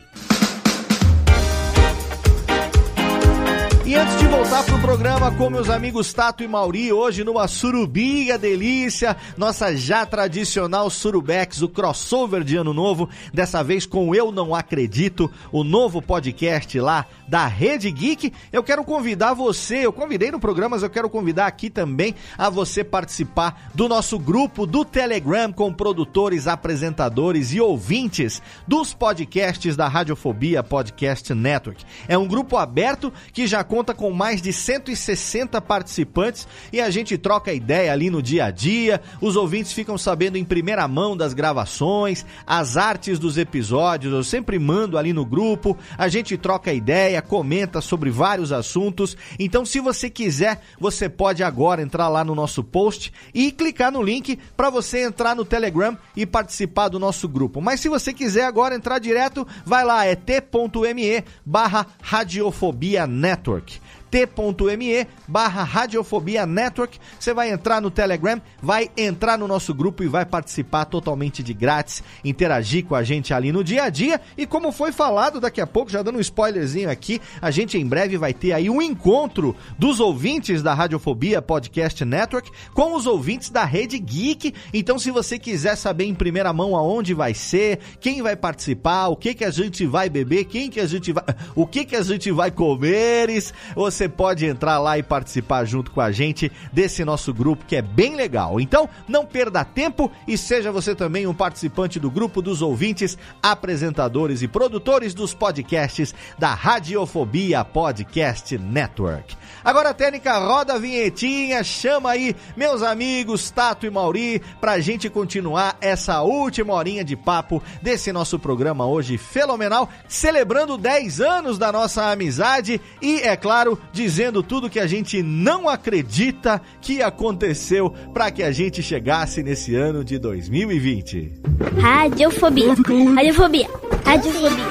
E 3.91 3.95
antes 3.97 4.17
de 4.21 4.27
voltar 4.29 4.63
pro 4.63 4.79
programa 4.79 5.33
com 5.33 5.51
meus 5.51 5.69
amigos 5.69 6.13
Tato 6.13 6.45
e 6.45 6.47
Mauri, 6.47 6.93
hoje 6.93 7.25
numa 7.25 7.49
surubinha 7.49 8.39
delícia, 8.39 9.17
nossa 9.37 9.75
já 9.75 10.07
tradicional 10.07 10.89
Surubex, 10.89 11.61
o 11.61 11.69
crossover 11.69 12.45
de 12.45 12.55
ano 12.55 12.73
novo, 12.73 13.09
dessa 13.35 13.65
vez 13.65 13.87
com 13.87 14.15
Eu 14.15 14.31
Não 14.31 14.55
Acredito, 14.55 15.29
o 15.51 15.65
novo 15.65 16.01
podcast 16.01 16.79
lá 16.79 17.05
da 17.27 17.49
Rede 17.49 17.91
Geek. 17.91 18.33
Eu 18.53 18.63
quero 18.63 18.85
convidar 18.85 19.35
você, 19.35 19.79
eu 19.87 19.93
convidei 19.93 20.31
no 20.31 20.39
programa, 20.39 20.77
mas 20.77 20.85
eu 20.85 20.91
quero 20.91 21.11
convidar 21.11 21.49
aqui 21.49 21.69
também 21.69 22.15
a 22.39 22.49
você 22.49 22.85
participar 22.85 23.73
do 23.75 23.89
nosso 23.89 24.21
grupo 24.21 24.67
do 24.67 24.85
Telegram 24.85 25.53
com 25.53 25.73
produtores, 25.73 26.47
apresentadores 26.47 27.53
e 27.53 27.61
ouvintes 27.61 28.41
dos 28.69 28.95
podcasts 28.95 29.77
da 29.77 29.89
Radiofobia 29.89 30.63
Podcast 30.63 31.35
Network. 31.35 31.85
É 32.07 32.17
um 32.17 32.29
grupo 32.29 32.57
aberto 32.57 33.13
que 33.33 33.49
já 33.49 33.65
conta 33.65 33.80
conta 33.81 33.95
com 33.95 34.11
mais 34.11 34.43
de 34.43 34.53
160 34.53 35.59
participantes 35.63 36.47
e 36.71 36.83
a 36.83 36.91
gente 36.91 37.17
troca 37.17 37.51
ideia 37.51 37.91
ali 37.91 38.11
no 38.11 38.21
dia 38.21 38.45
a 38.45 38.51
dia. 38.51 39.01
Os 39.23 39.37
ouvintes 39.37 39.73
ficam 39.73 39.97
sabendo 39.97 40.37
em 40.37 40.45
primeira 40.45 40.87
mão 40.87 41.17
das 41.17 41.33
gravações, 41.33 42.27
as 42.47 42.77
artes 42.77 43.19
dos 43.19 43.39
episódios. 43.39 44.13
Eu 44.13 44.23
sempre 44.23 44.59
mando 44.59 44.99
ali 44.99 45.15
no 45.15 45.25
grupo. 45.25 45.79
A 45.97 46.09
gente 46.09 46.37
troca 46.37 46.75
ideia, 46.75 47.23
comenta 47.23 47.81
sobre 47.81 48.11
vários 48.11 48.53
assuntos. 48.53 49.17
Então, 49.39 49.65
se 49.65 49.81
você 49.81 50.11
quiser, 50.11 50.61
você 50.79 51.09
pode 51.09 51.43
agora 51.43 51.81
entrar 51.81 52.09
lá 52.09 52.23
no 52.23 52.35
nosso 52.35 52.63
post 52.63 53.11
e 53.33 53.51
clicar 53.51 53.91
no 53.91 54.03
link 54.03 54.39
para 54.59 54.69
você 54.69 55.05
entrar 55.05 55.35
no 55.35 55.43
Telegram 55.43 55.97
e 56.15 56.27
participar 56.27 56.89
do 56.89 56.99
nosso 56.99 57.27
grupo. 57.27 57.63
Mas 57.63 57.81
se 57.81 57.89
você 57.89 58.13
quiser 58.13 58.45
agora 58.45 58.75
entrar 58.75 58.99
direto, 58.99 59.49
vai 59.65 59.87
lá, 59.87 60.05
é 60.05 60.15
t.me 60.15 61.25
barra 61.47 61.87
Radiofobia 62.03 63.07
Network 63.07 63.70
t.me 64.11 65.07
barra 65.29 65.63
Radiofobia 65.63 66.45
Network. 66.45 66.99
Você 67.19 67.33
vai 67.33 67.51
entrar 67.51 67.81
no 67.81 67.91
Telegram, 67.91 68.41
vai 68.61 68.91
entrar 68.97 69.39
no 69.39 69.47
nosso 69.47 69.73
grupo 69.73 70.03
e 70.03 70.09
vai 70.09 70.25
participar 70.25 70.85
totalmente 70.87 71.43
de 71.43 71.55
grátis, 71.55 72.03
interagir 72.25 72.85
com 72.85 72.95
a 72.95 73.03
gente 73.03 73.33
ali 73.33 73.53
no 73.53 73.63
dia 73.63 73.85
a 73.85 73.91
dia. 73.91 74.21
E 74.37 74.47
como 74.47 74.73
foi 74.73 74.93
falado 74.93 75.41
daqui 75.41 75.61
a 75.61 75.67
pouco, 75.67 75.91
já 75.91 76.03
dando 76.03 76.17
um 76.17 76.21
spoilerzinho 76.21 76.91
aqui, 76.91 77.21
a 77.41 77.51
gente 77.51 77.79
em 77.79 77.87
breve 77.87 78.17
vai 78.17 78.35
ter 78.35 78.53
aí 78.53 78.69
um 78.69 78.83
encontro 78.83 79.55
dos 79.79 80.01
ouvintes 80.01 80.63
da 80.63 80.75
Radiofobia 80.75 81.41
Podcast 81.41 82.05
Network 82.05 82.51
com 82.75 82.95
os 82.95 83.07
ouvintes 83.07 83.51
da 83.51 83.65
Rede 83.65 83.99
Geek. 83.99 84.55
Então, 84.73 84.99
se 84.99 85.11
você 85.11 85.39
quiser 85.39 85.77
saber 85.77 86.05
em 86.05 86.15
primeira 86.15 86.53
mão 86.53 86.77
aonde 86.77 87.15
vai 87.15 87.35
ser, 87.35 87.79
quem 88.01 88.23
vai 88.23 88.37
participar, 88.37 89.09
o 89.09 89.17
que 89.17 89.35
que 89.35 89.45
a 89.45 89.51
gente 89.51 89.87
vai 89.87 90.09
beber, 90.09 90.45
quem 90.45 90.71
que 90.71 90.81
a 90.81 90.87
gente 90.87 91.13
vai, 91.13 91.25
o 91.55 91.67
que 91.67 91.85
que 91.85 91.97
a 91.97 92.03
gente 92.03 92.31
vai 92.31 92.51
comeres, 92.51 93.53
você 93.75 94.00
pode 94.09 94.47
entrar 94.47 94.79
lá 94.79 94.99
e 94.99 95.03
participar 95.03 95.65
junto 95.65 95.91
com 95.91 96.01
a 96.01 96.11
gente 96.11 96.51
desse 96.73 97.05
nosso 97.05 97.33
grupo 97.33 97.65
que 97.67 97.77
é 97.77 97.83
bem 97.83 98.15
legal. 98.15 98.61
Então, 98.61 98.89
não 99.09 99.25
perda 99.25 99.65
tempo 99.65 100.11
e 100.27 100.37
seja 100.37 100.73
você 100.73 100.95
também 100.95 101.27
um 101.27 101.35
participante 101.35 101.99
do 101.99 102.11
grupo 102.11 102.43
dos 102.43 102.63
ouvintes, 102.63 103.17
apresentadores 103.43 104.43
e 104.43 104.49
produtores 104.49 105.15
dos 105.15 105.35
podcasts 105.35 106.15
da 106.39 106.55
Radiofobia 106.55 107.65
Podcast 107.65 108.57
Network. 108.59 109.37
Agora, 109.65 109.93
técnica, 109.93 110.39
roda 110.39 110.75
a 110.75 110.79
vinhetinha, 110.79 111.63
chama 111.63 112.11
aí 112.11 112.35
meus 112.57 112.83
amigos 112.83 113.51
Tato 113.51 113.85
e 113.85 113.91
Mauri 113.91 114.41
pra 114.61 114.81
gente 114.81 115.11
continuar 115.11 115.77
essa 115.81 116.23
última 116.23 116.73
horinha 116.73 117.05
de 117.05 117.15
papo 117.17 117.63
desse 117.83 118.13
nosso 118.13 118.39
programa 118.39 118.87
hoje 118.87 119.19
fenomenal, 119.19 119.89
celebrando 120.09 120.79
10 120.79 121.21
anos 121.21 121.59
da 121.59 121.71
nossa 121.71 122.11
amizade 122.11 122.81
e, 123.03 123.21
é 123.21 123.37
claro, 123.37 123.79
dizendo 123.93 124.43
tudo 124.43 124.71
que 124.71 124.79
a 124.79 124.87
gente 124.87 125.23
não 125.23 125.69
acredita 125.69 126.61
que 126.81 127.03
aconteceu 127.03 127.91
para 128.13 128.31
que 128.31 128.43
a 128.43 128.53
gente 128.53 128.83
chegasse 128.83 129.43
nesse 129.43 129.75
ano 129.75 130.05
de 130.05 130.19
2020. 130.19 131.35
Radiofobia. 131.81 132.75
Radiofobia. 133.15 133.69
Radiofobia. 134.05 134.67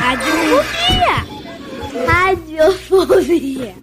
Radiofobia. 0.00 1.38
Radiofobia. 2.06 3.74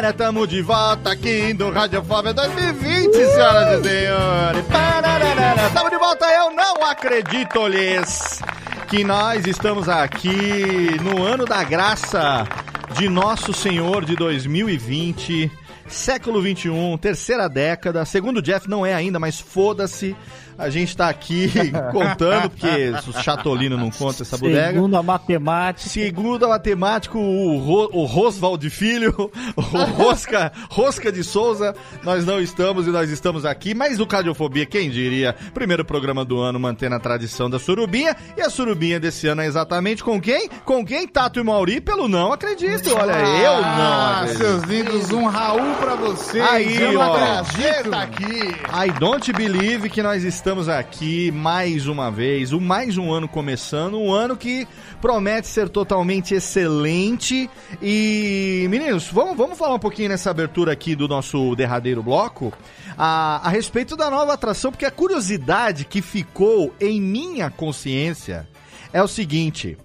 Pararara, 0.00 0.12
tamo 0.14 0.46
de 0.46 0.62
volta 0.62 1.10
aqui 1.10 1.52
no 1.52 1.70
Radiofobia 1.70 2.32
2020, 2.32 3.12
senhoras 3.12 3.80
e 3.80 3.88
senhores. 3.88 4.66
Pararara, 4.66 5.70
tamo 5.74 5.90
de 5.90 5.98
volta, 5.98 6.24
eu 6.24 6.50
não 6.52 6.82
acredito-lhes 6.86 8.40
que 8.88 9.04
nós 9.04 9.46
estamos 9.46 9.90
aqui 9.90 10.96
no 11.02 11.22
ano 11.22 11.44
da 11.44 11.62
graça 11.62 12.48
de 12.96 13.10
Nosso 13.10 13.52
Senhor 13.52 14.06
de 14.06 14.16
2020, 14.16 15.52
século 15.86 16.40
21, 16.40 16.96
terceira 16.96 17.46
década. 17.46 18.02
Segundo 18.06 18.40
Jeff, 18.40 18.70
não 18.70 18.86
é 18.86 18.94
ainda, 18.94 19.18
mas 19.18 19.38
foda-se. 19.38 20.16
A 20.60 20.68
gente 20.68 20.94
tá 20.96 21.08
aqui 21.08 21.50
contando, 21.90 22.50
porque 22.50 22.92
o 23.08 23.22
Chatolino 23.22 23.76
não 23.78 23.90
conta 23.90 24.22
essa 24.22 24.36
bodega. 24.36 24.72
Segundo 24.74 24.96
a 24.96 25.02
matemática. 25.02 25.88
Segundo 25.88 26.44
a 26.44 26.48
matemático, 26.48 27.18
o, 27.18 27.56
Ro, 27.58 27.88
o 27.92 28.04
Roswald 28.04 28.68
Filho, 28.68 29.30
o 29.56 29.60
Rosca, 29.60 30.52
Rosca 30.68 31.10
de 31.10 31.24
Souza, 31.24 31.74
nós 32.02 32.26
não 32.26 32.38
estamos 32.40 32.86
e 32.86 32.90
nós 32.90 33.08
estamos 33.10 33.44
aqui, 33.46 33.74
mas 33.74 33.98
o 34.00 34.06
Cardiofobia, 34.06 34.66
quem 34.66 34.90
diria? 34.90 35.34
Primeiro 35.54 35.82
programa 35.84 36.24
do 36.26 36.38
ano, 36.38 36.60
mantendo 36.60 36.94
a 36.94 37.00
tradição 37.00 37.48
da 37.48 37.58
surubinha, 37.58 38.14
e 38.36 38.42
a 38.42 38.50
surubinha 38.50 39.00
desse 39.00 39.26
ano 39.28 39.40
é 39.40 39.46
exatamente 39.46 40.04
com 40.04 40.20
quem? 40.20 40.48
Com 40.66 40.84
quem? 40.84 41.08
Tato 41.08 41.40
e 41.40 41.42
Mauri, 41.42 41.80
pelo 41.80 42.06
não 42.06 42.32
acredito, 42.32 42.94
olha, 42.94 43.12
eu 43.12 43.62
não 43.62 43.62
Ah, 43.62 44.20
acredito. 44.20 44.38
seus 44.38 44.62
lindos, 44.64 45.10
um 45.10 45.26
Raul 45.26 45.74
pra 45.76 45.94
vocês. 45.94 46.44
Aí, 46.50 46.80
eu 46.82 47.00
ó. 47.00 47.14
acredito. 47.16 47.90
Tá 47.90 48.02
aqui. 48.02 48.54
I 48.86 48.92
don't 48.98 49.32
believe 49.32 49.88
que 49.88 50.02
nós 50.02 50.22
estamos 50.22 50.49
aqui 50.50 51.30
mais 51.30 51.86
uma 51.86 52.10
vez, 52.10 52.52
um 52.52 52.58
mais 52.58 52.98
um 52.98 53.12
ano 53.12 53.28
começando, 53.28 53.96
um 53.96 54.12
ano 54.12 54.36
que 54.36 54.66
promete 55.00 55.46
ser 55.46 55.68
totalmente 55.68 56.34
excelente. 56.34 57.48
E, 57.80 58.66
meninos, 58.68 59.08
vamos, 59.12 59.36
vamos 59.36 59.56
falar 59.56 59.76
um 59.76 59.78
pouquinho 59.78 60.08
nessa 60.08 60.30
abertura 60.30 60.72
aqui 60.72 60.96
do 60.96 61.06
nosso 61.06 61.54
derradeiro 61.54 62.02
bloco 62.02 62.52
a, 62.98 63.40
a 63.44 63.48
respeito 63.48 63.96
da 63.96 64.10
nova 64.10 64.32
atração, 64.32 64.72
porque 64.72 64.84
a 64.84 64.90
curiosidade 64.90 65.84
que 65.84 66.02
ficou 66.02 66.74
em 66.80 67.00
minha 67.00 67.48
consciência 67.48 68.48
é 68.92 69.00
o 69.00 69.06
seguinte. 69.06 69.78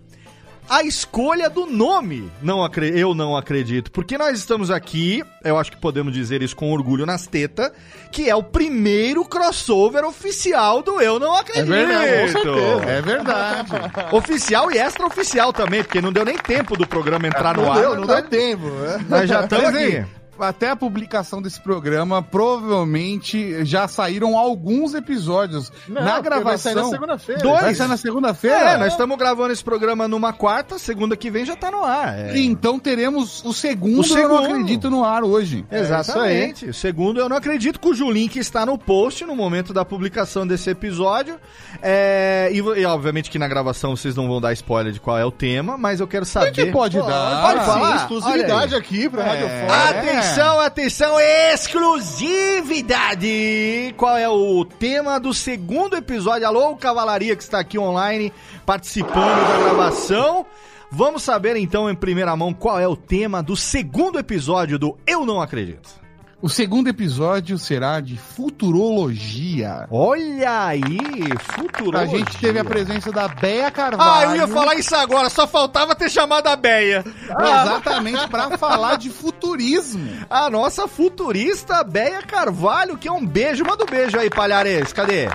A 0.68 0.82
escolha 0.84 1.48
do 1.50 1.68
nome, 1.68 2.30
não 2.42 2.64
acre- 2.64 2.92
eu 3.00 3.14
não 3.14 3.38
acredito, 3.38 3.92
porque 3.92 4.18
nós 4.18 4.38
estamos 4.38 4.72
aqui, 4.72 5.24
eu 5.44 5.58
acho 5.60 5.72
que 5.72 5.78
podemos 5.78 6.12
dizer 6.12 6.42
isso 6.42 6.56
com 6.56 6.72
orgulho 6.74 7.06
nas 7.06 7.28
tetas, 7.28 7.72
que 8.12 8.28
é 8.30 8.36
o 8.36 8.42
primeiro 8.42 9.24
crossover 9.26 10.04
oficial 10.04 10.82
do 10.82 11.00
Eu 11.00 11.20
Não 11.20 11.36
É 11.38 11.40
Acredito. 11.42 11.68
verdade, 11.70 12.34
com 12.34 12.42
certeza. 12.42 12.86
É 12.92 13.02
verdade. 13.02 13.72
Oficial 14.12 14.72
e 14.72 14.78
extra-oficial 14.80 15.54
também, 15.54 15.84
porque 15.84 16.02
não 16.02 16.12
deu 16.12 16.26
nem 16.26 16.38
tempo 16.38 16.76
do 16.76 16.88
programa 16.88 17.28
entrar 17.28 17.56
no 17.56 17.64
Não 17.64 17.72
ar. 17.72 17.80
deu, 17.80 17.96
não 17.96 18.08
deu 18.08 18.24
tempo. 18.24 18.66
né? 18.68 19.06
Nós 19.08 19.30
já 19.30 19.44
estamos 19.44 19.66
aqui. 19.68 20.04
Até 20.40 20.70
a 20.70 20.76
publicação 20.76 21.42
desse 21.42 21.60
programa, 21.62 22.22
provavelmente 22.22 23.64
já 23.66 23.88
saíram 23.88 24.38
alguns 24.38 24.94
episódios 24.94 25.72
Não, 25.88 26.04
na 26.04 26.22
porque 26.22 26.30
Vai 26.44 26.58
sair 26.58 26.76
na 26.76 26.82
gravação. 26.82 26.90
segunda-feira. 26.92 27.42
Dois. 27.42 27.62
Vai 27.62 27.76
sair 27.76 27.88
na 27.88 27.98
segunda-feira? 27.98 28.58
É, 28.72 28.78
nós 28.78 28.92
estamos 28.92 29.18
gravando 29.18 29.54
esse 29.54 29.64
programa 29.64 30.08
numa 30.08 30.34
quarta, 30.34 30.78
segunda 30.78 31.16
que 31.16 31.30
vem 31.32 31.46
já 31.46 31.56
tá 31.56 31.72
no 31.72 31.84
ar. 31.84 32.18
É. 32.18 32.38
Então 32.38 32.78
teremos 32.80 33.44
o 33.46 33.54
segundo, 33.54 34.00
O 34.00 34.04
segundo. 34.04 34.26
Eu 34.26 34.30
Não 34.42 34.46
Acredito 34.56 34.90
no 34.90 35.04
ar 35.04 35.24
hoje. 35.24 35.66
Exatamente. 35.72 36.66
O 36.70 36.74
segundo, 36.74 37.20
eu 37.20 37.30
não 37.30 37.38
acredito, 37.38 37.80
cujo 37.80 38.10
link 38.10 38.38
está 38.38 38.66
no 38.66 38.78
post 38.78 39.24
no 39.26 39.36
momento 39.36 39.74
da 39.74 39.84
publicação 39.86 40.46
desse 40.46 40.70
episódio. 40.70 41.40
É, 41.82 42.50
e, 42.52 42.58
e, 42.58 42.86
obviamente 42.86 43.30
que 43.30 43.38
na 43.40 43.48
gravação 43.48 43.96
vocês 43.96 44.16
não 44.16 44.28
vão 44.28 44.40
dar 44.42 44.54
spoiler 44.54 44.92
de 44.94 45.00
qual 45.00 45.18
é 45.18 45.26
o 45.26 45.32
tema, 45.32 45.78
mas 45.78 46.00
eu 46.00 46.08
quero 46.08 46.24
A 46.24 46.26
saber. 46.26 46.54
gente 46.54 46.72
pode 46.72 46.98
Pode, 46.98 47.08
dar. 47.10 47.42
pode 47.42 47.60
sim, 47.60 47.66
falar? 47.66 47.96
exclusividade 47.98 48.74
Olha 48.74 48.78
aqui 48.78 49.10
pra 49.10 49.24
É. 49.24 49.28
Rádio 49.28 49.50
Fora. 49.68 50.22
Atenção, 50.26 50.60
atenção, 50.60 51.20
exclusividade! 51.54 53.94
Qual 53.96 54.18
é 54.18 54.28
o 54.28 54.66
tema 54.66 55.20
do 55.20 55.36
segundo 55.36 55.96
episódio? 55.96 56.48
Alô, 56.48 56.76
Cavalaria 56.76 57.36
que 57.36 57.44
está 57.44 57.60
aqui 57.60 57.78
online 57.78 58.34
participando 58.66 59.48
da 59.48 59.60
gravação. 59.60 60.44
Vamos 60.92 61.22
saber 61.22 61.56
então 61.58 61.88
em 61.88 61.96
primeira 61.96 62.36
mão 62.36 62.56
qual 62.56 62.80
é 62.80 62.88
o 62.88 62.96
tema 62.96 63.44
do 63.44 63.56
segundo 63.56 64.18
episódio 64.18 64.80
do 64.80 64.98
Eu 65.06 65.28
Não 65.28 65.40
Acredito. 65.40 66.04
O 66.42 66.50
segundo 66.50 66.90
episódio 66.90 67.58
será 67.58 68.00
de 68.02 68.18
futurologia. 68.18 69.88
Olha 69.90 70.66
aí, 70.68 71.00
futuro. 71.40 71.98
A 71.98 72.06
gente 72.06 72.38
teve 72.38 72.60
a 72.60 72.64
presença 72.64 73.12
da 73.12 73.28
Bea 73.28 73.72
Carvalho. 73.72 74.30
Ah, 74.30 74.36
eu 74.36 74.42
ia 74.42 74.48
falar 74.48 74.76
isso 74.76 74.94
agora, 74.96 75.30
só 75.30 75.48
faltava 75.48 75.96
ter 75.96 76.10
chamado 76.10 76.48
a 76.48 76.56
Beia. 76.56 77.04
Exatamente, 77.26 78.28
pra 78.28 78.58
falar 78.58 78.98
de 78.98 79.10
futurismo. 79.10 80.08
A 80.30 80.50
nossa 80.50 80.88
futurista 80.88 81.84
Beia 81.84 82.22
Carvalho, 82.22 82.98
que 82.98 83.08
é 83.08 83.12
um 83.12 83.26
beijo. 83.26 83.64
Manda 83.66 83.84
um 83.84 83.88
beijo 83.88 84.20
aí, 84.20 84.30
Palhares. 84.30 84.92
Cadê? 84.92 85.30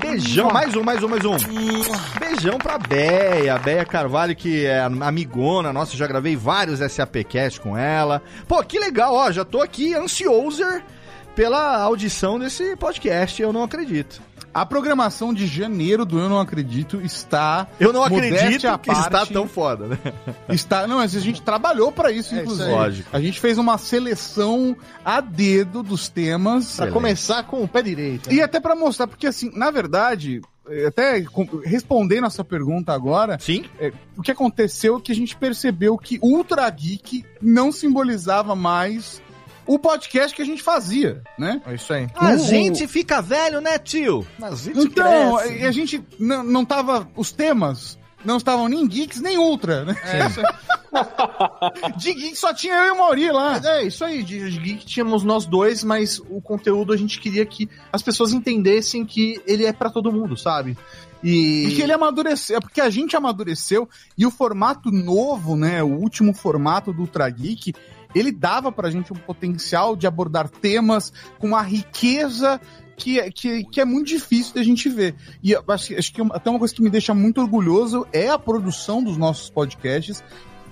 Beijão, 0.00 0.50
mais 0.50 0.74
um, 0.76 0.82
mais 0.82 1.02
um, 1.02 1.08
mais 1.08 1.24
um. 1.24 1.36
Beijão 2.18 2.58
pra 2.58 2.78
Beia. 2.78 3.58
Beia 3.58 3.84
Carvalho, 3.84 4.34
que 4.34 4.66
é 4.66 4.80
amigona 4.80 5.72
nossa, 5.72 5.96
já 5.96 6.06
gravei 6.06 6.36
vários 6.36 6.80
SAPcast 6.92 7.60
com 7.60 7.76
ela. 7.76 8.22
Pô, 8.46 8.62
que 8.62 8.78
legal, 8.78 9.14
ó, 9.14 9.30
já 9.30 9.44
tô 9.44 9.62
aqui 9.62 9.94
ansioso 9.94 10.62
pela 11.34 11.78
audição 11.78 12.38
desse 12.38 12.76
podcast, 12.76 13.42
eu 13.42 13.52
não 13.52 13.64
acredito. 13.64 14.22
A 14.54 14.64
programação 14.64 15.34
de 15.34 15.46
janeiro 15.46 16.04
do 16.04 16.18
Eu 16.18 16.28
Não 16.28 16.38
Acredito 16.38 17.00
está. 17.00 17.66
Eu 17.80 17.92
não 17.92 18.04
acredito 18.04 18.78
que 18.78 18.90
está 18.92 19.10
parte, 19.10 19.32
tão 19.32 19.48
foda, 19.48 19.88
né? 19.88 19.98
Está, 20.48 20.86
não, 20.86 20.98
mas 20.98 21.16
a 21.16 21.20
gente 21.20 21.42
trabalhou 21.42 21.90
pra 21.90 22.12
isso, 22.12 22.32
É 22.32 22.36
isso 22.38 22.42
inclusive. 22.44 22.68
aí. 22.68 22.74
Lógico. 22.74 23.08
A 23.12 23.20
gente 23.20 23.40
fez 23.40 23.58
uma 23.58 23.76
seleção 23.78 24.76
a 25.04 25.20
dedo 25.20 25.82
dos 25.82 26.08
temas. 26.08 26.76
Pra 26.76 26.90
começar 26.92 27.42
com 27.42 27.62
o 27.64 27.68
pé 27.68 27.82
direito. 27.82 28.32
E 28.32 28.40
até 28.40 28.60
pra 28.60 28.76
mostrar, 28.76 29.06
porque 29.08 29.26
assim, 29.26 29.50
na 29.54 29.70
verdade, 29.72 30.40
eh, 30.68 30.86
até 30.86 31.24
respondendo 31.64 32.26
essa 32.26 32.44
pergunta 32.44 32.92
agora, 32.92 33.36
Sim? 33.40 33.64
é, 33.80 33.92
o 34.16 34.22
que 34.22 34.30
aconteceu 34.30 34.96
é 34.98 35.00
que 35.00 35.10
a 35.12 35.14
gente 35.16 35.34
percebeu 35.36 35.98
que 35.98 36.18
Ultra 36.22 36.68
Geek 36.70 37.24
não 37.42 37.72
simbolizava 37.72 38.54
mais 38.54 39.20
o 39.66 39.78
podcast 39.78 40.34
que 40.34 40.42
a 40.42 40.44
gente 40.44 40.62
fazia, 40.62 41.22
né? 41.38 41.60
É 41.66 41.74
isso 41.74 41.92
aí. 41.92 42.06
A 42.14 42.32
O- 42.34 42.38
gente 42.38 42.86
fica 42.86 43.20
velho, 43.22 43.60
né, 43.60 43.78
tio? 43.78 44.26
A 44.42 44.54
gente 44.54 44.78
Então, 44.78 45.36
cresce. 45.38 45.64
a 45.66 45.72
gente 45.72 46.04
não, 46.18 46.42
não 46.42 46.64
tava. 46.64 47.08
Os 47.16 47.32
temas 47.32 47.98
não 48.24 48.36
estavam 48.38 48.68
nem 48.68 48.86
geeks 48.86 49.20
nem 49.20 49.38
ultra, 49.38 49.84
né? 49.84 49.94
De 51.96 52.14
geek 52.14 52.36
só 52.36 52.52
tinha 52.54 52.74
eu 52.74 52.86
e 52.86 52.90
o 52.92 52.98
Mauri 52.98 53.30
lá. 53.32 53.60
É, 53.64 53.82
isso 53.84 54.04
aí, 54.04 54.22
de, 54.22 54.50
geek 54.58 54.86
tínhamos 54.86 55.24
nós 55.24 55.46
dois, 55.46 55.82
mas 55.82 56.20
o 56.30 56.40
conteúdo 56.40 56.92
a 56.92 56.96
gente 56.96 57.20
queria 57.20 57.44
que 57.44 57.68
as 57.92 58.02
pessoas 58.02 58.32
entendessem 58.32 59.04
que 59.04 59.40
ele 59.46 59.64
é 59.64 59.72
pra 59.72 59.90
todo 59.90 60.12
mundo, 60.12 60.36
sabe? 60.36 60.76
E... 61.22 61.66
E 61.68 61.74
que 61.74 61.82
ele 61.82 61.92
amadureceu, 61.92 62.58
é 62.58 62.60
porque 62.60 62.80
a 62.80 62.90
gente 62.90 63.16
amadureceu 63.16 63.88
e 64.16 64.26
o 64.26 64.30
formato 64.30 64.90
novo, 64.90 65.56
né, 65.56 65.82
o 65.82 65.88
último 65.88 66.34
formato 66.34 66.92
do 66.92 67.00
Ultra 67.00 67.28
Geek, 67.30 67.72
ele 68.14 68.30
dava 68.32 68.70
pra 68.70 68.90
gente 68.90 69.12
um 69.12 69.16
potencial 69.16 69.96
de 69.96 70.06
abordar 70.06 70.48
temas 70.48 71.12
com 71.38 71.48
uma 71.48 71.62
riqueza 71.62 72.60
que, 72.96 73.18
é- 73.18 73.30
que, 73.30 73.64
que 73.64 73.80
é 73.80 73.84
muito 73.84 74.06
difícil 74.08 74.54
da 74.54 74.62
gente 74.62 74.88
ver. 74.88 75.14
E 75.42 75.54
acho, 75.54 75.94
acho 75.98 76.12
que 76.12 76.22
até 76.32 76.48
uma 76.50 76.58
coisa 76.58 76.74
que 76.74 76.82
me 76.82 76.90
deixa 76.90 77.12
muito 77.12 77.40
orgulhoso 77.40 78.06
é 78.12 78.28
a 78.28 78.38
produção 78.38 79.02
dos 79.02 79.16
nossos 79.16 79.50
podcasts, 79.50 80.22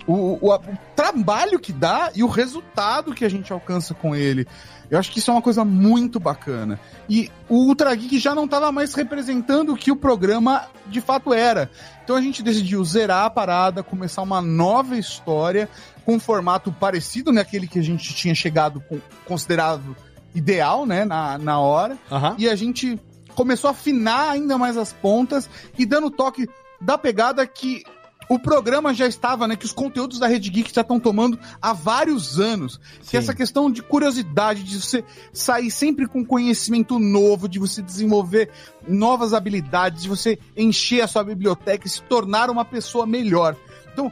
o, 0.07 0.39
o, 0.41 0.55
o 0.55 0.79
trabalho 0.95 1.59
que 1.59 1.73
dá 1.73 2.11
e 2.15 2.23
o 2.23 2.29
resultado 2.29 3.15
que 3.15 3.24
a 3.24 3.29
gente 3.29 3.53
alcança 3.53 3.95
com 3.95 4.15
ele. 4.15 4.47
Eu 4.91 4.99
acho 4.99 5.11
que 5.11 5.20
isso 5.20 5.31
é 5.31 5.35
uma 5.35 5.41
coisa 5.41 5.65
muito 5.65 6.20
bacana. 6.20 6.79
E 7.09 7.31
o 7.49 7.57
Ultra 7.66 7.95
Geek 7.95 8.19
já 8.19 8.35
não 8.35 8.45
estava 8.45 8.70
mais 8.70 8.93
representando 8.93 9.73
o 9.73 9.77
que 9.77 9.91
o 9.91 9.97
programa 9.97 10.66
de 10.87 11.01
fato 11.01 11.33
era. 11.33 11.70
Então 12.05 12.15
a 12.15 12.20
gente 12.20 12.43
decidiu 12.43 12.85
zerar 12.85 13.24
a 13.24 13.31
parada, 13.31 13.83
começar 13.83 14.20
uma 14.20 14.43
nova 14.43 14.99
história 14.99 15.69
com 16.05 16.16
um 16.16 16.20
formato 16.20 16.70
parecido 16.70 17.33
naquele 17.33 17.66
que 17.66 17.79
a 17.79 17.83
gente 17.83 18.12
tinha 18.15 18.35
chegado 18.35 18.83
com, 18.87 19.01
considerado 19.24 19.97
ideal, 20.35 20.85
né, 20.85 21.05
na, 21.05 21.39
na 21.39 21.59
hora. 21.59 21.97
Aham. 22.11 22.37
E 22.39 22.49
a 22.49 22.55
gente 22.55 23.01
começou 23.35 23.69
a 23.69 23.70
afinar 23.70 24.31
ainda 24.31 24.59
mais 24.59 24.77
as 24.77 24.93
pontas 24.93 25.49
e 25.79 25.87
dando 25.87 26.11
toque 26.11 26.47
da 26.81 26.99
pegada 26.99 27.47
que 27.47 27.83
o 28.28 28.39
programa 28.39 28.94
já 28.94 29.07
estava, 29.07 29.47
né? 29.47 29.57
Que 29.57 29.65
os 29.65 29.73
conteúdos 29.73 30.19
da 30.19 30.27
Rede 30.27 30.51
Geek 30.51 30.73
já 30.74 30.81
estão 30.81 30.99
tomando 30.99 31.39
há 31.61 31.73
vários 31.73 32.40
anos. 32.40 32.81
Que 33.09 33.16
essa 33.16 33.35
questão 33.35 33.70
de 33.70 33.82
curiosidade, 33.82 34.62
de 34.62 34.81
você 34.81 35.05
sair 35.32 35.70
sempre 35.70 36.07
com 36.07 36.24
conhecimento 36.24 36.99
novo, 36.99 37.49
de 37.49 37.59
você 37.59 37.82
desenvolver 37.82 38.51
novas 38.86 39.35
habilidades, 39.35 40.03
de 40.03 40.09
você 40.09 40.39
encher 40.57 41.03
a 41.03 41.09
sua 41.09 41.24
biblioteca 41.24 41.86
e 41.86 41.90
se 41.90 42.03
tornar 42.03 42.51
uma 42.51 42.65
pessoa 42.65 43.07
melhor. 43.07 43.57
Então, 43.93 44.11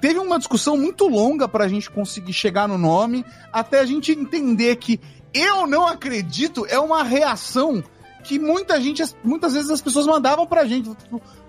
teve 0.00 0.18
uma 0.18 0.38
discussão 0.38 0.76
muito 0.76 1.08
longa 1.08 1.48
para 1.48 1.64
a 1.64 1.68
gente 1.68 1.90
conseguir 1.90 2.32
chegar 2.32 2.68
no 2.68 2.78
nome, 2.78 3.24
até 3.52 3.80
a 3.80 3.86
gente 3.86 4.12
entender 4.12 4.76
que 4.76 5.00
eu 5.32 5.66
não 5.66 5.86
acredito 5.86 6.66
é 6.66 6.78
uma 6.78 7.02
reação 7.02 7.82
que 8.26 8.38
muita 8.38 8.80
gente, 8.80 9.02
muitas 9.22 9.52
vezes 9.52 9.70
as 9.70 9.80
pessoas 9.80 10.06
mandavam 10.06 10.46
pra 10.46 10.66
gente. 10.66 10.90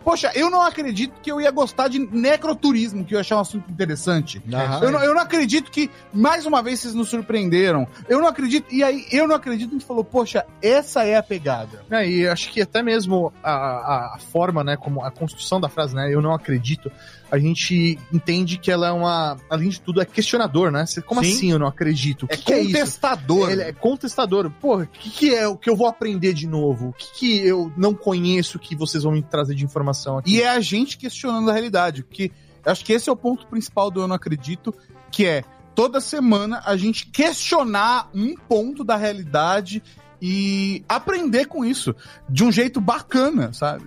Poxa, 0.08 0.32
eu 0.34 0.50
não 0.50 0.62
acredito 0.62 1.20
que 1.22 1.30
eu 1.30 1.42
ia 1.42 1.52
gostar 1.52 1.90
de 1.90 2.00
necroturismo, 2.00 3.04
que 3.04 3.14
eu 3.14 3.18
ia 3.18 3.20
achar 3.20 3.36
um 3.36 3.42
assunto 3.42 3.70
interessante. 3.70 4.42
Aham. 4.54 4.80
Eu, 4.82 4.92
não, 4.94 5.04
eu 5.04 5.14
não 5.14 5.20
acredito 5.22 5.70
que, 5.70 5.92
mais 6.14 6.46
uma 6.46 6.64
vez, 6.64 6.80
vocês 6.80 6.94
nos 6.94 7.10
surpreenderam. 7.10 7.86
Eu 8.08 8.22
não 8.22 8.28
acredito. 8.30 8.74
E 8.74 8.82
aí, 8.82 9.06
eu 9.12 9.28
não 9.28 9.36
acredito, 9.36 9.72
a 9.72 9.74
gente 9.74 9.86
falou, 9.86 10.06
poxa, 10.06 10.46
essa 10.62 11.04
é 11.04 11.18
a 11.18 11.22
pegada. 11.24 11.84
É, 11.92 12.10
e 12.10 12.26
acho 12.26 12.50
que 12.54 12.62
até 12.62 12.82
mesmo 12.82 13.34
a, 13.44 14.14
a, 14.16 14.18
forma, 14.32 14.64
né, 14.64 14.78
como 14.78 15.04
a 15.04 15.12
construção 15.12 15.60
da 15.60 15.68
frase, 15.68 15.94
né, 15.94 16.08
eu 16.10 16.22
não 16.22 16.34
acredito, 16.34 16.90
a 17.30 17.38
gente 17.38 18.00
entende 18.14 18.58
que 18.58 18.72
ela 18.72 18.88
é 18.88 18.92
uma, 18.94 19.36
além 19.50 19.68
de 19.68 19.82
tudo, 19.82 20.00
é 20.02 20.06
questionador, 20.06 20.72
né? 20.72 20.86
Você- 20.86 21.02
Como 21.02 21.22
Sim. 21.22 21.34
assim 21.34 21.52
eu 21.52 21.60
não 21.60 21.68
acredito? 21.68 22.24
O 22.24 22.28
que, 22.30 22.36
É 22.36 22.38
que 22.38 22.54
é 22.54 22.60
isso? 22.62 22.72
contestador. 22.72 23.52
Ele 23.52 23.62
é 23.64 23.74
contestador. 23.74 24.50
Porra, 24.62 24.84
o 24.84 24.88
que, 24.88 25.10
que 25.10 25.36
é 25.36 25.46
o 25.46 25.58
que 25.58 25.70
eu 25.70 25.76
vou 25.76 25.88
aprender 25.88 26.32
de 26.34 26.48
novo? 26.48 26.88
O 26.88 26.94
que, 26.94 27.12
que 27.20 27.46
eu 27.46 27.70
não 27.76 27.94
conheço 27.94 28.58
que 28.58 28.74
vocês 28.74 29.04
vão 29.04 29.12
me 29.12 29.22
trazer 29.22 29.54
de 29.54 29.66
informação 29.66 29.97
aqui? 30.18 30.36
E 30.36 30.42
é 30.42 30.50
a 30.50 30.60
gente 30.60 30.98
questionando 30.98 31.50
a 31.50 31.54
realidade, 31.54 32.04
porque 32.04 32.32
eu 32.66 32.72
acho 32.72 32.84
que 32.84 32.94
esse 32.94 33.10
é 33.10 33.12
o 33.12 33.16
ponto 33.16 33.48
principal 33.48 33.90
do 33.90 34.02
Eu 34.02 34.08
Não 34.08 34.16
Acredito, 34.16 34.74
que 35.12 35.26
é 35.26 35.44
toda 35.74 36.02
semana 36.02 36.62
a 36.66 36.76
gente 36.76 37.08
questionar 37.08 38.10
um 38.14 38.36
ponto 38.36 38.84
da 38.84 38.96
realidade 38.96 39.82
e 40.22 40.84
aprender 40.90 41.46
com 41.46 41.64
isso 41.64 41.96
de 42.28 42.44
um 42.44 42.52
jeito 42.52 42.82
bacana, 42.82 43.54
sabe? 43.54 43.86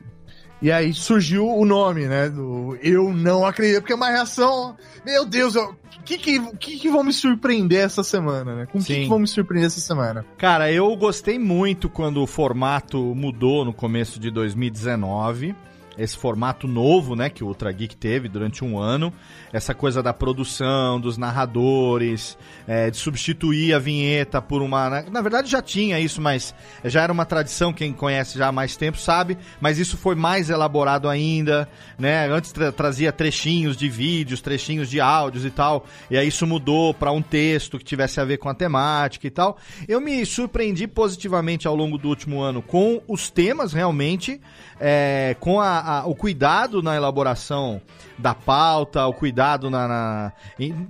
E 0.62 0.70
aí 0.70 0.92
surgiu 0.92 1.48
o 1.48 1.64
nome, 1.64 2.06
né? 2.06 2.28
Do 2.28 2.76
Eu 2.82 3.12
Não 3.12 3.46
Acredito, 3.46 3.80
porque 3.80 3.92
é 3.92 3.96
uma 3.96 4.10
reação. 4.10 4.76
Meu 5.04 5.24
Deus, 5.24 5.56
o 5.56 5.74
que, 6.04 6.18
que, 6.18 6.40
que, 6.56 6.78
que 6.78 6.88
vão 6.88 7.02
me 7.02 7.12
surpreender 7.12 7.80
essa 7.80 8.02
semana, 8.02 8.54
né? 8.54 8.66
Com 8.66 8.78
o 8.78 8.84
que, 8.84 9.02
que 9.02 9.08
vão 9.08 9.18
me 9.18 9.26
surpreender 9.26 9.66
essa 9.66 9.80
semana? 9.80 10.24
Cara, 10.36 10.70
eu 10.70 10.94
gostei 10.96 11.38
muito 11.38 11.88
quando 11.88 12.22
o 12.22 12.26
formato 12.26 12.98
mudou 13.14 13.64
no 13.64 13.72
começo 13.72 14.20
de 14.20 14.30
2019. 14.30 15.54
Esse 16.02 16.16
formato 16.16 16.66
novo, 16.66 17.14
né, 17.14 17.28
que 17.28 17.44
o 17.44 17.46
Ultra 17.48 17.70
Geek 17.72 17.96
teve 17.96 18.28
durante 18.28 18.64
um 18.64 18.78
ano. 18.78 19.12
Essa 19.52 19.74
coisa 19.74 20.02
da 20.02 20.12
produção, 20.14 21.00
dos 21.00 21.18
narradores, 21.18 22.38
é, 22.66 22.90
de 22.90 22.96
substituir 22.96 23.74
a 23.74 23.78
vinheta 23.78 24.40
por 24.40 24.62
uma. 24.62 24.88
Na, 24.88 25.02
na 25.02 25.20
verdade 25.20 25.50
já 25.50 25.60
tinha 25.60 25.98
isso, 26.00 26.20
mas 26.20 26.54
já 26.84 27.02
era 27.02 27.12
uma 27.12 27.24
tradição, 27.26 27.72
quem 27.72 27.92
conhece 27.92 28.38
já 28.38 28.48
há 28.48 28.52
mais 28.52 28.76
tempo 28.76 28.98
sabe. 28.98 29.36
Mas 29.60 29.78
isso 29.78 29.96
foi 29.96 30.14
mais 30.14 30.50
elaborado 30.50 31.08
ainda, 31.08 31.68
né? 31.98 32.28
Antes 32.30 32.52
tra- 32.52 32.72
trazia 32.72 33.12
trechinhos 33.12 33.76
de 33.76 33.88
vídeos, 33.88 34.40
trechinhos 34.40 34.88
de 34.88 35.00
áudios 35.00 35.44
e 35.44 35.50
tal. 35.50 35.84
E 36.10 36.16
aí 36.16 36.28
isso 36.28 36.46
mudou 36.46 36.94
para 36.94 37.12
um 37.12 37.22
texto 37.22 37.78
que 37.78 37.84
tivesse 37.84 38.20
a 38.20 38.24
ver 38.24 38.38
com 38.38 38.48
a 38.48 38.54
temática 38.54 39.26
e 39.26 39.30
tal. 39.30 39.56
Eu 39.88 40.00
me 40.00 40.24
surpreendi 40.24 40.86
positivamente 40.86 41.66
ao 41.66 41.74
longo 41.76 41.98
do 41.98 42.08
último 42.08 42.40
ano 42.40 42.62
com 42.62 43.02
os 43.08 43.30
temas 43.30 43.72
realmente, 43.72 44.40
é, 44.80 45.36
com 45.40 45.60
a- 45.60 45.80
a- 45.98 46.06
o 46.06 46.14
cuidado 46.14 46.82
na 46.82 46.94
elaboração 46.96 47.80
da 48.18 48.34
pauta, 48.34 49.06
o 49.06 49.12
cuidado 49.12 49.70
na, 49.70 49.88
na, 49.88 50.32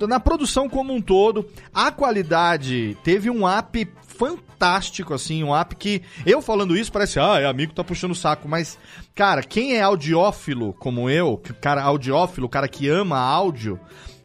na 0.08 0.20
produção 0.20 0.68
como 0.68 0.92
um 0.92 1.00
todo. 1.00 1.46
A 1.72 1.90
qualidade 1.90 2.96
teve 3.04 3.30
um 3.30 3.46
up 3.48 3.88
fantástico, 4.02 5.14
assim, 5.14 5.42
um 5.42 5.56
app 5.56 5.74
que 5.76 6.02
eu 6.26 6.42
falando 6.42 6.76
isso 6.76 6.92
parece, 6.92 7.18
ah, 7.18 7.40
é 7.40 7.46
amigo 7.46 7.72
tá 7.72 7.82
puxando 7.82 8.10
o 8.10 8.14
saco, 8.14 8.46
mas, 8.46 8.78
cara, 9.14 9.42
quem 9.42 9.74
é 9.76 9.80
audiófilo 9.82 10.74
como 10.74 11.08
eu, 11.08 11.40
cara 11.60 11.82
audiófilo, 11.82 12.48
cara 12.48 12.68
que 12.68 12.86
ama 12.88 13.18
áudio, 13.18 13.80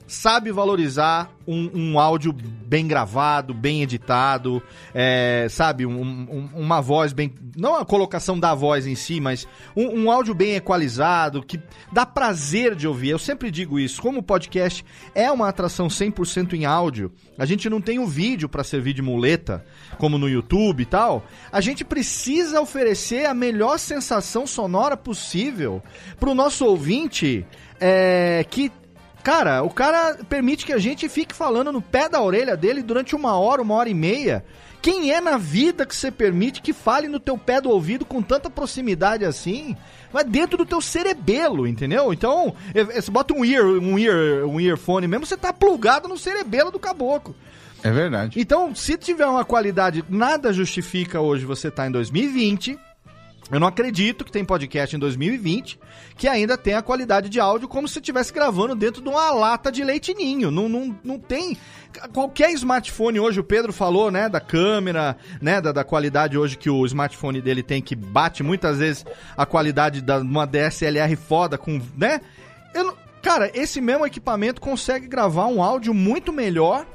sabe 0.07 0.51
valorizar 0.51 1.31
um, 1.47 1.69
um 1.93 1.99
áudio 1.99 2.31
bem 2.33 2.87
gravado, 2.87 3.53
bem 3.53 3.81
editado, 3.83 4.61
é, 4.93 5.47
sabe, 5.49 5.85
um- 5.85 6.01
um- 6.01 6.49
uma 6.55 6.81
voz 6.81 7.13
bem. 7.13 7.33
Não 7.55 7.75
a 7.75 7.85
colocação 7.85 8.39
da 8.39 8.53
voz 8.53 8.85
em 8.87 8.95
si, 8.95 9.19
mas 9.21 9.47
um, 9.75 10.11
áudio 10.11 10.33
bem 10.33 10.55
equalizado, 10.55 11.41
que 11.43 11.59
dá 11.91 12.05
prazer 12.05 12.75
de 12.75 12.87
ouvir. 12.87 13.09
Eu 13.09 13.19
sempre 13.19 13.49
digo 13.51 13.79
isso, 13.79 14.01
como 14.01 14.19
o 14.19 14.23
podcast 14.23 14.83
é 15.13 15.31
uma 15.31 15.47
atração 15.47 15.87
100% 15.87 16.53
em 16.53 16.65
áudio, 16.65 17.11
a 17.37 17.45
gente 17.45 17.69
não 17.69 17.79
tem 17.81 17.99
o 17.99 18.07
vídeo 18.07 18.49
para 18.49 18.63
servir 18.63 18.93
de 18.93 19.01
muleta, 19.01 19.63
como 19.97 20.17
no 20.17 20.27
YouTube 20.29 20.81
e 20.81 20.85
tal, 20.85 21.23
a 21.51 21.61
gente 21.61 21.83
precisa 21.85 22.59
oferecer 22.59 23.25
a 23.25 23.33
melhor 23.33 23.77
sensação 23.79 24.45
sonora 24.47 24.97
possível 24.97 25.81
pro 26.19 26.33
nosso 26.35 26.65
ouvinte 26.65 27.45
é, 27.79 28.45
que 28.49 28.71
Cara, 29.25 29.63
o 29.63 29.71
cara 29.71 30.19
permite 30.29 30.67
que 30.67 30.71
a 30.71 30.77
gente 30.77 31.09
fique 31.09 31.33
falando 31.33 31.71
no 31.71 31.81
pé 31.81 32.07
da 32.07 32.21
orelha 32.21 32.55
dele 32.55 32.83
durante 32.83 33.15
uma 33.15 33.35
hora, 33.39 33.59
uma 33.59 33.73
hora 33.73 33.89
e 33.89 33.93
meia. 33.95 34.45
Quem 34.83 35.11
é 35.11 35.19
na 35.19 35.35
vida 35.35 35.83
que 35.83 35.95
você 35.95 36.11
permite 36.11 36.61
que 36.61 36.71
fale 36.71 37.07
no 37.07 37.19
teu 37.19 37.35
pé 37.35 37.59
do 37.59 37.71
ouvido 37.71 38.05
com 38.05 38.21
tanta 38.21 38.51
proximidade 38.51 39.25
assim? 39.25 39.75
Vai 40.13 40.23
dentro 40.23 40.59
do 40.59 40.65
teu 40.65 40.79
cerebelo, 40.79 41.65
entendeu? 41.65 42.13
Então, 42.13 42.53
eh, 42.71 42.81
eh, 42.81 43.01
você 43.01 43.09
bota 43.09 43.33
um 43.33 43.43
ear, 43.43 43.65
um 43.65 43.97
ear, 43.97 44.45
um 44.45 44.61
earphone 44.61 45.07
mesmo, 45.07 45.25
você 45.25 45.35
tá 45.35 45.51
plugado 45.51 46.07
no 46.07 46.19
cerebelo 46.19 46.69
do 46.69 46.77
caboclo. 46.77 47.35
É 47.81 47.89
verdade. 47.89 48.39
Então, 48.39 48.75
se 48.75 48.95
tiver 48.95 49.25
uma 49.25 49.43
qualidade, 49.43 50.05
nada 50.07 50.53
justifica 50.53 51.19
hoje 51.19 51.45
você 51.45 51.69
estar 51.69 51.87
em 51.87 51.91
2020. 51.91 52.77
Eu 53.51 53.59
não 53.59 53.67
acredito 53.67 54.25
que 54.25 54.31
tem 54.31 54.43
podcast 54.43 54.95
em 54.95 54.99
2020 54.99 55.79
que 56.17 56.27
ainda 56.27 56.57
tem 56.57 56.73
a 56.73 56.81
qualidade 56.81 57.29
de 57.29 57.39
áudio 57.39 57.67
como 57.67 57.87
se 57.87 57.99
estivesse 57.99 58.33
gravando 58.33 58.73
dentro 58.73 59.01
de 59.01 59.09
uma 59.09 59.29
lata 59.31 59.71
de 59.71 59.83
leite 59.83 60.13
ninho. 60.15 60.49
Não, 60.49 60.67
não, 60.67 60.97
não 61.03 61.19
tem. 61.19 61.55
Qualquer 62.11 62.51
smartphone 62.53 63.19
hoje, 63.19 63.39
o 63.39 63.43
Pedro 63.43 63.71
falou, 63.71 64.09
né, 64.09 64.27
da 64.27 64.39
câmera, 64.39 65.15
né, 65.41 65.61
da, 65.61 65.71
da 65.71 65.83
qualidade 65.83 66.37
hoje 66.37 66.57
que 66.57 66.69
o 66.69 66.85
smartphone 66.85 67.41
dele 67.41 67.61
tem, 67.61 67.81
que 67.81 67.95
bate 67.95 68.41
muitas 68.41 68.79
vezes 68.79 69.05
a 69.37 69.45
qualidade 69.45 70.01
de 70.01 70.11
uma 70.11 70.45
DSLR 70.45 71.15
foda 71.15 71.57
com, 71.57 71.79
né? 71.95 72.21
Eu 72.73 72.97
cara, 73.21 73.49
esse 73.55 73.81
mesmo 73.81 74.05
equipamento 74.05 74.61
consegue 74.61 75.07
gravar 75.07 75.47
um 75.47 75.63
áudio 75.63 75.95
muito 75.95 76.31
melhor 76.31 76.85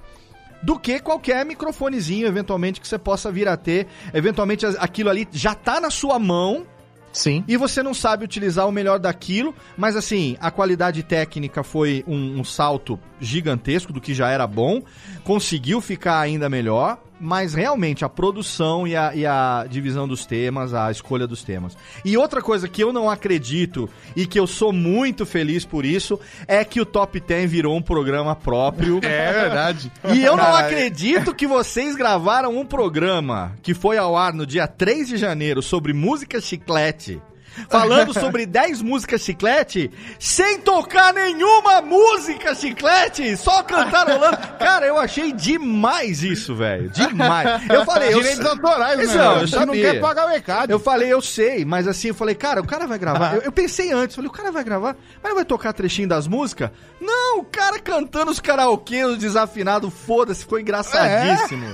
do 0.63 0.79
que 0.79 1.01
qualquer 1.01 1.45
microfonezinho, 1.45 2.27
eventualmente, 2.27 2.81
que 2.81 2.89
você 2.89 2.99
possa 2.99 3.31
vir 3.33 3.49
a 3.49 3.57
ter. 3.57 3.87
Eventualmente, 4.13 4.67
aquilo 4.79 5.11
ali 5.11 5.27
já 5.33 5.55
tá 5.55 5.81
na 5.81 5.91
sua 5.91 6.19
mão 6.19 6.67
Sim. 7.13 7.45
e 7.49 7.57
você 7.57 7.83
não 7.83 7.93
sabe 7.93 8.25
utilizar 8.25 8.69
o 8.69 8.73
melhor 8.73 8.99
daquilo, 8.99 9.55
mas 9.77 9.97
assim, 9.97 10.37
a 10.41 10.51
qualidade 10.51 11.03
técnica 11.03 11.63
foi 11.63 12.05
um, 12.07 12.41
um 12.41 12.45
salto 12.45 12.99
gigantesco 13.21 13.93
do 13.93 14.01
que 14.01 14.15
já 14.15 14.29
era 14.31 14.47
bom, 14.47 14.83
conseguiu 15.25 15.81
ficar 15.81 16.21
ainda 16.21 16.49
melhor. 16.49 16.99
Mas 17.21 17.53
realmente 17.55 18.05
a 18.05 18.09
produção 18.09 18.87
e 18.87 18.97
a, 18.97 19.15
e 19.15 19.27
a 19.27 19.67
divisão 19.69 20.09
dos 20.09 20.25
temas, 20.25 20.73
a 20.73 20.91
escolha 20.91 21.27
dos 21.27 21.45
temas. 21.45 21.77
E 22.05 22.17
outra 22.17 22.41
coisa 22.41 22.69
que 22.69 22.83
eu 22.83 22.93
não 22.93 23.11
acredito 23.11 23.89
e 24.17 24.27
que 24.27 24.41
eu 24.41 24.47
sou 24.47 24.73
muito 24.73 25.27
feliz 25.27 25.65
por 25.65 25.85
isso 25.85 26.19
é 26.49 26.65
que 26.65 26.81
o 26.81 26.87
Top 26.87 27.21
10 27.21 27.51
virou 27.51 27.77
um 27.77 27.83
programa 27.83 28.35
próprio. 28.35 29.01
É 29.11 29.33
verdade. 29.33 29.93
E 30.15 30.25
eu 30.25 30.37
não 30.37 30.45
Cara, 30.45 30.67
acredito 30.67 31.35
que 31.35 31.47
vocês 31.47 31.97
gravaram 31.97 32.57
um 32.57 32.65
programa 32.65 33.53
que 33.61 33.75
foi 33.75 33.99
ao 33.99 34.17
ar 34.17 34.33
no 34.33 34.47
dia 34.47 34.67
3 34.69 35.09
de 35.09 35.17
janeiro 35.17 35.61
sobre 35.63 35.93
música 35.93 36.41
chiclete. 36.41 37.21
Falando 37.69 38.13
sobre 38.13 38.47
10 38.47 38.83
músicas 38.83 39.23
chiclete, 39.23 39.91
sem 40.19 40.61
tocar 40.61 41.13
nenhuma 41.13 41.81
música 41.81 42.55
chiclete, 42.55 43.37
só 43.37 43.63
cantarolando. 43.63 44.37
Cara, 44.59 44.87
eu 44.87 44.97
achei 44.99 45.33
demais 45.33 46.23
isso, 46.23 46.55
velho. 46.55 46.91
Demais. 46.91 47.69
Eu 47.69 47.85
falei, 47.85 48.13
eu 48.13 48.21
Direitos 48.21 48.45
autorais, 48.47 49.01
Isso, 49.01 49.17
né? 49.17 49.27
eu 49.27 49.47
gente 49.47 49.67
não 49.67 49.75
quer 49.75 50.01
pagar 50.01 50.27
o 50.27 50.29
recado. 50.29 50.71
eu 50.71 50.79
falei, 50.79 51.13
eu 51.13 51.21
sei, 51.21 51.65
mas 51.65 51.87
assim, 51.87 52.09
eu 52.09 52.15
falei, 52.15 52.35
cara, 52.35 52.61
o 52.61 52.67
cara 52.67 52.87
vai 52.87 52.99
gravar. 52.99 53.37
Eu, 53.37 53.43
eu 53.43 53.53
pensei 53.53 53.93
antes, 53.93 54.15
falei, 54.17 54.29
o 54.29 54.33
cara 54.33 54.51
vai 54.51 54.65
gravar, 54.65 54.97
mas 55.23 55.35
vai 55.35 55.45
tocar 55.45 55.73
trechinho 55.73 56.09
das 56.09 56.27
músicas? 56.27 56.71
Não, 57.01 57.41
o 57.41 57.45
cara 57.45 57.79
cantando 57.79 58.31
os 58.31 58.41
karaokê, 58.41 59.05
os 59.05 59.19
desafinados, 59.19 59.93
foda-se, 60.07 60.41
ficou 60.41 60.59
engraçadíssimo. 60.59 61.67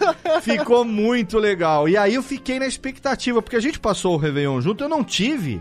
Ficou 0.42 0.84
muito 0.84 1.38
legal. 1.38 1.88
E 1.88 1.96
aí 1.96 2.14
eu 2.14 2.22
fiquei 2.22 2.58
na 2.58 2.66
expectativa, 2.66 3.40
porque 3.42 3.56
a 3.56 3.60
gente 3.60 3.78
passou 3.78 4.14
o 4.14 4.18
Réveillon 4.18 4.60
junto, 4.60 4.84
eu 4.84 4.88
não 4.88 5.04
tive 5.04 5.60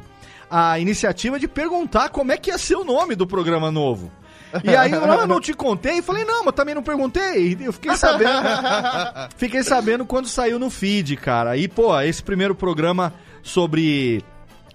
a 0.49 0.79
iniciativa 0.79 1.39
de 1.39 1.47
perguntar 1.47 2.09
como 2.09 2.31
é 2.31 2.37
que 2.37 2.49
ia 2.49 2.57
ser 2.57 2.75
o 2.75 2.83
nome 2.83 3.15
do 3.15 3.25
programa 3.25 3.71
novo. 3.71 4.11
E 4.63 4.75
aí 4.75 4.91
eu, 4.91 5.27
não, 5.27 5.41
te 5.41 5.53
contei, 5.53 6.01
falei, 6.01 6.23
não, 6.23 6.45
mas 6.45 6.53
também 6.53 6.73
não 6.73 6.83
perguntei. 6.83 7.57
Eu 7.59 7.73
fiquei 7.73 7.95
sabendo. 7.97 8.41
fiquei 9.35 9.63
sabendo 9.63 10.05
quando 10.05 10.27
saiu 10.27 10.57
no 10.57 10.69
feed, 10.69 11.17
cara. 11.17 11.57
E, 11.57 11.67
pô, 11.67 11.99
esse 11.99 12.23
primeiro 12.23 12.55
programa 12.55 13.13
sobre 13.43 14.23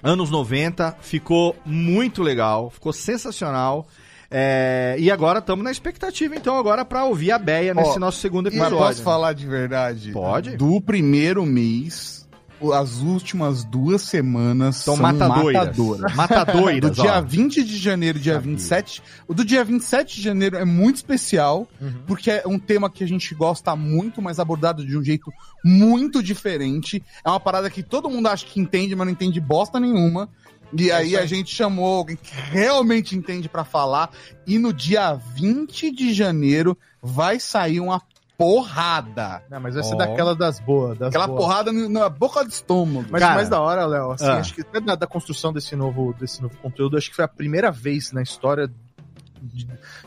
anos 0.03 0.31
90 0.31 0.97
ficou 1.01 1.57
muito 1.65 2.23
legal, 2.23 2.71
ficou 2.71 2.93
sensacional. 2.93 3.87
É, 4.31 4.95
e 4.99 5.11
agora 5.11 5.41
estamos 5.41 5.65
na 5.65 5.73
expectativa, 5.73 6.37
então, 6.37 6.57
agora 6.57 6.85
pra 6.85 7.05
ouvir 7.05 7.33
a 7.33 7.39
Beia 7.39 7.75
nesse 7.75 7.97
Ó, 7.97 7.99
nosso 7.99 8.19
segundo 8.21 8.45
Mas 8.47 8.55
episódio. 8.55 8.79
posso 8.79 9.03
falar 9.03 9.33
de 9.33 9.45
verdade? 9.47 10.13
Pode. 10.13 10.57
Do 10.57 10.81
primeiro 10.81 11.45
mês, 11.45 12.29
as 12.73 12.99
últimas 13.01 13.65
duas 13.65 14.03
semanas 14.03 14.77
São 14.77 14.95
são 14.95 15.03
matadoiras. 15.03 15.67
matadoras. 15.77 16.15
Matadoiras, 16.15 16.91
Do 16.95 17.03
dia 17.03 17.19
ó. 17.19 17.23
20 17.23 17.65
de 17.65 17.77
janeiro, 17.77 18.21
dia 18.21 18.35
Sabia. 18.35 18.51
27. 18.53 19.03
O 19.27 19.35
do 19.35 19.45
dia 19.45 19.65
27 19.65 20.15
de 20.15 20.23
janeiro 20.23 20.57
é 20.57 20.65
muito 20.65 20.97
especial, 20.97 21.67
porque 22.07 22.31
é 22.31 22.45
um 22.47 22.59
tema 22.59 22.89
que 22.89 23.03
a 23.03 23.09
gente 23.09 23.35
gosta 23.35 23.75
muito, 23.75 24.23
mas 24.23 24.39
abordado 24.39 24.87
de 24.87 24.97
um 24.97 25.03
jeito 25.03 25.33
muito 25.65 26.23
diferente. 26.23 27.03
É 27.25 27.29
uma 27.31 27.41
parada 27.41 27.69
que 27.69 27.83
todo 27.83 28.09
mundo 28.09 28.29
acha 28.29 28.47
que 28.47 28.61
entende, 28.61 28.95
mas 28.95 29.07
não 29.07 29.13
entende 29.13 29.41
bosta 29.41 29.81
nenhuma. 29.81 30.29
E 30.73 30.91
aí 30.91 31.17
a 31.17 31.27
gente 31.27 31.55
chamou 31.55 31.99
alguém 31.99 32.17
que 32.17 32.35
realmente 32.35 33.17
entende 33.17 33.49
pra 33.49 33.65
falar. 33.65 34.11
E 34.47 34.59
no 34.59 34.73
dia 34.73 35.15
20 35.15 35.91
de 35.91 36.13
janeiro 36.13 36.77
vai 37.03 37.41
sair 37.41 37.81
uma 37.81 38.01
porrada. 38.41 39.43
Não, 39.51 39.61
mas 39.61 39.75
vai 39.75 39.85
ser 39.85 39.95
Ó. 39.95 39.99
daquela 39.99 40.35
das 40.35 40.59
boas. 40.59 40.99
Das 40.99 41.09
Aquela 41.09 41.27
boas. 41.27 41.41
porrada 41.41 41.71
na 41.71 42.09
boca 42.09 42.43
do 42.43 42.49
estômago. 42.49 43.07
Mas 43.11 43.21
Cara, 43.21 43.35
mais 43.35 43.51
da 43.51 43.61
hora, 43.61 43.85
Léo, 43.85 44.13
assim, 44.13 44.25
ah. 44.25 44.39
acho 44.39 44.55
que 44.55 44.63
até 44.63 44.81
da, 44.81 44.95
da 44.95 45.07
construção 45.07 45.53
desse 45.53 45.77
novo, 45.77 46.15
desse 46.19 46.41
novo 46.41 46.57
conteúdo, 46.57 46.97
acho 46.97 47.11
que 47.11 47.17
foi 47.17 47.25
a 47.27 47.29
primeira 47.29 47.71
vez 47.71 48.13
na 48.13 48.23
história 48.23 48.71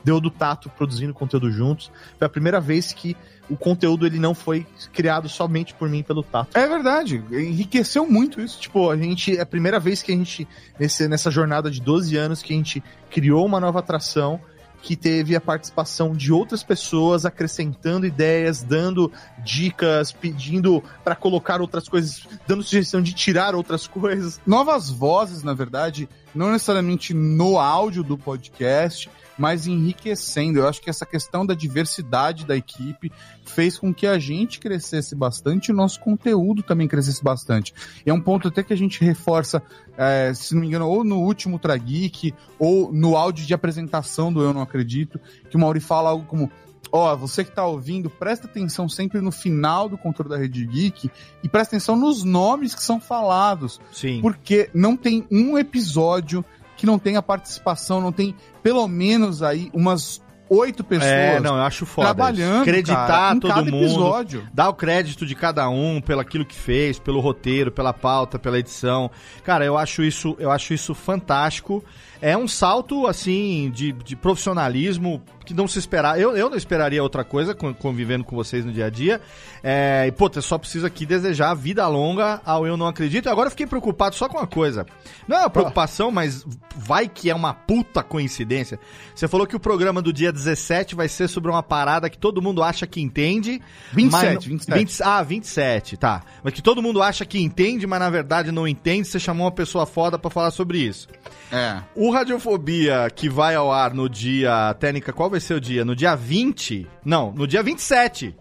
deu 0.03 0.19
do 0.19 0.30
Tato 0.30 0.69
produzindo 0.69 1.14
conteúdo 1.14 1.51
juntos. 1.51 1.91
Foi 2.18 2.26
a 2.26 2.30
primeira 2.30 2.60
vez 2.60 2.93
que 2.93 3.15
o 3.49 3.57
conteúdo 3.57 4.05
ele 4.05 4.19
não 4.19 4.34
foi 4.34 4.65
criado 4.93 5.27
somente 5.27 5.73
por 5.73 5.89
mim 5.89 6.03
pelo 6.03 6.23
Tato. 6.23 6.57
É 6.57 6.68
verdade, 6.68 7.23
enriqueceu 7.31 8.10
muito 8.10 8.41
isso. 8.41 8.60
Tipo, 8.60 8.89
a 8.89 8.97
gente 8.97 9.38
é 9.38 9.41
a 9.41 9.45
primeira 9.45 9.80
vez 9.80 10.01
que 10.01 10.11
a 10.11 10.15
gente 10.15 10.47
nesse, 10.80 11.07
nessa 11.07 11.30
jornada 11.30 11.69
de 11.69 11.81
12 11.81 12.15
anos 12.15 12.41
que 12.41 12.53
a 12.53 12.55
gente 12.55 12.84
criou 13.10 13.45
uma 13.45 13.60
nova 13.60 13.80
atração 13.80 14.39
que 14.84 14.97
teve 14.97 15.34
a 15.34 15.39
participação 15.39 16.14
de 16.14 16.31
outras 16.31 16.61
pessoas 16.61 17.26
acrescentando 17.26 18.05
ideias, 18.05 18.61
dando 18.61 19.10
dicas, 19.41 20.11
pedindo 20.11 20.84
pra 21.05 21.15
colocar 21.15 21.61
outras 21.61 21.88
coisas, 21.88 22.27
dando 22.45 22.64
sugestão 22.64 23.01
de 23.01 23.14
tirar 23.14 23.55
outras 23.55 23.88
coisas. 23.88 24.41
Novas 24.45 24.89
vozes, 24.89 25.41
na 25.41 25.53
verdade, 25.53 26.10
não 26.35 26.51
necessariamente 26.51 27.14
no 27.14 27.57
áudio 27.57 28.03
do 28.03 28.18
podcast, 28.18 29.10
mas 29.38 29.68
enriquecendo. 29.68 30.60
Eu 30.60 30.68
acho 30.68 30.81
que 30.81 30.89
essa 30.89 31.05
questão 31.05 31.45
da 31.45 31.53
diversidade 31.53 32.45
da 32.45 32.55
equipe 32.55 33.11
fez 33.45 33.77
com 33.77 33.93
que 33.93 34.07
a 34.07 34.18
gente 34.19 34.60
crescesse 34.60 35.15
bastante 35.15 35.68
e 35.68 35.72
o 35.72 35.76
nosso 35.76 35.99
conteúdo 35.99 36.64
também 36.64 36.88
crescesse 36.88 37.23
bastante. 37.23 37.73
E 38.05 38.10
é 38.10 38.14
um 38.14 38.22
ponto 38.22 38.47
até 38.47 38.64
que 38.64 38.73
a 38.73 38.77
gente 38.77 39.03
reforça, 39.03 39.61
é, 39.97 40.34
se 40.34 40.53
não 40.53 40.61
me 40.61 40.68
engano, 40.68 40.88
ou 40.88 41.03
no 41.03 41.19
último 41.19 41.55
Ultra 41.55 41.76
Geek, 41.77 42.34
ou 42.57 42.91
no 42.91 43.15
áudio 43.15 43.45
de 43.45 43.53
apresentação 43.53 44.31
do 44.31 44.41
Eu 44.41 44.53
Não 44.53 44.61
Acredito, 44.61 45.19
que 45.49 45.55
o 45.55 45.60
Mauri 45.60 45.80
fala 45.80 46.10
algo 46.10 46.26
como. 46.26 46.51
Ó, 46.91 47.15
você 47.15 47.43
que 47.43 47.51
tá 47.51 47.65
ouvindo, 47.65 48.07
presta 48.07 48.45
atenção 48.45 48.88
sempre 48.88 49.19
no 49.19 49.31
final 49.31 49.89
do 49.89 49.97
controle 49.97 50.30
da 50.30 50.38
Rede 50.38 50.64
Geek 50.64 51.10
e 51.41 51.49
presta 51.49 51.76
atenção 51.76 51.95
nos 51.95 52.23
nomes 52.23 52.76
que 52.76 52.84
são 52.84 52.99
falados. 52.99 53.81
Sim. 53.91 54.22
Porque 54.22 54.69
não 54.76 54.95
tem 54.95 55.26
um 55.31 55.57
episódio 55.57 56.45
que 56.84 56.85
não 56.85 56.99
tenha 56.99 57.22
participação, 57.22 58.01
não 58.01 58.11
tem 58.11 58.35
pelo 58.61 58.85
menos 58.89 59.41
aí 59.41 59.69
umas 59.73 60.22
oito 60.49 60.84
pessoas 60.84 61.10
É, 61.10 61.39
não, 61.39 61.55
eu 61.55 61.64
acho 61.64 61.85
foda. 61.85 62.07
trabalhando. 62.14 62.61
Acreditar 62.64 63.07
cara, 63.07 63.39
todo 63.39 63.53
cada 63.53 63.72
mundo. 63.72 63.85
episódio. 63.85 64.47
Dar 64.53 64.68
o 64.68 64.73
crédito 64.73 65.26
de 65.26 65.34
cada 65.34 65.69
um 65.69 66.01
pelo 66.01 66.19
aquilo 66.19 66.45
que 66.45 66.57
fez, 66.57 66.99
pelo 66.99 67.22
roteiro, 67.22 67.72
pela 67.72 67.93
pauta, 67.93 68.38
pela 68.38 68.60
edição. 68.60 69.10
Cara, 69.45 69.64
eu 69.64 69.77
acho 69.77 70.03
isso, 70.03 70.35
eu 70.38 70.51
acho 70.51 70.73
isso 70.73 70.93
fantástico. 70.93 71.81
É 72.25 72.37
um 72.37 72.47
salto, 72.47 73.05
assim, 73.05 73.69
de, 73.75 73.91
de 73.91 74.15
profissionalismo 74.15 75.21
que 75.43 75.53
não 75.53 75.67
se 75.67 75.77
esperar. 75.77 76.17
Eu, 76.17 76.37
eu 76.37 76.49
não 76.49 76.55
esperaria 76.55 77.03
outra 77.03 77.21
coisa 77.21 77.53
con- 77.53 77.73
convivendo 77.73 78.23
com 78.23 78.33
vocês 78.33 78.63
no 78.63 78.71
dia 78.71 78.85
a 78.85 78.89
dia. 78.89 79.19
É, 79.61 80.05
e, 80.07 80.11
pô, 80.13 80.31
eu 80.33 80.41
só 80.41 80.57
preciso 80.57 80.85
aqui 80.85 81.05
desejar 81.05 81.53
vida 81.53 81.85
longa 81.85 82.41
ao 82.45 82.65
Eu 82.65 82.77
Não 82.77 82.87
Acredito. 82.87 83.25
E 83.25 83.29
agora 83.29 83.47
eu 83.47 83.51
fiquei 83.51 83.67
preocupado 83.67 84.15
só 84.15 84.29
com 84.29 84.37
uma 84.37 84.47
coisa. 84.47 84.85
Não 85.27 85.35
é 85.35 85.39
uma 85.41 85.49
preocupação, 85.49 86.11
mas 86.11 86.45
vai 86.77 87.09
que 87.09 87.29
é 87.29 87.35
uma 87.35 87.53
puta 87.53 88.01
coincidência. 88.01 88.79
Você 89.13 89.27
falou 89.27 89.45
que 89.45 89.57
o 89.57 89.59
programa 89.59 90.01
do 90.01 90.13
dia 90.13 90.31
17 90.31 90.95
vai 90.95 91.09
ser 91.09 91.27
sobre 91.27 91.51
uma 91.51 91.61
parada 91.61 92.09
que 92.09 92.17
todo 92.17 92.41
mundo 92.41 92.63
acha 92.63 92.87
que 92.87 93.01
entende. 93.01 93.61
27, 93.91 94.33
mas, 94.33 94.45
27. 94.45 94.79
20 94.79 95.03
ah, 95.03 95.23
27, 95.23 95.97
tá. 95.97 96.21
Mas 96.41 96.53
que 96.53 96.61
todo 96.61 96.81
mundo 96.81 97.03
acha 97.03 97.25
que 97.25 97.37
entende, 97.37 97.85
mas 97.85 97.99
na 97.99 98.09
verdade 98.09 98.49
não 98.49 98.65
entende. 98.65 99.09
Você 99.09 99.19
chamou 99.19 99.45
uma 99.45 99.51
pessoa 99.51 99.85
foda 99.85 100.17
pra 100.17 100.31
falar 100.31 100.51
sobre 100.51 100.77
isso. 100.77 101.09
É. 101.51 101.81
O 101.95 102.12
Radiofobia, 102.14 103.10
que 103.14 103.27
vai 103.27 103.56
ao 103.56 103.72
ar 103.72 103.94
no 103.94 104.07
dia. 104.07 104.73
Técnica, 104.80 105.11
qual 105.11 105.30
vai 105.30 105.40
ser 105.40 105.56
o 105.56 105.61
dia? 105.61 105.84
No 105.84 105.95
dia 105.95 106.15
20? 106.15 106.88
Não, 107.03 107.31
no 107.31 107.48
dia 107.48 107.61
27. 107.61 108.35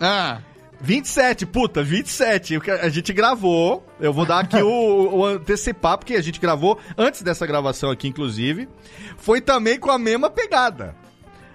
Ah, 0.00 0.40
27, 0.80 1.46
puta, 1.46 1.82
27. 1.82 2.58
O 2.58 2.60
que 2.60 2.70
A 2.70 2.88
gente 2.88 3.12
gravou. 3.12 3.84
Eu 3.98 4.12
vou 4.12 4.26
dar 4.26 4.40
aqui 4.40 4.62
o, 4.62 5.16
o 5.16 5.24
antecipar, 5.24 5.96
porque 5.96 6.14
a 6.14 6.22
gente 6.22 6.38
gravou 6.38 6.78
antes 6.96 7.22
dessa 7.22 7.46
gravação 7.46 7.90
aqui, 7.90 8.06
inclusive. 8.06 8.68
Foi 9.16 9.40
também 9.40 9.78
com 9.78 9.90
a 9.90 9.98
mesma 9.98 10.28
pegada. 10.28 10.94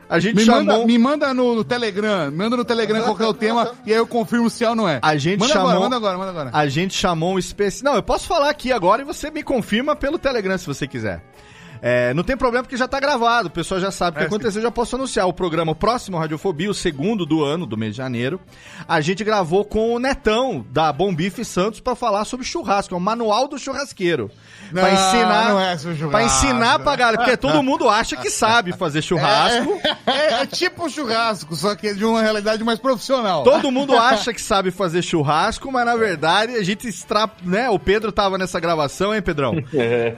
A 0.10 0.20
gente 0.20 0.38
me, 0.38 0.44
chamou. 0.44 0.64
manda, 0.64 0.86
me 0.88 0.98
manda 0.98 1.34
no, 1.36 1.54
no 1.54 1.64
Telegram, 1.64 2.32
manda 2.32 2.58
no 2.58 2.66
Telegram 2.66 3.04
qual 3.04 3.20
é 3.20 3.28
o 3.28 3.34
tema 3.34 3.72
e 3.86 3.94
aí 3.94 4.00
eu 4.00 4.08
confirmo 4.08 4.50
se 4.50 4.66
é 4.66 4.70
ou 4.70 4.76
não 4.76 4.90
é. 4.90 5.00
A 5.04 5.16
gente 5.16 5.40
manda 5.40 5.54
chamou. 5.54 5.70
agora, 5.70 5.84
manda 5.84 5.96
agora, 5.98 6.18
manda 6.18 6.32
agora. 6.32 6.50
A 6.52 6.68
gente 6.68 6.96
chamou 6.96 7.36
um 7.36 7.40
especial. 7.40 7.92
Não, 7.92 7.96
eu 7.96 8.02
posso 8.02 8.28
falar 8.28 8.50
aqui 8.50 8.72
agora 8.72 9.04
e 9.04 9.06
você 9.06 9.30
me 9.30 9.44
confirma 9.44 9.96
pelo 9.96 10.18
Telegram 10.18 10.58
se 10.58 10.66
você 10.66 10.88
quiser. 10.88 11.24
É, 11.82 12.14
não 12.14 12.24
tem 12.24 12.36
problema 12.36 12.64
porque 12.64 12.78
já 12.78 12.88
tá 12.88 13.00
gravado, 13.00 13.48
o 13.48 13.52
pessoal 13.52 13.80
já 13.80 13.92
sabe 13.92 14.16
o 14.16 14.18
que 14.20 14.24
É, 14.24 14.28
aconteceu, 14.28 14.62
já 14.62 14.72
posso 14.72 14.96
anunciar 14.96 15.28
o 15.28 15.34
programa 15.34 15.72
o 15.72 15.76
próximo 15.76 16.18
Radiofobia, 16.18 16.70
o 16.70 16.74
segundo 16.74 17.26
do 17.26 17.44
ano, 17.44 17.66
do 17.66 17.78
mês 17.78 17.94
de 17.94 17.98
janeiro. 17.98 18.40
A 18.88 19.00
gente 19.02 19.24
gravou 19.24 19.64
com 19.64 19.94
o 19.94 20.00
Netão, 20.00 20.66
da 20.72 20.92
Bom 20.92 21.14
Bife 21.14 21.46
Santos, 21.46 21.80
pra 21.80 21.96
falar 21.96 22.26
sobre 22.26 22.46
churrasco, 22.46 22.94
é 22.94 22.98
o 22.98 23.02
manual 23.02 23.48
do 23.48 23.58
churrasqueiro. 23.58 24.30
pra 24.72 24.82
Não, 24.84 24.90
ensinar, 24.94 25.50
não 25.50 25.60
é 25.60 25.78
sobre 25.78 25.98
churrasco. 25.98 26.12
pra 26.12 26.24
ensinar 26.24 26.80
pra 26.80 26.96
galera, 26.96 27.18
porque 27.18 27.38
todo 27.38 27.64
mundo 27.64 27.88
acha 27.90 28.16
que 28.18 28.30
sabe 28.30 28.74
fazer 28.74 29.02
churrasco. 29.02 29.80
É, 30.06 30.42
é 30.42 30.46
tipo 30.46 30.86
um 30.86 30.90
churrasco, 30.90 31.56
só 31.56 31.76
que 31.76 31.94
de 31.94 32.04
uma 32.06 32.22
realidade 32.22 32.64
mais 32.64 32.80
profissional. 32.80 33.44
Todo 33.44 33.72
mundo 33.72 33.98
acha 33.98 34.34
que 34.34 34.42
sabe 34.42 34.72
fazer 34.72 35.02
churrasco, 35.02 35.72
mas 35.72 35.86
na 35.86 35.96
verdade 35.96 36.56
a 36.56 36.64
gente 36.64 36.88
extra... 36.88 37.30
né? 37.44 37.70
O 37.70 37.80
Pedro 37.80 38.12
tava 38.12 38.38
nessa 38.38 38.60
gravação, 38.60 39.14
hein, 39.16 39.22
Pedrão? 39.22 39.54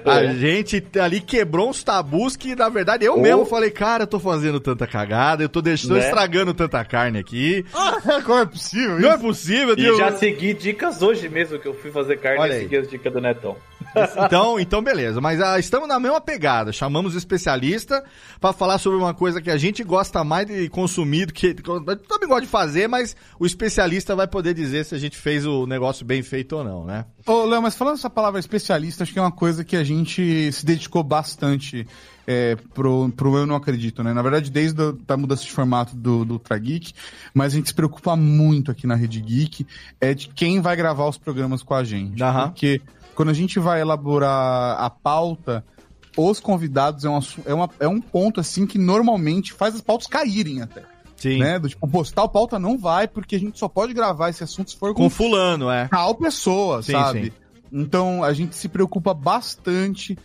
A 0.06 0.26
gente 0.34 0.84
ali 1.02 1.20
quebrou 1.22 1.51
uns 1.60 1.84
tabus 1.84 2.36
que, 2.38 2.56
na 2.56 2.70
verdade, 2.70 3.04
eu 3.04 3.18
mesmo 3.20 3.46
falei, 3.46 3.70
cara, 3.72 4.04
eu 4.04 4.08
tô 4.08 4.20
fazendo 4.20 4.60
tanta 4.60 4.88
cagada, 4.88 5.44
eu 5.44 5.50
tô 5.50 5.62
deixando, 5.62 5.90
tô 5.90 5.96
Né? 5.96 6.06
estragando 6.06 6.54
tanta 6.54 6.86
carne 6.86 7.20
aqui. 7.20 7.66
Como 8.26 8.40
é 8.40 8.46
possível 8.46 9.00
Não 9.00 9.10
é 9.10 9.16
isso? 9.16 9.24
possível, 9.24 9.74
E 9.74 9.76
Deus. 9.76 9.98
já 9.98 10.12
segui 10.14 10.54
dicas 10.54 11.02
hoje 11.02 11.28
mesmo 11.28 11.60
que 11.60 11.68
eu 11.68 11.74
fui 11.74 11.92
fazer 11.92 12.18
carne 12.18 12.40
Olha 12.40 12.54
e 12.58 12.60
segui 12.62 12.78
as 12.78 12.88
dicas 12.88 13.12
do 13.12 13.20
Netão. 13.20 13.58
Então, 14.26 14.60
então 14.60 14.82
beleza. 14.82 15.20
Mas 15.20 15.42
ah, 15.42 15.60
estamos 15.60 15.88
na 15.88 16.00
mesma 16.00 16.22
pegada. 16.22 16.72
Chamamos 16.72 17.16
o 17.16 17.18
especialista 17.18 18.04
pra 18.40 18.54
falar 18.54 18.78
sobre 18.78 18.98
uma 18.98 19.14
coisa 19.14 19.42
que 19.42 19.50
a 19.50 19.58
gente 19.58 19.84
gosta 19.84 20.24
mais 20.24 20.48
de 20.48 20.70
consumir 20.70 21.26
do 21.28 21.34
que. 21.34 21.54
Também 21.54 22.28
gosta 22.28 22.42
de 22.42 22.48
fazer, 22.48 22.88
mas 22.88 23.16
o 23.40 23.46
especialista 23.46 24.16
vai 24.16 24.28
poder 24.28 24.54
dizer 24.54 24.86
se 24.86 24.96
a 24.96 25.00
gente 25.00 25.18
fez 25.18 25.46
o 25.46 25.66
negócio 25.66 26.06
bem 26.06 26.22
feito 26.24 26.56
ou 26.56 26.64
não, 26.64 26.86
né? 26.86 27.06
Ô, 27.26 27.46
Léo, 27.46 27.62
mas 27.62 27.76
falando 27.76 27.96
essa 27.96 28.10
palavra 28.10 28.40
especialista, 28.40 29.04
acho 29.04 29.14
que 29.14 29.20
é 29.20 29.22
uma 29.22 29.32
coisa 29.32 29.64
que 29.64 29.76
a 29.76 29.84
gente 29.84 30.52
se 30.52 30.66
dedicou 30.66 31.04
bastante 31.04 31.86
é, 32.26 32.56
pro, 32.74 33.10
pro 33.16 33.38
Eu 33.38 33.46
Não 33.46 33.56
Acredito, 33.56 34.04
né? 34.04 34.14
Na 34.14 34.22
verdade, 34.22 34.50
desde 34.50 34.82
a 34.82 34.94
da 35.06 35.18
mudança 35.18 35.44
de 35.44 35.52
formato 35.52 35.96
do, 35.96 36.26
do 36.26 36.34
Ultra 36.34 36.58
Geek, 36.58 36.94
mas 37.34 37.54
a 37.54 37.56
gente 37.58 37.68
se 37.68 37.74
preocupa 37.74 38.16
muito 38.16 38.72
aqui 38.72 38.88
na 38.88 38.96
Rede 38.96 39.22
Geek 39.22 39.66
é 40.00 40.14
de 40.14 40.30
quem 40.30 40.62
vai 40.62 40.76
gravar 40.76 41.08
os 41.08 41.18
programas 41.18 41.62
com 41.62 41.74
a 41.74 41.84
gente. 41.84 42.22
Aham. 42.22 42.50
Porque 42.50 42.82
quando 43.16 43.30
a 43.30 43.34
gente 43.34 43.60
vai 43.60 43.82
elaborar 43.82 44.82
a 44.82 44.90
pauta, 44.90 45.64
os 46.18 46.40
convidados 46.40 47.06
é 47.06 47.10
um, 47.10 47.18
assu- 47.18 47.42
é, 47.46 47.54
uma, 47.54 47.70
é 47.80 47.88
um 47.88 48.02
ponto, 48.02 48.40
assim, 48.40 48.66
que 48.66 48.78
normalmente 48.78 49.54
faz 49.54 49.76
as 49.76 49.82
pautas 49.82 50.08
caírem 50.08 50.62
até. 50.62 50.84
Sim. 51.16 51.38
Né? 51.38 51.60
Do 51.60 51.70
tipo, 51.70 51.88
postar 51.88 52.28
pauta 52.28 52.58
não 52.58 52.78
vai, 52.78 53.08
porque 53.08 53.36
a 53.36 53.40
gente 53.40 53.60
só 53.60 53.68
pode 53.68 53.94
gravar 53.94 54.30
esse 54.30 54.44
assunto 54.44 54.72
se 54.72 54.78
for 54.78 54.94
Com 54.94 55.10
fulano, 55.10 55.70
é. 55.70 55.88
tal 55.88 56.16
pessoa, 56.16 56.82
Sim, 56.82 56.94
sabe? 56.94 57.26
sim. 57.26 57.32
Então 57.72 58.24
a 58.24 58.34
gente 58.34 58.56
se 58.56 58.68
preocupa 58.68 59.14
bastante, 59.14 60.18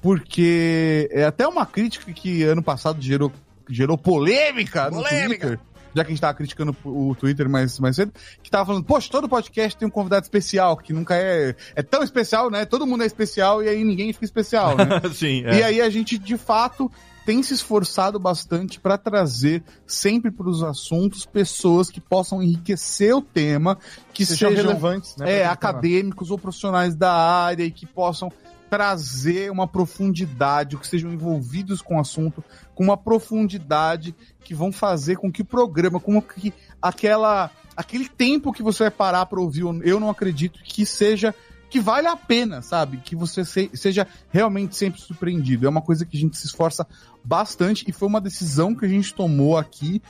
porque 0.00 1.08
é 1.12 1.24
até 1.24 1.46
uma 1.48 1.66
crítica 1.66 2.12
que 2.12 2.42
ano 2.44 2.62
passado 2.62 3.00
gerou, 3.02 3.32
gerou 3.68 3.98
polêmica, 3.98 4.90
no 4.90 4.98
Polêmica. 5.02 5.46
Twitter. 5.48 5.60
Já 5.94 6.02
que 6.04 6.08
a 6.08 6.14
gente 6.14 6.20
tava 6.20 6.34
criticando 6.34 6.76
o 6.84 7.14
Twitter 7.14 7.48
mais, 7.48 7.78
mais 7.78 7.96
cedo, 7.96 8.12
que 8.42 8.50
tava 8.50 8.66
falando, 8.66 8.84
poxa, 8.84 9.08
todo 9.10 9.28
podcast 9.28 9.78
tem 9.78 9.86
um 9.86 9.90
convidado 9.90 10.24
especial, 10.24 10.76
que 10.76 10.92
nunca 10.92 11.14
é. 11.14 11.54
É 11.74 11.82
tão 11.82 12.02
especial, 12.02 12.50
né? 12.50 12.64
Todo 12.64 12.86
mundo 12.86 13.02
é 13.02 13.06
especial 13.06 13.62
e 13.62 13.68
aí 13.68 13.84
ninguém 13.84 14.12
fica 14.12 14.24
especial, 14.24 14.76
né? 14.76 15.00
Sim, 15.14 15.42
E 15.42 15.62
aí 15.62 15.80
a 15.80 15.88
gente, 15.88 16.18
de 16.18 16.36
fato, 16.36 16.90
tem 17.24 17.42
se 17.42 17.54
esforçado 17.54 18.18
bastante 18.18 18.78
para 18.78 18.98
trazer 18.98 19.62
sempre 19.86 20.30
para 20.30 20.48
os 20.48 20.62
assuntos 20.62 21.24
pessoas 21.24 21.90
que 21.90 22.00
possam 22.00 22.42
enriquecer 22.42 23.14
o 23.14 23.22
tema, 23.22 23.78
que 24.12 24.26
Sejam 24.26 24.50
sejam, 24.50 24.66
relevantes, 24.66 25.16
né, 25.16 25.26
é, 25.26 25.44
aquele 25.44 25.52
acadêmicos 25.52 26.30
ou 26.30 26.38
profissionais 26.38 26.94
da 26.94 27.12
área 27.12 27.64
e 27.64 27.70
que 27.70 27.86
possam 27.86 28.30
trazer 28.70 29.50
uma 29.50 29.66
profundidade, 29.68 30.76
que 30.76 30.86
sejam 30.86 31.12
envolvidos 31.12 31.80
com 31.82 31.96
o 31.96 32.00
assunto, 32.00 32.42
com 32.74 32.84
uma 32.84 32.96
profundidade 32.96 34.14
que 34.42 34.54
vão 34.54 34.72
fazer 34.72 35.16
com 35.16 35.30
que 35.30 35.42
o 35.42 35.44
programa, 35.44 36.00
com 36.00 36.20
que 36.20 36.52
aquela 36.80 37.50
aquele 37.76 38.08
tempo 38.08 38.52
que 38.52 38.62
você 38.62 38.84
vai 38.84 38.90
parar 38.90 39.26
para 39.26 39.40
ouvir, 39.40 39.62
eu 39.82 39.98
não 39.98 40.08
acredito 40.10 40.60
que 40.62 40.86
seja 40.86 41.34
que 41.68 41.80
vale 41.80 42.06
a 42.06 42.16
pena, 42.16 42.62
sabe? 42.62 42.98
Que 42.98 43.16
você 43.16 43.44
se- 43.44 43.70
seja 43.74 44.06
realmente 44.30 44.76
sempre 44.76 45.00
surpreendido. 45.00 45.66
É 45.66 45.68
uma 45.68 45.82
coisa 45.82 46.04
que 46.06 46.16
a 46.16 46.20
gente 46.20 46.36
se 46.36 46.46
esforça 46.46 46.86
bastante 47.24 47.84
e 47.88 47.92
foi 47.92 48.06
uma 48.06 48.20
decisão 48.20 48.76
que 48.76 48.84
a 48.84 48.88
gente 48.88 49.12
tomou 49.12 49.56
aqui 49.58 50.00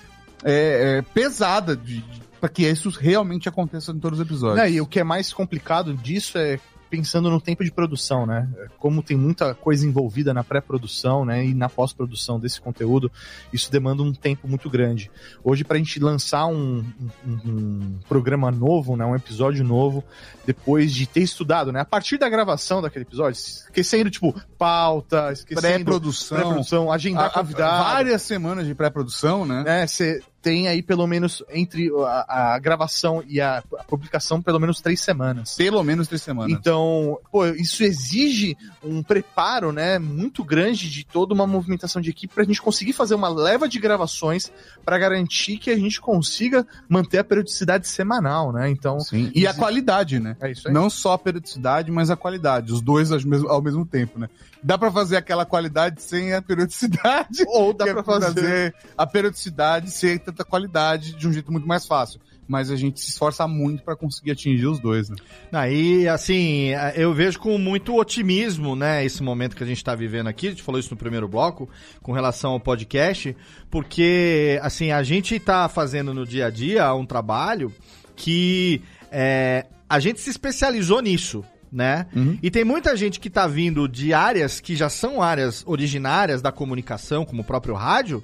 é, 0.44 0.98
é, 0.98 1.02
pesada 1.02 1.74
de, 1.74 2.04
para 2.38 2.50
que 2.50 2.64
isso 2.68 2.90
realmente 2.90 3.48
aconteça 3.48 3.92
em 3.92 3.98
todos 3.98 4.18
os 4.18 4.26
episódios. 4.26 4.58
E 4.74 4.78
o 4.78 4.86
que 4.86 5.00
é 5.00 5.04
mais 5.04 5.32
complicado 5.32 5.94
disso 5.94 6.36
é 6.36 6.60
pensando 6.96 7.28
no 7.30 7.40
tempo 7.40 7.64
de 7.64 7.70
produção, 7.72 8.24
né? 8.26 8.48
Como 8.78 9.02
tem 9.02 9.16
muita 9.16 9.54
coisa 9.54 9.86
envolvida 9.86 10.32
na 10.32 10.44
pré-produção, 10.44 11.24
né, 11.24 11.44
e 11.44 11.52
na 11.54 11.68
pós-produção 11.68 12.38
desse 12.38 12.60
conteúdo, 12.60 13.10
isso 13.52 13.70
demanda 13.70 14.02
um 14.02 14.12
tempo 14.12 14.46
muito 14.46 14.70
grande. 14.70 15.10
Hoje, 15.42 15.64
pra 15.64 15.76
gente 15.78 15.98
lançar 15.98 16.46
um, 16.46 16.84
um- 17.26 17.32
um 17.44 17.98
programa 18.08 18.50
novo, 18.50 18.96
né, 18.96 19.04
um 19.04 19.16
episódio 19.16 19.64
novo, 19.64 20.04
depois 20.46 20.92
de 20.92 21.06
ter 21.06 21.20
estudado, 21.20 21.72
né, 21.72 21.80
a 21.80 21.84
partir 21.84 22.16
da 22.18 22.28
gravação 22.28 22.80
daquele 22.80 23.04
episódio, 23.04 23.38
esquecendo, 23.38 24.10
tipo, 24.10 24.34
pauta, 24.56 25.32
esquecendo 25.32 25.60
Pré-produção. 25.62 26.38
pré-produção, 26.38 26.92
agendar 26.92 27.24
A- 27.24 27.26
a- 27.26 27.30
convidado, 27.30 27.84
várias 27.84 28.22
semanas 28.22 28.66
de 28.66 28.74
pré-produção, 28.74 29.44
né? 29.44 29.62
né? 29.64 29.86
Você 29.86 30.20
tem 30.44 30.68
aí 30.68 30.82
pelo 30.82 31.06
menos 31.06 31.42
entre 31.50 31.90
a, 32.06 32.54
a 32.54 32.58
gravação 32.58 33.24
e 33.26 33.40
a, 33.40 33.64
a 33.78 33.84
publicação 33.84 34.42
pelo 34.42 34.60
menos 34.60 34.78
três 34.82 35.00
semanas. 35.00 35.54
Pelo 35.54 35.82
menos 35.82 36.06
três 36.06 36.20
semanas. 36.20 36.52
Então, 36.52 37.18
pô, 37.32 37.46
isso 37.46 37.82
exige 37.82 38.54
um 38.82 39.02
preparo, 39.02 39.72
né, 39.72 39.98
muito 39.98 40.44
grande 40.44 40.90
de 40.90 41.02
toda 41.02 41.32
uma 41.32 41.46
movimentação 41.46 42.02
de 42.02 42.10
equipe 42.10 42.34
pra 42.34 42.44
gente 42.44 42.60
conseguir 42.60 42.92
fazer 42.92 43.14
uma 43.14 43.28
leva 43.28 43.66
de 43.66 43.80
gravações 43.80 44.52
pra 44.84 44.98
garantir 44.98 45.56
que 45.56 45.70
a 45.70 45.76
gente 45.76 45.98
consiga 45.98 46.66
manter 46.86 47.18
a 47.18 47.24
periodicidade 47.24 47.88
semanal, 47.88 48.52
né? 48.52 48.68
Então, 48.68 49.00
Sim. 49.00 49.32
E 49.34 49.46
a 49.46 49.54
qualidade, 49.54 50.20
né? 50.20 50.36
é 50.40 50.50
isso 50.50 50.68
aí. 50.68 50.74
Não 50.74 50.90
só 50.90 51.14
a 51.14 51.18
periodicidade, 51.18 51.90
mas 51.90 52.10
a 52.10 52.16
qualidade. 52.16 52.70
Os 52.70 52.82
dois 52.82 53.10
ao 53.10 53.20
mesmo, 53.24 53.48
ao 53.48 53.62
mesmo 53.62 53.86
tempo, 53.86 54.18
né? 54.18 54.28
Dá 54.64 54.78
pra 54.78 54.90
fazer 54.90 55.18
aquela 55.18 55.44
qualidade 55.44 56.00
sem 56.00 56.32
a 56.32 56.40
periodicidade. 56.40 57.44
Ou 57.48 57.74
dá 57.74 57.86
é 57.86 57.92
pra 57.92 58.02
fazer 58.02 58.74
a 58.96 59.06
periodicidade 59.06 59.90
sem 59.90 60.16
tanta 60.16 60.42
qualidade 60.42 61.14
de 61.14 61.28
um 61.28 61.32
jeito 61.32 61.52
muito 61.52 61.68
mais 61.68 61.86
fácil. 61.86 62.18
Mas 62.48 62.70
a 62.70 62.76
gente 62.76 62.98
se 62.98 63.10
esforça 63.10 63.46
muito 63.46 63.82
pra 63.82 63.94
conseguir 63.94 64.30
atingir 64.30 64.66
os 64.66 64.80
dois, 64.80 65.10
né? 65.10 65.16
Aí, 65.52 66.08
assim, 66.08 66.70
eu 66.94 67.12
vejo 67.12 67.38
com 67.38 67.58
muito 67.58 67.94
otimismo, 67.94 68.74
né, 68.74 69.04
esse 69.04 69.22
momento 69.22 69.56
que 69.56 69.62
a 69.62 69.66
gente 69.66 69.82
tá 69.82 69.94
vivendo 69.94 70.26
aqui, 70.28 70.48
a 70.48 70.50
gente 70.50 70.62
falou 70.62 70.78
isso 70.78 70.90
no 70.90 70.96
primeiro 70.96 71.26
bloco, 71.26 71.68
com 72.02 72.12
relação 72.12 72.52
ao 72.52 72.60
podcast, 72.60 73.34
porque, 73.70 74.58
assim, 74.62 74.92
a 74.92 75.02
gente 75.02 75.38
tá 75.40 75.70
fazendo 75.70 76.12
no 76.12 76.26
dia 76.26 76.46
a 76.46 76.50
dia 76.50 76.92
um 76.94 77.06
trabalho 77.06 77.72
que 78.14 78.82
é, 79.10 79.64
a 79.88 79.98
gente 79.98 80.20
se 80.20 80.28
especializou 80.28 81.00
nisso, 81.00 81.42
né? 81.74 82.06
Uhum. 82.14 82.38
E 82.40 82.50
tem 82.50 82.62
muita 82.64 82.96
gente 82.96 83.18
que 83.18 83.28
tá 83.28 83.46
vindo 83.48 83.88
de 83.88 84.14
áreas 84.14 84.60
que 84.60 84.76
já 84.76 84.88
são 84.88 85.20
áreas 85.20 85.64
originárias 85.66 86.40
da 86.40 86.52
comunicação, 86.52 87.24
como 87.24 87.42
o 87.42 87.44
próprio 87.44 87.74
rádio, 87.74 88.22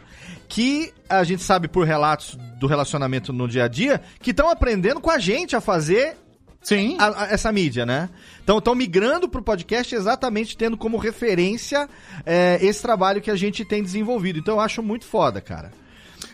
que 0.49 0.93
a 1.09 1.25
gente 1.25 1.43
sabe 1.43 1.67
por 1.69 1.85
relatos 1.87 2.39
do 2.59 2.67
relacionamento 2.69 3.33
no 3.33 3.49
dia 3.49 3.65
a 3.65 3.69
dia, 3.69 4.01
que 4.21 4.31
estão 4.31 4.49
aprendendo 4.49 5.01
com 5.01 5.11
a 5.11 5.19
gente 5.19 5.57
a 5.57 5.61
fazer 5.61 6.17
Sim. 6.63 6.97
a- 7.01 7.25
a- 7.25 7.29
essa 7.33 7.51
mídia, 7.51 7.85
né? 7.85 8.09
Então 8.45 8.59
estão 8.59 8.75
migrando 8.75 9.29
pro 9.29 9.43
podcast 9.43 9.95
exatamente 9.95 10.57
tendo 10.57 10.77
como 10.77 10.97
referência 10.97 11.89
é, 12.27 12.59
esse 12.63 12.81
trabalho 12.83 13.21
que 13.21 13.31
a 13.31 13.37
gente 13.37 13.65
tem 13.65 13.83
desenvolvido. 13.83 14.39
Então 14.39 14.55
eu 14.55 14.61
acho 14.61 14.83
muito 14.83 15.05
foda, 15.07 15.41
cara. 15.41 15.73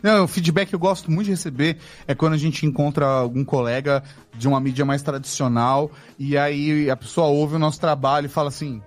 Não, 0.02 0.24
o 0.24 0.28
feedback 0.28 0.68
que 0.68 0.74
eu 0.74 0.78
gosto 0.78 1.10
muito 1.10 1.27
de 1.27 1.32
receber 1.32 1.78
é 2.06 2.14
quando 2.14 2.35
a 2.35 2.39
gente 2.39 2.64
encontra 2.66 3.06
algum 3.06 3.44
colega 3.44 4.02
de 4.36 4.47
uma 4.47 4.60
mídia 4.60 4.85
mais 4.85 5.02
tradicional 5.02 5.90
e 6.18 6.36
aí 6.36 6.90
a 6.90 6.97
pessoa 6.97 7.27
ouve 7.27 7.56
o 7.56 7.59
nosso 7.59 7.81
trabalho 7.81 8.27
e 8.27 8.28
fala 8.28 8.48
assim: 8.48 8.82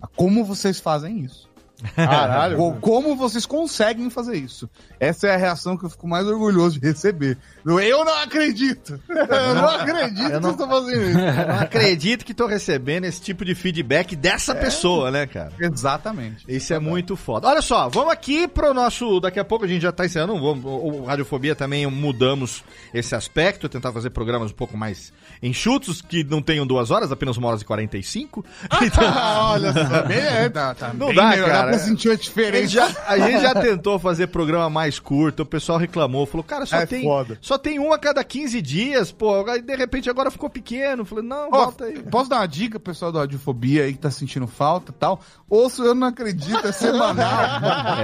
"Ah, 0.00 0.08
como 0.16 0.44
vocês 0.44 0.80
fazem 0.80 1.20
isso? 1.20 1.51
Caralho. 1.94 2.56
Co- 2.56 2.72
Como 2.80 3.16
vocês 3.16 3.44
conseguem 3.46 4.08
fazer 4.10 4.36
isso? 4.36 4.68
Essa 5.00 5.28
é 5.28 5.34
a 5.34 5.36
reação 5.36 5.76
que 5.76 5.84
eu 5.84 5.90
fico 5.90 6.06
mais 6.08 6.26
orgulhoso 6.26 6.78
de 6.80 6.86
receber. 6.86 7.36
Eu 7.64 8.04
não 8.04 8.14
acredito! 8.22 9.00
Eu 9.08 9.54
não 9.54 9.68
acredito 9.68 10.24
que 10.24 10.40
vocês 10.40 10.44
estão 10.52 10.68
fazendo 10.68 11.02
isso. 11.10 11.18
Eu 11.18 11.46
não 11.48 11.60
acredito 11.60 12.24
que 12.24 12.34
tô 12.34 12.46
recebendo 12.46 13.04
esse 13.04 13.20
tipo 13.20 13.44
de 13.44 13.54
feedback 13.54 14.14
dessa 14.16 14.54
pessoa, 14.54 15.10
né, 15.10 15.26
cara? 15.26 15.52
Exatamente. 15.60 16.44
Isso 16.48 16.72
é 16.72 16.78
muito 16.78 17.16
foda. 17.16 17.48
Olha 17.48 17.62
só, 17.62 17.88
vamos 17.88 18.12
aqui 18.12 18.46
pro 18.48 18.72
nosso. 18.74 19.20
Daqui 19.20 19.38
a 19.40 19.44
pouco 19.44 19.64
a 19.64 19.68
gente 19.68 19.82
já 19.82 19.92
tá 19.92 20.04
encerrando. 20.06 20.34
Vamos, 20.40 20.64
o 20.64 21.02
o 21.02 21.04
Radiofobia 21.04 21.54
também 21.54 21.86
mudamos 21.86 22.62
esse 22.94 23.14
aspecto, 23.14 23.68
tentar 23.68 23.92
fazer 23.92 24.10
programas 24.10 24.50
um 24.50 24.54
pouco 24.54 24.76
mais 24.76 25.12
enxutos, 25.42 26.00
que 26.02 26.22
não 26.24 26.40
tenham 26.40 26.66
duas 26.66 26.90
horas, 26.90 27.10
apenas 27.10 27.36
uma 27.36 27.48
hora 27.48 27.58
e 27.60 27.64
45. 27.64 28.44
Então, 28.82 29.04
Olha 29.52 29.72
só, 29.72 30.02
bem, 30.06 30.18
é, 30.18 30.48
tá, 30.48 30.74
tá 30.74 30.92
Não 30.94 31.06
bem 31.08 31.16
dá, 31.16 31.28
melhor, 31.30 31.48
cara. 31.48 31.71
Sentir 31.78 32.10
a 32.10 32.14
diferença. 32.16 32.66
já, 32.68 32.90
a 33.06 33.18
gente 33.18 33.40
já 33.40 33.54
tentou 33.54 33.98
fazer 33.98 34.26
programa 34.28 34.68
mais 34.70 34.98
curto, 34.98 35.42
o 35.42 35.46
pessoal 35.46 35.78
reclamou, 35.78 36.26
falou, 36.26 36.44
cara, 36.44 36.66
só, 36.66 36.76
É 36.76 36.86
tem, 36.86 37.02
foda. 37.02 37.38
só 37.40 37.56
tem 37.58 37.78
um 37.78 37.92
a 37.92 37.98
cada 37.98 38.22
15 38.24 38.60
dias, 38.62 39.10
pô. 39.12 39.44
Aí 39.48 39.60
de 39.62 39.74
repente 39.76 40.08
agora 40.10 40.30
ficou 40.30 40.48
pequeno. 40.50 41.04
Falei, 41.04 41.24
não, 41.24 41.48
Ó, 41.50 41.64
volta 41.64 41.84
aí. 41.84 41.98
Posso 42.02 42.28
dar 42.30 42.36
uma 42.36 42.46
dica, 42.48 42.78
pessoal 42.80 43.10
do 43.12 43.18
Radiofobia 43.18 43.84
aí 43.84 43.92
que 43.92 43.98
tá 43.98 44.10
sentindo 44.10 44.46
falta 44.46 44.90
e 44.90 44.94
tal? 44.94 45.20
Ouço, 45.48 45.84
eu 45.84 45.94
não 45.94 46.06
acredito, 46.08 46.66
é 46.66 46.72
semanal. 46.72 47.32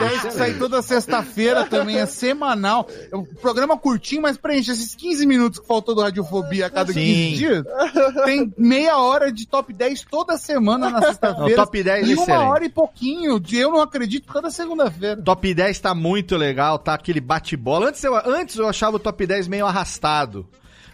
É, 0.00 0.18
que 0.28 0.30
sai 0.32 0.54
toda 0.54 0.82
sexta-feira 0.82 1.64
também, 1.64 1.98
é 1.98 2.06
semanal. 2.06 2.86
É 3.12 3.16
um 3.16 3.24
programa 3.24 3.76
curtinho, 3.78 4.22
mas 4.22 4.36
preenche 4.36 4.70
esses 4.72 4.94
15 4.94 5.26
minutos 5.26 5.58
que 5.60 5.66
faltou 5.66 5.94
do 5.94 6.00
Radiofobia 6.02 6.66
a 6.66 6.70
cada 6.70 6.92
Sim. 6.92 7.00
15 7.00 7.36
dias. 7.36 7.64
Tem 8.24 8.52
meia 8.56 8.98
hora 8.98 9.30
de 9.32 9.46
top 9.46 9.72
10 9.72 10.04
toda 10.10 10.36
semana 10.36 10.90
na 10.90 11.00
sexta-feira. 11.02 11.56
top 11.56 11.82
10 11.82 12.08
e 12.08 12.12
é 12.12 12.14
uma 12.14 12.22
excelente. 12.22 12.44
hora 12.44 12.64
e 12.64 12.68
pouquinho 12.68 12.99
de 13.40 13.56
eu 13.56 13.70
não 13.70 13.80
acredito 13.80 14.30
toda 14.30 14.50
segunda-feira. 14.50 15.22
Top 15.22 15.54
10 15.54 15.78
tá 15.80 15.94
muito 15.94 16.36
legal, 16.36 16.78
tá 16.78 16.94
aquele 16.94 17.20
bate-bola. 17.20 17.88
Antes 17.88 18.04
eu, 18.04 18.14
antes 18.14 18.56
eu 18.56 18.68
achava 18.68 18.96
o 18.96 19.00
top 19.00 19.26
10 19.26 19.48
meio 19.48 19.66
arrastado. 19.66 20.46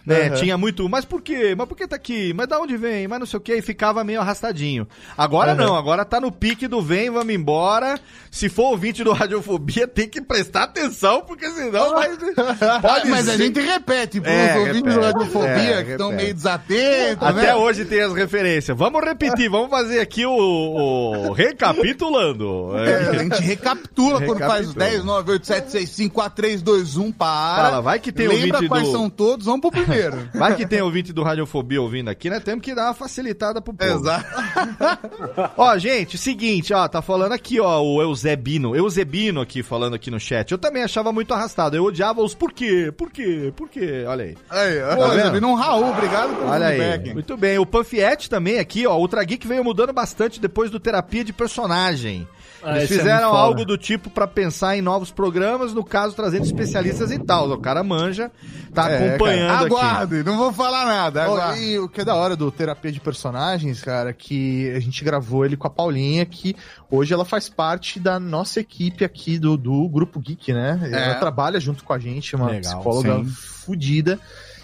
Né? 0.07 0.29
Tinha 0.31 0.57
muito, 0.57 0.87
mas 0.89 1.03
por 1.05 1.21
quê? 1.21 1.53
Mas 1.57 1.67
por 1.67 1.75
que 1.75 1.87
tá 1.87 1.95
aqui? 1.95 2.33
Mas 2.33 2.47
da 2.47 2.59
onde 2.59 2.77
vem? 2.77 3.07
Mas 3.07 3.19
não 3.19 3.25
sei 3.25 3.37
o 3.37 3.41
que, 3.41 3.53
e 3.55 3.61
ficava 3.61 4.03
meio 4.03 4.21
arrastadinho. 4.21 4.87
Agora 5.17 5.53
não, 5.53 5.75
agora 5.75 6.05
tá 6.05 6.19
no 6.21 6.31
pique 6.31 6.67
do 6.67 6.81
vem, 6.81 7.09
vamos 7.09 7.33
embora. 7.33 7.99
Se 8.31 8.49
for 8.49 8.71
ouvinte 8.71 9.03
do 9.03 9.11
Radiofobia, 9.13 9.87
tem 9.87 10.07
que 10.07 10.21
prestar 10.21 10.63
atenção, 10.63 11.21
porque 11.21 11.49
senão 11.49 11.91
vai. 11.91 12.09
Pode 12.81 13.09
Mas 13.09 13.27
a 13.27 13.31
ser- 13.33 13.37
gente 13.37 13.59
repete 13.59 14.21
pros 14.21 14.33
É, 14.33 14.57
ouvintes 14.57 14.75
repete, 14.75 14.95
do 14.95 15.01
Radiofobia 15.01 15.75
é, 15.79 15.83
que 15.83 15.91
estão 15.91 16.11
meio 16.11 16.33
desatentos, 16.33 17.27
Até 17.27 17.41
né? 17.41 17.55
hoje 17.55 17.85
tem 17.85 18.01
as 18.01 18.13
referências. 18.13 18.77
Vamos 18.77 19.01
repetir, 19.03 19.49
vamos 19.49 19.69
fazer 19.69 19.99
aqui 19.99 20.25
o, 20.25 20.31
o 20.31 21.31
recapitulando. 21.33 22.67
É, 22.87 23.09
a 23.09 23.13
gente 23.13 23.41
recapitula 23.41 24.21
quando 24.21 24.39
faz 24.39 24.67
os 24.67 24.73
Recapitula. 24.73 24.85
10, 24.85 25.03
9, 25.03 25.31
8, 25.31 25.47
7, 25.47 25.71
6, 25.71 25.89
5, 25.89 26.13
4, 26.15 26.35
3, 26.35 26.61
2, 26.61 26.97
1, 26.97 27.11
para. 27.11 27.63
Fala, 27.69 27.81
vai 27.81 27.99
que 27.99 28.11
tem 28.11 28.27
Lembra 28.27 28.55
ouvinte 28.57 28.69
quais 28.69 28.85
do- 28.85 28.91
são 28.91 29.09
todos, 29.09 29.45
vamos 29.45 29.61
pro 29.61 29.71
primeiro. 29.71 29.96
Vai 30.33 30.55
que 30.55 30.65
tem 30.65 30.81
ouvinte 30.81 31.11
do 31.13 31.23
Radiofobia 31.23 31.81
ouvindo 31.81 32.09
aqui, 32.09 32.29
né? 32.29 32.39
Temos 32.39 32.63
que 32.63 32.73
dar 32.75 32.85
uma 32.85 32.93
facilitada 32.93 33.61
pro 33.61 33.73
povo. 33.73 33.91
Exato. 33.91 34.25
Ó, 35.57 35.77
gente, 35.77 36.17
seguinte, 36.17 36.73
ó, 36.73 36.87
tá 36.87 37.01
falando 37.01 37.31
aqui, 37.33 37.59
ó, 37.59 37.81
o 37.81 38.01
Eusebino. 38.01 38.75
Eusebino 38.75 39.41
aqui 39.41 39.63
falando 39.63 39.95
aqui 39.95 40.09
no 40.11 40.19
chat. 40.19 40.51
Eu 40.51 40.57
também 40.57 40.83
achava 40.83 41.11
muito 41.11 41.33
arrastado. 41.33 41.75
Eu 41.75 41.83
odiava 41.85 42.21
os 42.21 42.33
por 42.33 42.51
quê? 42.51 42.91
Por 42.95 43.11
quê? 43.11 43.51
Por 43.55 43.69
quê? 43.69 44.03
Olha 44.07 44.25
aí. 44.25 44.37
Aí, 44.49 44.79
Tá 44.79 44.95
ó, 44.97 45.09
tá 45.09 45.29
vendo 45.29 45.47
um 45.47 45.55
Raul, 45.55 45.89
obrigado 45.89 46.35
pelo 46.35 46.49
Olha 46.49 46.67
aí. 46.67 46.79
feedback. 46.79 47.13
Muito 47.13 47.37
bem. 47.37 47.57
O 47.57 47.65
Panfiette 47.65 48.29
também 48.29 48.59
aqui, 48.59 48.85
ó. 48.87 48.95
O 48.95 48.99
Ultra 48.99 49.23
Geek 49.23 49.47
veio 49.47 49.63
mudando 49.63 49.93
bastante 49.93 50.39
depois 50.39 50.69
do 50.71 50.79
terapia 50.79 51.23
de 51.23 51.33
personagem. 51.33 52.27
Ah, 52.69 52.77
Eles 52.79 52.91
é 52.91 52.97
fizeram 52.97 53.29
foda. 53.29 53.41
algo 53.41 53.65
do 53.65 53.77
tipo 53.77 54.09
pra 54.09 54.27
pensar 54.27 54.75
em 54.75 54.81
novos 54.81 55.09
programas, 55.09 55.73
no 55.73 55.83
caso 55.85 56.13
trazendo 56.15 56.43
especialistas 56.43 57.11
e 57.11 57.17
tal. 57.19 57.49
O 57.49 57.57
cara 57.59 57.81
manja, 57.81 58.29
tá 58.73 58.89
É, 58.91 59.07
acompanhando 59.07 59.47
cara, 59.47 59.65
aqui. 59.67 59.75
Aguarde, 59.75 60.23
não 60.23 60.37
vou 60.37 60.51
falar 60.51 60.85
nada. 60.85 61.23
Aguarde. 61.23 61.61
e 61.61 61.79
o 61.79 61.87
que 61.87 62.01
é 62.01 62.05
da 62.05 62.13
hora 62.15 62.35
do 62.35 62.51
Terapia 62.51 62.91
de 62.91 62.99
Personagens, 62.99 63.81
cara, 63.81 64.11
que 64.11 64.69
a 64.75 64.79
gente 64.81 65.01
gravou 65.03 65.45
ele 65.45 65.55
com 65.55 65.65
a 65.65 65.69
Paulinha, 65.69 66.25
que 66.25 66.55
hoje 66.91 67.13
ela 67.13 67.23
faz 67.23 67.47
parte 67.47 67.99
da 68.01 68.19
nossa 68.19 68.59
equipe 68.59 69.05
aqui 69.05 69.39
do, 69.39 69.55
do 69.55 69.87
Grupo 69.87 70.19
Geek, 70.19 70.51
né? 70.51 70.77
Ela 70.91 71.15
trabalha 71.15 71.59
junto 71.61 71.85
com 71.85 71.93
a 71.93 71.99
gente, 71.99 72.35
uma 72.35 72.47
Legal, 72.47 72.73
psicóloga 72.73 73.15
sim. 73.23 73.25
fodida. 73.65 74.19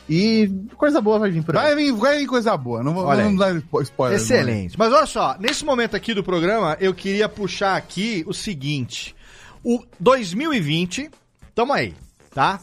E 0.09 0.51
coisa 0.75 0.99
boa 0.99 1.17
vai 1.19 1.31
vir 1.31 1.43
por 1.43 1.55
aí. 1.55 1.63
Vai 1.63 1.75
vir, 1.75 1.91
vai 1.93 2.17
vir 2.19 2.27
coisa 2.27 2.57
boa, 2.57 2.83
não 2.83 2.93
vou 2.93 3.05
Olha 3.05 3.23
não 3.23 3.35
vamos 3.35 3.39
dar 3.39 3.55
spo- 3.61 3.81
spoiler. 3.81 4.17
Excelente. 4.19 4.77
Mas 4.77 4.91
olha 4.91 5.05
só, 5.05 5.37
nesse 5.39 5.63
momento 5.63 5.95
aqui 5.95 6.13
do 6.13 6.23
programa, 6.23 6.75
eu 6.81 6.93
queria 6.93 7.29
puxar 7.29 7.77
aqui 7.77 8.23
o 8.27 8.33
seguinte. 8.33 9.15
O 9.63 9.81
2020, 9.99 11.09
tamo 11.55 11.71
aí, 11.71 11.93
tá? 12.33 12.59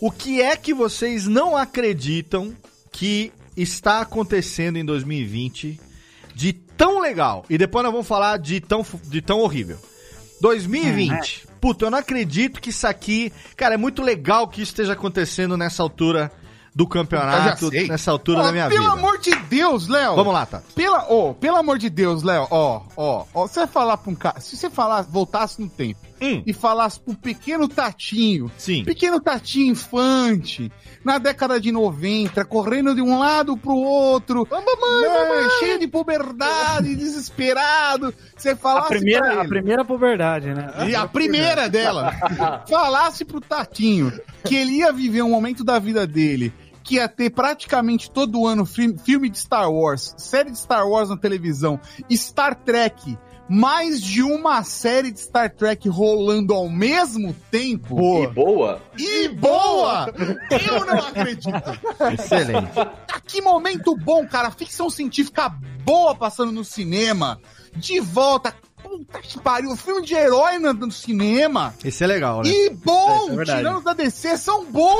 O 0.00 0.10
que 0.10 0.42
é 0.42 0.56
que 0.56 0.74
vocês 0.74 1.26
não 1.28 1.56
acreditam 1.56 2.52
que 2.90 3.32
está 3.56 4.00
acontecendo 4.00 4.76
em 4.76 4.84
2020 4.84 5.80
de 6.34 6.52
tão 6.52 6.98
legal? 7.00 7.44
E 7.48 7.56
depois 7.56 7.84
nós 7.84 7.92
vamos 7.92 8.08
falar 8.08 8.36
de 8.38 8.60
tão, 8.60 8.84
de 9.04 9.22
tão 9.22 9.38
horrível. 9.38 9.78
2020. 10.40 11.46
Puta, 11.60 11.86
eu 11.86 11.90
não 11.90 11.98
acredito 11.98 12.60
que 12.60 12.70
isso 12.70 12.86
aqui. 12.86 13.32
Cara, 13.56 13.74
é 13.74 13.78
muito 13.78 14.02
legal 14.02 14.46
que 14.48 14.60
isso 14.60 14.72
esteja 14.72 14.92
acontecendo 14.92 15.56
nessa 15.56 15.82
altura 15.82 16.30
do 16.74 16.86
campeonato, 16.88 17.70
nessa 17.70 18.10
altura 18.10 18.40
Ó, 18.40 18.42
da 18.42 18.52
minha 18.52 18.68
pelo 18.68 18.80
vida. 18.82 18.92
amor 18.94 19.18
de 19.18 19.32
Deus, 19.48 19.86
Léo. 19.86 20.16
Vamos 20.16 20.32
lá, 20.34 20.44
tá? 20.44 20.60
Pela, 20.74 21.06
ó, 21.08 21.32
pelo 21.32 21.56
amor 21.56 21.78
de 21.78 21.88
Deus, 21.88 22.22
Léo, 22.24 22.48
ó, 22.50 22.82
ó, 22.96 23.24
ó, 23.32 23.46
você 23.46 23.60
vai 23.60 23.68
falar 23.68 23.96
pra 23.98 24.10
um 24.10 24.14
cara, 24.16 24.40
se 24.40 24.56
você 24.56 24.68
falar, 24.68 25.02
voltasse 25.02 25.60
no 25.60 25.68
tempo 25.68 26.00
Hum. 26.22 26.42
e 26.46 26.52
falasse 26.52 26.98
pro 27.00 27.12
pequeno 27.14 27.68
Tatinho, 27.68 28.50
Sim. 28.56 28.84
pequeno 28.84 29.20
Tatinho 29.20 29.72
infante, 29.72 30.70
na 31.04 31.18
década 31.18 31.60
de 31.60 31.70
90, 31.70 32.44
correndo 32.44 32.94
de 32.94 33.02
um 33.02 33.18
lado 33.18 33.56
pro 33.56 33.74
outro, 33.74 34.46
né, 34.50 35.48
cheio 35.58 35.78
de 35.78 35.86
puberdade, 35.88 36.94
desesperado, 36.94 38.14
você 38.36 38.50
A 38.50 38.56
falasse 38.56 38.88
pra 38.88 38.96
primeira, 38.98 39.32
ele, 39.32 39.40
a 39.40 39.44
primeira 39.44 39.84
puberdade, 39.84 40.54
né? 40.54 40.72
e 40.88 40.94
a 40.94 41.06
primeira 41.06 41.68
dela, 41.68 42.12
falasse 42.70 43.24
pro 43.24 43.40
Tatinho 43.40 44.12
que 44.44 44.54
ele 44.56 44.78
ia 44.78 44.92
viver 44.92 45.22
um 45.22 45.30
momento 45.30 45.62
da 45.64 45.78
vida 45.78 46.06
dele 46.06 46.52
que 46.84 46.96
ia 46.96 47.08
ter 47.08 47.30
praticamente 47.30 48.10
todo 48.10 48.46
ano 48.46 48.64
fi- 48.66 48.94
filme 48.98 49.30
de 49.30 49.38
Star 49.38 49.72
Wars, 49.72 50.14
série 50.18 50.50
de 50.50 50.58
Star 50.58 50.86
Wars 50.88 51.08
na 51.08 51.16
televisão, 51.16 51.80
Star 52.12 52.54
Trek, 52.54 53.18
mais 53.48 54.00
de 54.00 54.22
uma 54.22 54.62
série 54.62 55.10
de 55.10 55.20
Star 55.20 55.50
Trek 55.54 55.88
rolando 55.88 56.52
ao 56.54 56.68
mesmo 56.68 57.34
tempo. 57.50 58.22
E 58.22 58.26
boa. 58.28 58.82
E 58.98 59.28
boa! 59.28 60.06
Eu 60.50 60.84
não 60.86 60.98
acredito. 60.98 61.52
Excelente. 62.12 62.70
Ah, 62.78 63.20
que 63.26 63.40
momento 63.42 63.96
bom, 63.96 64.26
cara. 64.26 64.50
Ficção 64.50 64.88
científica 64.88 65.48
boa 65.84 66.14
passando 66.14 66.52
no 66.52 66.64
cinema. 66.64 67.38
De 67.76 67.98
volta. 68.00 68.54
Puta 68.96 69.18
que 69.20 69.40
pariu. 69.40 69.76
Filme 69.76 70.02
de 70.02 70.14
herói 70.14 70.58
no, 70.58 70.72
no 70.72 70.90
cinema. 70.92 71.74
Esse 71.84 72.04
é 72.04 72.06
legal, 72.06 72.42
né? 72.42 72.48
E 72.48 72.70
bom, 72.70 73.30
É, 73.38 73.42
é 73.42 73.56
tirando 73.56 73.80
da 73.82 73.92
DC, 73.92 74.36
são 74.36 74.64
bons. 74.66 74.98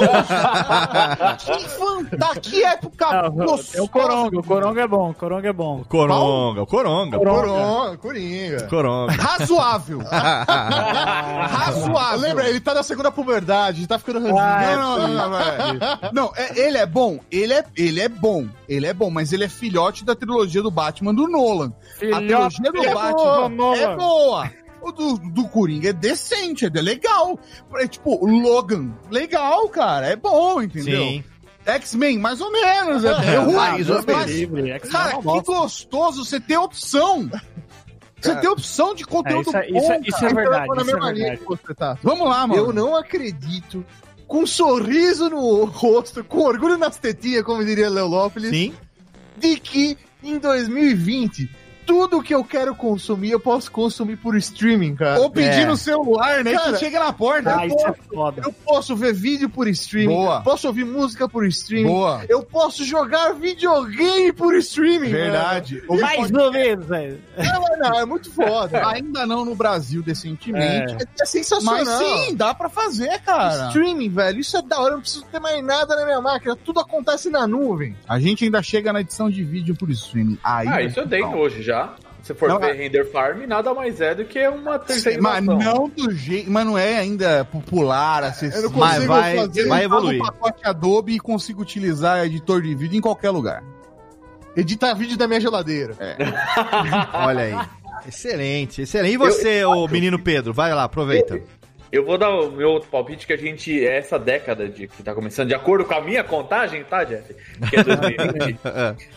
que 1.44 1.68
fantástica. 1.68 2.40
Que 2.50 2.64
época 2.64 3.28
gostosa. 3.30 3.78
é 3.78 3.82
o 3.82 3.88
Coronga, 3.88 4.38
o 4.38 4.42
Coronga 4.42 4.80
é 4.82 4.86
bom, 4.88 5.10
o 5.10 5.14
Coronga 5.14 5.48
é 5.48 5.52
bom. 5.52 5.84
Coronga, 5.88 6.62
o 6.62 6.66
Coronga. 6.66 7.18
Coronga, 7.18 7.96
Coringa. 7.98 8.66
Coronga. 8.68 9.12
Razoável. 9.12 9.98
Razoável. 10.00 12.20
Lembra, 12.20 12.48
ele 12.48 12.60
tá 12.60 12.74
na 12.74 12.82
segunda 12.82 13.10
puberdade, 13.10 13.86
tá 13.86 13.98
ficando. 13.98 14.14
Ah, 14.38 14.62
é, 14.62 14.76
Não, 14.76 14.98
não, 14.98 15.08
não, 15.08 15.30
não. 15.30 16.12
Não, 16.12 16.32
é- 16.36 16.58
ele 16.58 16.78
é 16.78 16.86
bom, 16.86 17.18
ele 17.30 17.52
é, 17.54 17.64
ele 17.76 18.00
é 18.00 18.08
bom, 18.08 18.46
ele 18.68 18.86
é 18.86 18.94
bom, 18.94 19.10
mas 19.10 19.32
ele 19.32 19.44
é 19.44 19.48
filhote 19.48 20.04
da 20.04 20.14
trilogia 20.14 20.62
do 20.62 20.70
Batman 20.70 21.14
do 21.14 21.28
Nolan. 21.28 21.72
a 22.12 22.16
trilogia 22.18 22.72
do 22.72 22.84
é 22.84 22.94
Batman 22.94 23.50
boa, 23.50 23.76
é 23.76 23.96
boa. 23.96 24.50
O 24.82 24.92
do, 24.92 25.16
do 25.18 25.48
Coringa 25.48 25.88
é 25.88 25.92
decente, 25.94 26.66
é 26.66 26.68
legal. 26.68 27.38
É 27.76 27.88
tipo, 27.88 28.26
Logan, 28.26 28.92
legal, 29.10 29.66
cara, 29.68 30.06
é 30.08 30.16
bom, 30.16 30.60
entendeu? 30.60 31.02
Sim. 31.02 31.24
X-Men, 31.64 32.18
mais 32.18 32.42
ou 32.42 32.52
menos, 32.52 33.02
é 33.04 33.18
bem 33.20 33.36
ruim. 33.38 33.54
mais 33.54 33.88
ou 33.88 34.02
mas- 34.06 34.30
X-Men 34.30 34.78
Cara, 34.80 35.14
é 35.14 35.16
que 35.16 35.40
gostoso 35.46 36.24
você 36.24 36.38
ter 36.38 36.58
opção. 36.58 37.30
Você 38.20 38.36
ter 38.36 38.48
opção 38.48 38.94
de 38.94 39.02
É, 39.02 39.06
conteúdo 39.06 39.48
isso, 39.48 39.56
é, 39.56 39.70
bom, 39.70 39.78
isso, 39.78 39.92
é, 39.92 40.00
isso 40.00 40.24
é 40.24 40.34
verdade, 40.34 40.66
isso 40.70 40.80
é 40.80 40.84
verdade. 40.84 41.40
tá. 41.76 41.98
Vamos 42.02 42.28
lá, 42.28 42.46
mano. 42.46 42.60
Eu 42.60 42.72
não 42.72 42.96
acredito, 42.96 43.84
com 44.26 44.42
um 44.42 44.46
sorriso 44.46 45.28
no 45.28 45.64
rosto, 45.64 46.24
com 46.24 46.40
orgulho 46.40 46.78
nas 46.78 46.96
tetinhas, 46.96 47.44
como 47.44 47.64
diria 47.64 47.90
Léo 47.90 48.06
Lopes, 48.06 48.48
Sim. 48.48 48.74
de 49.36 49.56
que 49.58 49.96
em 50.22 50.38
2020 50.38 51.50
tudo 51.86 52.22
que 52.22 52.34
eu 52.34 52.44
quero 52.44 52.74
consumir 52.74 53.30
eu 53.30 53.40
posso 53.40 53.70
consumir 53.70 54.16
por 54.16 54.36
streaming, 54.36 54.94
cara. 54.94 55.20
Ou 55.20 55.30
pedir 55.30 55.60
É. 55.62 55.66
no 55.66 55.76
celular, 55.76 56.42
né? 56.44 56.52
Cara, 56.52 56.72
que 56.72 56.78
chega 56.78 56.98
na 57.00 57.12
porta. 57.12 57.56
Ah, 57.56 57.66
eu, 57.66 57.68
isso 57.74 57.86
é 57.86 57.92
posso, 57.92 58.08
foda. 58.14 58.42
Eu 58.44 58.52
posso 58.52 58.96
ver 58.96 59.12
vídeo 59.14 59.48
por 59.48 59.68
streaming, 59.68 60.14
Boa. 60.14 60.40
posso 60.42 60.66
ouvir 60.66 60.84
música 60.84 61.28
por 61.28 61.46
streaming, 61.46 61.88
Boa. 61.88 62.22
eu 62.28 62.42
posso 62.42 62.84
jogar 62.84 63.34
videogame 63.34 64.32
por 64.32 64.54
streaming. 64.56 65.10
Verdade. 65.10 65.82
Ou 65.88 66.00
Mais 66.00 66.30
ou 66.30 66.52
menos, 66.52 66.86
velho. 66.86 67.20
Não, 67.36 67.60
mas 67.62 67.78
não, 67.78 68.00
é 68.00 68.04
muito 68.04 68.30
foda. 68.30 68.86
Ainda 68.88 69.26
não 69.26 69.44
no 69.44 69.54
Brasil 69.54 70.02
decentemente. 70.02 70.94
É, 70.94 71.22
é 71.22 71.24
sensacional. 71.26 71.84
Mas 71.84 71.88
sim, 71.88 72.34
dá 72.34 72.54
pra 72.54 72.68
fazer, 72.68 73.20
cara. 73.22 73.66
Streaming, 73.68 74.08
velho, 74.10 74.40
isso 74.40 74.56
é 74.56 74.62
da 74.62 74.78
hora, 74.80 74.90
eu 74.90 74.94
não 74.94 75.00
preciso 75.00 75.24
ter 75.26 75.40
mais 75.40 75.64
nada 75.64 75.96
na 75.96 76.04
minha 76.04 76.20
máquina, 76.20 76.56
tudo 76.56 76.80
acontece 76.80 77.30
na 77.30 77.46
nuvem. 77.46 77.96
A 78.08 78.18
gente 78.20 78.44
ainda 78.44 78.62
chega 78.62 78.92
na 78.92 79.00
edição 79.00 79.28
de 79.30 79.42
vídeo 79.42 79.74
por 79.74 79.90
streaming. 79.90 80.38
Aí, 80.42 80.68
Ah, 80.68 80.82
isso 80.82 81.00
eu 81.00 81.08
tenho 81.08 81.34
hoje 81.36 81.62
já. 81.62 81.73
Se 82.22 82.32
for 82.32 82.48
Não, 82.48 82.58
ver 82.58 82.70
é- 82.70 82.72
Render 82.72 83.04
Farm, 83.12 83.42
nada 83.46 83.74
mais 83.74 84.00
é 84.00 84.14
do 84.14 84.24
que 84.24 84.48
uma 84.48 84.78
terceira 84.78 85.20
Mas 85.20 85.44
não 85.44 85.90
do 85.90 86.10
jeito. 86.10 86.50
Mas 86.50 86.64
não 86.64 86.78
é 86.78 86.96
ainda 86.98 87.44
popular, 87.44 88.24
acessível. 88.24 88.70
Eu 88.70 88.76
Mas 88.78 89.04
vai- 89.04 89.36
fazer. 89.36 89.68
vai 89.68 89.80
Eu 89.82 89.84
evoluir. 89.84 90.22
o 90.22 90.24
pacote 90.24 90.60
Adobe 90.64 91.12
e 91.14 91.20
consigo 91.20 91.60
utilizar 91.60 92.24
editor 92.24 92.62
de 92.62 92.74
vídeo 92.74 92.96
em 92.96 93.00
qualquer 93.02 93.28
lugar. 93.30 93.62
Editar 94.56 94.94
vídeo 94.94 95.18
da 95.18 95.26
minha 95.28 95.40
geladeira. 95.40 95.94
Olha 97.12 97.40
aí. 97.44 97.68
Excelente, 98.08 98.82
excelente. 98.82 99.12
E 99.14 99.16
você, 99.16 99.64
ô 99.64 99.86
menino 99.88 100.18
Pedro? 100.18 100.52
Vai 100.54 100.72
lá, 100.74 100.84
aproveita. 100.84 101.34
Eu 101.36 101.42
vou 102.02 102.16
dar 102.16 102.30
o 102.30 102.50
meu 102.50 102.70
outro 102.70 102.88
palpite 102.88 103.26
que 103.26 103.34
a 103.34 103.36
gente, 103.36 103.86
essa 103.86 104.18
década 104.18 104.66
de, 104.66 104.88
que 104.88 105.02
tá 105.02 105.14
começando, 105.14 105.48
de 105.48 105.54
acordo 105.54 105.84
com 105.84 105.92
a 105.92 106.00
minha 106.00 106.24
contagem, 106.24 106.82
tá, 106.82 107.04
Jeff? 107.04 107.34
Que 107.68 107.76
é 107.76 107.84
2020. 107.84 108.58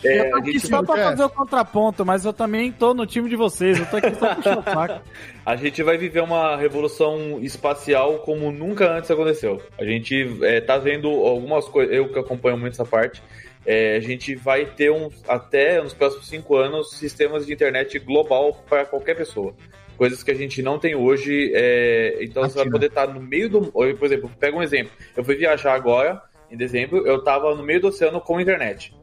é, 0.04 0.20
Eu 0.26 0.30
tô 0.30 0.36
aqui 0.36 0.52
gente, 0.52 0.66
só 0.68 0.82
pra 0.82 0.96
fazer 0.96 1.24
o 1.24 1.30
contraponto, 1.30 2.04
mas 2.04 2.26
eu 2.26 2.32
também 2.32 2.70
tô 2.70 2.92
no 2.92 3.06
time 3.06 3.28
de 3.28 3.36
vocês. 3.36 3.78
Eu 3.78 3.86
tô 3.86 3.96
aqui 3.96 4.14
só 4.14 4.32
o 4.32 4.62
saco. 4.62 5.02
a 5.46 5.56
gente 5.56 5.82
vai 5.82 5.96
viver 5.96 6.20
uma 6.20 6.56
revolução 6.56 7.38
espacial 7.40 8.18
como 8.18 8.52
nunca 8.52 8.92
antes 8.92 9.10
aconteceu. 9.10 9.62
A 9.78 9.84
gente 9.84 10.38
é, 10.42 10.60
tá 10.60 10.76
vendo 10.76 11.08
algumas 11.08 11.64
coisas, 11.66 11.94
eu 11.94 12.08
que 12.12 12.18
acompanho 12.18 12.58
muito 12.58 12.74
essa 12.74 12.84
parte, 12.84 13.22
é, 13.64 13.96
a 13.96 14.00
gente 14.00 14.34
vai 14.34 14.66
ter 14.66 14.90
um, 14.90 15.10
até 15.26 15.80
nos 15.82 15.92
próximos 15.92 16.28
cinco 16.28 16.56
anos 16.56 16.96
sistemas 16.96 17.46
de 17.46 17.52
internet 17.52 17.98
global 17.98 18.64
para 18.68 18.84
qualquer 18.84 19.16
pessoa. 19.16 19.54
Coisas 19.98 20.22
que 20.22 20.30
a 20.30 20.34
gente 20.34 20.62
não 20.62 20.78
tem 20.78 20.94
hoje. 20.94 21.52
é, 21.54 22.18
então 22.22 22.44
você 22.44 22.56
vai 22.56 22.70
poder 22.70 22.86
estar 22.86 23.08
no 23.08 23.20
meio 23.20 23.50
do. 23.50 23.60
Por 23.72 24.06
exemplo, 24.06 24.30
pega 24.38 24.56
um 24.56 24.62
exemplo. 24.62 24.92
Eu 25.14 25.24
fui 25.24 25.34
viajar 25.34 25.74
agora 25.74 26.22
em 26.50 26.56
dezembro, 26.56 27.06
eu 27.06 27.22
tava 27.22 27.54
no 27.54 27.62
meio 27.62 27.80
do 27.80 27.88
oceano 27.88 28.20
com 28.20 28.40
internet. 28.40 28.94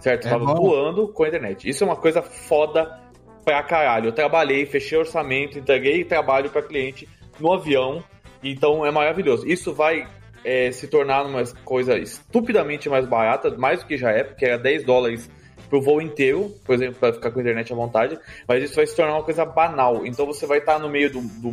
Certo? 0.00 0.28
É 0.28 0.30
tava 0.30 0.44
bom. 0.44 0.54
voando 0.54 1.08
com 1.08 1.26
internet. 1.26 1.68
Isso 1.68 1.84
é 1.84 1.86
uma 1.86 1.96
coisa 1.96 2.22
foda 2.22 3.00
pra 3.44 3.62
caralho. 3.62 4.06
Eu 4.08 4.12
trabalhei, 4.12 4.64
fechei 4.66 4.96
orçamento, 4.96 5.58
entreguei 5.58 6.04
trabalho 6.04 6.48
pra 6.48 6.62
cliente 6.62 7.08
no 7.38 7.52
avião. 7.52 8.02
Então 8.42 8.86
é 8.86 8.90
maravilhoso. 8.90 9.46
Isso 9.46 9.74
vai 9.74 10.06
é, 10.44 10.70
se 10.70 10.86
tornar 10.86 11.26
uma 11.26 11.42
coisa 11.64 11.98
estupidamente 11.98 12.88
mais 12.88 13.04
barata, 13.04 13.50
mais 13.58 13.80
do 13.80 13.86
que 13.86 13.96
já 13.96 14.10
é, 14.12 14.22
porque 14.22 14.44
era 14.44 14.56
10 14.56 14.84
dólares 14.84 15.28
pro 15.68 15.80
voo 15.80 16.00
inteiro, 16.00 16.54
por 16.64 16.74
exemplo, 16.74 16.96
para 16.98 17.12
ficar 17.12 17.30
com 17.30 17.38
a 17.38 17.42
internet 17.42 17.72
à 17.72 17.76
vontade, 17.76 18.18
mas 18.46 18.62
isso 18.62 18.76
vai 18.76 18.86
se 18.86 18.94
tornar 18.94 19.14
uma 19.14 19.22
coisa 19.22 19.44
banal. 19.44 20.06
Então 20.06 20.26
você 20.26 20.46
vai 20.46 20.58
estar 20.58 20.78
no 20.78 20.88
meio 20.88 21.10
do, 21.10 21.20
do, 21.20 21.52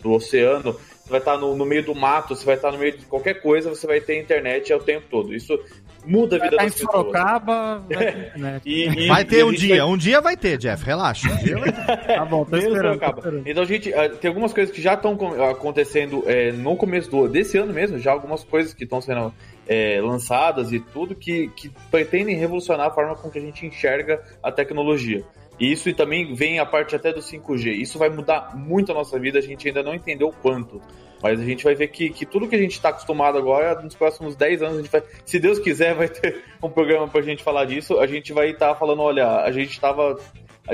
do 0.00 0.12
oceano, 0.12 0.72
você 0.72 1.10
vai 1.10 1.18
estar 1.18 1.36
no, 1.36 1.54
no 1.56 1.64
meio 1.64 1.84
do 1.84 1.94
mato, 1.94 2.34
você 2.34 2.44
vai 2.44 2.56
estar 2.56 2.72
no 2.72 2.78
meio 2.78 2.96
de 2.96 3.04
qualquer 3.06 3.40
coisa, 3.42 3.68
você 3.68 3.86
vai 3.86 4.00
ter 4.00 4.20
internet 4.20 4.72
o 4.72 4.78
tempo 4.78 5.06
todo. 5.10 5.34
Isso 5.34 5.58
muda 6.06 6.36
a 6.36 6.38
vida 6.40 6.56
Tá 6.56 6.62
em 6.62 6.66
das 6.66 6.74
pessoas. 6.74 6.92
Sorocaba, 6.92 7.84
vai 7.88 8.12
ter 8.12 8.18
internet. 8.26 8.62
E- 8.66 8.88
e- 8.88 9.08
Vai 9.08 9.24
ter 9.24 9.44
um 9.44 9.52
dia, 9.52 9.76
vai- 9.84 9.84
um 9.92 9.96
dia 9.96 10.20
vai 10.20 10.36
ter, 10.36 10.56
Jeff, 10.58 10.84
relaxa. 10.84 11.28
Um 11.32 11.36
dia 11.36 11.58
vai 11.58 11.72
ter. 11.72 12.14
Tá 12.14 12.24
bom, 12.24 12.44
tô 12.44 12.56
esperando. 12.56 12.98
tô 13.00 13.06
esperando. 13.06 13.42
Então, 13.48 13.64
gente, 13.64 13.92
ah, 13.94 14.08
tem 14.08 14.28
algumas 14.28 14.52
coisas 14.52 14.74
que 14.74 14.80
já 14.82 14.94
estão 14.94 15.16
acontecendo 15.50 16.22
é, 16.26 16.52
no 16.52 16.76
começo 16.76 17.10
do, 17.10 17.28
desse 17.28 17.56
ano 17.58 17.72
mesmo, 17.72 17.98
já 17.98 18.12
algumas 18.12 18.44
coisas 18.44 18.74
que 18.74 18.84
estão 18.84 19.00
sendo 19.00 19.32
é, 19.66 20.00
lançadas 20.02 20.72
e 20.72 20.78
tudo 20.80 21.14
que, 21.14 21.48
que 21.56 21.70
pretendem 21.90 22.36
revolucionar 22.36 22.88
a 22.88 22.90
forma 22.90 23.14
com 23.14 23.30
que 23.30 23.38
a 23.38 23.42
gente 23.42 23.64
enxerga 23.66 24.20
a 24.42 24.52
tecnologia. 24.52 25.24
E 25.58 25.70
isso 25.70 25.88
e 25.88 25.94
também 25.94 26.34
vem 26.34 26.58
a 26.58 26.66
parte 26.66 26.96
até 26.96 27.12
do 27.12 27.20
5G. 27.20 27.72
Isso 27.80 27.96
vai 27.98 28.08
mudar 28.10 28.56
muito 28.56 28.90
a 28.90 28.94
nossa 28.94 29.18
vida, 29.18 29.38
a 29.38 29.42
gente 29.42 29.66
ainda 29.68 29.82
não 29.84 29.94
entendeu 29.94 30.28
o 30.28 30.32
quanto. 30.32 30.82
Mas 31.24 31.40
a 31.40 31.44
gente 31.44 31.64
vai 31.64 31.74
ver 31.74 31.88
que, 31.88 32.10
que 32.10 32.26
tudo 32.26 32.46
que 32.46 32.54
a 32.54 32.58
gente 32.58 32.72
está 32.72 32.90
acostumado 32.90 33.38
agora, 33.38 33.80
nos 33.80 33.94
próximos 33.94 34.36
10 34.36 34.60
anos, 34.62 34.74
a 34.78 34.82
gente 34.82 34.90
vai, 34.92 35.02
se 35.24 35.38
Deus 35.40 35.58
quiser, 35.58 35.94
vai 35.94 36.06
ter 36.06 36.44
um 36.62 36.68
programa 36.68 37.08
pra 37.08 37.22
gente 37.22 37.42
falar 37.42 37.64
disso. 37.64 37.98
A 37.98 38.06
gente 38.06 38.30
vai 38.30 38.50
estar 38.50 38.74
falando, 38.74 39.00
olha, 39.00 39.26
a 39.40 39.50
gente 39.50 39.80
tava. 39.80 40.20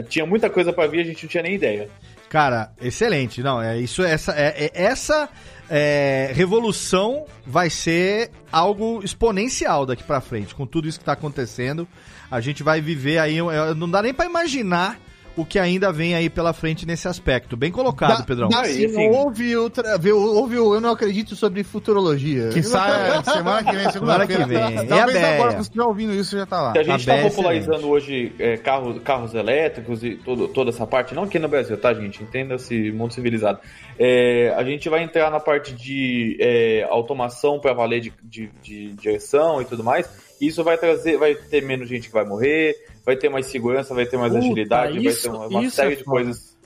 Tinha 0.09 0.27
muita 0.27 0.51
coisa 0.51 0.73
pra 0.73 0.89
vir, 0.89 1.03
a 1.03 1.05
gente 1.05 1.23
não 1.23 1.31
tinha 1.31 1.45
nem 1.45 1.55
ideia. 1.55 1.89
Cara, 2.29 2.73
excelente. 2.83 3.45
Não, 3.45 3.63
é 3.63 3.79
isso, 3.79 4.03
essa, 4.03 4.33
é, 4.33 4.67
é- 4.67 4.71
essa 4.75 5.29
é, 5.71 6.33
revolução 6.35 7.27
vai 7.47 7.71
ser 7.71 8.33
algo 8.51 9.05
exponencial 9.05 9.87
daqui 9.87 10.03
pra 10.03 10.21
frente. 10.21 10.53
Com 10.53 10.67
tudo 10.67 10.89
isso 10.89 10.99
que 10.99 11.05
tá 11.05 11.13
acontecendo, 11.13 11.87
a 12.29 12.41
gente 12.41 12.65
vai 12.65 12.81
viver 12.81 13.19
aí. 13.19 13.39
é, 13.39 13.73
Não 13.77 13.89
dá 13.89 14.03
nem 14.03 14.13
pra 14.13 14.27
imaginar 14.27 14.99
o 15.41 15.45
que 15.45 15.59
ainda 15.59 15.93
vem 15.93 16.15
aí 16.15 16.29
pela 16.31 16.53
frente 16.53 16.87
nesse 16.87 17.09
aspecto. 17.09 17.57
Bem 17.57 17.71
colocado, 17.71 18.19
Dá- 18.19 18.25
Pedrão. 18.25 18.49
sim, 18.65 19.09
houve, 19.11 19.57
outra, 19.57 19.99
houve 20.15 20.59
o 20.59 20.75
Eu 20.75 20.81
Não 20.81 20.91
Acredito 20.93 21.35
sobre 21.37 21.63
Futurologia. 21.65 22.49
Que 22.51 22.63
sai 22.63 23.23
semana 23.25 23.65
que 23.65 23.77
vem, 23.77 23.91
Semana 23.91 24.27
que 24.27 24.37
vem. 24.45 24.59
É 24.59 24.79
a 24.79 24.85
Talvez 24.87 25.13
Beia. 25.21 25.35
agora 25.35 25.49
que 25.51 25.57
você 25.57 25.61
estiver 25.63 25.85
ouvindo 25.85 26.15
isso 26.15 26.37
já 26.37 26.47
tá 26.47 26.61
lá. 26.61 26.73
Se 26.73 26.79
a 26.79 26.83
gente 26.83 26.91
Tá 26.91 26.97
está 26.99 27.15
bem, 27.17 27.31
popularizando 27.31 27.89
hoje 27.89 28.33
é, 28.39 28.57
carros, 28.57 29.01
carros 29.03 29.35
elétricos 29.35 30.05
e 30.05 30.17
todo, 30.17 30.49
toda 30.49 30.71
essa 30.71 30.87
parte, 30.87 31.15
não 31.15 31.25
aqui 31.25 31.39
no 31.39 31.49
Brasil, 31.49 31.77
tá, 31.79 31.93
gente? 31.95 32.23
Entenda-se 32.23 32.91
mundo 32.93 33.13
civilizado. 33.13 33.59
É, 33.99 34.53
a 34.57 34.63
gente 34.65 34.89
vai 34.89 35.03
entrar 35.03 35.31
na 35.31 35.41
parte 35.41 35.73
de 35.73 36.37
é, 36.41 36.87
automação 36.91 37.59
para 37.61 37.73
valer 37.73 38.01
de, 38.01 38.13
de, 38.23 38.51
de 38.63 38.93
direção 38.95 39.61
e 39.61 39.65
tudo 39.65 39.83
mais. 39.85 40.09
Isso 40.41 40.65
vai 40.65 40.79
trazer, 40.79 41.17
vai 41.19 41.35
ter 41.35 41.63
menos 41.63 41.89
gente 41.89 42.09
que 42.09 42.13
vai 42.15 42.25
morrer, 42.25 42.75
vai 43.05 43.17
ter 43.17 43.29
mais 43.29 43.47
segurança, 43.47 43.95
vai 43.95 44.07
ter 44.07 44.17
mais 44.17 44.33
Puta, 44.33 44.45
agilidade, 44.45 45.07
isso- 45.07 45.31
vai 45.31 45.49
ter 45.49 45.55
uma, 45.55 45.71
série 45.71 45.93
é 45.93 45.97
de 45.97 46.05
coisas 46.05 46.57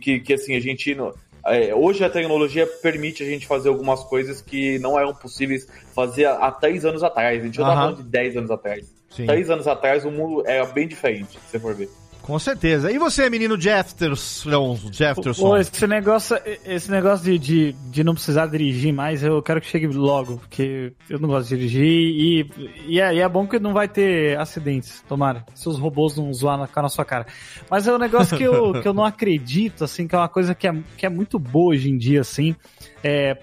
que, 0.00 0.20
que 0.20 0.32
assim 0.34 0.56
a 0.56 0.60
gente 0.60 0.94
não- 0.94 1.12
é, 1.46 1.74
hoje 1.74 2.04
a 2.04 2.10
tecnologia 2.10 2.66
permite 2.66 3.22
a 3.22 3.26
gente 3.26 3.46
fazer 3.46 3.68
algumas 3.68 4.02
coisas 4.04 4.40
que 4.42 4.78
não 4.80 4.98
eram 4.98 5.14
possíveis 5.14 5.66
fazer 5.94 6.24
há, 6.26 6.34
há 6.34 6.50
três 6.52 6.84
anos 6.84 7.02
atrás. 7.02 7.40
A 7.40 7.44
gente 7.46 7.58
não 7.58 7.64
tá 7.66 7.72
Aham. 7.72 7.80
falando 7.82 7.96
de 7.98 8.02
10 8.10 8.36
anos 8.36 8.50
atrás. 8.50 8.92
Sim. 9.10 9.24
Três 9.26 9.48
anos 9.48 9.66
atrás 9.66 10.04
o 10.04 10.10
mundo 10.10 10.42
era 10.46 10.66
bem 10.66 10.86
diferente, 10.86 11.38
se 11.38 11.50
você 11.50 11.58
for 11.58 11.74
ver. 11.74 11.88
Com 12.28 12.38
certeza. 12.38 12.92
E 12.92 12.98
você, 12.98 13.30
menino 13.30 13.58
Jefferson? 13.58 14.78
Jefferson. 14.92 15.48
Pô, 15.48 15.56
esse 15.56 15.86
negócio, 15.86 16.38
esse 16.62 16.90
negócio 16.90 17.24
de, 17.24 17.38
de, 17.38 17.72
de 17.90 18.04
não 18.04 18.12
precisar 18.12 18.44
dirigir 18.48 18.92
mais, 18.92 19.22
eu 19.22 19.40
quero 19.40 19.62
que 19.62 19.66
chegue 19.66 19.86
logo, 19.86 20.36
porque 20.36 20.92
eu 21.08 21.18
não 21.18 21.26
gosto 21.26 21.48
de 21.48 21.56
dirigir 21.56 21.86
e, 21.86 22.50
e, 22.86 23.00
é, 23.00 23.14
e 23.14 23.20
é 23.20 23.26
bom 23.26 23.48
que 23.48 23.58
não 23.58 23.72
vai 23.72 23.88
ter 23.88 24.38
acidentes, 24.38 25.02
tomara. 25.08 25.42
Se 25.54 25.70
os 25.70 25.78
robôs 25.78 26.18
não 26.18 26.30
zoar 26.34 26.58
na, 26.58 26.68
com 26.68 26.80
a 26.80 26.88
sua 26.90 27.02
cara. 27.02 27.26
Mas 27.70 27.88
é 27.88 27.94
um 27.94 27.98
negócio 27.98 28.36
que 28.36 28.44
eu, 28.44 28.74
que 28.82 28.86
eu 28.86 28.92
não 28.92 29.06
acredito, 29.06 29.84
assim, 29.84 30.06
que 30.06 30.14
é 30.14 30.18
uma 30.18 30.28
coisa 30.28 30.54
que 30.54 30.68
é, 30.68 30.76
que 30.98 31.06
é 31.06 31.08
muito 31.08 31.38
boa 31.38 31.72
hoje 31.72 31.88
em 31.88 31.96
dia, 31.96 32.20
assim. 32.20 32.54
É, 33.02 33.38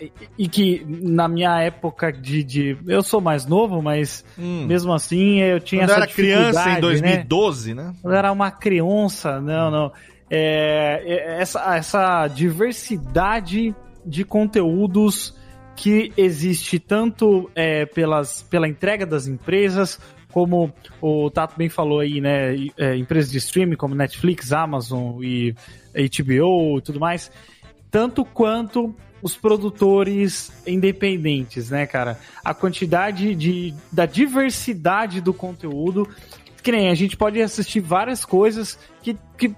e- 0.00 0.12
e 0.38 0.48
que 0.48 0.84
na 0.88 1.28
minha 1.28 1.60
época 1.60 2.12
de, 2.12 2.42
de. 2.44 2.76
Eu 2.86 3.02
sou 3.02 3.20
mais 3.20 3.46
novo, 3.46 3.80
mas 3.82 4.24
Hum. 4.38 4.66
mesmo 4.66 4.92
assim 4.92 5.40
eu 5.40 5.60
tinha 5.60 5.82
Quando 5.82 5.90
eu 5.90 5.94
essa 5.96 6.04
era 6.04 6.12
criança 6.12 6.60
em 6.60 6.74
dificuldade, 6.74 7.02
né? 7.02 7.16
2012, 7.16 7.74
né? 7.74 7.92
Quando 8.02 8.12
eu 8.14 8.18
era 8.18 8.32
uma 8.32 8.50
criança, 8.50 9.40
não, 9.40 9.70
não. 9.70 9.92
É, 10.30 11.02
é, 11.04 11.40
essa, 11.42 11.76
essa 11.76 12.28
diversidade 12.28 13.74
de 14.04 14.24
conteúdos 14.24 15.34
que 15.76 16.12
existe 16.16 16.78
tanto 16.78 17.50
é, 17.54 17.86
pelas, 17.86 18.42
pela 18.42 18.68
entrega 18.68 19.06
das 19.06 19.26
empresas, 19.26 19.98
como 20.32 20.72
o 21.00 21.30
Tato 21.30 21.56
bem 21.56 21.68
falou 21.68 22.00
aí, 22.00 22.20
né? 22.20 22.54
é, 22.76 22.96
empresas 22.96 23.30
de 23.32 23.38
streaming 23.38 23.76
como 23.76 23.94
Netflix, 23.94 24.52
Amazon 24.52 25.22
e 25.22 25.54
HBO 25.94 26.78
e 26.78 26.82
tudo 26.82 27.00
mais, 27.00 27.32
tanto 27.90 28.24
quanto 28.24 28.94
os 29.22 29.36
produtores 29.36 30.50
independentes, 30.66 31.70
né, 31.70 31.86
cara? 31.86 32.18
A 32.44 32.52
quantidade 32.54 33.34
de, 33.34 33.74
da 33.92 34.06
diversidade 34.06 35.20
do 35.20 35.32
conteúdo 35.34 36.08
que 36.62 36.70
nem 36.70 36.90
a 36.90 36.94
gente 36.94 37.16
pode 37.16 37.40
assistir 37.40 37.80
várias 37.80 38.22
coisas 38.22 38.78
que, 39.02 39.16
que 39.38 39.54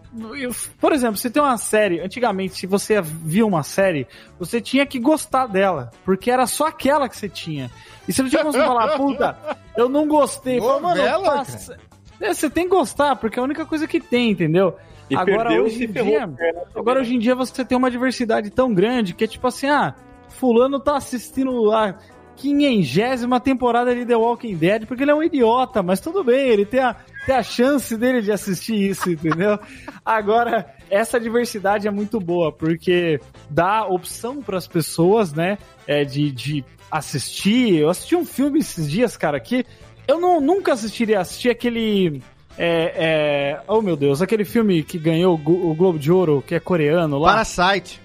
por 0.80 0.92
exemplo, 0.92 1.16
você 1.16 1.28
tem 1.28 1.42
uma 1.42 1.58
série, 1.58 1.98
antigamente, 2.00 2.54
se 2.56 2.64
você 2.64 3.02
via 3.02 3.44
uma 3.44 3.64
série, 3.64 4.06
você 4.38 4.60
tinha 4.60 4.86
que 4.86 5.00
gostar 5.00 5.48
dela, 5.48 5.90
porque 6.04 6.30
era 6.30 6.46
só 6.46 6.68
aquela 6.68 7.08
que 7.08 7.16
você 7.16 7.28
tinha. 7.28 7.68
E 8.06 8.12
você 8.12 8.22
não 8.22 8.30
tinha 8.30 8.42
como 8.42 8.52
falar, 8.54 8.94
puta, 8.96 9.36
eu 9.76 9.88
não 9.88 10.06
gostei. 10.06 10.60
Mano, 10.80 11.00
passa- 11.24 11.76
É, 12.20 12.32
você 12.32 12.48
tem 12.48 12.64
que 12.68 12.70
gostar, 12.70 13.16
porque 13.16 13.36
é 13.36 13.42
a 13.42 13.44
única 13.44 13.66
coisa 13.66 13.88
que 13.88 13.98
tem, 14.00 14.30
entendeu? 14.30 14.76
E 15.12 15.16
Agora, 15.16 15.50
perdeu 15.50 15.64
hoje 15.64 15.84
em 15.84 15.92
dia, 15.92 16.30
Agora, 16.74 17.00
hoje 17.00 17.14
em 17.14 17.18
dia, 17.18 17.34
você 17.34 17.62
tem 17.62 17.76
uma 17.76 17.90
diversidade 17.90 18.48
tão 18.48 18.72
grande 18.72 19.12
que 19.12 19.24
é 19.24 19.26
tipo 19.26 19.46
assim, 19.46 19.68
ah, 19.68 19.94
fulano 20.30 20.80
tá 20.80 20.96
assistindo 20.96 21.70
a 21.70 21.98
quinhengésima 22.34 23.38
temporada 23.38 23.94
de 23.94 24.06
The 24.06 24.16
Walking 24.16 24.56
Dead 24.56 24.86
porque 24.86 25.04
ele 25.04 25.10
é 25.10 25.14
um 25.14 25.22
idiota, 25.22 25.82
mas 25.82 26.00
tudo 26.00 26.24
bem, 26.24 26.48
ele 26.48 26.64
tem 26.64 26.80
a, 26.80 26.96
tem 27.26 27.34
a 27.34 27.42
chance 27.42 27.94
dele 27.94 28.22
de 28.22 28.32
assistir 28.32 28.74
isso, 28.74 29.10
entendeu? 29.10 29.58
Agora, 30.02 30.74
essa 30.88 31.20
diversidade 31.20 31.86
é 31.86 31.90
muito 31.90 32.18
boa, 32.18 32.50
porque 32.50 33.20
dá 33.50 33.84
opção 33.86 34.40
para 34.40 34.56
as 34.56 34.66
pessoas, 34.66 35.34
né, 35.34 35.58
é, 35.86 36.04
de, 36.04 36.32
de 36.32 36.64
assistir. 36.90 37.76
Eu 37.76 37.90
assisti 37.90 38.16
um 38.16 38.24
filme 38.24 38.60
esses 38.60 38.90
dias, 38.90 39.14
cara, 39.14 39.38
que 39.38 39.66
eu 40.08 40.18
não, 40.18 40.40
nunca 40.40 40.72
assistiria, 40.72 41.20
assistir 41.20 41.50
aquele... 41.50 42.22
É, 42.58 42.92
é, 43.58 43.60
oh 43.66 43.80
meu 43.80 43.96
Deus, 43.96 44.20
aquele 44.20 44.44
filme 44.44 44.82
que 44.82 44.98
ganhou 44.98 45.34
o 45.34 45.38
Glo- 45.38 45.70
o 45.70 45.74
Globo 45.74 45.98
de 45.98 46.12
Ouro, 46.12 46.42
que 46.46 46.54
é 46.54 46.60
coreano 46.60 47.18
lá. 47.18 47.30
Parasite. 47.32 48.00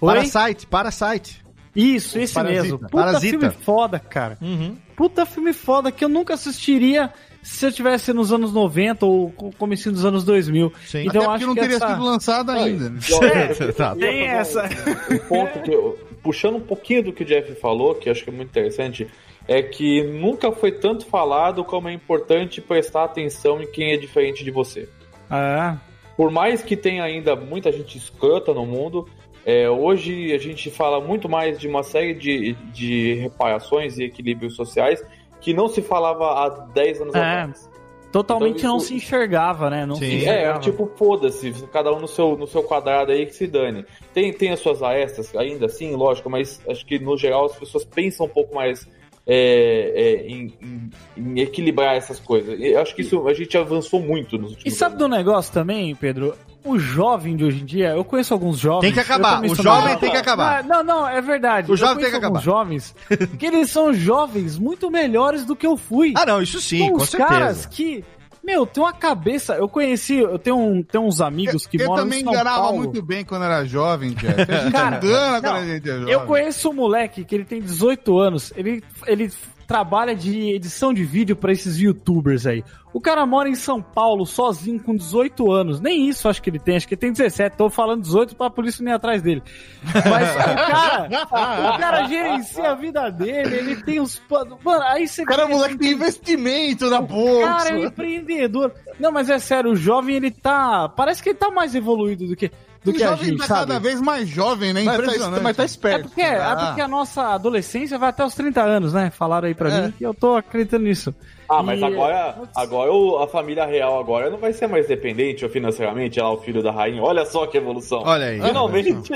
Oi? 0.00 0.14
Parasite, 0.14 0.66
Parasite. 0.66 1.44
Isso, 1.74 2.18
esse 2.18 2.32
Parasita. 2.32 2.62
mesmo. 2.62 2.78
Puta 2.78 2.90
Parasita. 2.90 3.38
filme 3.38 3.54
foda, 3.62 3.98
cara. 3.98 4.38
Uhum. 4.40 4.76
Puta 4.96 5.26
filme 5.26 5.52
foda 5.52 5.92
que 5.92 6.02
eu 6.04 6.08
nunca 6.08 6.32
assistiria 6.34 7.12
se 7.42 7.66
eu 7.66 7.70
tivesse 7.70 8.12
nos 8.14 8.32
anos 8.32 8.52
90 8.52 9.04
ou 9.04 9.30
co- 9.30 9.50
comecinho 9.58 9.94
dos 9.94 10.04
anos 10.04 10.24
2000. 10.24 10.72
Sim. 10.86 11.04
Então 11.06 11.22
Até 11.22 11.30
acho 11.34 11.46
não 11.46 11.54
que 11.54 11.60
teria 11.60 11.76
essa... 11.76 11.88
sido 11.88 12.02
lançado 12.04 12.50
ainda. 12.50 12.88
né? 12.90 12.98
Tá. 13.76 13.94
Tem 13.94 14.22
essa. 14.26 14.64
Um 15.10 15.18
ponto 15.28 15.60
que 15.60 15.70
eu, 15.70 15.98
puxando 16.22 16.56
um 16.56 16.60
pouquinho 16.60 17.04
do 17.04 17.12
que 17.12 17.22
o 17.22 17.26
Jeff 17.26 17.54
falou, 17.60 17.94
que 17.94 18.08
eu 18.08 18.12
acho 18.12 18.24
que 18.24 18.30
é 18.30 18.32
muito 18.32 18.48
interessante, 18.48 19.06
é 19.48 19.62
que 19.62 20.02
nunca 20.02 20.50
foi 20.52 20.72
tanto 20.72 21.06
falado 21.06 21.64
como 21.64 21.88
é 21.88 21.92
importante 21.92 22.60
prestar 22.60 23.04
atenção 23.04 23.60
em 23.62 23.66
quem 23.70 23.92
é 23.92 23.96
diferente 23.96 24.42
de 24.44 24.50
você. 24.50 24.88
Ah, 25.30 25.76
Por 26.16 26.30
mais 26.30 26.62
que 26.62 26.76
tenha 26.76 27.04
ainda 27.04 27.36
muita 27.36 27.70
gente 27.70 27.98
escrota 27.98 28.52
no 28.54 28.64
mundo, 28.64 29.06
é, 29.44 29.68
hoje 29.70 30.32
a 30.32 30.38
gente 30.38 30.70
fala 30.70 31.00
muito 31.00 31.28
mais 31.28 31.58
de 31.58 31.68
uma 31.68 31.82
série 31.82 32.14
de, 32.14 32.54
de 32.72 33.14
reparações 33.14 33.98
e 33.98 34.04
equilíbrios 34.04 34.56
sociais 34.56 35.04
que 35.40 35.52
não 35.52 35.68
se 35.68 35.82
falava 35.82 36.24
há 36.44 36.48
10 36.72 37.00
anos 37.02 37.14
É. 37.14 37.18
atrás. 37.18 37.70
totalmente 38.10 38.58
Então, 38.58 38.70
não 38.70 38.76
isso- 38.78 38.86
se 38.86 38.94
enxergava, 38.94 39.68
né? 39.68 39.84
Não 39.84 39.96
Sim. 39.96 40.06
se 40.06 40.14
É, 40.14 40.16
enxergava. 40.16 40.58
tipo, 40.60 40.90
foda-se, 40.96 41.52
cada 41.70 41.92
um 41.92 42.00
no 42.00 42.08
seu, 42.08 42.34
no 42.36 42.46
seu 42.46 42.62
quadrado 42.62 43.12
aí 43.12 43.26
que 43.26 43.34
se 43.34 43.46
dane. 43.46 43.84
Tem, 44.14 44.32
tem 44.32 44.50
as 44.52 44.60
suas 44.60 44.82
arestas, 44.82 45.36
ainda 45.36 45.66
assim, 45.66 45.94
lógico, 45.94 46.30
mas 46.30 46.60
acho 46.66 46.86
que 46.86 46.98
no 46.98 47.16
geral 47.18 47.44
as 47.44 47.56
pessoas 47.56 47.84
pensam 47.84 48.24
um 48.24 48.28
pouco 48.30 48.54
mais 48.54 48.88
é, 49.26 49.92
é, 49.94 50.26
em, 50.28 50.52
em- 50.62 50.90
em 51.16 51.40
equilibrar 51.40 51.96
essas 51.96 52.20
coisas. 52.20 52.58
E 52.60 52.66
eu 52.68 52.80
acho 52.80 52.94
que 52.94 53.02
isso 53.02 53.26
a 53.26 53.34
gente 53.34 53.56
avançou 53.58 54.00
muito 54.00 54.38
nos 54.38 54.52
E 54.52 54.54
últimos 54.54 54.78
sabe 54.78 54.94
anos. 54.94 55.08
do 55.08 55.16
negócio 55.16 55.52
também, 55.52 55.94
Pedro? 55.94 56.34
o 56.64 56.80
jovem 56.80 57.36
de 57.36 57.44
hoje 57.44 57.62
em 57.62 57.64
dia, 57.64 57.90
eu 57.90 58.04
conheço 58.04 58.34
alguns 58.34 58.58
jovens. 58.58 58.80
Tem 58.80 58.92
que 58.92 58.98
acabar. 58.98 59.40
O 59.44 59.54
jovem 59.54 59.96
tem 59.98 60.10
que 60.10 60.16
acabar. 60.16 60.64
Não, 60.64 60.82
não, 60.82 61.06
é 61.06 61.20
verdade. 61.22 61.70
O 61.70 61.74
Eu 61.74 61.76
jovem 61.76 61.94
tem 61.98 62.04
conheço 62.06 62.18
que 62.18 62.26
alguns 62.26 62.42
jovens 62.42 62.94
que 63.38 63.46
eles 63.46 63.70
são 63.70 63.94
jovens 63.94 64.58
muito 64.58 64.90
melhores 64.90 65.44
do 65.44 65.54
que 65.54 65.64
eu 65.64 65.76
fui. 65.76 66.12
Ah, 66.16 66.26
não, 66.26 66.42
isso 66.42 66.60
sim, 66.60 66.78
São 66.78 66.88
com 66.90 66.96
os 66.96 67.08
certeza. 67.08 67.28
caras 67.32 67.66
que, 67.66 68.04
meu, 68.46 68.64
tem 68.64 68.82
uma 68.82 68.92
cabeça. 68.92 69.54
Eu 69.54 69.68
conheci, 69.68 70.18
eu 70.18 70.38
tenho, 70.38 70.56
um, 70.56 70.80
tenho 70.80 71.04
uns 71.04 71.20
amigos 71.20 71.66
que 71.66 71.80
eu 71.80 71.88
moram 71.88 72.04
também 72.04 72.20
em 72.20 72.24
São 72.24 72.32
enganava 72.32 72.62
Paulo. 72.62 72.78
muito 72.78 73.02
bem 73.02 73.24
quando 73.24 73.44
era 73.44 73.64
jovem, 73.64 74.14
Jeff. 74.14 74.40
A 74.40 74.58
gente 74.60 74.72
Cara, 74.72 74.96
engana 74.98 75.40
quando 75.40 75.52
não, 75.52 75.60
a 75.60 75.66
gente 75.66 75.90
é 75.90 75.92
jovem. 75.92 76.12
Eu 76.12 76.20
conheço 76.20 76.70
um 76.70 76.72
moleque 76.72 77.24
que 77.24 77.34
ele 77.34 77.44
tem 77.44 77.60
18 77.60 78.18
anos. 78.18 78.52
Ele, 78.56 78.84
ele 79.06 79.32
trabalha 79.66 80.14
de 80.14 80.54
edição 80.54 80.92
de 80.94 81.04
vídeo 81.04 81.34
pra 81.36 81.52
esses 81.52 81.78
youtubers 81.78 82.46
aí. 82.46 82.62
O 82.92 83.00
cara 83.00 83.26
mora 83.26 83.46
em 83.48 83.54
São 83.54 83.82
Paulo 83.82 84.24
sozinho 84.24 84.80
com 84.82 84.96
18 84.96 85.50
anos. 85.52 85.80
Nem 85.80 86.08
isso 86.08 86.28
acho 86.28 86.40
que 86.42 86.48
ele 86.48 86.58
tem, 86.58 86.76
acho 86.76 86.88
que 86.88 86.94
ele 86.94 87.00
tem 87.00 87.12
17. 87.12 87.54
Tô 87.56 87.68
falando 87.68 88.00
18 88.00 88.34
pra 88.34 88.48
polícia 88.48 88.82
nem 88.82 88.94
atrás 88.94 89.20
dele. 89.20 89.42
Mas 89.84 90.34
o 90.34 90.38
cara, 90.38 91.74
o 91.74 91.78
cara 91.78 92.04
gerencia 92.08 92.70
a 92.70 92.74
vida 92.74 93.10
dele, 93.10 93.54
ele 93.56 93.82
tem 93.82 94.00
os. 94.00 94.20
Mano, 94.64 94.82
aí 94.84 95.06
você 95.06 95.22
O 95.22 95.26
cara 95.26 95.42
é 95.42 95.46
moleque 95.48 95.76
tem 95.76 95.92
investimento 95.92 96.88
na 96.88 97.00
o 97.00 97.06
bolsa. 97.06 97.46
cara 97.46 97.78
é 97.78 97.84
empreendedor. 97.84 98.72
Não, 98.98 99.12
mas 99.12 99.28
é 99.28 99.38
sério, 99.38 99.72
o 99.72 99.76
jovem 99.76 100.16
ele 100.16 100.30
tá. 100.30 100.88
Parece 100.88 101.22
que 101.22 101.30
ele 101.30 101.38
tá 101.38 101.50
mais 101.50 101.74
evoluído 101.74 102.26
do 102.26 102.34
que, 102.34 102.50
do 102.86 102.90
o 102.92 102.94
que 102.94 103.02
a 103.04 103.08
jovem 103.10 103.24
gente, 103.30 103.38
tá 103.38 103.46
sabe? 103.46 103.60
cada 103.68 103.78
vez 103.80 104.00
mais 104.00 104.28
jovem, 104.28 104.72
né? 104.72 104.82
Mas 104.84 104.96
tá, 104.96 105.02
Impressionante. 105.02 105.42
mas 105.42 105.56
tá 105.56 105.62
É 105.62 105.66
esperto. 105.66 106.02
porque, 106.08 106.20
é 106.22 106.36
Ah. 106.36 106.56
porque 106.56 106.80
a 106.80 106.88
nossa 106.88 107.22
adolescência 107.34 107.98
vai 107.98 108.08
até 108.08 108.24
os 108.24 108.34
30 108.34 108.62
anos, 108.62 108.92
né? 108.92 109.10
Falaram 109.10 109.46
aí 109.48 109.54
pra 109.54 109.68
É. 109.70 109.82
mim 109.88 109.94
e 110.00 110.04
eu 110.04 110.14
tô 110.14 110.36
acreditando 110.36 110.84
nisso. 110.84 111.14
Ah, 111.48 111.62
mas 111.62 111.80
E- 111.80 111.84
agora, 111.84 112.34
agora 112.56 112.92
o- 112.92 113.18
a 113.18 113.28
família 113.28 113.64
real 113.66 114.00
agora 114.00 114.30
não 114.30 114.38
vai 114.38 114.52
ser 114.52 114.66
mais 114.66 114.88
dependente 114.88 115.44
ou 115.44 115.50
financeiramente, 115.50 116.18
ela 116.18 116.30
é 116.30 116.32
o 116.32 116.38
filho 116.38 116.62
da 116.62 116.72
rainha. 116.72 117.02
Olha 117.02 117.24
só 117.26 117.46
que 117.46 117.56
evolução. 117.56 118.02
Olha 118.04 118.26
aí. 118.26 118.40
Finalmente. 118.40 119.10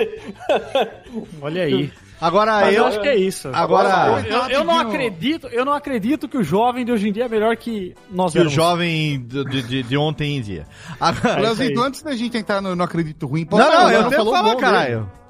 Olha 1.41 1.63
aí. 1.63 1.91
Agora 2.21 2.53
Mas 2.61 2.75
eu 2.75 2.83
eu. 2.83 2.87
acho 2.87 3.01
que 3.01 3.09
é 3.09 3.17
isso. 3.17 3.49
Agora- 3.53 4.23
eu, 4.29 4.49
eu 4.59 4.65
não 4.65 4.79
acredito, 4.79 5.47
eu 5.49 5.65
não 5.65 5.73
acredito 5.73 6.29
que 6.29 6.37
o 6.37 6.43
jovem 6.45 6.85
de 6.85 6.93
hoje 6.93 7.09
em 7.09 7.13
dia 7.13 7.25
é 7.25 7.29
melhor 7.29 7.57
que 7.57 7.95
nós 8.11 8.33
Que 8.33 8.41
o 8.41 8.49
jovem 8.49 9.21
de, 9.27 9.45
de, 9.63 9.83
de 9.83 9.97
ontem 9.97 10.37
em 10.37 10.41
dia. 10.43 10.67
Agora, 11.01 11.41
Leozito, 11.41 11.81
antes 11.81 12.03
da 12.03 12.15
gente 12.15 12.37
entrar 12.37 12.61
no 12.61 12.77
Não 12.77 12.85
Acredito 12.85 13.27
Ruim, 13.27 13.45
pode 13.47 13.63
não, 13.65 13.71
falar, 13.73 13.85
não, 13.85 13.91
eu 13.93 14.03
não 14.03 14.09
tenho 14.11 14.25
que 14.25 14.31
falou 14.31 14.35
falar, 14.49 14.57
caralho. 14.57 14.99
dele. 15.01 15.21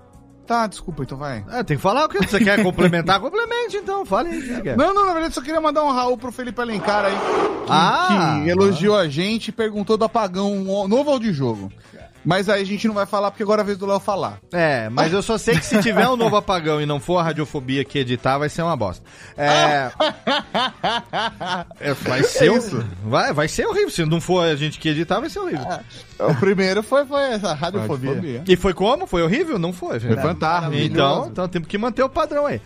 Tá, 0.47 0.67
desculpa, 0.67 1.05
então 1.05 1.17
vai. 1.17 1.45
É, 1.53 1.63
tem 1.63 1.77
que 1.77 1.83
falar 1.83 2.07
o 2.07 2.09
que 2.09 2.19
você 2.27 2.41
quer 2.43 2.61
complementar, 2.61 3.21
complemente 3.23 3.77
então, 3.77 4.05
fale 4.05 4.31
aí 4.31 4.39
o 4.39 4.43
que 4.43 4.49
você 4.55 4.61
quer. 4.63 4.77
Não, 4.77 4.93
não, 4.93 5.07
na 5.07 5.13
verdade 5.13 5.33
só 5.33 5.41
queria 5.41 5.61
mandar 5.61 5.85
um 5.85 5.93
Raul 5.93 6.19
pro 6.19 6.33
Felipe 6.33 6.61
Alencar 6.61 7.05
aí, 7.05 7.13
que, 7.67 7.71
Ah! 7.73 8.41
que 8.43 8.51
elogiou 8.51 8.97
a 8.97 9.07
gente 9.09 9.49
e 9.49 9.53
perguntou 9.53 9.97
do 9.97 10.05
apagão, 10.05 10.53
um 10.53 10.89
novo 10.89 11.09
audiojogo. 11.09 11.71
Mas 12.25 12.49
aí 12.49 12.63
a 12.63 12.67
gente 12.67 12.87
não 12.87 12.95
vai 12.95 13.07
falar 13.07 13.31
porque 13.31 13.43
agora 13.43 13.63
é 13.63 13.65
a 13.65 13.67
vez 13.67 13.79
do 13.79 13.87
Léo 13.87 13.99
falar. 14.01 14.39
É, 14.53 14.89
mas 14.91 15.13
eu 15.13 15.23
só 15.23 15.39
sei 15.39 15.57
que 15.57 15.65
se 15.65 15.81
tiver 15.83 16.09
um 16.09 16.17
novo 16.17 16.37
apagão 16.37 16.81
e 16.81 16.87
não 16.87 17.01
for 17.01 17.19
a 17.19 17.23
radiofobia 17.23 17.85
que 17.85 17.99
editar, 17.99 18.39
vai 18.39 18.49
ser 18.49 18.63
uma 18.63 18.77
bosta. 18.77 19.05
É. 19.37 19.91
é, 21.81 21.95
vai 21.95 22.23
ser. 22.25 22.53
isso? 22.53 22.85
Vai, 23.05 23.33
vai 23.33 23.49
ser 23.49 23.67
horrível. 23.67 23.91
Se 23.91 24.05
não 24.05 24.21
for 24.21 24.45
a 24.45 24.55
gente 24.55 24.79
que 24.79 24.89
editar, 24.89 25.21
vai 25.21 25.31
ser 25.31 25.39
horrível. 25.39 25.67
O 26.19 26.35
primeiro 26.35 26.83
foi, 26.83 27.07
foi 27.07 27.23
essa 27.23 27.55
radiofobia. 27.55 28.15
Radiofobia. 28.15 28.45
E 28.47 28.57
foi 28.57 28.75
como? 28.75 29.07
Foi 29.07 29.23
horrível? 29.23 29.59
Não 29.59 29.73
foi. 29.73 29.99
Foi 30.01 30.17
fantástico. 30.17 30.75
Então, 30.75 31.29
então 31.31 31.49
temos 31.49 31.69
que 31.69 31.79
manter 31.79 32.03
o 32.03 32.09
padrão 32.09 32.47
aí. 32.47 32.61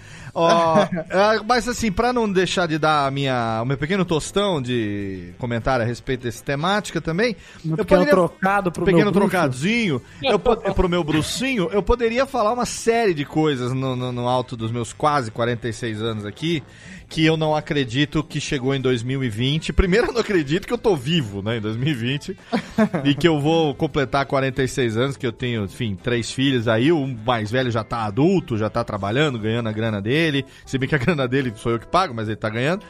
É, 1.09 1.41
mas 1.47 1.69
assim, 1.69 1.93
pra 1.93 2.13
não 2.13 2.31
deixar 2.31 2.67
de 2.67 2.77
dar 2.77 3.07
a 3.07 3.11
minha, 3.11 3.61
o 3.63 3.65
meu 3.65 3.79
pequeno 3.79 4.05
tostão 4.05 4.61
de 4.61 5.33
comentário 5.39 5.85
a 5.85 5.87
respeito 5.87 6.23
dessa 6.25 6.43
temática 6.43 7.01
também, 7.01 7.37
Um 7.65 7.71
eu 7.71 7.77
pequeno 7.77 8.01
poderia 8.01 8.11
trocado 8.11 8.73
pro 8.73 8.85
pequeno 8.85 9.05
meu 9.05 9.13
bruxo. 9.13 9.31
trocadinho, 9.31 10.03
eu, 10.23 10.39
pro 10.75 10.89
meu 10.89 11.05
brucinho, 11.05 11.69
eu 11.73 11.83
poderia 11.83 12.27
falar 12.27 12.53
uma 12.53 12.67
série 12.67 13.15
de 13.15 13.25
coisas 13.25 13.73
no, 13.73 13.95
no, 13.95 14.11
no 14.11 14.29
alto 14.29 14.57
dos 14.57 14.73
meus 14.73 14.93
quase 14.93 15.31
46 15.31 16.03
anos 16.03 16.27
aqui, 16.27 16.63
que 17.09 17.25
eu 17.25 17.37
não 17.37 17.55
acredito 17.55 18.23
que 18.23 18.41
chegou 18.41 18.75
em 18.75 18.81
2020. 18.81 19.73
Primeiro, 19.73 20.09
eu 20.09 20.13
não 20.13 20.21
acredito 20.21 20.67
que 20.67 20.73
eu 20.73 20.79
tô 20.79 20.97
vivo, 20.97 21.43
né, 21.43 21.59
em 21.59 21.61
2020, 21.61 22.37
e 23.05 23.15
que 23.15 23.27
eu 23.27 23.41
vou 23.41 23.75
completar 23.75 24.27
46 24.27 24.97
anos, 24.97 25.17
que 25.17 25.27
eu 25.27 25.33
tenho, 25.33 25.65
enfim, 25.65 25.97
três 26.01 26.31
filhos 26.31 26.69
aí, 26.69 26.91
o 26.91 27.07
mais 27.07 27.51
velho 27.51 27.71
já 27.71 27.85
tá 27.85 28.05
adulto, 28.05 28.57
já 28.57 28.69
tá 28.69 28.83
trabalhando, 28.83 29.39
ganhando 29.39 29.69
a 29.69 29.73
grana 29.73 30.01
dele, 30.01 30.45
se 30.67 30.79
bem 30.79 30.89
que 30.89 30.95
a 30.95 30.99
grana 31.05 31.29
dele 31.29 31.53
sou 31.57 31.73
eu 31.73 31.79
que 31.79 31.87
pago, 31.87 32.15
mas 32.15 32.29
ele 32.29 32.37
tá 32.37 32.49
ganhando 32.49 32.85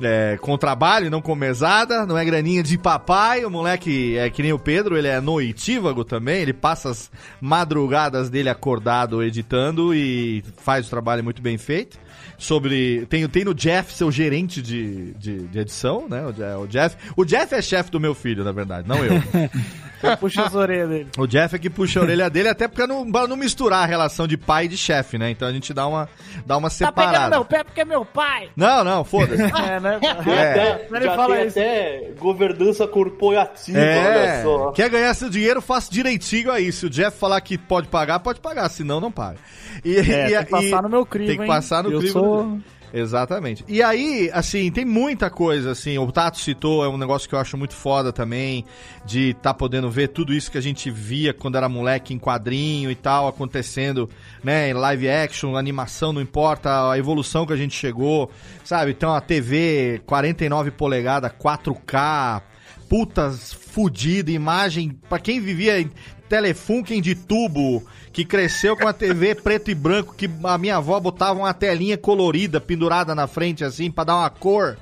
é, 0.00 0.36
com 0.40 0.56
trabalho, 0.56 1.10
não 1.10 1.20
com 1.20 1.34
mesada, 1.34 2.06
não 2.06 2.18
é 2.18 2.24
graninha 2.24 2.62
de 2.62 2.76
papai. 2.76 3.44
O 3.44 3.50
moleque 3.50 4.16
é 4.16 4.28
que 4.30 4.42
nem 4.42 4.52
o 4.52 4.58
Pedro, 4.58 4.96
ele 4.96 5.08
é 5.08 5.20
noitívago 5.20 6.04
também, 6.04 6.40
ele 6.40 6.52
passa 6.52 6.90
as 6.90 7.10
madrugadas 7.40 8.28
dele 8.28 8.48
acordado 8.48 9.22
editando 9.22 9.94
e 9.94 10.42
faz 10.56 10.86
o 10.86 10.90
trabalho 10.90 11.22
muito 11.22 11.42
bem 11.42 11.58
feito. 11.58 11.98
Sobre. 12.38 13.06
Tem, 13.06 13.26
tem 13.28 13.44
no 13.44 13.54
Jeff, 13.54 13.92
seu 13.94 14.10
gerente 14.10 14.60
de, 14.60 15.12
de, 15.14 15.38
de 15.46 15.58
edição, 15.58 16.06
né? 16.08 16.22
O, 16.26 16.62
o 16.62 16.66
Jeff. 16.66 16.96
O 17.16 17.24
Jeff 17.24 17.54
é 17.54 17.62
chefe 17.62 17.90
do 17.90 18.00
meu 18.00 18.14
filho, 18.14 18.44
na 18.44 18.52
verdade, 18.52 18.88
não 18.88 18.96
eu. 19.04 19.12
Puxa 20.20 20.42
as 20.44 20.54
orelhas 20.54 20.86
dele. 20.90 21.08
O 21.16 21.26
Jeff 21.26 21.56
é 21.56 21.58
que 21.58 21.70
puxa 21.70 21.98
a 21.98 22.02
orelha 22.02 22.28
dele, 22.28 22.50
até 22.50 22.68
pra 22.68 22.86
não, 22.86 23.10
pra 23.10 23.26
não 23.26 23.36
misturar 23.36 23.84
a 23.84 23.86
relação 23.86 24.26
de 24.26 24.36
pai 24.36 24.66
e 24.66 24.68
de 24.68 24.76
chefe, 24.76 25.16
né? 25.16 25.30
Então 25.30 25.48
a 25.48 25.52
gente 25.52 25.72
dá 25.72 25.86
uma, 25.86 26.06
dá 26.44 26.58
uma 26.58 26.68
Tá 26.68 26.92
pegando 26.92 27.06
separada. 27.10 27.30
meu 27.36 27.44
pé 27.46 27.64
porque 27.64 27.80
é 27.80 27.84
meu 27.86 28.04
pai. 28.04 28.50
Não, 28.54 28.84
não, 28.84 29.02
foda-se. 29.02 29.42
É, 29.64 29.80
né? 29.80 29.98
É. 30.26 30.88
Ele 30.94 31.04
Já 31.06 31.16
fala 31.16 31.36
tem 31.36 31.46
isso. 31.46 31.58
até 31.58 32.12
governança 32.18 32.86
corporativa, 32.86 33.78
olha 33.78 33.88
É, 33.88 34.42
só. 34.42 34.72
quer 34.72 34.90
ganhar 34.90 35.14
seu 35.14 35.30
dinheiro, 35.30 35.62
faça 35.62 35.90
direitinho 35.90 36.52
aí. 36.52 36.70
Se 36.70 36.84
o 36.84 36.90
Jeff 36.90 37.18
falar 37.18 37.40
que 37.40 37.56
pode 37.56 37.88
pagar, 37.88 38.18
pode 38.20 38.40
pagar, 38.40 38.68
senão 38.68 39.00
não 39.00 39.10
paga. 39.10 39.38
E, 39.82 39.96
É, 39.96 40.00
e- 40.00 40.04
tem 40.34 40.44
que 40.44 40.50
passar 40.50 40.78
e- 40.80 40.82
no 40.82 40.88
meu 40.90 41.06
crivo, 41.06 41.28
Tem 41.28 41.36
que 41.38 41.42
hein? 41.44 41.48
passar 41.48 41.82
no 41.82 41.90
Eu 41.90 41.98
crivo. 42.00 42.12
Sou- 42.20 42.58
Exatamente. 42.96 43.64
E 43.66 43.82
aí, 43.82 44.30
assim, 44.32 44.70
tem 44.70 44.84
muita 44.84 45.28
coisa, 45.28 45.72
assim, 45.72 45.98
o 45.98 46.12
Tato 46.12 46.38
citou, 46.38 46.84
é 46.84 46.88
um 46.88 46.96
negócio 46.96 47.28
que 47.28 47.34
eu 47.34 47.40
acho 47.40 47.58
muito 47.58 47.74
foda 47.74 48.12
também, 48.12 48.64
de 49.04 49.30
estar 49.30 49.42
tá 49.42 49.54
podendo 49.54 49.90
ver 49.90 50.10
tudo 50.10 50.32
isso 50.32 50.48
que 50.48 50.56
a 50.56 50.60
gente 50.60 50.92
via 50.92 51.34
quando 51.34 51.56
era 51.56 51.68
moleque 51.68 52.14
em 52.14 52.20
quadrinho 52.20 52.92
e 52.92 52.94
tal, 52.94 53.26
acontecendo, 53.26 54.08
né, 54.44 54.70
em 54.70 54.74
live 54.74 55.08
action, 55.10 55.56
animação, 55.56 56.12
não 56.12 56.22
importa, 56.22 56.92
a 56.92 56.96
evolução 56.96 57.44
que 57.44 57.52
a 57.52 57.56
gente 57.56 57.74
chegou, 57.74 58.30
sabe? 58.62 58.92
Então 58.92 59.12
a 59.12 59.20
TV 59.20 60.00
49 60.06 60.70
polegadas, 60.70 61.32
4K, 61.32 62.42
putas 62.88 63.52
fudida, 63.52 64.30
imagem, 64.30 64.98
pra 65.08 65.18
quem 65.18 65.40
vivia 65.40 65.80
em 65.80 65.90
Telefunken 66.28 67.02
de 67.02 67.14
tubo, 67.14 67.84
que 68.12 68.24
cresceu 68.24 68.76
com 68.76 68.88
a 68.88 68.92
TV 68.92 69.34
preto 69.42 69.70
e 69.70 69.74
branco, 69.74 70.14
que 70.14 70.30
a 70.44 70.56
minha 70.56 70.76
avó 70.76 70.98
botava 71.00 71.40
uma 71.40 71.52
telinha 71.52 71.98
colorida 71.98 72.60
pendurada 72.60 73.14
na 73.14 73.26
frente 73.26 73.64
assim 73.64 73.90
pra 73.90 74.04
dar 74.04 74.16
uma 74.16 74.30
cor. 74.30 74.78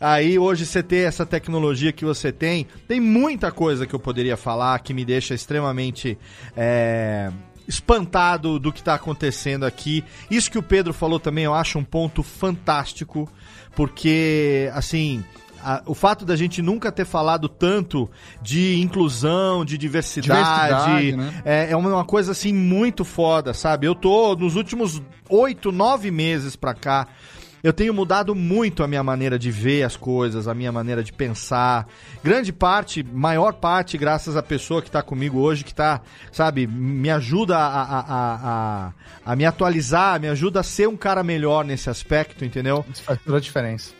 Aí 0.00 0.38
hoje 0.38 0.66
você 0.66 0.82
ter 0.82 1.06
essa 1.06 1.24
tecnologia 1.24 1.92
que 1.92 2.04
você 2.04 2.32
tem, 2.32 2.66
tem 2.88 3.00
muita 3.00 3.52
coisa 3.52 3.86
que 3.86 3.94
eu 3.94 4.00
poderia 4.00 4.36
falar 4.36 4.78
que 4.80 4.92
me 4.92 5.04
deixa 5.04 5.32
extremamente 5.32 6.18
é, 6.56 7.30
espantado 7.68 8.58
do 8.58 8.72
que 8.72 8.80
está 8.80 8.94
acontecendo 8.94 9.64
aqui. 9.64 10.04
Isso 10.28 10.50
que 10.50 10.58
o 10.58 10.62
Pedro 10.62 10.92
falou 10.92 11.20
também 11.20 11.44
eu 11.44 11.54
acho 11.54 11.78
um 11.78 11.84
ponto 11.84 12.22
fantástico, 12.22 13.28
porque 13.76 14.68
assim 14.74 15.24
a- 15.64 15.82
o 15.86 15.94
fato 15.94 16.24
da 16.24 16.34
gente 16.36 16.60
nunca 16.62 16.90
ter 16.92 17.04
falado 17.04 17.48
tanto 17.48 18.10
de 18.40 18.80
inclusão, 18.80 19.64
de 19.64 19.78
diversidade, 19.78 20.40
Diversidade, 20.42 21.16
né? 21.16 21.42
é, 21.44 21.70
é 21.72 21.76
uma 21.76 22.04
coisa 22.04 22.32
assim 22.32 22.52
muito 22.52 23.04
foda, 23.04 23.54
sabe? 23.54 23.86
Eu 23.86 23.94
tô 23.94 24.34
nos 24.34 24.56
últimos 24.56 25.02
oito, 25.28 25.70
nove 25.72 26.10
meses 26.10 26.56
pra 26.56 26.74
cá. 26.74 27.06
Eu 27.64 27.72
tenho 27.72 27.94
mudado 27.94 28.34
muito 28.34 28.82
a 28.82 28.88
minha 28.88 29.04
maneira 29.04 29.38
de 29.38 29.48
ver 29.52 29.84
as 29.84 29.96
coisas, 29.96 30.48
a 30.48 30.54
minha 30.54 30.72
maneira 30.72 31.00
de 31.04 31.12
pensar. 31.12 31.86
Grande 32.20 32.52
parte, 32.52 33.04
maior 33.04 33.52
parte, 33.52 33.96
graças 33.96 34.36
à 34.36 34.42
pessoa 34.42 34.82
que 34.82 34.90
tá 34.90 35.00
comigo 35.00 35.38
hoje, 35.38 35.62
que 35.62 35.72
tá, 35.72 36.00
sabe, 36.32 36.66
me 36.66 37.08
ajuda 37.08 37.56
a, 37.56 37.82
a, 37.82 38.00
a, 38.00 38.34
a, 38.88 38.92
a 39.32 39.36
me 39.36 39.44
atualizar, 39.46 40.20
me 40.20 40.26
ajuda 40.26 40.58
a 40.58 40.62
ser 40.64 40.88
um 40.88 40.96
cara 40.96 41.22
melhor 41.22 41.64
nesse 41.64 41.88
aspecto, 41.88 42.44
entendeu? 42.44 42.84
Isso 42.92 43.04
faz 43.04 43.20
toda 43.24 43.36
a 43.38 43.40
diferença. 43.40 43.92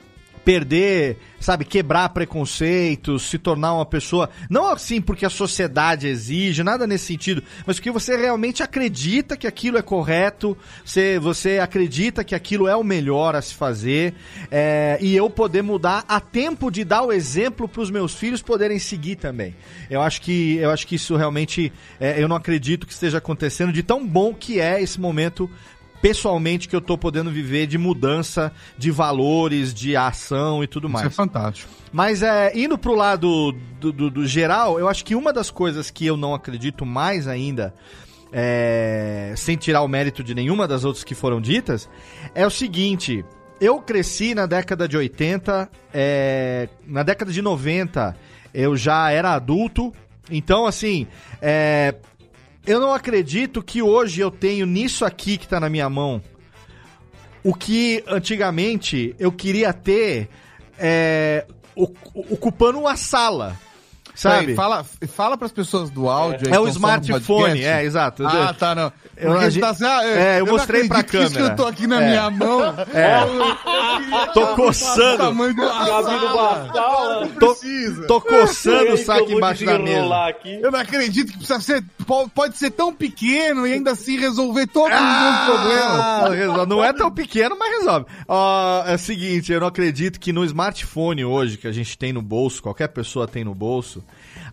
Perder, 0.45 1.19
sabe, 1.41 1.65
quebrar 1.65 2.09
preconceitos, 2.11 3.23
se 3.23 3.39
tornar 3.39 3.75
uma 3.75 3.87
pessoa, 3.87 4.31
não 4.51 4.69
assim 4.69 5.01
porque 5.01 5.25
a 5.25 5.31
sociedade 5.31 6.07
exige, 6.07 6.63
nada 6.63 6.87
nesse 6.87 7.07
sentido, 7.07 7.43
mas 7.67 7.77
porque 7.77 7.91
você 7.91 8.17
realmente 8.17 8.63
acredita 8.63 9.37
que 9.37 9.47
aquilo 9.47 9.79
é 9.79 9.83
correto, 9.83 10.57
você, 10.85 11.19
você 11.19 11.59
acredita 11.59 12.25
que 12.25 12.35
aquilo 12.35 12.69
é 12.69 12.77
o 12.77 12.85
melhor 12.85 13.35
a 13.35 13.43
se 13.43 13.55
fazer, 13.55 14.15
é, 14.51 14.99
e 15.01 15.15
eu 15.15 15.29
poder 15.31 15.63
mudar 15.63 16.05
a 16.09 16.21
tempo 16.21 16.71
de 16.71 16.85
dar 16.85 17.03
o 17.03 17.13
exemplo 17.13 17.69
para 17.69 17.83
os 17.83 17.91
meus 17.91 18.15
filhos 18.15 18.43
poderem 18.43 18.79
seguir 18.79 19.17
também. 19.17 19.55
Eu 19.89 20.01
acho 20.01 20.21
que, 20.21 20.57
eu 20.57 20.71
acho 20.71 20.87
que 20.87 20.97
isso 20.97 21.17
realmente, 21.17 21.73
é, 22.01 22.23
eu 22.23 22.29
não 22.29 22.37
acredito 22.37 22.87
que 22.87 22.93
esteja 22.93 23.19
acontecendo 23.19 23.73
de 23.73 23.83
tão 23.83 24.07
bom 24.07 24.35
que 24.35 24.61
é 24.61 24.83
esse 24.83 25.01
momento 25.01 25.51
pessoalmente 26.03 26.69
que 26.69 26.77
eu 26.77 26.81
tô 26.81 26.99
podendo 26.99 27.31
viver 27.31 27.67
de 27.67 27.79
mudança 27.79 28.53
de 28.77 28.91
valores, 28.91 29.73
de 29.73 29.97
ação 29.97 30.63
e 30.63 30.67
tudo 30.67 30.89
Isso 30.89 30.99
é 30.99 31.03
mais. 31.05 31.15
fantástico. 31.17 31.71
Mas 31.93 32.23
é, 32.23 32.53
indo 32.59 32.77
pro 32.77 32.95
lado 32.95 33.53
do, 33.81 33.93
do- 33.93 34.11
do 34.11 34.27
geral, 34.27 34.79
eu 34.79 34.89
acho 34.89 35.05
que 35.05 35.15
uma 35.15 35.33
das 35.33 35.51
coisas 35.51 35.91
que 35.91 36.05
eu 36.05 36.17
não 36.17 36.35
acredito 36.35 36.85
mais 36.85 37.29
ainda, 37.29 37.73
é, 38.33 39.33
sem 39.37 39.57
tirar 39.57 39.83
o 39.83 39.89
mérito 39.89 40.25
de 40.25 40.35
nenhuma 40.35 40.67
das 40.67 40.85
outras 40.85 41.05
que 41.05 41.15
foram 41.15 41.41
ditas, 41.41 41.89
é 42.35 42.47
o 42.47 42.51
seguinte. 42.51 43.25
Eu 43.61 43.79
cresci 43.81 44.35
na 44.35 44.45
década 44.47 44.89
de 44.89 44.97
80, 44.97 45.71
é, 45.95 46.69
na 46.87 47.03
década 47.05 47.31
de 47.33 47.41
90 47.41 48.17
eu 48.53 48.77
já 48.77 49.11
era 49.11 49.33
adulto, 49.35 49.93
então 50.31 50.67
assim, 50.67 51.07
é, 51.41 51.95
eu 52.67 52.81
não 52.81 52.93
acredito 52.93 53.63
que 53.63 53.83
hoje 53.83 54.21
eu 54.21 54.31
tenho 54.31 54.67
nisso 54.67 55.05
aqui 55.05 55.37
que 55.37 55.49
tá 55.49 55.59
na 55.59 55.69
minha 55.69 55.89
mão 55.89 56.23
o 57.45 57.55
que 57.55 58.05
antigamente 58.07 59.15
eu 59.19 59.33
queria 59.33 59.73
ter 59.73 60.29
é, 60.79 61.45
ocupando 61.75 62.79
uma 62.79 62.97
sala. 62.97 63.59
Sabe? 64.15 64.41
Peraí, 64.41 64.55
fala, 64.55 64.85
fala 65.09 65.37
pras 65.39 65.53
pessoas 65.53 65.89
do 65.91 66.09
áudio. 66.09 66.47
aí 66.47 66.53
É 66.53 66.57
que 66.57 66.63
o 66.63 66.69
smartphone, 66.69 67.63
é, 67.65 67.83
exato. 67.85 68.27
Ah, 68.27 68.55
tá, 68.57 68.75
não. 68.75 68.93
Eu- 69.17 69.33
a 69.39 69.49
gente- 69.49 69.61
tá 69.63 69.71
assim, 69.71 69.85
ah, 69.87 70.05
É, 70.05 70.41
eu 70.41 70.47
mostrei 70.47 70.87
pra 70.87 70.99
acredito 70.99 71.11
que 71.21 71.25
Isso 71.27 71.33
que 71.35 71.39
eu 71.39 71.43
câmera. 71.49 71.57
tô 71.57 71.67
aqui 71.67 71.87
na 71.87 72.03
É. 72.03 72.09
minha 72.09 72.31
mão. 72.31 72.61
É. 72.93 74.33
Tô 74.35 74.45
O 74.53 74.57
coçando. 74.57 75.17
tamanho 75.19 75.55
do 75.55 75.63
sala. 75.63 76.69
Tô, 77.39 77.57
tô 78.07 78.21
coçando 78.21 78.91
o 78.91 78.93
Aí, 78.93 78.99
saco 78.99 79.31
eu 79.31 79.37
embaixo 79.39 79.65
da 79.65 79.79
mesa. 79.79 80.27
aqui. 80.27 80.61
Eu 80.61 80.71
não 80.71 80.79
acredito 80.79 81.33
que 81.33 81.39
precisa 81.39 81.61
ser. 81.61 81.85
po- 82.07 82.29
Pode 82.31 82.57
ser 82.59 82.71
tão 82.71 82.93
pequeno 82.95 83.67
e 83.67 83.73
ainda 83.75 83.93
assim 83.93 84.19
resolver 84.19 84.67
todos 84.67 84.97
os 84.97 85.03
meus 85.03 85.39
problemas. 85.47 86.01
Ah. 86.01 86.67
Não 86.69 86.83
é 86.85 86.93
tão 86.93 87.11
pequeno, 87.11 87.57
mas 87.59 87.79
resolve. 87.79 88.07
Ó, 88.29 88.85
é 88.87 88.95
o 88.95 88.99
seguinte, 88.99 89.53
eu 89.53 89.61
não 89.61 89.67
acredito 89.69 90.19
que 90.21 90.33
no 90.33 90.45
smartphone 90.45 91.25
hoje, 91.25 91.57
que 91.57 91.67
a 91.69 91.73
gente 91.73 91.97
tem 91.97 92.13
no 92.13 92.23
bolso, 92.23 92.63
qualquer 92.63 92.89
pessoa 92.89 93.27
tem 93.29 93.45
no 93.45 93.55
bolso, 93.55 94.02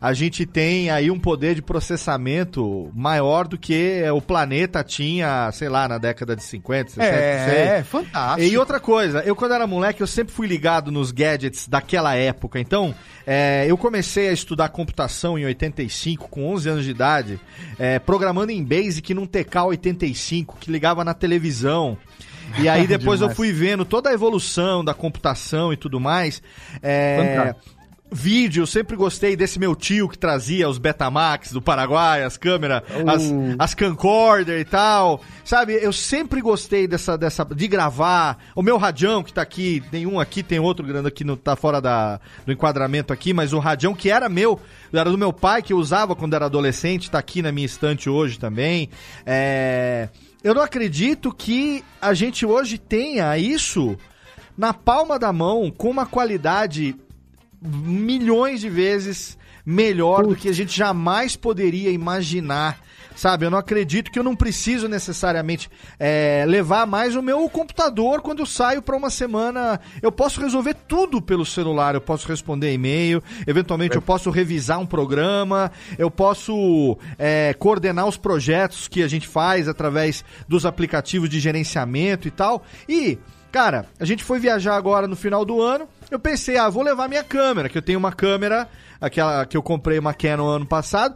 a 0.01 0.13
gente 0.13 0.45
tem 0.45 0.89
aí 0.89 1.11
um 1.11 1.19
poder 1.19 1.55
de 1.55 1.61
processamento 1.61 2.89
maior 2.95 3.47
do 3.47 3.57
que 3.57 4.01
o 4.15 4.21
planeta 4.21 4.81
tinha, 4.81 5.51
sei 5.51 5.67
lá, 5.67 5.89
na 5.89 5.97
década 5.97 6.35
de 6.35 6.43
50, 6.43 6.91
60, 6.91 7.11
não 7.11 7.45
sei. 7.45 7.57
É, 7.57 7.83
fantástico. 7.83 8.49
E 8.49 8.57
outra 8.57 8.79
coisa, 8.79 9.19
eu 9.19 9.35
quando 9.35 9.53
era 9.53 9.67
moleque, 9.67 10.01
eu 10.01 10.07
sempre 10.07 10.33
fui 10.33 10.47
ligado 10.47 10.89
nos 10.89 11.11
gadgets 11.11 11.67
daquela 11.67 12.15
época. 12.15 12.59
Então, 12.59 12.95
é, 13.27 13.65
eu 13.67 13.77
comecei 13.77 14.29
a 14.29 14.31
estudar 14.31 14.69
computação 14.69 15.37
em 15.37 15.45
85, 15.45 16.29
com 16.29 16.47
11 16.53 16.69
anos 16.69 16.85
de 16.85 16.91
idade, 16.91 17.39
é, 17.77 17.99
programando 17.99 18.53
em 18.53 18.63
Basic 18.63 19.13
num 19.13 19.27
TK-85, 19.27 20.55
que 20.61 20.71
ligava 20.71 21.03
na 21.03 21.13
televisão. 21.13 21.97
E 22.57 22.69
aí 22.69 22.87
depois 22.87 23.19
eu 23.19 23.29
fui 23.31 23.51
vendo 23.51 23.83
toda 23.83 24.09
a 24.09 24.13
evolução 24.13 24.83
da 24.83 24.93
computação 24.93 25.73
e 25.73 25.77
tudo 25.77 25.99
mais. 25.99 26.41
É, 26.81 27.35
Fantástico. 27.35 27.78
Vídeo, 28.11 28.63
eu 28.63 28.67
sempre 28.67 28.95
gostei 28.95 29.35
desse 29.35 29.59
meu 29.59 29.75
tio 29.75 30.09
que 30.09 30.17
trazia 30.17 30.67
os 30.67 30.79
Betamax 30.79 31.51
do 31.51 31.61
Paraguai, 31.61 32.23
as 32.23 32.37
câmeras, 32.37 32.81
as, 33.07 33.31
as 33.59 33.73
camcorder 33.75 34.59
e 34.59 34.65
tal. 34.65 35.21
Sabe, 35.45 35.77
eu 35.79 35.93
sempre 35.93 36.41
gostei 36.41 36.87
dessa, 36.87 37.15
dessa, 37.15 37.45
de 37.45 37.67
gravar. 37.67 38.39
O 38.55 38.63
meu 38.63 38.77
radião 38.77 39.21
que 39.21 39.31
tá 39.31 39.43
aqui, 39.43 39.83
tem 39.91 40.07
um 40.07 40.19
aqui, 40.19 40.41
tem 40.41 40.59
outro 40.59 40.85
grande 40.85 41.07
aqui, 41.07 41.23
no, 41.23 41.37
tá 41.37 41.55
fora 41.55 41.79
da, 41.79 42.19
do 42.47 42.51
enquadramento 42.51 43.13
aqui, 43.13 43.31
mas 43.31 43.53
o 43.53 43.59
radião 43.59 43.93
que 43.93 44.09
era 44.09 44.27
meu, 44.27 44.59
era 44.91 45.11
do 45.11 45.17
meu 45.17 45.31
pai, 45.31 45.61
que 45.61 45.73
eu 45.73 45.77
usava 45.77 46.15
quando 46.15 46.33
era 46.33 46.45
adolescente, 46.45 47.11
tá 47.11 47.19
aqui 47.19 47.43
na 47.43 47.51
minha 47.51 47.65
estante 47.65 48.09
hoje 48.09 48.39
também. 48.39 48.89
É, 49.23 50.09
eu 50.43 50.55
não 50.55 50.63
acredito 50.63 51.31
que 51.31 51.83
a 52.01 52.15
gente 52.15 52.43
hoje 52.43 52.79
tenha 52.79 53.37
isso 53.37 53.95
na 54.57 54.73
palma 54.73 55.19
da 55.19 55.31
mão, 55.31 55.69
com 55.69 55.89
uma 55.91 56.07
qualidade 56.07 56.95
milhões 57.61 58.61
de 58.61 58.69
vezes 58.69 59.37
melhor 59.65 60.25
do 60.25 60.35
que 60.35 60.49
a 60.49 60.53
gente 60.53 60.75
jamais 60.75 61.35
poderia 61.35 61.91
imaginar. 61.91 62.79
Sabe, 63.15 63.45
eu 63.45 63.51
não 63.51 63.57
acredito 63.57 64.09
que 64.09 64.17
eu 64.17 64.23
não 64.23 64.33
preciso 64.33 64.87
necessariamente 64.87 65.69
é, 65.99 66.45
levar 66.47 66.87
mais 66.87 67.17
o 67.17 67.21
meu 67.21 67.49
computador 67.49 68.21
quando 68.21 68.39
eu 68.39 68.45
saio 68.45 68.81
para 68.81 68.95
uma 68.95 69.09
semana. 69.09 69.77
Eu 70.01 70.09
posso 70.09 70.39
resolver 70.39 70.73
tudo 70.87 71.21
pelo 71.21 71.45
celular, 71.45 71.95
eu 71.95 72.01
posso 72.01 72.25
responder 72.29 72.71
e-mail, 72.71 73.21
eventualmente 73.45 73.97
eu 73.97 74.01
posso 74.01 74.29
revisar 74.29 74.79
um 74.79 74.85
programa, 74.85 75.69
eu 75.97 76.09
posso 76.09 76.97
é, 77.17 77.53
coordenar 77.59 78.07
os 78.07 78.15
projetos 78.15 78.87
que 78.87 79.03
a 79.03 79.07
gente 79.09 79.27
faz 79.27 79.67
através 79.67 80.23
dos 80.47 80.65
aplicativos 80.65 81.29
de 81.29 81.41
gerenciamento 81.41 82.25
e 82.25 82.31
tal. 82.31 82.63
E 82.87 83.19
Cara, 83.51 83.87
a 83.99 84.05
gente 84.05 84.23
foi 84.23 84.39
viajar 84.39 84.75
agora 84.75 85.07
no 85.07 85.15
final 85.15 85.43
do 85.43 85.59
ano. 85.59 85.87
Eu 86.09 86.19
pensei, 86.19 86.57
ah, 86.57 86.69
vou 86.69 86.81
levar 86.81 87.07
minha 87.07 87.23
câmera, 87.23 87.69
que 87.69 87.77
eu 87.77 87.81
tenho 87.81 87.99
uma 87.99 88.11
câmera, 88.11 88.67
aquela 88.99 89.45
que 89.45 89.55
eu 89.55 89.61
comprei 89.61 89.99
uma 89.99 90.13
Canon 90.13 90.47
ano 90.47 90.65
passado. 90.65 91.15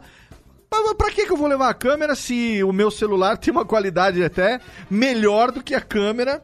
Mas 0.70 0.94
pra 0.94 1.10
que, 1.10 1.22
eu 1.22 1.36
vou 1.36 1.48
levar 1.48 1.68
a 1.68 1.74
câmera 1.74 2.14
se 2.14 2.62
o 2.62 2.72
meu 2.72 2.90
celular 2.90 3.36
tem 3.38 3.52
uma 3.52 3.64
qualidade 3.64 4.22
até 4.22 4.60
melhor 4.90 5.50
do 5.50 5.62
que 5.62 5.74
a 5.74 5.80
câmera? 5.80 6.42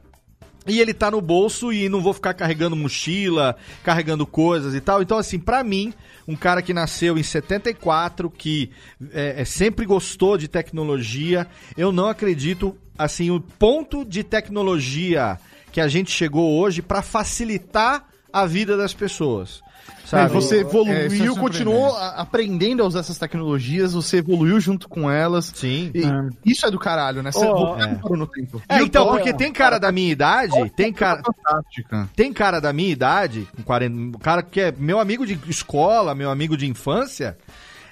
E 0.67 0.79
ele 0.79 0.93
tá 0.93 1.11
no 1.11 1.21
bolso 1.21 1.73
e 1.73 1.89
não 1.89 2.03
vou 2.03 2.13
ficar 2.13 2.35
carregando 2.35 2.77
mochila, 2.77 3.57
carregando 3.83 4.27
coisas 4.27 4.75
e 4.75 4.81
tal. 4.81 5.01
Então, 5.01 5.17
assim, 5.17 5.39
pra 5.39 5.65
mim, 5.65 5.95
um 6.29 6.37
cara 6.37 6.61
que 6.61 6.75
nasceu 6.75 7.17
em 7.17 7.23
74, 7.23 8.29
que 8.29 8.71
é, 9.13 9.41
é, 9.41 9.45
sempre 9.45 9.87
gostou 9.87 10.37
de 10.37 10.49
tecnologia, 10.49 11.47
eu 11.77 11.91
não 11.91 12.09
acredito, 12.09 12.77
assim, 12.99 13.31
o 13.31 13.41
ponto 13.41 14.05
de 14.05 14.23
tecnologia 14.23 15.39
que 15.73 15.81
a 15.81 15.89
gente 15.89 16.11
chegou 16.11 16.59
hoje 16.59 16.83
pra 16.83 17.01
facilitar 17.01 18.10
a 18.33 18.47
vida 18.47 18.77
das 18.77 18.93
pessoas. 18.95 19.61
Sabe? 20.05 20.29
Sabe? 20.29 20.35
Você 20.35 20.57
É, 20.57 20.61
evoluiu, 20.61 21.35
é 21.35 21.39
continuou 21.39 21.97
aprendendo 21.97 22.83
a 22.83 22.87
usar 22.87 23.01
essas 23.01 23.17
tecnologias, 23.19 23.93
você 23.95 24.19
evoluiu 24.19 24.59
junto 24.61 24.89
com 24.89 25.09
elas. 25.11 25.53
Sim. 25.55 25.91
E 25.95 26.51
Isso 26.51 26.67
é 26.67 26.71
do 26.71 26.79
caralho, 26.79 27.23
né? 27.23 27.31
Você 27.31 27.45
voltou 27.47 27.81
é. 27.81 28.17
no 28.17 28.27
tempo. 28.27 28.61
É, 28.69 28.81
E 28.81 28.85
então, 28.85 29.05
Thor- 29.05 29.17
porque 29.17 29.33
tem 29.33 29.53
cara 29.53 29.79
da 29.79 29.93
minha 29.93 30.11
idade, 30.11 30.53
tem 30.77 30.93
cara, 30.93 31.23
Fantástica. 31.25 32.09
tem 32.17 32.33
cara 32.33 32.61
da 32.61 32.73
minha 32.73 32.91
idade, 32.91 33.47
com 33.57 33.63
40, 33.63 33.97
um 33.97 34.13
cara 34.13 34.43
que 34.43 34.61
é 34.61 34.75
meu 34.77 34.99
amigo 34.99 35.25
de 35.27 35.39
escola, 35.49 36.15
meu 36.15 36.31
amigo 36.31 36.57
de 36.57 36.67
infância, 36.67 37.39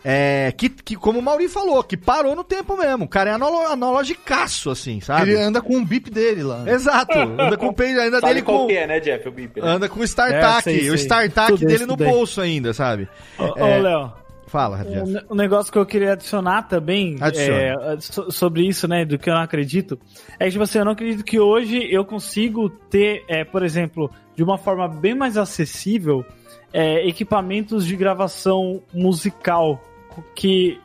é, 0.05 0.53
que, 0.57 0.69
que, 0.69 0.97
como 0.97 1.19
o 1.19 1.23
Mauri 1.23 1.49
falou, 1.49 1.83
que 1.83 1.97
parou 1.97 2.35
no 2.37 2.45
tempo 2.45 2.77
mesmo. 2.77 3.05
O 3.05 3.09
cara 3.09 3.31
é 3.31 3.33
analo, 3.35 3.59
analogicaço, 3.67 4.71
assim, 4.71 5.01
sabe? 5.01 5.31
Ele 5.31 5.41
anda 5.41 5.61
com 5.61 5.77
um 5.77 5.85
bip 5.85 6.11
dele 6.11 6.43
lá. 6.43 6.65
Exato. 6.67 7.19
Anda 7.19 7.57
com 7.57 7.67
o 7.69 7.73
peito 7.75 7.99
ainda 8.01 8.21
Sabe 8.21 8.35
dele 8.35 8.45
qual 8.45 8.59
com. 8.61 8.67
que 8.69 8.77
é, 8.77 8.87
né, 8.87 9.01
Jeff? 9.01 9.29
O 9.29 9.33
bip, 9.33 9.61
né? 9.61 9.67
Anda 9.69 9.89
com 9.89 10.01
o 10.01 10.05
StarTAC, 10.05 10.87
É, 10.87 10.91
o 10.91 10.95
StarTAC 10.95 11.65
dele 11.65 11.87
no 11.87 11.97
daí. 11.97 12.09
bolso 12.09 12.41
ainda, 12.41 12.73
sabe? 12.73 13.09
Ô, 13.39 13.59
É, 13.59 13.79
Léo, 13.81 14.13
Fala, 14.47 14.79
Jeff. 14.79 14.99
um 15.01 15.07
ne- 15.13 15.23
um 15.31 15.35
negócio 15.35 15.71
que 15.71 15.79
eu 15.79 15.85
queria 15.85 16.13
adicionar 16.13 16.63
também 16.63 17.17
é, 17.21 17.75
so- 18.01 18.31
sobre 18.31 18.67
isso, 18.67 18.89
né, 18.89 19.05
do 19.05 19.19
que 19.19 19.29
eu 19.29 19.35
não 19.35 19.43
acredito, 19.43 19.99
é 20.41 20.47
que, 20.47 20.53
tipo 20.53 20.63
assim, 20.65 20.79
eu 20.79 20.87
não 20.87 20.93
acredito 20.93 21.23
que 21.23 21.39
hoje 21.39 21.87
eu 21.93 22.03
consigo 22.05 22.71
ter, 22.71 23.25
é, 23.29 23.45
por 23.45 23.63
exemplo, 23.63 24.11
de 24.35 24.43
uma 24.43 24.57
forma 24.57 24.89
bem 24.89 25.15
mais 25.15 25.37
acessível, 25.37 26.25
é, 26.73 27.07
equipamentos 27.07 27.87
de 27.87 27.97
gravação 27.97 28.83
musical 28.93 29.83
que 30.35 30.81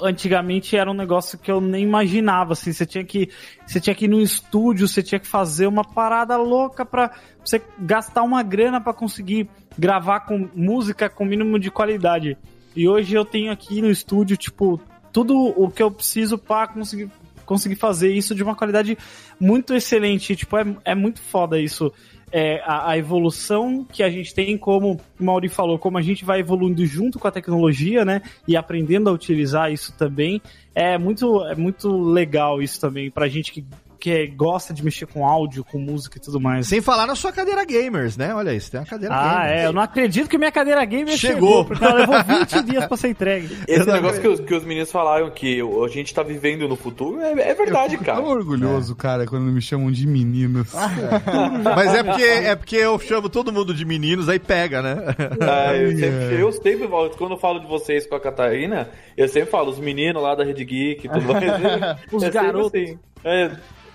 antigamente 0.00 0.76
era 0.76 0.90
um 0.90 0.94
negócio 0.94 1.38
que 1.38 1.50
eu 1.50 1.60
nem 1.60 1.82
imaginava, 1.82 2.52
assim, 2.52 2.72
você 2.72 2.86
tinha 2.86 3.04
que 3.04 3.28
você 3.66 3.80
tinha 3.80 3.94
que 3.94 4.04
ir 4.04 4.08
no 4.08 4.20
estúdio, 4.20 4.86
você 4.86 5.02
tinha 5.02 5.18
que 5.18 5.26
fazer 5.26 5.66
uma 5.66 5.84
parada 5.84 6.36
louca 6.36 6.84
pra 6.84 7.10
você 7.44 7.60
gastar 7.78 8.22
uma 8.22 8.42
grana 8.42 8.80
pra 8.80 8.94
conseguir 8.94 9.48
gravar 9.76 10.20
com 10.20 10.48
música 10.54 11.08
com 11.08 11.24
mínimo 11.24 11.58
de 11.58 11.70
qualidade. 11.70 12.36
E 12.76 12.88
hoje 12.88 13.14
eu 13.14 13.24
tenho 13.24 13.50
aqui 13.50 13.82
no 13.82 13.90
estúdio, 13.90 14.36
tipo, 14.36 14.80
tudo 15.12 15.36
o 15.56 15.68
que 15.70 15.82
eu 15.82 15.90
preciso 15.90 16.38
pra 16.38 16.68
conseguir 16.68 17.10
conseguir 17.44 17.76
fazer 17.76 18.12
isso 18.12 18.34
de 18.34 18.42
uma 18.42 18.54
qualidade 18.54 18.96
muito 19.40 19.72
excelente, 19.72 20.36
tipo, 20.36 20.54
é, 20.58 20.66
é 20.84 20.94
muito 20.94 21.18
foda 21.18 21.58
isso. 21.58 21.90
É, 22.30 22.60
a, 22.64 22.90
a 22.90 22.98
evolução 22.98 23.84
que 23.84 24.02
a 24.02 24.10
gente 24.10 24.34
tem, 24.34 24.56
como 24.58 25.00
o 25.18 25.24
Mauri 25.24 25.48
falou, 25.48 25.78
como 25.78 25.98
a 25.98 26.02
gente 26.02 26.24
vai 26.24 26.40
evoluindo 26.40 26.84
junto 26.84 27.18
com 27.18 27.26
a 27.26 27.30
tecnologia, 27.30 28.04
né? 28.04 28.22
E 28.46 28.56
aprendendo 28.56 29.08
a 29.08 29.12
utilizar 29.12 29.72
isso 29.72 29.96
também. 29.96 30.40
É 30.74 30.98
muito, 30.98 31.44
é 31.46 31.54
muito 31.54 31.90
legal 31.90 32.62
isso 32.62 32.80
também 32.80 33.10
pra 33.10 33.28
gente 33.28 33.52
que, 33.52 33.64
que 33.98 34.26
gosta 34.28 34.72
de 34.72 34.84
mexer 34.84 35.06
com 35.06 35.26
áudio, 35.26 35.64
com 35.64 35.78
música 35.78 36.18
e 36.18 36.20
tudo 36.20 36.40
mais. 36.40 36.66
Sem 36.66 36.80
falar 36.80 37.06
na 37.06 37.14
sua 37.14 37.32
cadeira 37.32 37.64
gamers, 37.64 38.16
né? 38.16 38.34
Olha 38.34 38.54
isso, 38.54 38.70
tem 38.70 38.78
uma 38.80 38.86
cadeira 38.86 39.14
Ah, 39.14 39.42
gamer. 39.42 39.58
é. 39.58 39.66
Eu 39.66 39.72
não 39.72 39.82
acredito 39.82 40.28
que 40.28 40.38
minha 40.38 40.52
cadeira 40.52 40.84
gamer 40.84 41.16
Chegou. 41.16 41.48
chegou, 41.48 41.64
porque 41.64 41.84
ela 41.84 41.94
levou 41.94 42.22
20 42.38 42.62
dias 42.70 42.86
pra 42.86 42.96
ser 42.96 43.08
entregue. 43.08 43.56
Esse 43.66 43.80
Eu 43.80 43.86
não 43.86 43.94
negócio 43.94 44.20
que 44.20 44.28
os, 44.28 44.40
que 44.40 44.54
os 44.54 44.64
meninos 44.64 44.90
falaram 44.92 45.30
que 45.30 45.60
a 45.60 45.88
gente 45.88 46.14
tá 46.14 46.22
vivendo 46.22 46.68
no 46.68 46.76
futuro 46.76 47.20
é, 47.20 47.32
é 47.32 47.54
verdade, 47.54 47.94
eu 47.94 47.98
fico 48.00 48.04
cara. 48.04 48.20
tão 48.22 48.30
orgulhoso, 48.30 48.94
cara, 48.94 49.26
quando 49.26 49.44
me 49.46 49.60
chamam 49.60 49.90
de 49.90 50.06
meninos. 50.06 50.72
Mas 51.76 51.94
é 51.94 52.02
porque, 52.02 52.22
é 52.22 52.56
porque 52.56 52.76
eu 52.76 52.98
chamo 52.98 53.28
todo 53.28 53.52
mundo 53.52 53.74
de 53.74 53.84
meninos, 53.84 54.28
aí 54.28 54.38
pega, 54.38 54.82
né? 54.82 54.96
Ah, 55.40 55.74
eu, 55.76 55.90
sempre, 55.96 56.40
eu 56.40 56.52
sempre 56.52 56.88
falo, 56.88 57.10
quando 57.10 57.32
eu 57.32 57.38
falo 57.38 57.60
de 57.60 57.66
vocês 57.66 58.06
com 58.06 58.14
a 58.14 58.20
Catarina, 58.20 58.88
eu 59.16 59.28
sempre 59.28 59.50
falo 59.50 59.70
os 59.70 59.78
meninos 59.78 60.22
lá 60.22 60.34
da 60.34 60.44
Rede 60.44 60.64
Geek 60.64 61.06
e 61.06 61.10
tudo 61.10 61.32
mais. 61.32 61.38
Os 62.12 62.22
É 62.22 62.30
garotos. 62.30 62.72
assim. 62.74 62.98
É, 63.24 63.50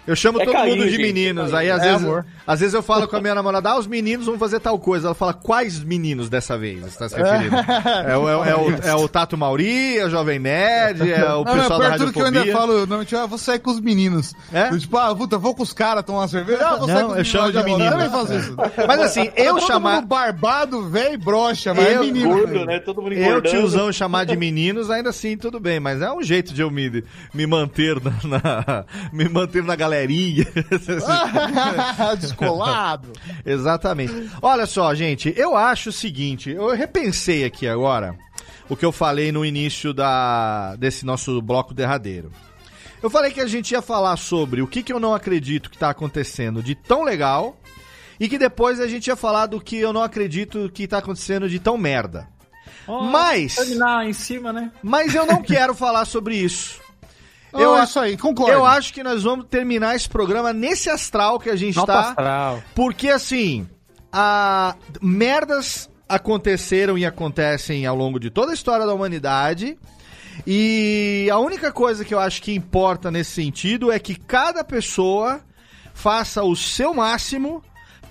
Eu 0.06 0.16
chamo 0.16 0.42
É 0.42 0.46
todo 0.46 0.54
carinho, 0.54 0.76
mundo 0.78 0.86
de 0.86 0.92
gente, 0.92 1.02
meninos. 1.02 1.54
é 1.54 1.58
Aí 1.58 1.72
às 1.72 1.82
É 1.82 1.86
vezes, 1.92 2.04
amor. 2.06 2.26
às 2.46 2.60
vezes 2.60 2.74
eu 2.74 2.84
falo 2.84 3.08
com 3.08 3.16
a 3.16 3.22
minha 3.22 3.34
namorada, 3.34 3.70
ah, 3.70 3.78
os 3.80 3.88
meninos 3.88 4.26
vão 4.26 4.38
fazer 4.38 4.60
tal 4.60 4.78
coisa. 4.78 5.08
Ela 5.08 5.16
fala, 5.16 5.34
quais 5.34 5.80
meninos 5.82 6.30
dessa 6.30 6.58
vez 6.58 6.80
você 6.82 6.88
está 6.88 7.08
se 7.10 7.16
referindo? 7.16 7.56
é, 8.06 8.18
o, 8.18 8.28
é, 8.28 8.36
o- 8.38 8.44
é 8.46 8.56
o, 8.56 8.76
é 8.90 8.96
o 8.96 9.08
Tato 9.08 9.38
Mauri, 9.38 9.98
é 9.98 10.06
o 10.06 10.10
Jovem 10.10 10.40
Nerd, 10.40 11.10
é 11.10 11.24
o 11.34 11.44
Não, 11.46 11.54
pessoal 11.56 11.70
não, 11.70 11.80
da 11.80 11.86
pior 11.86 11.98
tudo 12.00 12.14
que 12.14 12.20
eu 12.22 12.26
ainda 12.26 12.40
Radiofobia. 12.40 12.68
falo, 12.68 12.78
normalmente, 12.80 13.16
ah, 13.16 13.26
vou 13.26 13.38
sair 13.38 13.60
com 13.60 13.72
os 13.72 13.80
meninos. 13.80 14.34
É? 14.52 14.70
Eu, 14.72 14.80
tipo, 14.80 14.98
ah, 14.98 15.16
puta, 15.16 15.38
vou 15.38 15.56
com 15.56 15.64
os 15.64 15.72
caras 15.72 16.04
tomar 16.04 16.20
uma 16.20 16.28
cerveja. 16.28 16.68
Ah, 16.68 16.76
vou 16.76 16.88
sair 16.88 16.96
Não, 17.02 17.06
com 17.08 17.12
os 17.14 17.18
eu 17.20 17.26
chamo 17.26 17.48
de 17.52 17.54
vou. 17.54 17.68
Eu 17.70 17.78
menino. 17.78 17.98
nem 17.98 18.10
faço 18.10 18.34
isso. 18.34 18.56
Mas 18.88 19.00
assim, 19.00 19.32
eu 19.38 19.56
Todo 19.56 19.68
chamar... 19.68 19.96
mundo 19.96 20.08
barbado, 20.08 20.90
velho, 20.90 21.18
broxa, 21.18 21.74
mas 21.74 21.86
Eu- 21.90 22.02
é 22.02 22.06
menino. 22.06 22.30
Gordo, 22.30 22.66
né? 22.66 22.80
Todo 22.80 23.02
mundo 23.02 23.14
Eu, 23.14 23.42
tiozão, 23.42 23.92
chamar 23.94 24.26
de 24.26 24.36
meninos, 24.38 24.90
ainda 24.92 25.12
assim, 25.12 25.38
tudo 25.38 25.60
bem, 25.60 25.80
mas 25.80 26.02
é 26.02 26.12
um 26.12 26.22
jeito 26.22 26.54
de 26.54 26.62
eu 26.62 26.70
me, 26.70 27.04
me 27.34 27.48
manter 27.48 27.96
na, 28.24 28.84
me 29.14 29.30
manter 29.30 29.64
na 29.64 29.76
galerinha. 29.94 30.46
Descolado. 32.20 33.10
Exatamente. 33.46 34.14
Olha 34.42 34.66
só, 34.66 34.94
gente, 34.96 35.34
eu 35.38 35.56
acho 35.56 35.90
o 35.90 35.94
seguinte, 35.94 36.50
eu 36.50 36.74
repensei 36.76 37.46
aqui 37.46 37.68
agora 37.68 38.18
o 38.70 38.76
que 38.76 38.86
eu 38.86 38.92
falei 38.92 39.32
no 39.32 39.46
início 39.46 39.94
da, 39.94 40.76
desse 40.78 41.06
nosso 41.06 41.42
bloco 41.42 41.74
derradeiro. 41.74 42.32
Eu 43.02 43.10
falei 43.10 43.32
que 43.32 43.42
a 43.42 43.48
gente 43.48 43.72
ia 43.72 43.82
falar 43.82 44.16
sobre 44.18 44.62
o 44.62 44.68
que, 44.68 44.82
que 44.82 44.92
eu 44.94 45.00
não 45.00 45.14
acredito 45.14 45.70
que 45.70 45.78
tá 45.78 45.90
acontecendo 45.90 46.64
de 46.64 46.74
tão 46.74 47.04
legal 47.04 47.58
e 48.20 48.30
que 48.30 48.38
depois 48.38 48.80
a 48.80 48.88
gente 48.88 49.08
ia 49.08 49.16
falar 49.16 49.48
do 49.48 49.60
que 49.60 49.78
eu 49.78 49.92
não 49.92 50.02
acredito 50.02 50.70
que 50.74 50.88
tá 50.88 51.00
acontecendo 51.00 51.50
de 51.50 51.60
tão 51.60 51.78
merda. 51.78 52.28
Ó, 52.88 53.04
Mas- 53.04 53.56
Terminar 53.56 54.08
em 54.08 54.14
cima, 54.14 54.54
né? 54.54 54.72
Mas 54.82 55.14
eu 55.14 55.26
não 55.26 55.42
quero 55.42 55.74
falar 55.76 56.06
sobre 56.06 56.38
isso. 56.38 56.82
Eu 57.54 57.78
é 57.78 57.84
isso 57.84 58.00
aí, 58.00 58.18
concordo. 58.18 58.52
Eu 58.52 58.66
acho 58.66 58.94
que 58.94 59.04
nós 59.04 59.24
vamos 59.24 59.46
terminar 59.48 59.96
esse 59.96 60.10
programa 60.10 60.52
nesse 60.52 60.90
astral 60.90 61.40
que 61.40 61.50
a 61.50 61.56
gente 61.56 61.76
Nota 61.76 61.94
tá. 61.94 62.10
astral. 62.10 62.64
Porque 62.74 63.10
assim, 63.10 63.68
a 64.12 64.76
merdas 65.02 65.90
aconteceram 66.08 66.98
e 66.98 67.06
acontecem 67.06 67.86
ao 67.86 67.96
longo 67.96 68.20
de 68.20 68.30
toda 68.30 68.52
a 68.52 68.54
história 68.54 68.86
da 68.86 68.94
humanidade. 68.94 69.78
E 70.48 71.30
a 71.32 71.38
única 71.38 71.72
coisa 71.72 72.04
que 72.04 72.14
eu 72.14 72.20
acho 72.20 72.42
que 72.42 72.54
importa 72.54 73.12
nesse 73.12 73.32
sentido 73.32 73.92
é 73.92 74.00
que 74.00 74.16
cada 74.16 74.64
pessoa 74.64 75.42
faça 75.94 76.44
o 76.44 76.56
seu 76.56 76.94
máximo 76.94 77.64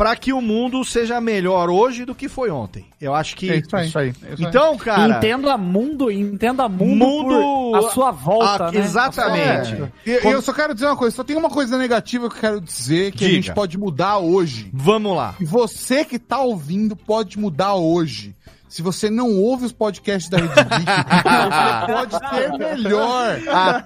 para 0.03 0.16
que 0.16 0.33
o 0.33 0.41
mundo 0.41 0.85
seja 0.85 1.20
melhor 1.20 1.70
hoje 1.70 2.05
do 2.05 2.12
que 2.12 2.29
foi 2.29 2.51
ontem. 2.51 2.85
Eu 3.01 3.15
acho 3.15 3.37
que 3.37 3.49
É 3.49 3.57
isso 3.59 3.77
aí. 3.77 3.87
Isso 3.87 3.99
aí. 4.01 4.09
é 4.09 4.11
isso 4.35 4.43
aí. 4.43 4.49
Então, 4.49 4.77
cara, 4.77 5.16
entenda 5.19 5.57
mundo, 5.57 6.11
entenda 6.11 6.69
mundo, 6.69 6.97
Mundo- 7.07 7.70
por 7.73 7.77
a 7.77 7.91
sua 7.91 8.11
volta, 8.11 8.66
Ah, 8.66 8.73
né? 8.73 8.81
exatamente. 8.81 9.74
É. 10.05 10.11
E- 10.11 10.33
Eu 10.33 10.43
só 10.43 10.53
quero 10.53 10.74
dizer 10.74 10.87
uma 10.87 10.97
coisa, 10.97 11.15
só 11.15 11.23
tem 11.23 11.37
uma 11.37 11.49
coisa 11.51 11.79
negativa 11.79 12.29
que 12.29 12.35
eu 12.37 12.41
quero 12.41 12.61
dizer 12.61 13.12
que 13.12 13.24
a 13.24 13.29
Diga. 13.29 13.43
gente 13.43 13.55
pode 13.55 13.79
mudar 13.79 14.19
hoje. 14.19 14.69
vamos 14.73 15.16
lá. 15.16 15.37
E 15.41 15.45
você 15.45 16.05
que 16.05 16.19
tá 16.19 16.41
ouvindo 16.41 16.97
pode 16.97 17.39
mudar 17.39 17.74
hoje. 17.74 18.35
Se 18.73 18.81
você 18.81 19.11
não 19.11 19.28
ouve 19.36 19.66
os 19.66 19.73
podcasts 19.73 20.31
da 20.31 20.39
Rede 20.39 20.55
Geek, 20.55 20.66
você 20.86 21.93
pode 21.93 22.31
ter 22.31 22.59
melhor. 22.59 23.39
Ah, 23.51 23.82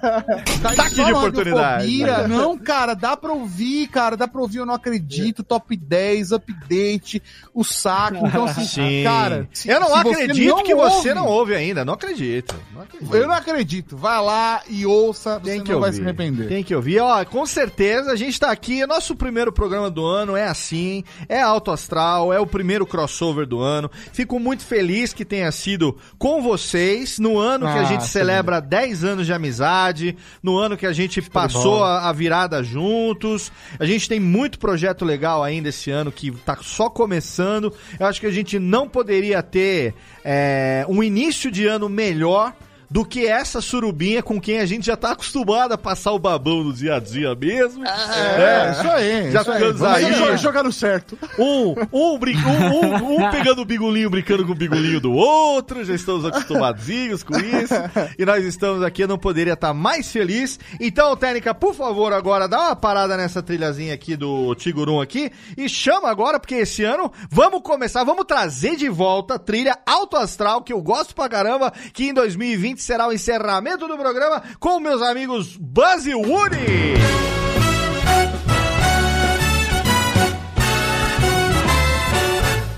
Tá 0.61 0.69
Ataque 0.71 0.95
só 0.95 1.03
de 1.03 1.11
oportunidade. 1.13 2.03
Não, 2.29 2.57
cara, 2.57 2.93
dá 2.93 3.17
pra 3.17 3.33
ouvir, 3.33 3.87
cara, 3.89 4.15
dá 4.15 4.29
pra 4.29 4.39
ouvir, 4.39 4.59
eu 4.59 4.65
não 4.65 4.73
acredito, 4.73 5.43
top 5.43 5.75
10, 5.75 6.31
update, 6.31 7.21
o 7.53 7.65
saco. 7.65 8.25
Então, 8.27 8.45
assim, 8.45 8.63
Sim. 8.63 9.03
cara, 9.03 9.49
se- 9.51 9.67
eu 9.67 9.77
não 9.77 9.87
se 9.87 10.03
você 10.03 10.09
acredito 10.23 10.55
não 10.55 10.63
que 10.63 10.73
você 10.73 10.95
ouve, 11.09 11.13
não 11.13 11.25
ouve 11.27 11.53
ainda. 11.53 11.83
Não 11.83 11.93
acredito. 11.93 12.55
Não 12.73 12.81
acredito. 12.83 13.13
Eu 13.13 13.27
não 13.27 13.35
acredito. 13.35 13.97
Vai 13.97 14.21
lá 14.23 14.61
e 14.69 14.85
ouça, 14.85 15.37
Tem 15.41 15.57
você 15.57 15.63
que 15.65 15.71
não 15.73 15.81
vai 15.81 15.89
ouvir. 15.89 15.97
se 15.97 16.03
arrepender. 16.03 16.47
Tem 16.47 16.63
que 16.63 16.73
ouvir. 16.73 17.01
Ó, 17.01 17.25
com 17.25 17.45
certeza 17.45 18.13
a 18.13 18.15
gente 18.15 18.39
tá 18.39 18.49
aqui. 18.51 18.85
Nosso 18.85 19.17
primeiro 19.17 19.51
programa 19.51 19.91
do 19.91 20.05
ano 20.05 20.37
é 20.37 20.45
assim. 20.47 21.03
É 21.27 21.41
alto 21.41 21.71
astral. 21.71 22.31
É 22.31 22.39
o 22.39 22.47
primeiro 22.47 22.85
crossover 22.87 23.45
do 23.45 23.59
ano. 23.59 23.91
Fico 24.13 24.39
muito 24.39 24.63
feliz 24.63 24.76
que 25.15 25.25
tenha 25.25 25.51
sido 25.51 25.97
com 26.17 26.41
vocês. 26.41 27.19
No 27.19 27.37
ano 27.37 27.65
que 27.65 27.77
a 27.77 27.81
Ah, 27.81 27.85
gente 27.85 28.05
celebra 28.07 28.59
10 28.59 29.03
anos 29.03 29.25
de 29.25 29.33
amizade. 29.33 30.15
No 30.41 30.57
ano 30.57 30.77
que 30.77 30.85
a 30.85 30.93
gente 30.93 31.21
passou 31.21 31.83
a, 31.83 32.09
a 32.09 32.13
virada 32.13 32.63
juntos. 32.63 33.51
A 33.79 33.85
gente 33.85 34.07
tem 34.07 34.19
muito 34.19 34.59
projeto 34.59 35.03
legal 35.05 35.43
ainda 35.43 35.69
esse 35.69 35.89
ano 35.91 36.11
que 36.11 36.31
tá 36.31 36.57
só 36.61 36.89
começando. 36.89 37.73
Eu 37.99 38.05
acho 38.05 38.19
que 38.19 38.27
a 38.27 38.31
gente 38.31 38.59
não 38.59 38.87
poderia 38.87 39.41
ter 39.43 39.93
é, 40.23 40.85
um 40.87 41.01
início 41.03 41.49
de 41.51 41.65
ano 41.65 41.89
melhor 41.89 42.53
do 42.89 43.03
que 43.05 43.25
essa 43.27 43.59
surubinha 43.61 44.23
com 44.23 44.39
quem 44.39 44.59
a 44.59 44.65
gente 44.65 44.85
já 44.85 44.95
tá 44.95 45.11
acostumado 45.11 45.73
a 45.73 45.77
passar 45.77 46.11
o 46.13 46.19
babão 46.19 46.63
no 46.63 46.73
dia 46.73 46.95
a 46.95 46.99
dia 46.99 47.35
mesmo. 47.35 47.83
É, 47.85 48.71
isso 48.71 48.87
aí. 48.89 49.31
Já 49.31 49.41
isso 49.41 49.51
aí. 49.51 49.57
ficamos 49.59 49.79
Vamos 49.79 49.97
aí. 49.97 50.13
jogar- 50.13 50.37
jogar 50.37 50.63
no 50.63 50.71
certo. 50.71 51.17
Um, 51.37 51.75
um, 51.91 52.17
brin- 52.17 52.37
um, 52.37 52.85
um- 52.85 53.25
um 53.25 53.29
pegando 53.31 53.61
o 53.61 53.65
bigolinho, 53.65 54.09
brincando 54.09 54.45
com 54.45 54.51
o 54.51 54.55
bigolinho 54.55 54.99
do 54.99 55.11
outro, 55.13 55.83
já 55.83 55.93
estamos 55.93 56.25
acostumadinhos 56.25 57.23
com 57.23 57.35
isso. 57.37 57.73
E 58.17 58.25
nós 58.25 58.45
estamos 58.45 58.83
aqui, 58.83 59.03
eu 59.03 59.07
não 59.07 59.17
poderia 59.17 59.53
estar 59.53 59.73
mais 59.73 60.11
feliz. 60.11 60.59
Então, 60.79 61.15
Técnica, 61.15 61.53
por 61.53 61.73
favor, 61.75 62.13
agora 62.13 62.47
dá 62.47 62.67
uma 62.67 62.75
parada 62.75 63.17
nessa 63.17 63.41
trilhazinha 63.43 63.93
aqui 63.93 64.15
do 64.15 64.55
Tigurum 64.55 65.01
aqui 65.01 65.31
e 65.57 65.67
chama 65.67 66.09
agora, 66.09 66.39
porque 66.39 66.55
esse 66.55 66.83
ano 66.83 67.11
vamos 67.29 67.61
começar, 67.61 68.03
vamos 68.03 68.25
trazer 68.25 68.75
de 68.75 68.87
volta 68.89 69.35
a 69.35 69.39
trilha 69.39 69.77
Alto 69.85 70.15
Astral, 70.17 70.61
que 70.61 70.71
eu 70.73 70.81
gosto 70.81 71.13
pra 71.13 71.27
caramba, 71.29 71.71
que 71.93 72.05
em 72.05 72.13
2020 72.13 72.76
será 72.81 73.07
o 73.07 73.13
encerramento 73.13 73.87
do 73.87 73.97
programa 73.97 74.43
com 74.59 74.79
meus 74.79 75.01
amigos 75.01 75.57
Buzz 75.57 76.05
e 76.05 76.13
Woody. 76.13 76.95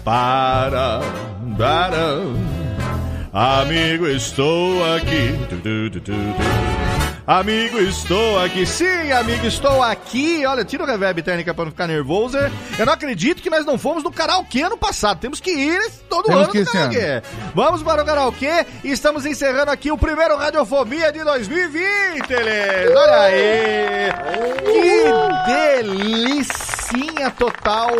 Para, 0.04 1.02
para, 1.58 2.24
amigo, 3.32 4.08
estou 4.08 4.84
aqui. 4.96 5.38
Tu, 5.50 5.92
tu, 5.92 6.02
tu. 6.02 6.99
Amigo, 7.30 7.78
estou 7.78 8.40
aqui. 8.40 8.66
Sim, 8.66 9.12
amigo, 9.12 9.46
estou 9.46 9.84
aqui. 9.84 10.44
Olha, 10.48 10.66
tira 10.66 10.84
o 10.84 10.88
reverb 10.88 11.22
técnica 11.22 11.54
para 11.54 11.66
não 11.66 11.72
ficar 11.72 11.86
nervoso. 11.86 12.40
Eu 12.76 12.88
não 12.88 12.94
acredito 12.94 13.40
que 13.40 13.52
nós 13.52 13.64
não 13.68 13.78
fomos 13.78 14.04
no 14.04 14.12
karaokê 14.12 14.64
ano 14.64 14.76
passado. 14.76 15.20
Temos 15.20 15.40
que 15.40 15.52
ir 15.52 15.92
todo 16.10 16.26
Temos 16.26 16.46
ano 16.46 16.52
que 16.52 16.62
no 16.62 16.66
karaokê. 16.66 17.22
Vamos 17.54 17.84
para 17.84 18.02
o 18.02 18.06
karaokê 18.06 18.66
e 18.84 18.90
estamos 18.90 19.28
encerrando 19.28 19.70
aqui 19.70 19.92
o 19.92 19.98
primeiro 19.98 20.38
Radiofobia 20.38 21.12
de 21.12 21.24
2020, 21.24 22.32
eles. 22.32 22.96
Olha 22.96 23.20
aí. 23.22 24.12
Que 24.66 25.84
delicinha 25.86 27.30
total 27.30 27.92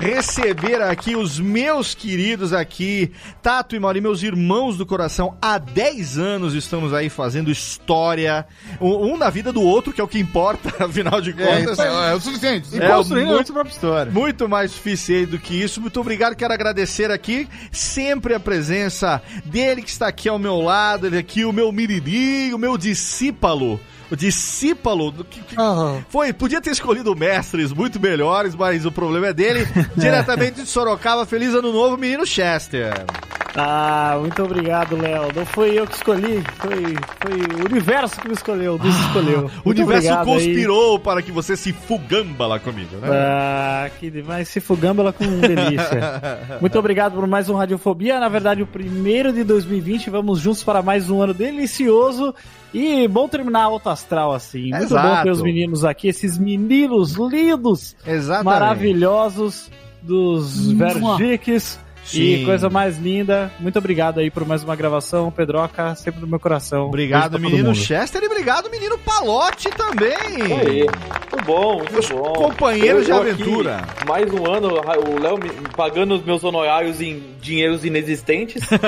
receber 0.00 0.80
aqui 0.80 1.16
os 1.16 1.38
meus 1.40 1.94
queridos 1.94 2.52
aqui, 2.52 3.12
Tato 3.42 3.74
e 3.74 3.80
Mauri, 3.80 4.00
meus 4.00 4.22
irmãos 4.22 4.76
do 4.76 4.86
coração. 4.86 5.36
Há 5.42 5.58
10 5.58 6.18
anos 6.18 6.54
estamos 6.54 6.94
aí 6.94 7.10
fazendo 7.10 7.50
história, 7.50 8.46
um 8.80 9.12
um 9.12 9.16
na 9.16 9.30
vida 9.30 9.52
do 9.52 9.62
outro, 9.62 9.92
que 9.92 10.00
é 10.00 10.04
o 10.04 10.08
que 10.08 10.18
importa, 10.18 10.72
afinal 10.84 11.20
de 11.20 11.30
É, 11.30 11.32
contas. 11.32 11.72
isso 11.72 11.82
é, 11.82 12.10
é 12.10 12.14
o 12.14 12.20
suficiente. 12.20 12.68
E 12.72 12.78
É, 12.80 12.88
construindo 12.88 13.28
muito- 13.28 13.50
a 13.50 13.54
própria 13.54 13.72
história. 13.72 14.12
Muito 14.12 14.48
mais 14.48 14.70
suficiente 14.70 15.30
do 15.32 15.38
que 15.38 15.54
isso. 15.60 15.80
Muito 15.80 16.00
obrigado. 16.00 16.34
Quero 16.36 16.52
agradecer 16.54 17.10
aqui 17.10 17.48
sempre 17.72 18.34
a 18.34 18.40
presença 18.40 19.20
dele 19.44 19.82
que 19.82 19.90
está 19.90 20.06
aqui 20.08 20.28
ao 20.28 20.38
meu 20.38 20.60
lado. 20.60 21.06
Ele 21.06 21.18
aqui, 21.18 21.44
o 21.44 21.52
meu 21.52 21.70
miririnho, 21.72 22.56
o 22.56 22.58
meu 22.58 22.76
discípulo. 22.78 23.80
O 24.10 24.16
discípulo. 24.16 25.10
do 25.10 25.24
que- 25.24 25.40
que- 25.40 25.54
Ah. 25.58 25.98
Foi, 26.08 26.32
podia 26.32 26.60
ter 26.60 26.70
escolhido 26.70 27.14
mestres 27.14 27.72
muito 27.72 28.00
melhores, 28.00 28.54
mas 28.54 28.84
o 28.86 28.92
problema 28.92 29.28
é 29.28 29.32
dele. 29.32 29.66
Diretamente 29.96 30.62
de 30.62 30.66
Sorocaba, 30.68 31.26
feliz 31.26 31.54
ano 31.54 31.72
novo, 31.72 31.96
menino 31.96 32.24
Chester. 32.26 32.92
Ah, 33.56 34.16
muito 34.20 34.40
obrigado, 34.42 34.96
Léo. 34.96 35.28
Não 35.34 35.44
foi 35.44 35.78
eu 35.78 35.86
que 35.86 35.94
escolhi, 35.96 36.44
foi, 36.58 36.94
foi 37.20 37.60
o 37.62 37.64
universo 37.66 38.20
que 38.20 38.28
me 38.28 38.34
escolheu, 38.34 38.78
nos 38.78 38.94
escolheu. 39.06 39.50
Ah, 39.52 39.60
O 39.64 39.70
universo 39.70 40.06
obrigado 40.12 40.28
aí. 40.28 40.34
conspirou 40.34 40.98
para 41.00 41.22
que 41.22 41.32
você 41.32 41.56
se 41.56 41.72
fugamba 41.72 42.46
lá 42.46 42.60
comigo, 42.60 42.94
né? 42.98 43.08
Ah, 43.10 43.90
que 43.98 44.10
demais, 44.10 44.48
se 44.48 44.60
fugâmbala 44.60 45.12
com 45.12 45.24
delícia. 45.40 46.30
Muito 46.60 46.78
obrigado 46.78 47.14
por 47.14 47.26
mais 47.26 47.48
um 47.48 47.54
Radiofobia. 47.54 48.20
Na 48.20 48.28
verdade, 48.28 48.62
o 48.62 48.66
primeiro 48.66 49.32
de 49.32 49.42
2020. 49.42 50.08
Vamos 50.10 50.38
juntos 50.38 50.62
para 50.62 50.80
mais 50.82 51.10
um 51.10 51.20
ano 51.20 51.34
delicioso. 51.34 52.34
E 52.72 53.08
bom 53.08 53.28
terminar 53.28 53.64
alto 53.64 53.88
astral 53.88 54.32
assim. 54.32 54.70
Muito 54.70 54.84
Exato. 54.84 55.08
bom 55.08 55.22
ter 55.22 55.30
os 55.30 55.42
meninos 55.42 55.84
aqui, 55.84 56.08
esses 56.08 56.36
meninos 56.38 57.14
lindos, 57.14 57.96
Exatamente. 58.06 58.44
maravilhosos 58.44 59.70
dos 60.02 60.72
Vergiques. 60.72 61.78
E 62.14 62.44
coisa 62.44 62.70
mais 62.70 62.98
linda. 62.98 63.50
Muito 63.58 63.78
obrigado 63.78 64.20
aí 64.20 64.30
por 64.30 64.44
mais 64.46 64.62
uma 64.64 64.74
gravação. 64.76 65.30
Pedroca, 65.30 65.94
sempre 65.94 66.20
no 66.20 66.26
meu 66.26 66.40
coração. 66.40 66.86
Obrigado, 66.86 67.38
menino. 67.38 67.74
Chester, 67.74 68.22
e 68.22 68.26
obrigado, 68.26 68.70
menino 68.70 68.96
Palote 68.98 69.68
também. 69.70 70.16
Aí, 70.60 70.80
muito 70.84 71.44
bom, 71.44 71.76
muito 71.78 72.08
bom. 72.14 72.32
companheiros 72.32 73.04
de 73.06 73.12
aventura. 73.12 73.76
aqui, 73.78 74.06
mais 74.06 74.32
um 74.32 74.46
ano, 74.50 74.68
o 74.74 75.20
Léo 75.22 75.38
pagando 75.76 76.14
os 76.14 76.24
meus 76.24 76.42
honorários 76.44 77.00
em 77.00 77.22
dinheiros 77.40 77.84
inexistentes. 77.84 78.62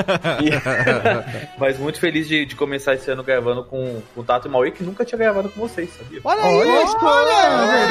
E- 0.41 0.51
Mas 1.59 1.79
muito 1.79 1.99
feliz 2.01 2.27
de, 2.29 2.47
de 2.47 2.55
começar 2.55 2.95
esse 2.95 3.11
ano 3.11 3.23
gravando 3.23 3.65
com, 3.65 4.01
com 4.15 4.21
o 4.21 4.25
Tato 4.25 4.49
e 4.49 4.51
Maui, 4.51 4.71
que 4.71 4.83
nunca 4.83 5.05
tinha 5.05 5.19
gravado 5.19 5.49
com 5.51 5.61
vocês, 5.61 5.91
sabia? 5.97 6.21
Olha 6.25 6.43
aí, 6.43 6.57
Olha, 6.57 6.95
olha, 7.03 7.33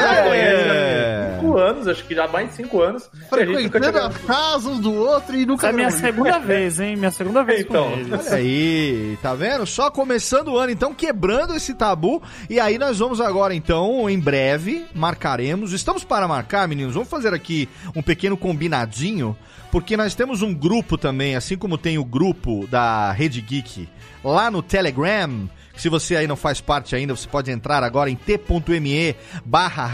É, 0.09 0.23
conhece 0.27 0.63
é. 0.69 1.37
cinco 1.39 1.57
anos, 1.57 1.87
acho 1.87 2.03
que 2.05 2.15
já 2.15 2.25
há 2.25 2.27
mais 2.27 2.49
de 2.49 2.55
cinco 2.55 2.81
anos. 2.81 3.09
a 3.21 3.25
Frequentando 3.29 3.87
a 3.87 3.91
gravado. 3.91 4.19
casa 4.25 4.69
um 4.69 4.79
do 4.79 4.93
outro 4.93 5.18
e 5.29 5.45
nunca 5.45 5.67
Essa 5.67 5.67
é 5.67 5.73
a 5.73 5.75
minha 5.75 5.91
segunda 5.91 6.39
vez, 6.39 6.79
hein? 6.79 6.95
Minha 6.95 7.11
segunda 7.11 7.43
vez 7.43 7.61
Então. 7.61 7.91
com 7.91 7.97
eles. 7.97 8.27
Olha 8.27 8.35
aí, 8.35 9.17
tá 9.21 9.33
vendo? 9.35 9.65
Só 9.65 9.89
começando 9.91 10.49
o 10.49 10.57
ano, 10.57 10.71
então, 10.71 10.93
quebrando 10.93 11.55
esse 11.55 11.73
tabu. 11.73 12.21
E 12.49 12.59
aí 12.59 12.77
nós 12.77 12.99
vamos 12.99 13.19
agora, 13.21 13.53
então, 13.53 14.09
em 14.09 14.19
breve, 14.19 14.85
marcaremos. 14.93 15.73
Estamos 15.73 16.03
para 16.03 16.27
marcar, 16.27 16.67
meninos. 16.67 16.93
Vamos 16.93 17.09
fazer 17.09 17.33
aqui 17.33 17.67
um 17.95 18.01
pequeno 18.01 18.37
combinadinho, 18.37 19.35
porque 19.71 19.95
nós 19.97 20.15
temos 20.15 20.41
um 20.41 20.53
grupo 20.53 20.97
também, 20.97 21.35
assim 21.35 21.57
como 21.57 21.77
tem 21.77 21.97
o 21.97 22.05
grupo 22.05 22.67
da 22.67 23.11
Rede 23.11 23.41
Geek 23.41 23.87
lá 24.23 24.49
no 24.51 24.61
Telegram. 24.61 25.49
Se 25.79 25.87
você 25.87 26.17
aí 26.17 26.27
não 26.27 26.35
faz 26.35 26.59
parte 26.59 26.93
ainda, 26.93 27.15
você 27.15 27.25
pode 27.25 27.49
entrar 27.49 27.85
agora 27.85 28.09
em 28.09 28.15
t.me 28.15 29.15
barra. 29.45 29.89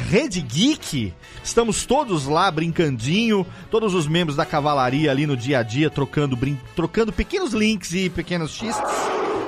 Estamos 1.43 1.85
todos 1.85 2.25
lá 2.25 2.49
brincandinho, 2.49 3.45
todos 3.69 3.93
os 3.93 4.07
membros 4.07 4.35
da 4.35 4.47
cavalaria 4.47 5.11
ali 5.11 5.27
no 5.27 5.37
dia 5.37 5.59
a 5.59 5.63
dia, 5.63 5.87
trocando, 5.91 6.35
brin 6.35 6.59
trocando 6.75 7.13
pequenos 7.13 7.53
links 7.53 7.93
e 7.93 8.09
pequenos 8.09 8.55
xistes. 8.55 8.83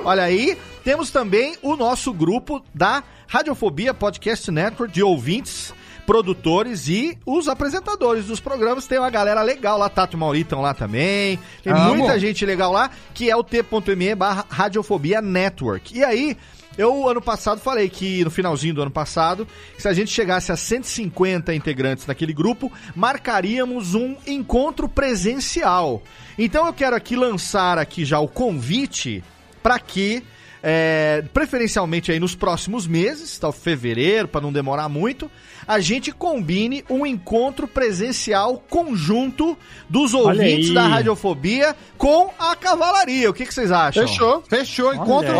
Olha 0.04 0.22
aí, 0.22 0.56
temos 0.84 1.10
também 1.10 1.56
o 1.60 1.74
nosso 1.74 2.12
grupo 2.12 2.62
da 2.72 3.02
Radiofobia 3.26 3.92
Podcast 3.92 4.48
Network 4.48 4.94
de 4.94 5.02
ouvintes, 5.02 5.74
produtores 6.08 6.88
e 6.88 7.18
os 7.26 7.48
apresentadores 7.48 8.24
dos 8.24 8.40
programas. 8.40 8.86
Tem 8.86 8.98
uma 8.98 9.10
galera 9.10 9.42
legal 9.42 9.76
lá, 9.76 9.90
Tato 9.90 10.16
e 10.16 10.18
Mauri 10.18 10.40
estão 10.40 10.62
lá 10.62 10.72
também. 10.72 11.38
Tem 11.62 11.74
muita 11.74 12.18
gente 12.18 12.46
legal 12.46 12.72
lá, 12.72 12.90
que 13.12 13.30
é 13.30 13.36
o 13.36 13.44
t.me 13.44 14.14
barra 14.14 14.46
Radiofobia 14.48 15.20
Network. 15.20 15.94
E 15.94 16.02
aí, 16.02 16.34
eu, 16.78 17.06
ano 17.06 17.20
passado, 17.20 17.60
falei 17.60 17.90
que 17.90 18.24
no 18.24 18.30
finalzinho 18.30 18.72
do 18.72 18.80
ano 18.80 18.90
passado, 18.90 19.46
se 19.76 19.86
a 19.86 19.92
gente 19.92 20.10
chegasse 20.10 20.50
a 20.50 20.56
150 20.56 21.52
integrantes 21.52 22.06
naquele 22.06 22.32
grupo, 22.32 22.72
marcaríamos 22.96 23.94
um 23.94 24.16
encontro 24.26 24.88
presencial. 24.88 26.02
Então 26.38 26.64
eu 26.64 26.72
quero 26.72 26.96
aqui 26.96 27.16
lançar 27.16 27.76
aqui 27.76 28.02
já 28.06 28.18
o 28.18 28.28
convite 28.28 29.22
para 29.62 29.78
que, 29.78 30.24
é, 30.62 31.22
preferencialmente 31.34 32.10
aí 32.10 32.18
nos 32.18 32.34
próximos 32.34 32.86
meses, 32.86 33.38
tá, 33.38 33.52
fevereiro, 33.52 34.26
para 34.26 34.40
não 34.40 34.50
demorar 34.50 34.88
muito, 34.88 35.30
a 35.68 35.78
gente 35.80 36.10
combine 36.10 36.82
um 36.88 37.04
encontro 37.04 37.68
presencial 37.68 38.64
conjunto 38.70 39.56
dos 39.88 40.14
ouvintes 40.14 40.72
da 40.72 40.86
Radiofobia 40.86 41.76
com 41.98 42.30
a 42.38 42.56
cavalaria. 42.56 43.28
O 43.28 43.34
que, 43.34 43.44
que 43.44 43.52
vocês 43.52 43.70
acham? 43.70 44.08
Fechou, 44.08 44.42
fechou. 44.48 44.94
Encontro, 44.94 45.34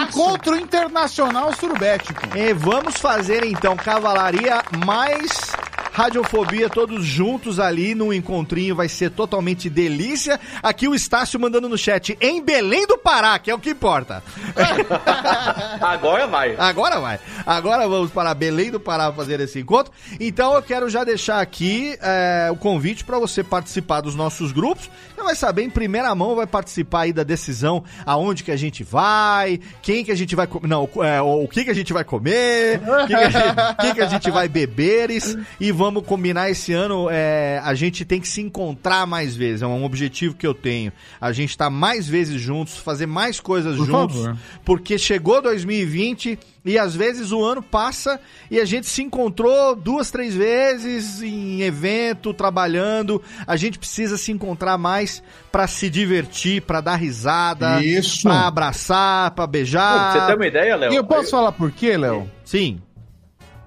encontro 0.00 0.56
internacional 0.56 1.52
surubético. 1.56 2.20
E 2.36 2.52
vamos 2.52 2.96
fazer 2.96 3.44
então 3.44 3.76
Cavalaria 3.76 4.62
mais 4.86 5.52
Radiofobia 5.94 6.68
todos 6.68 7.04
juntos 7.04 7.60
ali 7.60 7.94
no 7.94 8.12
encontrinho, 8.12 8.74
vai 8.74 8.88
ser 8.88 9.12
totalmente 9.12 9.70
delícia. 9.70 10.40
Aqui 10.60 10.88
o 10.88 10.94
Estácio 10.94 11.38
mandando 11.38 11.68
no 11.68 11.78
chat 11.78 12.18
em 12.20 12.42
Belém 12.42 12.84
do 12.84 12.98
Pará, 12.98 13.38
que 13.38 13.48
é 13.48 13.54
o 13.54 13.60
que 13.60 13.70
importa. 13.70 14.20
Agora 15.80 16.26
vai. 16.26 16.56
Agora 16.58 16.98
vai. 16.98 17.20
Agora 17.46 17.86
vamos 17.88 18.10
para 18.10 18.34
Belém 18.34 18.72
do 18.72 18.80
Pará 18.80 19.12
fazer 19.12 19.38
esse 19.38 19.60
encontro. 19.60 19.92
Então 20.18 20.52
eu 20.54 20.62
quero 20.62 20.90
já 20.90 21.04
deixar 21.04 21.40
aqui 21.40 21.96
é, 22.02 22.48
o 22.50 22.56
convite 22.56 23.04
para 23.04 23.18
você 23.20 23.44
participar 23.44 24.00
dos 24.00 24.16
nossos 24.16 24.50
grupos. 24.50 24.90
Você 25.14 25.22
vai 25.22 25.36
saber 25.36 25.62
em 25.62 25.70
primeira 25.70 26.12
mão, 26.12 26.34
vai 26.34 26.46
participar 26.46 27.02
aí 27.02 27.12
da 27.12 27.22
decisão 27.22 27.84
aonde 28.04 28.42
que 28.42 28.50
a 28.50 28.56
gente 28.56 28.82
vai, 28.82 29.60
quem 29.80 30.04
que 30.04 30.10
a 30.10 30.16
gente 30.16 30.34
vai 30.34 30.48
comer, 30.48 30.66
não, 30.66 30.88
é, 31.04 31.22
o 31.22 31.46
que 31.46 31.62
que 31.64 31.70
a 31.70 31.74
gente 31.74 31.92
vai 31.92 32.02
comer, 32.02 32.80
o 32.84 33.06
que, 33.06 33.14
que, 33.14 33.14
a 33.14 33.30
gente- 33.30 33.76
que 33.80 33.94
que 33.94 34.00
a 34.00 34.06
gente 34.06 34.30
vai 34.30 34.48
beberes 34.48 35.36
e 35.60 35.70
vamos 35.70 35.83
combinar 36.02 36.50
esse 36.50 36.72
ano. 36.72 37.08
é, 37.10 37.60
a 37.64 37.74
gente 37.74 38.04
tem 38.04 38.20
que 38.20 38.28
se 38.28 38.40
encontrar 38.40 39.06
mais 39.06 39.34
vezes. 39.34 39.62
É 39.62 39.66
um 39.66 39.84
objetivo 39.84 40.34
que 40.34 40.46
eu 40.46 40.54
tenho. 40.54 40.92
A 41.20 41.32
gente 41.32 41.56
tá 41.56 41.68
mais 41.70 42.06
vezes 42.08 42.40
juntos, 42.40 42.76
fazer 42.76 43.06
mais 43.06 43.40
coisas 43.40 43.76
Por 43.76 43.86
juntos 43.86 44.16
favor. 44.16 44.36
porque 44.64 44.98
chegou 44.98 45.40
2020 45.42 46.38
e 46.64 46.78
às 46.78 46.94
vezes 46.96 47.30
o 47.30 47.44
ano 47.44 47.62
passa 47.62 48.18
e 48.50 48.58
a 48.58 48.64
gente 48.64 48.86
se 48.86 49.02
encontrou 49.02 49.76
duas, 49.76 50.10
três 50.10 50.34
vezes 50.34 51.20
em 51.22 51.60
evento, 51.62 52.32
trabalhando. 52.32 53.20
A 53.46 53.56
gente 53.56 53.78
precisa 53.78 54.16
se 54.16 54.32
encontrar 54.32 54.78
mais 54.78 55.22
pra 55.52 55.66
se 55.66 55.90
divertir, 55.90 56.62
pra 56.62 56.80
dar 56.80 56.96
risada, 56.96 57.82
Isso. 57.84 58.22
pra 58.22 58.46
abraçar, 58.46 59.30
pra 59.32 59.46
Pô, 59.46 59.50
beijar. 59.52 60.12
pra 60.12 60.20
você 60.22 60.26
ter 60.28 60.36
uma 60.36 60.46
ideia, 60.46 60.76
Léo? 60.76 60.92
E 60.92 60.96
eu 60.96 61.04
posso 61.04 61.30
falar 61.30 61.52
por 61.52 61.70
quê, 61.70 61.96
Léo? 61.96 62.30
Sim. 62.44 62.80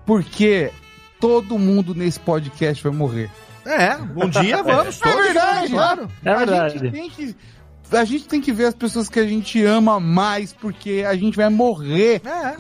Porque 0.06 0.72
todo 1.20 1.58
mundo 1.58 1.94
nesse 1.96 2.20
podcast 2.20 2.84
vai 2.84 2.92
morrer. 2.92 3.30
É, 3.66 3.96
um 3.96 4.30
dia 4.30 4.62
vamos 4.64 4.98
todos. 4.98 5.18
É 5.20 5.24
verdade, 5.24 5.70
claro. 5.72 6.08
É 6.24 6.30
A 6.30 6.36
verdade. 6.36 6.80
gente 6.80 6.92
tem 6.92 7.10
que. 7.10 7.36
A 7.92 8.04
gente 8.04 8.28
tem 8.28 8.42
que 8.42 8.52
ver 8.52 8.66
as 8.66 8.76
pessoas 8.76 9.08
que 9.08 9.20
a 9.20 9.26
gente 9.26 9.64
ama 9.64 10.00
mais, 10.00 10.52
porque 10.52 11.06
a 11.08 11.16
gente 11.16 11.38
vai 11.38 11.50
morrer. 11.50 12.22
É. 12.26 12.56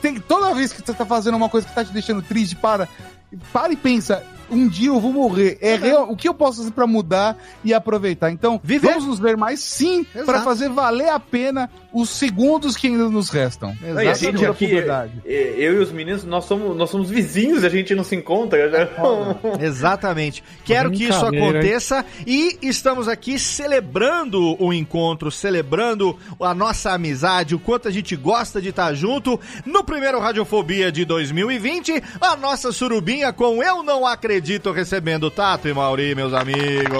Tem, 0.00 0.18
toda 0.18 0.54
vez 0.54 0.72
que 0.72 0.80
você 0.84 0.94
tá 0.94 1.04
fazendo 1.04 1.36
uma 1.36 1.48
coisa 1.48 1.66
que 1.66 1.74
tá 1.74 1.84
te 1.84 1.92
deixando 1.92 2.22
triste, 2.22 2.56
para. 2.56 2.88
Para 3.52 3.72
e 3.72 3.76
pensa, 3.76 4.24
um 4.50 4.68
dia 4.68 4.88
eu 4.88 5.00
vou 5.00 5.12
morrer. 5.12 5.58
É 5.60 5.76
real, 5.76 6.10
o 6.10 6.16
que 6.16 6.28
eu 6.28 6.34
posso 6.34 6.58
fazer 6.58 6.72
pra 6.72 6.86
mudar 6.86 7.36
e 7.64 7.72
aproveitar? 7.72 8.30
Então, 8.30 8.60
Viver. 8.62 8.88
vamos 8.88 9.06
nos 9.06 9.18
ver 9.18 9.36
mais 9.36 9.60
sim, 9.60 10.04
pra 10.24 10.42
fazer 10.42 10.68
valer 10.68 11.08
a 11.08 11.20
pena 11.20 11.70
os 11.92 12.10
segundos 12.10 12.76
que 12.76 12.86
ainda 12.86 13.08
nos 13.08 13.30
restam. 13.30 13.76
Não, 13.80 14.00
e 14.00 14.08
a 14.08 14.14
gente 14.14 14.42
Exatamente. 14.42 14.46
aqui, 14.46 15.24
eu 15.24 15.74
e 15.74 15.78
os 15.78 15.90
meninos, 15.90 16.24
nós 16.24 16.44
somos, 16.44 16.76
nós 16.76 16.90
somos 16.90 17.10
vizinhos, 17.10 17.64
a 17.64 17.68
gente 17.68 17.94
não 17.94 18.04
se 18.04 18.14
encontra. 18.16 18.70
Já. 18.70 18.88
Exatamente. 19.60 20.42
Quero 20.64 20.90
que 20.90 21.04
isso 21.04 21.24
aconteça 21.24 22.04
e 22.26 22.58
estamos 22.62 23.08
aqui 23.08 23.38
celebrando 23.38 24.56
o 24.62 24.72
encontro, 24.72 25.30
celebrando 25.30 26.16
a 26.40 26.54
nossa 26.54 26.92
amizade, 26.92 27.54
o 27.54 27.58
quanto 27.58 27.88
a 27.88 27.90
gente 27.90 28.14
gosta 28.16 28.60
de 28.60 28.68
estar 28.68 28.94
junto 28.94 29.38
no 29.64 29.84
primeiro 29.84 30.20
Radiofobia 30.20 30.92
de 30.92 31.04
2020, 31.04 32.02
a 32.20 32.36
nossa 32.36 32.72
surubinha 32.72 33.32
com 33.32 33.62
Eu 33.62 33.82
Não 33.82 34.06
Acredito 34.06 34.39
recebendo 34.72 35.30
Tato 35.30 35.68
e 35.68 35.74
Mauri, 35.74 36.14
meus 36.14 36.32
amigos. 36.32 36.98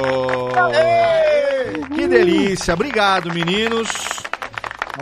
Que 1.95 2.07
delícia. 2.07 2.75
Obrigado, 2.75 3.33
meninos. 3.33 3.89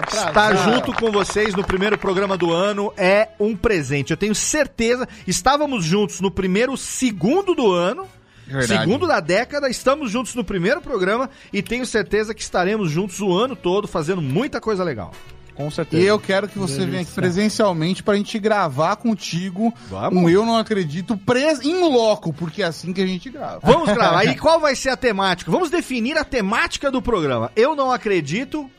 Estar 0.06 0.56
junto 0.56 0.92
com 0.92 1.10
vocês 1.10 1.54
no 1.54 1.64
primeiro 1.64 1.98
programa 1.98 2.36
do 2.36 2.52
ano 2.52 2.92
é 2.96 3.30
um 3.40 3.56
presente. 3.56 4.12
Eu 4.12 4.16
tenho 4.16 4.34
certeza. 4.34 5.08
Estávamos 5.26 5.84
juntos 5.84 6.20
no 6.20 6.30
primeiro 6.30 6.76
segundo 6.76 7.54
do 7.54 7.72
ano. 7.72 8.06
Verdade. 8.46 8.80
Segundo 8.80 9.06
da 9.06 9.20
década, 9.20 9.68
estamos 9.68 10.10
juntos 10.10 10.34
no 10.34 10.44
primeiro 10.44 10.80
programa 10.80 11.28
e 11.52 11.62
tenho 11.62 11.84
certeza 11.84 12.32
que 12.32 12.40
estaremos 12.40 12.90
juntos 12.90 13.20
o 13.20 13.36
ano 13.36 13.54
todo 13.54 13.86
fazendo 13.86 14.22
muita 14.22 14.60
coisa 14.60 14.82
legal. 14.82 15.12
Com 15.58 15.70
certeza. 15.72 16.00
E 16.02 16.06
eu 16.06 16.18
quero 16.20 16.48
que 16.48 16.56
você 16.58 16.86
venha 16.86 17.02
aqui 17.02 17.10
presencialmente 17.10 18.00
pra 18.02 18.14
gente 18.14 18.38
gravar 18.38 18.94
contigo 18.96 19.74
Vamos. 19.90 20.22
um 20.22 20.28
Eu 20.30 20.46
Não 20.46 20.56
Acredito 20.56 21.16
pres 21.16 21.60
em 21.60 21.82
loco, 21.92 22.32
porque 22.32 22.62
é 22.62 22.66
assim 22.66 22.92
que 22.92 23.02
a 23.02 23.06
gente 23.06 23.28
grava. 23.28 23.58
Vamos 23.62 23.92
gravar. 23.92 24.24
E 24.24 24.36
qual 24.38 24.60
vai 24.60 24.76
ser 24.76 24.90
a 24.90 24.96
temática? 24.96 25.50
Vamos 25.50 25.68
definir 25.68 26.16
a 26.16 26.22
temática 26.24 26.90
do 26.92 27.02
programa. 27.02 27.50
Eu 27.56 27.74
não 27.74 27.90
acredito. 27.90 28.70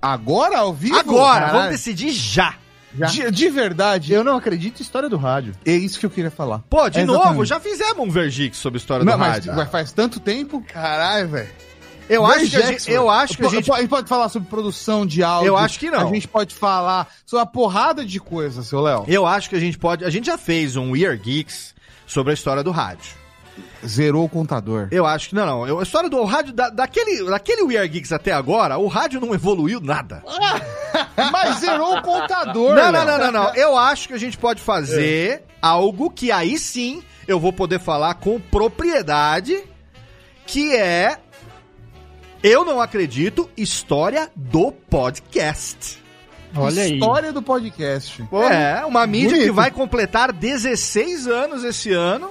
Agora, 0.00 0.58
ao 0.58 0.72
vivo? 0.74 0.98
Agora, 0.98 1.40
Caralho. 1.46 1.52
vamos 1.54 1.70
decidir 1.70 2.10
já. 2.10 2.56
De, 2.92 3.30
de 3.30 3.48
verdade, 3.48 4.12
Eu 4.12 4.22
não 4.22 4.36
acredito 4.36 4.80
em 4.80 4.82
história 4.82 5.08
do 5.08 5.16
rádio. 5.16 5.54
é 5.64 5.72
isso 5.72 5.98
que 5.98 6.04
eu 6.04 6.10
queria 6.10 6.30
falar. 6.30 6.58
Pô, 6.68 6.90
de 6.90 6.98
É 7.00 7.04
novo, 7.06 7.42
já 7.42 7.58
fizemos 7.58 8.06
um 8.06 8.10
Vergix 8.10 8.58
sobre 8.58 8.76
história 8.78 9.02
Não, 9.02 9.14
do 9.14 9.18
mas 9.18 9.32
rádio. 9.32 9.54
mas 9.56 9.70
faz 9.70 9.92
tanto 9.92 10.20
tempo. 10.20 10.62
Caralho, 10.70 11.26
velho. 11.28 11.48
Eu 12.08 12.26
acho 12.26 12.50
que 12.50 12.56
a 12.56 12.66
gente, 12.66 12.90
eu 12.90 13.08
acho 13.10 13.36
que 13.36 13.46
a 13.46 13.48
gente 13.48 13.70
po- 13.70 13.76
gente 13.76 13.88
pode 13.88 14.08
falar 14.08 14.28
sobre 14.28 14.48
produção 14.48 15.06
de 15.06 15.22
áudio. 15.22 15.48
Eu 15.48 15.56
acho 15.56 15.78
que 15.78 15.90
não. 15.90 16.08
A 16.08 16.12
gente 16.12 16.28
pode 16.28 16.54
falar 16.54 17.08
sobre 17.24 17.40
uma 17.44 17.46
porrada 17.50 18.04
de 18.04 18.18
coisa, 18.20 18.62
seu 18.62 18.80
Léo. 18.80 19.04
Eu 19.08 19.24
acho 19.26 19.48
que 19.48 19.56
a 19.56 19.60
gente 19.60 19.78
pode. 19.78 20.04
A 20.04 20.10
gente 20.10 20.26
já 20.26 20.36
fez 20.36 20.76
um 20.76 20.90
We 20.92 21.06
Are 21.06 21.16
Geeks 21.16 21.74
sobre 22.06 22.32
a 22.32 22.34
história 22.34 22.62
do 22.62 22.70
rádio. 22.70 23.22
Zerou 23.86 24.24
o 24.24 24.28
contador. 24.28 24.88
Eu 24.90 25.04
acho 25.06 25.28
que. 25.30 25.34
Não, 25.34 25.44
não. 25.46 25.66
eu- 25.66 25.78
A 25.80 25.82
história 25.82 26.08
do 26.08 26.22
rádio. 26.24 26.52
Da, 26.52 26.70
daquele, 26.70 27.24
daquele 27.24 27.62
We 27.62 27.76
Are 27.76 27.88
Geeks 27.88 28.12
até 28.12 28.32
agora, 28.32 28.78
o 28.78 28.86
rádio 28.88 29.20
não 29.20 29.34
evoluiu 29.34 29.80
nada. 29.80 30.22
Mas 31.32 31.58
zerou 31.58 31.96
o 31.98 32.02
contador. 32.02 32.74
Não, 32.74 32.92
não, 32.92 33.04
não, 33.04 33.18
não, 33.18 33.32
não. 33.32 33.54
Eu 33.54 33.76
acho 33.76 34.08
que 34.08 34.14
a 34.14 34.18
gente 34.18 34.38
pode 34.38 34.60
fazer 34.60 35.42
algo 35.60 36.10
que 36.10 36.30
aí 36.32 36.58
sim 36.58 37.02
eu 37.26 37.38
vou 37.40 37.52
poder 37.52 37.78
falar 37.78 38.14
com 38.14 38.40
propriedade, 38.40 39.62
que 40.46 40.74
é 40.74 41.18
Eu 42.42 42.64
não 42.64 42.80
acredito, 42.80 43.48
história 43.56 44.28
do 44.34 44.72
podcast. 44.72 46.02
Olha 46.56 46.82
aí. 46.82 46.94
História 46.94 47.32
do 47.32 47.40
podcast. 47.40 48.24
é, 48.50 48.84
uma 48.84 49.06
mídia 49.06 49.30
bonito. 49.30 49.44
que 49.46 49.52
vai 49.52 49.70
completar 49.70 50.32
16 50.32 51.28
anos 51.28 51.62
esse 51.64 51.92
ano. 51.92 52.30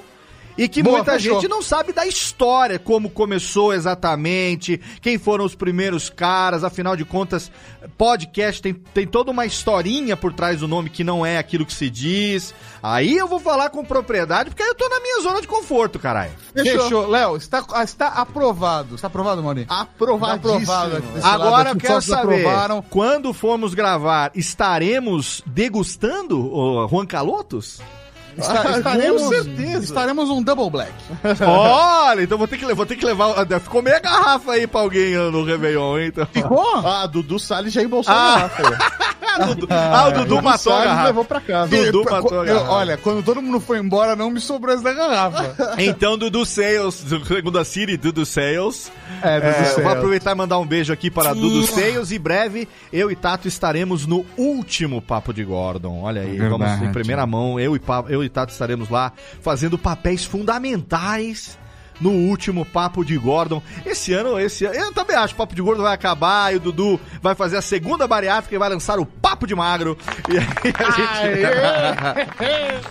E 0.57 0.67
que 0.67 0.83
Boa, 0.83 0.97
muita 0.97 1.13
fechou. 1.13 1.39
gente 1.39 1.49
não 1.49 1.61
sabe 1.61 1.93
da 1.93 2.05
história, 2.05 2.77
como 2.77 3.09
começou 3.09 3.73
exatamente, 3.73 4.79
quem 5.01 5.17
foram 5.17 5.45
os 5.45 5.55
primeiros 5.55 6.09
caras, 6.09 6.63
afinal 6.63 6.95
de 6.95 7.05
contas, 7.05 7.51
podcast 7.97 8.61
tem, 8.61 8.73
tem 8.73 9.07
toda 9.07 9.31
uma 9.31 9.45
historinha 9.45 10.15
por 10.17 10.33
trás 10.33 10.59
do 10.59 10.67
nome 10.67 10.89
que 10.89 11.03
não 11.03 11.25
é 11.25 11.37
aquilo 11.37 11.65
que 11.65 11.73
se 11.73 11.89
diz. 11.89 12.53
Aí 12.81 13.17
eu 13.17 13.27
vou 13.27 13.39
falar 13.39 13.69
com 13.69 13.83
propriedade, 13.83 14.49
porque 14.49 14.63
aí 14.63 14.69
eu 14.69 14.75
tô 14.75 14.87
na 14.89 14.99
minha 14.99 15.21
zona 15.21 15.41
de 15.41 15.47
conforto, 15.47 15.99
caralho. 15.99 16.31
Fechou. 16.53 17.07
Léo, 17.07 17.37
está, 17.37 17.63
está 17.83 18.07
aprovado. 18.07 18.95
Está 18.95 19.07
aprovado, 19.07 19.41
Maurinho? 19.41 19.67
Aprovadíssimo. 19.69 20.71
Aprovado. 20.71 21.03
Agora 21.23 21.69
eu 21.71 21.75
quero 21.77 22.01
saber, 22.01 22.45
aprovaram. 22.45 22.81
quando 22.89 23.33
formos 23.33 23.73
gravar, 23.73 24.31
estaremos 24.35 25.41
degustando 25.45 26.39
o 26.39 26.87
Juan 26.87 27.05
Calotos? 27.05 27.79
Está- 28.41 28.77
estaremos, 28.77 29.21
Com 29.23 29.29
certeza. 29.29 29.83
estaremos 29.83 30.29
um 30.29 30.41
double 30.41 30.69
black. 30.69 30.91
Olha, 31.45 32.23
então 32.23 32.37
vou 32.37 32.47
ter 32.47 32.57
que, 32.57 32.73
vou 32.73 32.85
ter 32.85 32.95
que 32.95 33.05
levar. 33.05 33.45
Ficou 33.61 33.81
meia 33.81 33.99
garrafa 33.99 34.51
aí 34.53 34.67
pra 34.67 34.81
alguém 34.81 35.13
no 35.15 35.43
Réveillon, 35.43 35.99
hein, 35.99 36.07
então. 36.07 36.25
Ficou? 36.31 36.77
Ah, 36.85 37.05
Dudu 37.07 37.39
Salles 37.39 37.73
já 37.73 37.81
embolsou 37.81 38.13
a 38.13 38.17
garrafa. 38.17 38.61
Ah, 39.41 39.45
Dudu, 39.53 39.67
ah, 39.69 40.07
o 40.07 40.11
Dudu 40.11 40.41
matou 40.41 40.73
a 40.73 40.83
garrafa. 40.85 41.07
levou 41.07 41.25
pra 41.25 41.41
casa. 41.41 41.75
Dudu 41.75 41.99
Eu- 41.99 42.11
matou 42.11 42.39
a 42.39 42.45
eu- 42.45 42.53
garrafa. 42.53 42.71
olha, 42.71 42.97
quando 42.97 43.23
todo 43.23 43.41
mundo 43.41 43.59
foi 43.59 43.79
embora, 43.79 44.15
não 44.15 44.29
me 44.31 44.39
sobrou 44.39 44.73
essa 44.75 44.93
garrafa. 44.93 45.75
Então, 45.79 46.17
Dudu 46.17 46.45
Sales, 46.45 47.03
segundo 47.27 47.57
a 47.59 47.65
Siri, 47.65 47.97
Dudu 47.97 48.25
Sales. 48.25 48.91
É, 49.21 49.35
Dudu 49.39 49.47
É, 49.47 49.53
Sales. 49.65 49.83
vou 49.83 49.91
aproveitar 49.91 50.31
e 50.31 50.35
mandar 50.35 50.57
um 50.59 50.65
beijo 50.65 50.91
aqui 50.93 51.09
para 51.11 51.33
Dudu 51.33 51.65
Sales. 51.67 52.11
E 52.11 52.19
breve, 52.19 52.67
eu 52.91 53.09
e 53.11 53.15
Tato 53.15 53.47
estaremos 53.47 54.05
no 54.05 54.25
último 54.37 55.01
Papo 55.01 55.33
de 55.33 55.43
Gordon. 55.43 56.01
Olha 56.03 56.21
aí, 56.21 56.37
Verdade. 56.37 56.49
vamos 56.49 56.81
em 56.81 56.91
primeira 56.91 57.25
mão. 57.25 57.59
Eu 57.59 57.75
e, 57.75 57.81
eu 58.09 58.23
e 58.23 58.29
Tato 58.29 58.51
estaremos 58.51 58.89
lá 58.89 59.11
fazendo 59.41 59.77
papéis 59.77 60.23
fundamentais. 60.25 61.57
No 62.01 62.09
último 62.11 62.65
Papo 62.65 63.05
de 63.05 63.17
Gordon. 63.17 63.61
Esse 63.85 64.11
ano, 64.13 64.39
esse 64.39 64.65
ano. 64.65 64.75
Eu 64.75 64.91
também 64.91 65.15
acho 65.15 65.29
que 65.29 65.35
o 65.35 65.37
Papo 65.37 65.55
de 65.55 65.61
Gordon 65.61 65.83
vai 65.83 65.93
acabar 65.93 66.51
e 66.51 66.57
o 66.57 66.59
Dudu 66.59 66.99
vai 67.21 67.35
fazer 67.35 67.57
a 67.57 67.61
segunda 67.61 68.07
bariátrica 68.07 68.55
e 68.55 68.57
vai 68.59 68.69
lançar 68.69 68.99
o 68.99 69.05
Papo 69.05 69.45
de 69.45 69.53
Magro. 69.55 69.97
E 70.29 70.37
aí 70.37 70.73
a 70.79 70.91
gente. 70.91 71.61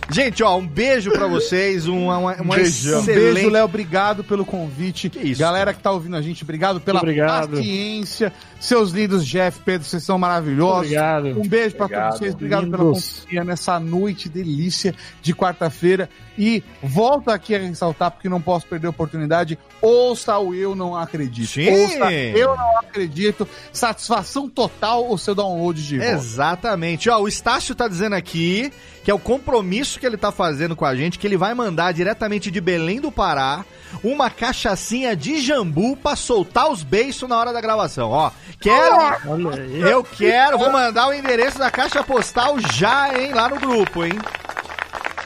gente, 0.11 0.43
ó, 0.43 0.57
um 0.57 0.67
beijo 0.67 1.11
pra 1.11 1.27
vocês. 1.27 1.87
Uma, 1.87 2.19
uma, 2.19 2.35
uma 2.37 2.55
Beijão. 2.57 2.99
Um 2.99 3.03
excelente 3.03 3.35
beijo, 3.35 3.51
Léo. 3.51 3.65
Obrigado 3.65 4.25
pelo 4.25 4.45
convite. 4.45 5.11
isso, 5.23 5.41
Galera 5.41 5.75
que 5.75 5.83
tá 5.83 5.91
ouvindo 5.91 6.17
a 6.17 6.23
gente, 6.23 6.43
obrigado 6.43 6.81
pela 6.81 7.01
Obrigado. 7.01 7.57
paciência. 7.57 8.33
Seus 8.61 8.91
lindos, 8.91 9.27
Jeff, 9.27 9.59
Pedro, 9.65 9.87
vocês 9.89 10.03
são 10.05 10.19
maravilhosos. 10.19 10.83
Obrigado. 10.85 11.27
Um 11.41 11.49
beijo 11.49 11.75
pra 11.77 11.87
Obrigado. 11.87 12.05
todos 12.11 12.19
vocês. 12.21 12.35
Obrigado 12.35 12.71
pela 12.71 12.83
Lindos. 12.85 13.21
companhia 13.21 13.45
nessa 13.45 13.81
noite 13.81 14.29
delícia 14.29 14.95
de 15.23 15.35
quarta-feira. 15.35 16.09
E 16.39 16.63
volto 16.83 17.31
aqui 17.31 17.55
a 17.55 17.59
ressaltar, 17.59 18.11
porque 18.11 18.29
não 18.29 18.41
posso 18.41 18.67
perder 18.67 18.89
a 18.89 18.93
oportunidade. 19.01 19.59
Ouça 19.81 20.39
o 20.39 20.55
Eu 20.55 20.75
Não 20.75 20.95
Acredito. 20.95 21.49
Sim. 21.49 21.69
Ouça 21.71 22.13
Eu 22.13 22.55
Não 22.55 22.79
Acredito. 22.79 23.49
Satisfação 23.73 24.49
total 24.49 25.11
o 25.11 25.17
seu 25.17 25.35
download 25.35 25.83
de 25.87 25.99
volta. 25.99 26.13
Exatamente. 26.13 27.09
Ó, 27.09 27.19
o 27.21 27.29
Estácio 27.29 27.75
tá 27.75 27.89
dizendo 27.89 28.15
aqui 28.15 28.73
que 29.03 29.11
é 29.11 29.15
o 29.15 29.19
compromisso 29.19 29.99
que 29.99 30.05
ele 30.05 30.19
tá 30.19 30.31
fazendo 30.31 30.77
com 30.77 30.85
a 30.85 30.95
gente, 30.95 31.19
que 31.19 31.27
ele 31.27 31.37
vai 31.37 31.55
mandar 31.55 31.93
diretamente 31.93 32.51
de 32.51 32.61
Belém 32.61 33.01
do 33.01 33.11
Pará 33.11 33.65
uma 34.05 34.29
cachaçinha 34.29 35.17
de 35.17 35.41
jambu 35.41 35.97
pra 35.97 36.15
soltar 36.15 36.71
os 36.71 36.83
beiços 36.83 37.27
na 37.27 37.39
hora 37.39 37.51
da 37.53 37.61
gravação. 37.63 38.11
Ó, 38.11 38.31
quero, 38.61 38.97
Olha 39.27 39.63
aí. 39.63 39.81
eu 39.81 40.05
quero, 40.05 40.59
vou 40.59 40.71
mandar 40.71 41.09
o 41.09 41.15
endereço 41.15 41.59
da 41.59 41.71
caixa 41.71 42.03
postal 42.05 42.57
já, 42.75 43.19
hein, 43.19 43.33
lá 43.33 43.49
no 43.49 43.59
grupo, 43.59 44.05
hein. 44.05 44.13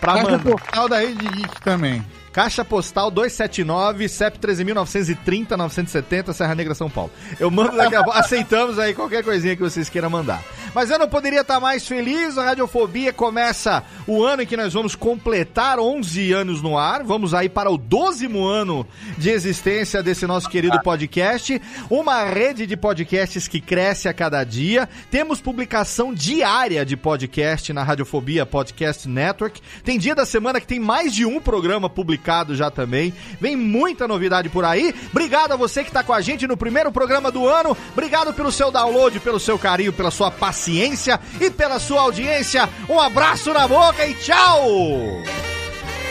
Pra 0.01 0.15
Caixa 0.15 0.31
mandar. 0.31 0.51
postal 0.53 0.89
da 0.89 0.99
Rede 1.01 1.27
Geek 1.29 1.61
também. 1.63 2.05
Caixa 2.35 2.65
postal 2.65 3.13
279, 3.13 4.09
CEP 4.09 4.41
13.930, 4.41 5.51
970, 5.57 6.33
Serra 6.33 6.57
Negra, 6.57 6.75
São 6.75 6.91
Paulo. 6.91 7.13
Eu 7.39 7.49
mando 7.49 7.77
daqui 7.77 7.95
a 7.95 8.03
pouco. 8.03 8.19
Aceitamos 8.19 8.77
aí 8.77 8.93
qualquer 8.93 9.23
coisinha 9.23 9.55
que 9.55 9.63
vocês 9.63 9.89
queiram 9.89 10.11
mandar. 10.11 10.43
Mas 10.75 10.91
eu 10.91 10.99
não 10.99 11.09
poderia 11.09 11.43
estar 11.43 11.61
mais 11.61 11.87
feliz. 11.87 12.37
A 12.37 12.47
Radiofobia 12.47 13.13
começa 13.13 13.85
o 14.05 14.25
ano 14.25 14.43
em 14.43 14.47
que 14.47 14.57
nós 14.57 14.73
vamos 14.73 14.97
completar 14.97 15.79
11 15.79 16.33
anos 16.33 16.61
no 16.61 16.77
ar. 16.77 17.05
Vamos 17.05 17.33
aí 17.33 17.49
para 17.49 17.71
o 17.71 17.79
12 17.79 18.27
ano 18.27 18.85
de 19.17 19.31
existência 19.31 20.03
desse 20.03 20.27
nosso 20.27 20.51
querido 20.51 20.81
podcast. 20.83 21.63
Uma 21.89 22.25
rede 22.25 22.67
de 22.67 22.77
podcasts 22.77 23.47
que 23.47 23.61
cresce 23.61 24.09
a 24.09 24.13
cada 24.13 24.43
dia. 24.43 24.89
Temos 25.09 25.41
publicação 25.41 26.13
diária 26.13 26.85
de 26.85 26.97
podcast 26.97 27.73
na 27.73 27.85
Radiofobia 27.85 28.45
Podcast 28.45 29.09
Network. 29.09 29.63
Tem 29.85 30.01
dia 30.01 30.17
da 30.17 30.27
semana 30.27 30.61
que 30.61 30.67
tem 30.67 30.81
mais 30.81 31.15
de 31.15 31.25
um 31.25 31.41
programa 31.41 31.89
publicado 31.89 32.24
já 32.55 32.71
também. 32.71 33.13
Vem 33.41 33.57
muita 33.57 34.09
novidade 34.09 34.49
por 34.49 34.65
aí. 34.65 34.95
Obrigado 35.11 35.53
a 35.53 35.57
você 35.57 35.83
que 35.83 35.91
está 35.91 36.03
com 36.03 36.13
a 36.13 36.21
gente 36.21 36.47
no 36.47 36.57
primeiro 36.57 36.91
programa 36.91 37.31
do 37.31 37.49
ano. 37.49 37.77
Obrigado 37.93 38.33
pelo 38.33 38.51
seu 38.51 38.71
download, 38.71 39.21
pelo 39.21 39.41
seu 39.41 39.59
carinho, 39.59 39.93
pela 39.93 40.11
sua 40.11 40.31
paciência 40.31 41.21
e 41.41 41.51
pela 41.51 41.79
sua 41.79 42.03
audiência. 42.03 42.69
Um 42.89 43.01
abraço 43.01 43.53
na 43.53 43.67
boca 43.69 44.07
e 44.07 44.15
tchau! 44.15 44.65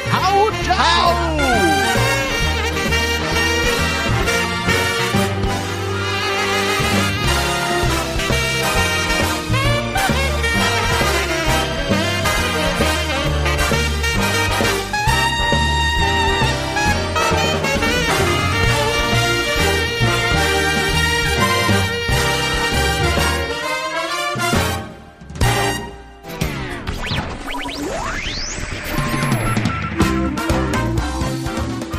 Tchau, 0.10 0.52
tchau! 0.64 2.23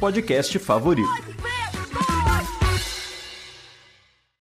podcast 0.00 0.58
favorito. 0.58 1.59